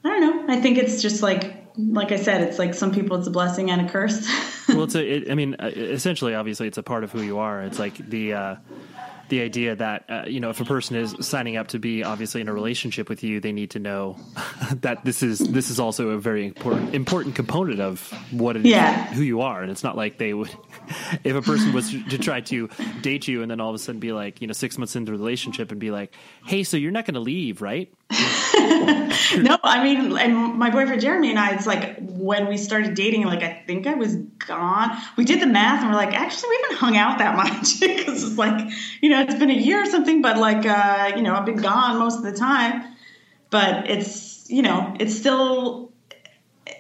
I 0.04 0.10
don't 0.10 0.22
know. 0.22 0.54
I 0.54 0.62
think 0.62 0.78
it's 0.78 1.02
just 1.02 1.24
like 1.24 1.66
like 1.78 2.12
I 2.12 2.18
said, 2.18 2.42
it's 2.42 2.60
like 2.60 2.76
some 2.76 2.94
people 2.94 3.18
it's 3.18 3.28
a 3.28 3.32
blessing 3.32 3.72
and 3.72 3.88
a 3.88 3.90
curse. 3.90 4.28
well, 4.70 4.84
it's 4.84 4.96
a, 4.96 5.16
it, 5.16 5.32
I 5.32 5.36
mean, 5.36 5.56
uh, 5.60 5.72
essentially, 5.74 6.36
obviously, 6.36 6.68
it's 6.68 6.78
a 6.78 6.84
part 6.84 7.04
of 7.04 7.12
who 7.12 7.22
you 7.22 7.40
are. 7.40 7.64
It's 7.64 7.80
like 7.80 7.98
the 7.98 8.34
uh, 8.34 8.56
the 9.30 9.42
idea 9.42 9.76
that 9.76 10.06
uh, 10.10 10.24
you 10.28 10.40
know, 10.40 10.50
if 10.50 10.60
a 10.60 10.66
person 10.66 10.96
is 10.96 11.16
signing 11.22 11.56
up 11.58 11.70
to 11.70 11.80
be 11.80 12.04
obviously 12.04 12.42
in 12.42 12.48
a 12.48 12.54
relationship 12.54 13.10
with 13.10 13.24
you, 13.24 13.40
they 13.40 13.52
need 13.52 13.72
to 13.72 13.80
know 13.80 14.18
that 14.82 15.06
this 15.06 15.24
is 15.24 15.40
this 15.40 15.70
is 15.70 15.80
also 15.80 16.10
a 16.10 16.20
very 16.20 16.46
important 16.46 16.94
important 16.94 17.36
component 17.36 17.80
of 17.80 18.02
what 18.32 18.56
it 18.56 18.66
is, 18.66 18.72
Yeah. 18.72 19.06
who 19.14 19.22
you 19.24 19.42
are. 19.42 19.62
And 19.62 19.72
it's 19.72 19.84
not 19.84 19.96
like 19.96 20.18
they 20.18 20.34
would, 20.34 20.50
if 21.24 21.36
a 21.36 21.42
person 21.42 21.74
was 21.74 21.92
to, 21.92 22.04
to 22.10 22.18
try 22.18 22.42
to 22.42 22.70
date 23.02 23.28
you 23.28 23.42
and 23.42 23.50
then 23.52 23.60
all 23.62 23.70
of 23.70 23.76
a 23.76 23.80
sudden 23.80 24.00
be 24.00 24.12
like, 24.12 24.42
you 24.42 24.48
know, 24.48 24.54
six 24.54 24.78
months 24.78 24.96
into 24.96 25.12
the 25.12 25.18
relationship 25.18 25.72
and 25.72 25.80
be 25.80 25.92
like, 25.92 26.14
hey, 26.46 26.64
so 26.64 26.78
you're 26.78 26.92
not 26.92 27.06
going 27.06 27.14
to 27.16 27.20
leave, 27.20 27.62
right? 27.62 27.94
no, 28.60 29.58
I 29.64 29.84
mean, 29.84 30.18
and 30.18 30.56
my 30.58 30.70
boyfriend 30.70 31.02
Jeremy 31.02 31.30
and 31.30 31.40
I, 31.40 31.54
it's 31.54 31.68
like 31.68 31.98
when 32.00 32.48
we 32.48 32.58
started 32.58 32.96
dating, 32.96 33.24
like 33.26 33.44
I 33.44 33.64
think 33.68 33.88
I 33.88 33.94
was 33.94 34.16
gone. 34.16 34.98
We 35.18 35.26
did 35.26 35.42
the 35.42 35.46
math 35.46 35.82
and 35.82 35.90
we're 35.90 35.96
like, 35.96 36.14
actually, 36.14 36.50
we 36.50 36.60
haven't 36.64 36.78
hung 36.78 36.98
out 36.98 37.20
that 37.20 37.36
much 37.36 37.80
because 37.80 38.24
it's 38.24 38.38
like, 38.38 38.70
you 39.02 39.10
know, 39.10 39.19
it's 39.22 39.36
been 39.36 39.50
a 39.50 39.54
year 39.54 39.84
or 39.84 39.86
something, 39.86 40.22
but 40.22 40.38
like, 40.38 40.66
uh, 40.66 41.14
you 41.16 41.22
know, 41.22 41.36
I've 41.36 41.46
been 41.46 41.58
gone 41.58 42.00
most 42.00 42.18
of 42.18 42.24
the 42.24 42.34
time. 42.34 42.96
But 43.50 43.90
it's, 43.90 44.50
you 44.50 44.62
know, 44.62 44.96
it's 45.00 45.18
still, 45.18 45.92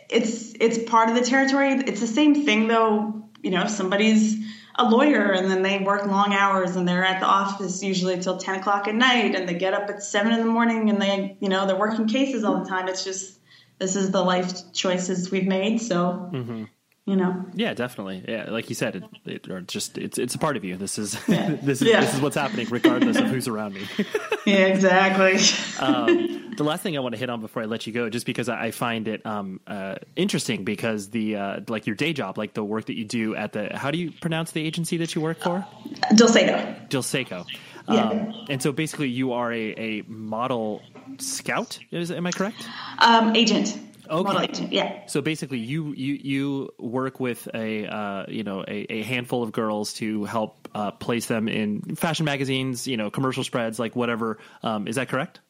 it's 0.09 0.53
it's 0.59 0.77
part 0.89 1.09
of 1.09 1.15
the 1.15 1.21
territory. 1.21 1.73
It's 1.73 1.99
the 1.99 2.07
same 2.07 2.45
thing 2.45 2.67
though. 2.67 3.23
You 3.41 3.51
know, 3.51 3.63
if 3.63 3.69
somebody's 3.69 4.37
a 4.79 4.89
lawyer 4.89 5.31
and 5.31 5.51
then 5.51 5.61
they 5.61 5.79
work 5.79 6.05
long 6.05 6.33
hours 6.33 6.75
and 6.75 6.87
they're 6.87 7.03
at 7.03 7.19
the 7.19 7.25
office 7.25 7.83
usually 7.83 8.13
until 8.13 8.37
10 8.37 8.59
o'clock 8.61 8.87
at 8.87 8.95
night 8.95 9.35
and 9.35 9.47
they 9.47 9.53
get 9.53 9.73
up 9.73 9.89
at 9.89 10.01
7 10.01 10.31
in 10.31 10.39
the 10.39 10.45
morning 10.45 10.89
and 10.89 11.01
they 11.01 11.35
you 11.41 11.49
know 11.49 11.67
they're 11.67 11.75
working 11.75 12.07
cases 12.07 12.45
all 12.45 12.63
the 12.63 12.69
time 12.69 12.87
it's 12.87 13.03
just 13.03 13.39
this 13.77 13.97
is 13.97 14.11
the 14.11 14.21
life 14.21 14.71
choices 14.71 15.29
we've 15.29 15.47
made 15.47 15.81
so 15.81 16.29
Mm-hmm. 16.31 16.63
You 17.09 17.15
know 17.15 17.45
Yeah, 17.55 17.73
definitely. 17.73 18.23
Yeah, 18.27 18.49
like 18.49 18.69
you 18.69 18.75
said, 18.75 18.95
it, 18.97 19.03
it 19.25 19.49
or 19.49 19.61
just 19.61 19.97
it's 19.97 20.17
it's 20.17 20.35
a 20.35 20.37
part 20.37 20.55
of 20.57 20.63
you. 20.63 20.77
This 20.77 20.97
is 20.99 21.17
Yeah. 21.27 21.55
this 21.61 21.81
is 21.81 21.87
Yeah. 21.87 22.01
this 22.01 22.13
is 22.13 22.21
what's 22.21 22.35
happening, 22.35 22.67
regardless 22.69 23.17
of 23.17 23.25
who's 23.25 23.47
around 23.47 23.73
me. 23.73 23.81
yeah 24.45 24.67
exactly 24.67 25.33
um, 25.85 26.53
the 26.55 26.63
last 26.63 26.83
thing 26.83 26.95
I 26.97 26.99
want 26.99 27.13
to 27.15 27.19
hit 27.19 27.29
on 27.29 27.41
before 27.41 27.63
I 27.63 27.65
let 27.65 27.87
you 27.87 27.93
go, 27.93 28.09
just 28.09 28.25
because 28.25 28.49
I, 28.49 28.71
find 28.71 29.07
it 29.07 29.25
um, 29.25 29.59
uh, 29.65 29.95
interesting, 30.15 30.63
because 30.65 31.09
the 31.09 31.35
uh, 31.37 31.59
like 31.67 31.87
your 31.87 31.95
day 31.95 32.13
job, 32.13 32.37
like 32.37 32.53
the 32.53 32.63
work 32.63 32.85
that 32.87 32.97
you 32.97 33.05
do 33.05 33.35
at 33.35 33.53
the 33.53 33.69
how 33.75 33.91
do 33.91 33.97
you 33.97 34.11
pronounce 34.21 34.51
the 34.51 34.61
agency 34.65 34.97
that 34.97 35.15
you 35.15 35.21
work 35.21 35.39
for? 35.39 35.65
Dulcedo. 36.13 36.87
Dulceco. 36.89 37.45
Yeah. 37.87 38.09
Um, 38.09 38.33
and 38.49 38.61
so 38.61 38.71
basically, 38.71 39.09
you 39.09 39.33
are 39.33 39.51
a, 39.51 39.73
a 39.77 40.03
model 40.07 40.81
scout. 41.17 41.79
Is 41.91 42.11
am 42.11 42.27
I 42.27 42.31
correct? 42.31 42.67
um, 42.99 43.35
agent 43.35 43.77
Okay. 44.09 44.67
yeah 44.71 45.07
So 45.07 45.21
basically, 45.21 45.59
you 45.59 45.93
you 45.93 46.13
you 46.21 46.69
work 46.79 47.19
with 47.19 47.47
a 47.53 47.85
uh, 47.85 48.25
you 48.27 48.43
know 48.43 48.63
a, 48.67 48.85
a 48.89 49.03
handful 49.03 49.43
of 49.43 49.51
girls 49.51 49.93
to 49.93 50.25
help 50.25 50.67
uh, 50.73 50.91
place 50.91 51.27
them 51.27 51.47
in 51.47 51.95
fashion 51.95 52.25
magazines, 52.25 52.87
you 52.87 52.97
know, 52.97 53.09
commercial 53.09 53.43
spreads, 53.43 53.79
like 53.79 53.95
whatever. 53.95 54.39
Um, 54.63 54.87
is 54.87 54.95
that 54.95 55.09
correct? 55.09 55.41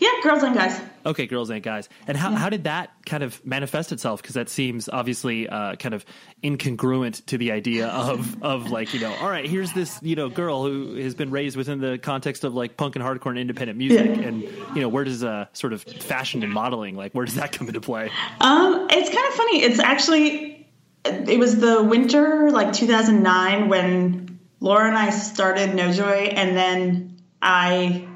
Yeah 0.00 0.08
girls 0.22 0.42
and 0.42 0.54
guys 0.54 0.80
Okay, 1.06 1.26
girls 1.26 1.50
and 1.50 1.62
guys. 1.62 1.90
And 2.06 2.16
how, 2.16 2.30
how 2.32 2.48
did 2.48 2.64
that 2.64 2.88
kind 3.04 3.22
of 3.22 3.44
manifest 3.44 3.92
itself? 3.92 4.22
Because 4.22 4.36
that 4.36 4.48
seems 4.48 4.88
obviously 4.88 5.46
uh, 5.46 5.76
kind 5.76 5.94
of 5.94 6.02
incongruent 6.42 7.26
to 7.26 7.36
the 7.36 7.52
idea 7.52 7.88
of 7.88 8.42
of 8.42 8.70
like 8.70 8.94
you 8.94 9.00
know, 9.00 9.14
all 9.20 9.28
right, 9.28 9.44
here's 9.44 9.70
this 9.74 9.98
you 10.02 10.16
know 10.16 10.30
girl 10.30 10.64
who 10.64 10.94
has 10.94 11.14
been 11.14 11.30
raised 11.30 11.58
within 11.58 11.78
the 11.80 11.98
context 11.98 12.42
of 12.42 12.54
like 12.54 12.78
punk 12.78 12.96
and 12.96 13.04
hardcore 13.04 13.28
and 13.30 13.38
independent 13.38 13.76
music, 13.78 14.16
Yeah. 14.16 14.22
and 14.28 14.42
you 14.42 14.80
know, 14.80 14.88
where 14.88 15.04
does 15.04 15.22
uh, 15.22 15.44
sort 15.52 15.74
of 15.74 15.82
fashion 15.82 16.42
and 16.42 16.50
modeling 16.52 16.96
like 16.96 17.12
where 17.12 17.26
does 17.26 17.34
that 17.34 17.52
come 17.52 17.66
into 17.68 17.82
play? 17.82 18.10
Um, 18.40 18.86
it's 18.90 19.10
kind 19.14 19.28
of 19.28 19.34
funny. 19.34 19.62
It's 19.62 19.78
actually 19.80 20.66
it 21.04 21.38
was 21.38 21.58
the 21.58 21.82
winter 21.82 22.50
like 22.50 22.72
2009 22.72 23.68
when 23.68 24.38
Laura 24.60 24.88
and 24.88 24.96
I 24.96 25.10
started 25.10 25.74
No 25.74 25.92
Joy, 25.92 26.30
and 26.34 26.56
then 26.56 27.18
I 27.42 28.08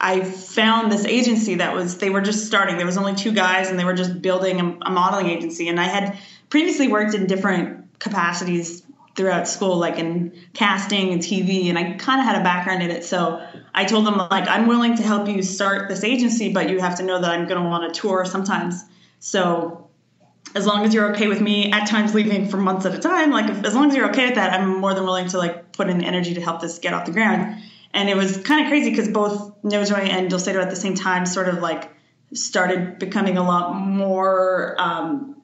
I 0.00 0.22
found 0.22 0.92
this 0.92 1.04
agency 1.04 1.56
that 1.56 1.74
was 1.74 1.98
they 1.98 2.10
were 2.10 2.20
just 2.20 2.46
starting. 2.46 2.76
There 2.76 2.86
was 2.86 2.96
only 2.96 3.14
two 3.14 3.32
guys, 3.32 3.68
and 3.68 3.78
they 3.78 3.84
were 3.84 3.94
just 3.94 4.22
building 4.22 4.60
a, 4.60 4.78
a 4.86 4.90
modeling 4.90 5.26
agency. 5.26 5.68
And 5.68 5.80
I 5.80 5.84
had 5.84 6.16
previously 6.50 6.88
worked 6.88 7.14
in 7.14 7.26
different 7.26 7.98
capacities 7.98 8.84
throughout 9.16 9.48
school, 9.48 9.76
like 9.76 9.98
in 9.98 10.32
casting 10.54 11.12
and 11.12 11.20
TV, 11.20 11.68
and 11.68 11.76
I 11.76 11.94
kind 11.94 12.20
of 12.20 12.26
had 12.26 12.40
a 12.40 12.44
background 12.44 12.84
in 12.84 12.90
it. 12.90 13.04
So 13.04 13.44
I 13.74 13.84
told 13.84 14.06
them 14.06 14.16
like 14.16 14.48
I'm 14.48 14.68
willing 14.68 14.96
to 14.96 15.02
help 15.02 15.28
you 15.28 15.42
start 15.42 15.88
this 15.88 16.04
agency, 16.04 16.52
but 16.52 16.70
you 16.70 16.78
have 16.78 16.96
to 16.98 17.02
know 17.02 17.20
that 17.20 17.30
I'm 17.30 17.48
going 17.48 17.60
to 17.60 17.68
want 17.68 17.92
to 17.92 18.00
tour 18.00 18.24
sometimes. 18.24 18.84
So 19.18 19.88
as 20.54 20.66
long 20.66 20.84
as 20.84 20.94
you're 20.94 21.10
okay 21.12 21.26
with 21.26 21.40
me 21.40 21.72
at 21.72 21.88
times 21.88 22.14
leaving 22.14 22.48
for 22.48 22.56
months 22.56 22.86
at 22.86 22.94
a 22.94 22.98
time, 22.98 23.32
like 23.32 23.50
if, 23.50 23.64
as 23.64 23.74
long 23.74 23.90
as 23.90 23.96
you're 23.96 24.08
okay 24.10 24.26
with 24.26 24.36
that, 24.36 24.52
I'm 24.52 24.78
more 24.78 24.94
than 24.94 25.04
willing 25.04 25.28
to 25.28 25.38
like 25.38 25.72
put 25.72 25.90
in 25.90 26.02
energy 26.02 26.34
to 26.34 26.40
help 26.40 26.60
this 26.60 26.78
get 26.78 26.94
off 26.94 27.04
the 27.04 27.12
ground. 27.12 27.60
And 27.94 28.08
it 28.08 28.16
was 28.16 28.36
kind 28.38 28.64
of 28.64 28.68
crazy 28.68 28.90
because 28.90 29.08
both 29.08 29.52
No 29.62 29.84
Joy 29.84 29.96
and 29.96 30.30
Dulcedo 30.30 30.62
at 30.62 30.70
the 30.70 30.76
same 30.76 30.94
time 30.94 31.26
sort 31.26 31.48
of 31.48 31.58
like 31.60 31.90
started 32.34 32.98
becoming 32.98 33.38
a 33.38 33.42
lot 33.42 33.74
more 33.74 34.76
um, 34.78 35.40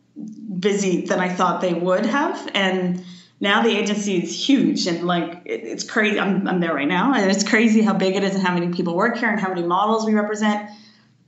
busy 0.58 1.06
than 1.06 1.20
I 1.20 1.28
thought 1.28 1.60
they 1.60 1.74
would 1.74 2.06
have. 2.06 2.50
And 2.54 3.04
now 3.40 3.62
the 3.62 3.70
agency 3.70 4.22
is 4.22 4.48
huge 4.48 4.86
and 4.86 5.04
like 5.04 5.42
it, 5.44 5.64
it's 5.64 5.84
crazy. 5.84 6.20
I'm, 6.20 6.46
I'm 6.46 6.60
there 6.60 6.74
right 6.74 6.88
now, 6.88 7.14
and 7.14 7.30
it's 7.30 7.48
crazy 7.48 7.82
how 7.82 7.94
big 7.94 8.16
it 8.16 8.22
is 8.22 8.34
and 8.34 8.46
how 8.46 8.54
many 8.54 8.72
people 8.72 8.94
work 8.94 9.16
here 9.16 9.30
and 9.30 9.40
how 9.40 9.48
many 9.48 9.62
models 9.62 10.06
we 10.06 10.14
represent. 10.14 10.70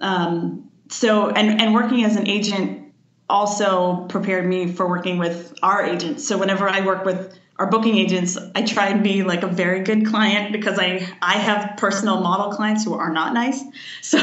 Um, 0.01 0.71
so 0.89 1.31
and 1.31 1.61
and 1.61 1.75
working 1.75 2.05
as 2.05 2.17
an 2.17 2.29
agent 2.29 2.93
also 3.29 4.07
prepared 4.09 4.47
me 4.47 4.73
for 4.73 4.89
working 4.89 5.19
with 5.19 5.59
our 5.63 5.85
agents. 5.85 6.27
So 6.27 6.39
whenever 6.39 6.69
I 6.69 6.85
work 6.87 7.05
with 7.05 7.39
our 7.59 7.67
booking 7.71 7.97
agents, 7.97 8.37
I 8.55 8.63
try 8.63 8.89
and 8.89 9.03
be 9.03 9.23
like 9.23 9.43
a 9.43 9.47
very 9.47 9.81
good 9.81 10.07
client 10.07 10.53
because 10.53 10.79
I 10.79 11.09
I 11.23 11.35
have 11.35 11.77
personal 11.77 12.21
model 12.21 12.53
clients 12.53 12.85
who 12.85 12.95
are 12.95 13.11
not 13.11 13.33
nice. 13.35 13.63
So 14.03 14.19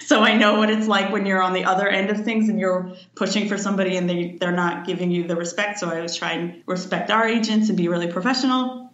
so 0.00 0.20
I 0.22 0.36
know 0.36 0.58
what 0.58 0.68
it's 0.70 0.86
like 0.86 1.12
when 1.12 1.24
you're 1.24 1.42
on 1.42 1.52
the 1.52 1.64
other 1.64 1.88
end 1.88 2.10
of 2.10 2.24
things 2.24 2.48
and 2.48 2.58
you're 2.60 2.94
pushing 3.14 3.48
for 3.48 3.56
somebody 3.56 3.96
and 3.96 4.08
they 4.08 4.36
they're 4.38 4.52
not 4.52 4.86
giving 4.86 5.10
you 5.10 5.26
the 5.26 5.36
respect. 5.36 5.78
So 5.78 5.88
I 5.88 5.96
always 5.96 6.14
try 6.14 6.32
and 6.32 6.62
respect 6.66 7.10
our 7.10 7.26
agents 7.26 7.68
and 7.68 7.76
be 7.76 7.88
really 7.88 8.10
professional. 8.12 8.92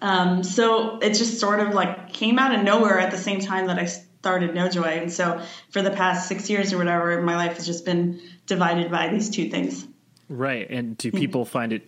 Um, 0.00 0.42
so 0.42 0.98
it 0.98 1.14
just 1.14 1.38
sort 1.38 1.60
of 1.60 1.74
like 1.74 2.12
came 2.12 2.38
out 2.38 2.54
of 2.54 2.64
nowhere 2.64 2.98
at 2.98 3.10
the 3.10 3.18
same 3.18 3.40
time 3.40 3.68
that 3.68 3.78
I 3.78 3.86
started 3.86 4.54
No 4.54 4.70
Joy, 4.70 5.00
And 5.02 5.12
so 5.12 5.42
for 5.68 5.82
the 5.82 5.90
past 5.90 6.28
six 6.28 6.48
years 6.48 6.72
or 6.72 6.78
whatever, 6.78 7.20
my 7.20 7.36
life 7.36 7.56
has 7.56 7.66
just 7.66 7.84
been 7.84 8.22
divided 8.46 8.90
by 8.90 9.08
these 9.08 9.28
two 9.28 9.50
things. 9.50 9.86
Right. 10.30 10.68
And 10.70 10.96
do 10.96 11.12
people 11.12 11.44
find 11.44 11.74
it? 11.74 11.86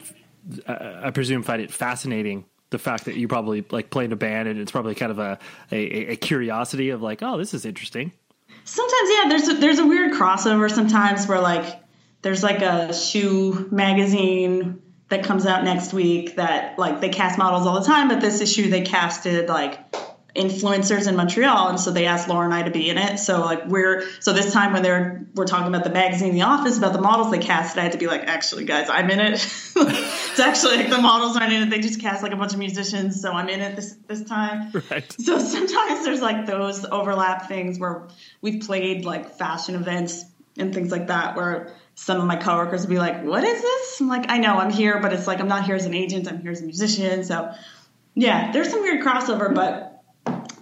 I 0.66 1.10
presume 1.10 1.42
find 1.42 1.60
it 1.60 1.70
fascinating 1.70 2.44
the 2.70 2.78
fact 2.78 3.04
that 3.04 3.16
you 3.16 3.28
probably 3.28 3.64
like 3.70 3.90
play 3.90 4.04
in 4.04 4.12
a 4.12 4.16
band 4.16 4.48
and 4.48 4.58
it's 4.60 4.72
probably 4.72 4.94
kind 4.94 5.12
of 5.12 5.18
a, 5.18 5.38
a, 5.70 6.12
a 6.12 6.16
curiosity 6.16 6.90
of 6.90 7.02
like, 7.02 7.22
oh, 7.22 7.38
this 7.38 7.54
is 7.54 7.64
interesting. 7.64 8.12
Sometimes, 8.64 9.10
yeah, 9.10 9.28
there's 9.28 9.48
a, 9.48 9.54
there's 9.54 9.78
a 9.78 9.86
weird 9.86 10.12
crossover 10.12 10.70
sometimes 10.70 11.26
where 11.28 11.40
like 11.40 11.80
there's 12.22 12.42
like 12.42 12.62
a 12.62 12.92
shoe 12.92 13.68
magazine 13.70 14.82
that 15.08 15.24
comes 15.24 15.46
out 15.46 15.62
next 15.62 15.92
week 15.92 16.36
that 16.36 16.78
like 16.78 17.00
they 17.00 17.08
cast 17.08 17.38
models 17.38 17.66
all 17.66 17.78
the 17.78 17.86
time, 17.86 18.08
but 18.08 18.20
this 18.20 18.40
issue 18.40 18.68
they 18.68 18.82
casted 18.82 19.48
like 19.48 19.78
influencers 20.36 21.08
in 21.08 21.16
Montreal, 21.16 21.68
and 21.68 21.80
so 21.80 21.90
they 21.90 22.06
asked 22.06 22.28
Laura 22.28 22.44
and 22.44 22.54
I 22.54 22.62
to 22.62 22.70
be 22.70 22.90
in 22.90 22.98
it. 22.98 23.18
So 23.18 23.40
like 23.40 23.66
we're 23.66 24.06
so 24.20 24.32
this 24.32 24.52
time 24.52 24.72
when 24.72 24.82
they're 24.82 25.26
we're 25.34 25.46
talking 25.46 25.68
about 25.68 25.84
the 25.84 25.90
magazine, 25.90 26.34
The 26.34 26.42
Office, 26.42 26.78
about 26.78 26.92
the 26.92 27.00
models 27.00 27.30
they 27.30 27.38
casted, 27.38 27.78
I 27.78 27.82
had 27.84 27.92
to 27.92 27.98
be 27.98 28.06
like, 28.06 28.22
actually, 28.22 28.64
guys, 28.64 28.88
I'm 28.88 29.10
in 29.10 29.20
it. 29.20 29.34
it's 29.76 30.40
actually 30.40 30.76
like 30.76 30.90
the 30.90 30.98
models 30.98 31.36
aren't 31.36 31.52
in 31.52 31.62
it; 31.64 31.70
they 31.70 31.80
just 31.80 32.00
cast 32.00 32.22
like 32.22 32.32
a 32.32 32.36
bunch 32.36 32.52
of 32.52 32.58
musicians, 32.58 33.20
so 33.20 33.32
I'm 33.32 33.48
in 33.48 33.60
it 33.60 33.76
this 33.76 33.96
this 34.06 34.22
time. 34.24 34.72
Right. 34.90 35.10
So 35.20 35.38
sometimes 35.38 36.04
there's 36.04 36.20
like 36.20 36.46
those 36.46 36.84
overlap 36.84 37.48
things 37.48 37.78
where 37.78 38.08
we've 38.40 38.62
played 38.62 39.04
like 39.04 39.36
fashion 39.36 39.74
events 39.74 40.24
and 40.58 40.72
things 40.74 40.90
like 40.90 41.08
that 41.08 41.36
where 41.36 41.74
some 41.94 42.20
of 42.20 42.26
my 42.26 42.36
coworkers 42.36 42.82
would 42.82 42.90
be 42.90 42.98
like, 42.98 43.24
"What 43.24 43.42
is 43.42 43.60
this?" 43.60 44.00
I'm 44.00 44.08
like, 44.08 44.30
"I 44.30 44.38
know 44.38 44.58
I'm 44.58 44.70
here, 44.70 45.00
but 45.00 45.12
it's 45.12 45.26
like 45.26 45.40
I'm 45.40 45.48
not 45.48 45.64
here 45.64 45.74
as 45.74 45.86
an 45.86 45.94
agent. 45.94 46.28
I'm 46.28 46.40
here 46.40 46.52
as 46.52 46.60
a 46.60 46.64
musician." 46.64 47.24
So 47.24 47.52
yeah, 48.14 48.50
there's 48.50 48.70
some 48.70 48.80
weird 48.80 49.04
crossover, 49.04 49.54
but 49.54 49.85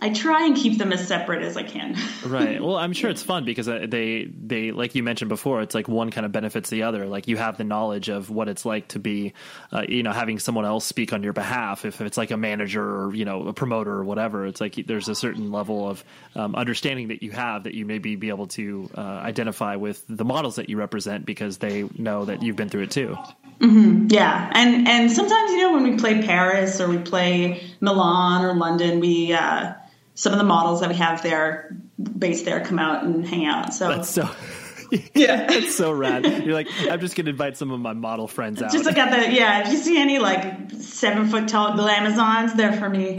I 0.04 0.10
try 0.10 0.44
and 0.44 0.54
keep 0.54 0.76
them 0.76 0.92
as 0.92 1.08
separate 1.08 1.42
as 1.42 1.56
I 1.56 1.62
can. 1.62 1.96
right. 2.26 2.62
Well, 2.62 2.76
I'm 2.76 2.92
sure 2.92 3.08
it's 3.08 3.22
fun 3.22 3.46
because 3.46 3.66
uh, 3.66 3.86
they 3.88 4.24
they 4.26 4.70
like 4.70 4.94
you 4.94 5.02
mentioned 5.02 5.30
before. 5.30 5.62
It's 5.62 5.74
like 5.74 5.88
one 5.88 6.10
kind 6.10 6.26
of 6.26 6.30
benefits 6.30 6.68
the 6.68 6.82
other. 6.82 7.06
Like 7.06 7.26
you 7.26 7.38
have 7.38 7.56
the 7.56 7.64
knowledge 7.64 8.10
of 8.10 8.28
what 8.28 8.50
it's 8.50 8.66
like 8.66 8.88
to 8.88 8.98
be, 8.98 9.32
uh, 9.72 9.84
you 9.88 10.02
know, 10.02 10.12
having 10.12 10.38
someone 10.38 10.66
else 10.66 10.84
speak 10.84 11.14
on 11.14 11.22
your 11.22 11.32
behalf. 11.32 11.86
If 11.86 12.02
it's 12.02 12.18
like 12.18 12.32
a 12.32 12.36
manager 12.36 12.84
or 12.84 13.14
you 13.14 13.24
know 13.24 13.48
a 13.48 13.54
promoter 13.54 13.92
or 13.92 14.04
whatever, 14.04 14.44
it's 14.44 14.60
like 14.60 14.74
there's 14.86 15.08
a 15.08 15.14
certain 15.14 15.50
level 15.50 15.88
of 15.88 16.04
um, 16.34 16.54
understanding 16.54 17.08
that 17.08 17.22
you 17.22 17.30
have 17.30 17.64
that 17.64 17.72
you 17.72 17.86
maybe 17.86 18.14
be 18.14 18.28
able 18.28 18.48
to 18.48 18.90
uh, 18.94 19.00
identify 19.00 19.76
with 19.76 20.04
the 20.06 20.26
models 20.26 20.56
that 20.56 20.68
you 20.68 20.76
represent 20.76 21.24
because 21.24 21.56
they 21.56 21.88
know 21.96 22.26
that 22.26 22.42
you've 22.42 22.56
been 22.56 22.68
through 22.68 22.82
it 22.82 22.90
too. 22.90 23.16
hmm 23.58 24.06
Yeah, 24.10 24.50
and 24.52 24.86
and 24.86 25.10
sometimes 25.10 25.50
you 25.52 25.60
know 25.60 25.72
when 25.72 25.82
we 25.82 25.96
play 25.96 26.20
Paris 26.20 26.78
or 26.78 26.90
we 26.90 26.98
play 26.98 27.62
Milan 27.80 28.44
or 28.44 28.52
London, 28.54 29.00
we 29.00 29.32
uh, 29.32 29.72
some 30.14 30.32
of 30.32 30.38
the 30.38 30.44
models 30.44 30.80
that 30.80 30.88
we 30.88 30.94
have 30.96 31.22
there 31.22 31.76
based 31.96 32.44
there 32.44 32.64
come 32.64 32.78
out 32.78 33.04
and 33.04 33.26
hang 33.26 33.46
out. 33.46 33.74
So 33.74 33.88
That's 33.88 34.10
so. 34.10 34.28
yeah, 35.14 35.46
it's 35.50 35.74
so 35.74 35.92
rad. 35.92 36.24
You're 36.44 36.54
like, 36.54 36.68
I'm 36.90 37.00
just 37.00 37.16
gonna 37.16 37.30
invite 37.30 37.56
some 37.56 37.70
of 37.70 37.80
my 37.80 37.92
model 37.92 38.28
friends 38.28 38.62
out. 38.62 38.72
just 38.72 38.84
look 38.84 38.96
at 38.96 39.10
the 39.10 39.32
yeah, 39.32 39.62
if 39.62 39.72
you 39.72 39.78
see 39.78 40.00
any 40.00 40.18
like 40.18 40.70
seven 40.78 41.28
foot 41.28 41.48
tall 41.48 41.72
glamazons, 41.72 42.56
they're 42.56 42.72
for 42.72 42.88
me. 42.88 43.18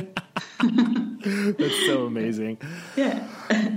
That's 1.57 1.85
so 1.87 2.05
amazing. 2.05 2.59
Yeah. 2.95 3.27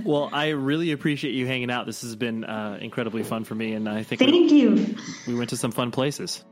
Well, 0.05 0.29
I 0.31 0.49
really 0.49 0.91
appreciate 0.91 1.33
you 1.33 1.47
hanging 1.47 1.71
out. 1.71 1.87
This 1.87 2.01
has 2.03 2.15
been 2.15 2.43
uh, 2.43 2.77
incredibly 2.79 3.23
fun 3.23 3.43
for 3.43 3.55
me, 3.55 3.73
and 3.73 3.89
I 3.89 4.03
think 4.03 4.19
Thank 4.19 4.51
we, 4.51 4.61
you. 4.61 4.95
we 5.27 5.35
went 5.35 5.49
to 5.49 5.57
some 5.57 5.71
fun 5.71 5.89
places. 5.91 6.43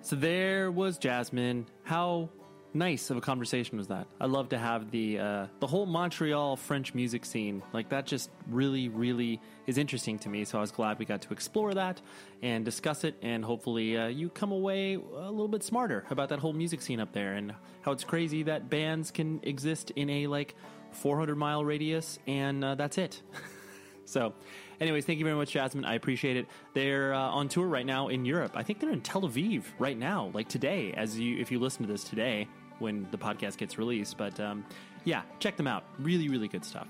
So 0.00 0.16
there 0.16 0.70
was 0.70 0.98
Jasmine. 0.98 1.66
How 1.82 2.30
nice 2.74 3.10
of 3.10 3.16
a 3.16 3.20
conversation 3.20 3.78
was 3.78 3.88
that? 3.88 4.06
I 4.20 4.26
love 4.26 4.48
to 4.50 4.58
have 4.58 4.90
the 4.90 5.18
uh, 5.18 5.46
the 5.60 5.66
whole 5.66 5.86
Montreal 5.86 6.56
French 6.56 6.94
music 6.94 7.24
scene. 7.24 7.62
Like 7.72 7.88
that, 7.90 8.06
just 8.06 8.30
really, 8.48 8.88
really 8.88 9.40
is 9.66 9.78
interesting 9.78 10.18
to 10.20 10.28
me. 10.28 10.44
So 10.44 10.58
I 10.58 10.60
was 10.60 10.72
glad 10.72 10.98
we 10.98 11.04
got 11.04 11.22
to 11.22 11.32
explore 11.32 11.72
that 11.74 12.00
and 12.42 12.64
discuss 12.64 13.04
it, 13.04 13.14
and 13.22 13.44
hopefully 13.44 13.96
uh, 13.96 14.08
you 14.08 14.28
come 14.28 14.52
away 14.52 14.94
a 14.94 15.30
little 15.30 15.48
bit 15.48 15.62
smarter 15.62 16.04
about 16.10 16.28
that 16.30 16.40
whole 16.40 16.52
music 16.52 16.82
scene 16.82 17.00
up 17.00 17.12
there 17.12 17.34
and 17.34 17.54
how 17.82 17.92
it's 17.92 18.04
crazy 18.04 18.42
that 18.42 18.68
bands 18.68 19.10
can 19.10 19.40
exist 19.42 19.92
in 19.92 20.10
a 20.10 20.26
like 20.26 20.54
400 20.92 21.36
mile 21.36 21.64
radius, 21.64 22.18
and 22.26 22.64
uh, 22.64 22.74
that's 22.74 22.98
it. 22.98 23.22
So, 24.06 24.34
Anyways, 24.80 25.06
thank 25.06 25.18
you 25.18 25.24
very 25.24 25.36
much, 25.36 25.52
Jasmine. 25.52 25.84
I 25.84 25.94
appreciate 25.94 26.36
it. 26.36 26.46
They're 26.74 27.14
uh, 27.14 27.18
on 27.18 27.48
tour 27.48 27.66
right 27.66 27.86
now 27.86 28.08
in 28.08 28.24
Europe. 28.24 28.52
I 28.54 28.62
think 28.62 28.80
they're 28.80 28.90
in 28.90 29.00
Tel 29.00 29.22
Aviv 29.22 29.64
right 29.78 29.96
now, 29.96 30.30
like 30.34 30.48
today, 30.48 30.92
as 30.92 31.18
you 31.18 31.38
if 31.38 31.50
you 31.50 31.58
listen 31.58 31.86
to 31.86 31.92
this 31.92 32.04
today 32.04 32.48
when 32.78 33.06
the 33.10 33.18
podcast 33.18 33.58
gets 33.58 33.78
released. 33.78 34.16
But 34.16 34.38
um, 34.40 34.64
yeah, 35.04 35.22
check 35.38 35.56
them 35.56 35.66
out. 35.66 35.84
Really, 35.98 36.28
really 36.28 36.48
good 36.48 36.64
stuff. 36.64 36.88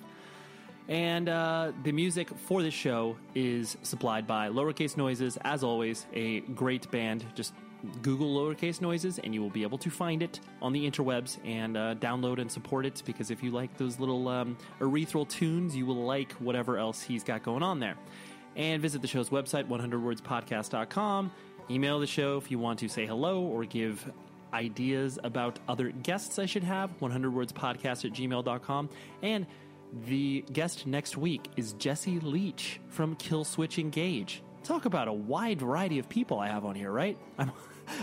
And 0.88 1.28
uh, 1.28 1.72
the 1.82 1.92
music 1.92 2.28
for 2.46 2.62
this 2.62 2.74
show 2.74 3.16
is 3.34 3.76
supplied 3.82 4.26
by 4.26 4.48
Lowercase 4.48 4.96
Noises. 4.96 5.38
As 5.42 5.64
always, 5.64 6.06
a 6.12 6.40
great 6.40 6.90
band. 6.90 7.24
Just 7.34 7.54
Google 8.02 8.34
Lowercase 8.34 8.80
Noises 8.80 9.18
and 9.18 9.34
you 9.34 9.42
will 9.42 9.50
be 9.50 9.62
able 9.62 9.78
to 9.78 9.90
find 9.90 10.22
it 10.22 10.40
on 10.62 10.72
the 10.72 10.90
interwebs 10.90 11.38
and 11.44 11.76
uh, 11.76 11.94
download 11.96 12.38
and 12.38 12.50
support 12.50 12.86
it 12.86 13.02
because 13.04 13.30
if 13.30 13.42
you 13.42 13.50
like 13.50 13.76
those 13.76 13.98
little 13.98 14.28
um, 14.28 14.56
tunes, 15.28 15.76
you 15.76 15.86
will 15.86 16.04
like 16.04 16.32
whatever 16.32 16.78
else 16.78 17.02
he's 17.02 17.24
got 17.24 17.42
going 17.42 17.62
on 17.62 17.80
there. 17.80 17.96
And 18.56 18.80
visit 18.80 19.02
the 19.02 19.08
show's 19.08 19.30
website, 19.30 19.68
100wordspodcast.com. 19.68 21.32
Email 21.70 21.98
the 21.98 22.06
show 22.06 22.36
if 22.36 22.50
you 22.50 22.58
want 22.58 22.78
to 22.80 22.88
say 22.88 23.06
hello 23.06 23.42
or 23.42 23.64
give 23.64 24.10
ideas 24.54 25.18
about 25.22 25.58
other 25.68 25.90
guests 25.90 26.38
I 26.38 26.46
should 26.46 26.64
have, 26.64 26.90
100wordspodcast 27.00 28.04
at 28.04 28.12
gmail.com. 28.12 28.88
And 29.22 29.46
the 30.06 30.44
guest 30.52 30.86
next 30.86 31.16
week 31.16 31.50
is 31.56 31.74
Jesse 31.74 32.20
Leach 32.20 32.80
from 32.88 33.16
Killswitch 33.16 33.78
Engage. 33.78 34.42
Talk 34.62 34.86
about 34.86 35.08
a 35.08 35.12
wide 35.12 35.60
variety 35.60 35.98
of 35.98 36.08
people 36.08 36.38
I 36.38 36.48
have 36.48 36.64
on 36.64 36.74
here, 36.74 36.90
right? 36.90 37.18
I'm, 37.38 37.52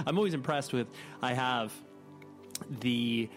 I'm 0.05 0.17
always 0.17 0.33
impressed 0.33 0.73
with. 0.73 0.87
I 1.21 1.33
have 1.33 1.73
the 2.81 3.29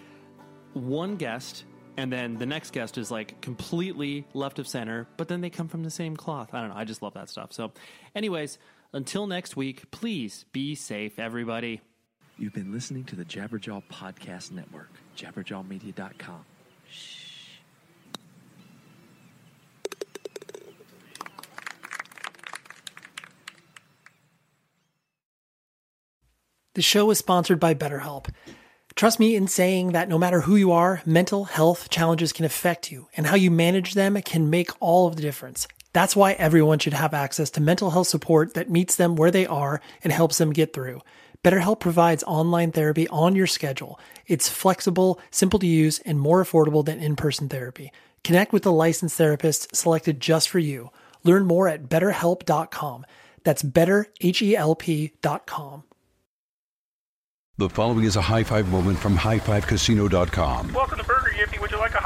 one 0.74 1.16
guest, 1.16 1.64
and 1.96 2.12
then 2.12 2.36
the 2.36 2.46
next 2.46 2.72
guest 2.72 2.98
is 2.98 3.10
like 3.10 3.40
completely 3.40 4.26
left 4.34 4.58
of 4.58 4.68
center, 4.68 5.08
but 5.16 5.28
then 5.28 5.40
they 5.40 5.50
come 5.50 5.68
from 5.68 5.82
the 5.82 5.90
same 5.90 6.16
cloth. 6.16 6.52
I 6.52 6.60
don't 6.60 6.70
know. 6.70 6.76
I 6.76 6.84
just 6.84 7.00
love 7.00 7.14
that 7.14 7.30
stuff. 7.30 7.52
So, 7.52 7.72
anyways, 8.14 8.58
until 8.92 9.26
next 9.26 9.56
week, 9.56 9.90
please 9.90 10.44
be 10.52 10.74
safe, 10.74 11.18
everybody. 11.18 11.80
You've 12.36 12.52
been 12.52 12.72
listening 12.72 13.04
to 13.04 13.16
the 13.16 13.24
Jabberjaw 13.24 13.84
Podcast 13.90 14.50
Network, 14.50 14.90
jabberjawmedia.com. 15.16 16.44
The 26.74 26.82
show 26.82 27.08
is 27.12 27.18
sponsored 27.18 27.60
by 27.60 27.74
BetterHelp. 27.74 28.26
Trust 28.96 29.20
me 29.20 29.36
in 29.36 29.46
saying 29.46 29.92
that 29.92 30.08
no 30.08 30.18
matter 30.18 30.40
who 30.40 30.56
you 30.56 30.72
are, 30.72 31.02
mental 31.06 31.44
health 31.44 31.88
challenges 31.88 32.32
can 32.32 32.44
affect 32.44 32.90
you, 32.90 33.06
and 33.16 33.28
how 33.28 33.36
you 33.36 33.52
manage 33.52 33.94
them 33.94 34.20
can 34.22 34.50
make 34.50 34.70
all 34.80 35.06
of 35.06 35.14
the 35.14 35.22
difference. 35.22 35.68
That's 35.92 36.16
why 36.16 36.32
everyone 36.32 36.80
should 36.80 36.94
have 36.94 37.14
access 37.14 37.50
to 37.50 37.60
mental 37.60 37.90
health 37.90 38.08
support 38.08 38.54
that 38.54 38.70
meets 38.70 38.96
them 38.96 39.14
where 39.14 39.30
they 39.30 39.46
are 39.46 39.80
and 40.02 40.12
helps 40.12 40.38
them 40.38 40.52
get 40.52 40.72
through. 40.72 41.00
BetterHelp 41.44 41.78
provides 41.78 42.24
online 42.24 42.72
therapy 42.72 43.06
on 43.08 43.36
your 43.36 43.46
schedule. 43.46 44.00
It's 44.26 44.48
flexible, 44.48 45.20
simple 45.30 45.58
to 45.58 45.66
use, 45.66 45.98
and 46.00 46.18
more 46.18 46.42
affordable 46.42 46.82
than 46.84 46.98
in 46.98 47.16
person 47.16 47.50
therapy. 47.50 47.92
Connect 48.24 48.54
with 48.54 48.64
a 48.64 48.70
licensed 48.70 49.16
therapist 49.16 49.76
selected 49.76 50.20
just 50.20 50.48
for 50.48 50.58
you. 50.58 50.90
Learn 51.22 51.46
more 51.46 51.68
at 51.68 51.90
betterhelp.com. 51.90 53.04
That's 53.44 53.62
betterhelp.com. 53.62 55.82
The 57.56 57.68
following 57.68 58.04
is 58.04 58.16
a 58.16 58.22
high 58.22 58.42
five 58.42 58.68
moment 58.68 58.98
from 58.98 59.16
highfivecasino.com. 59.16 60.72
Welcome 60.72 60.98
to 60.98 61.02
Burger 61.02 61.02
Yippee. 61.02 61.03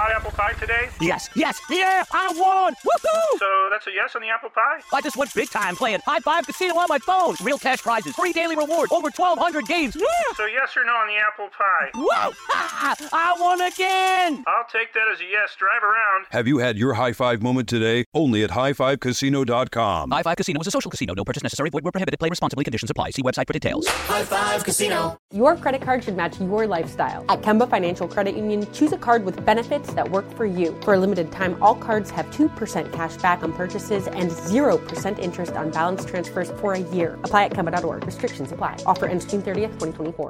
Would 0.08 0.14
you 0.16 0.20
like 0.20 0.32
a 0.32 0.38
hot 0.38 0.48
apple 0.48 0.54
pie 0.58 0.60
today? 0.60 0.88
Yes, 1.00 1.28
yes, 1.34 1.60
yeah, 1.70 2.04
I 2.12 2.28
won! 2.36 2.74
Woohoo! 2.74 3.38
So 3.38 3.68
that's 3.70 3.86
a 3.86 3.92
yes 3.92 4.14
on 4.16 4.22
the 4.22 4.28
apple 4.28 4.50
pie? 4.50 4.80
I 4.92 5.00
just 5.00 5.16
went 5.16 5.32
big 5.34 5.50
time 5.50 5.76
playing 5.76 6.00
High 6.06 6.20
Five 6.20 6.46
Casino 6.46 6.76
on 6.76 6.86
my 6.88 6.98
phone. 6.98 7.34
Real 7.42 7.58
cash 7.58 7.82
prizes, 7.82 8.14
free 8.14 8.32
daily 8.32 8.56
rewards, 8.56 8.92
over 8.92 9.10
1,200 9.10 9.66
games. 9.66 9.96
Yeah! 9.96 10.06
So 10.36 10.46
yes 10.46 10.76
or 10.76 10.84
no 10.84 10.92
on 10.92 11.08
the 11.08 11.16
apple 11.16 11.48
pie? 11.48 11.90
Whoa! 11.94 12.32
I 13.12 13.36
won 13.38 13.60
again! 13.60 14.44
I'll 14.46 14.66
take 14.72 14.92
that 14.94 15.08
as 15.12 15.20
a 15.20 15.24
yes. 15.24 15.54
Drive 15.58 15.82
around. 15.82 16.26
Have 16.30 16.46
you 16.46 16.58
had 16.58 16.78
your 16.78 16.94
high 16.94 17.12
five 17.12 17.42
moment 17.42 17.68
today? 17.68 18.04
Only 18.14 18.44
at 18.44 18.50
highfivecasino.com. 18.50 20.10
High 20.10 20.22
Five 20.22 20.36
Casino 20.36 20.60
is 20.60 20.66
a 20.66 20.70
social 20.70 20.90
casino. 20.90 21.14
No 21.14 21.24
purchase 21.24 21.42
necessary. 21.42 21.70
Void 21.70 21.84
where 21.84 21.92
prohibited. 21.92 22.18
Play 22.20 22.28
responsibly. 22.28 22.64
Conditions 22.64 22.90
apply. 22.90 23.10
See 23.10 23.22
website 23.22 23.46
for 23.46 23.52
details. 23.52 23.86
High 23.88 24.24
Five 24.24 24.64
Casino. 24.64 25.18
Your 25.32 25.56
credit 25.56 25.82
card 25.82 26.04
should 26.04 26.16
match 26.16 26.40
your 26.40 26.66
lifestyle. 26.66 27.24
At 27.28 27.42
Kemba 27.42 27.68
Financial 27.68 28.08
Credit 28.08 28.36
Union, 28.36 28.66
choose 28.72 28.92
a 28.92 28.98
card 28.98 29.24
with 29.24 29.44
benefits 29.44 29.92
that 29.98 30.10
work 30.10 30.28
for 30.36 30.46
you. 30.46 30.78
For 30.82 30.94
a 30.94 30.98
limited 30.98 31.32
time, 31.32 31.60
all 31.60 31.74
cards 31.74 32.08
have 32.10 32.26
2% 32.30 32.92
cash 32.92 33.16
back 33.16 33.42
on 33.42 33.52
purchases 33.52 34.06
and 34.06 34.30
0% 34.30 35.18
interest 35.18 35.52
on 35.54 35.70
balance 35.70 36.04
transfers 36.04 36.50
for 36.60 36.74
a 36.74 36.78
year. 36.96 37.18
Apply 37.24 37.46
at 37.46 37.52
Kemba.org. 37.52 38.06
Restrictions 38.06 38.52
apply. 38.52 38.76
Offer 38.86 39.06
ends 39.06 39.24
June 39.24 39.42
30th, 39.42 39.74
2024. 39.80 40.26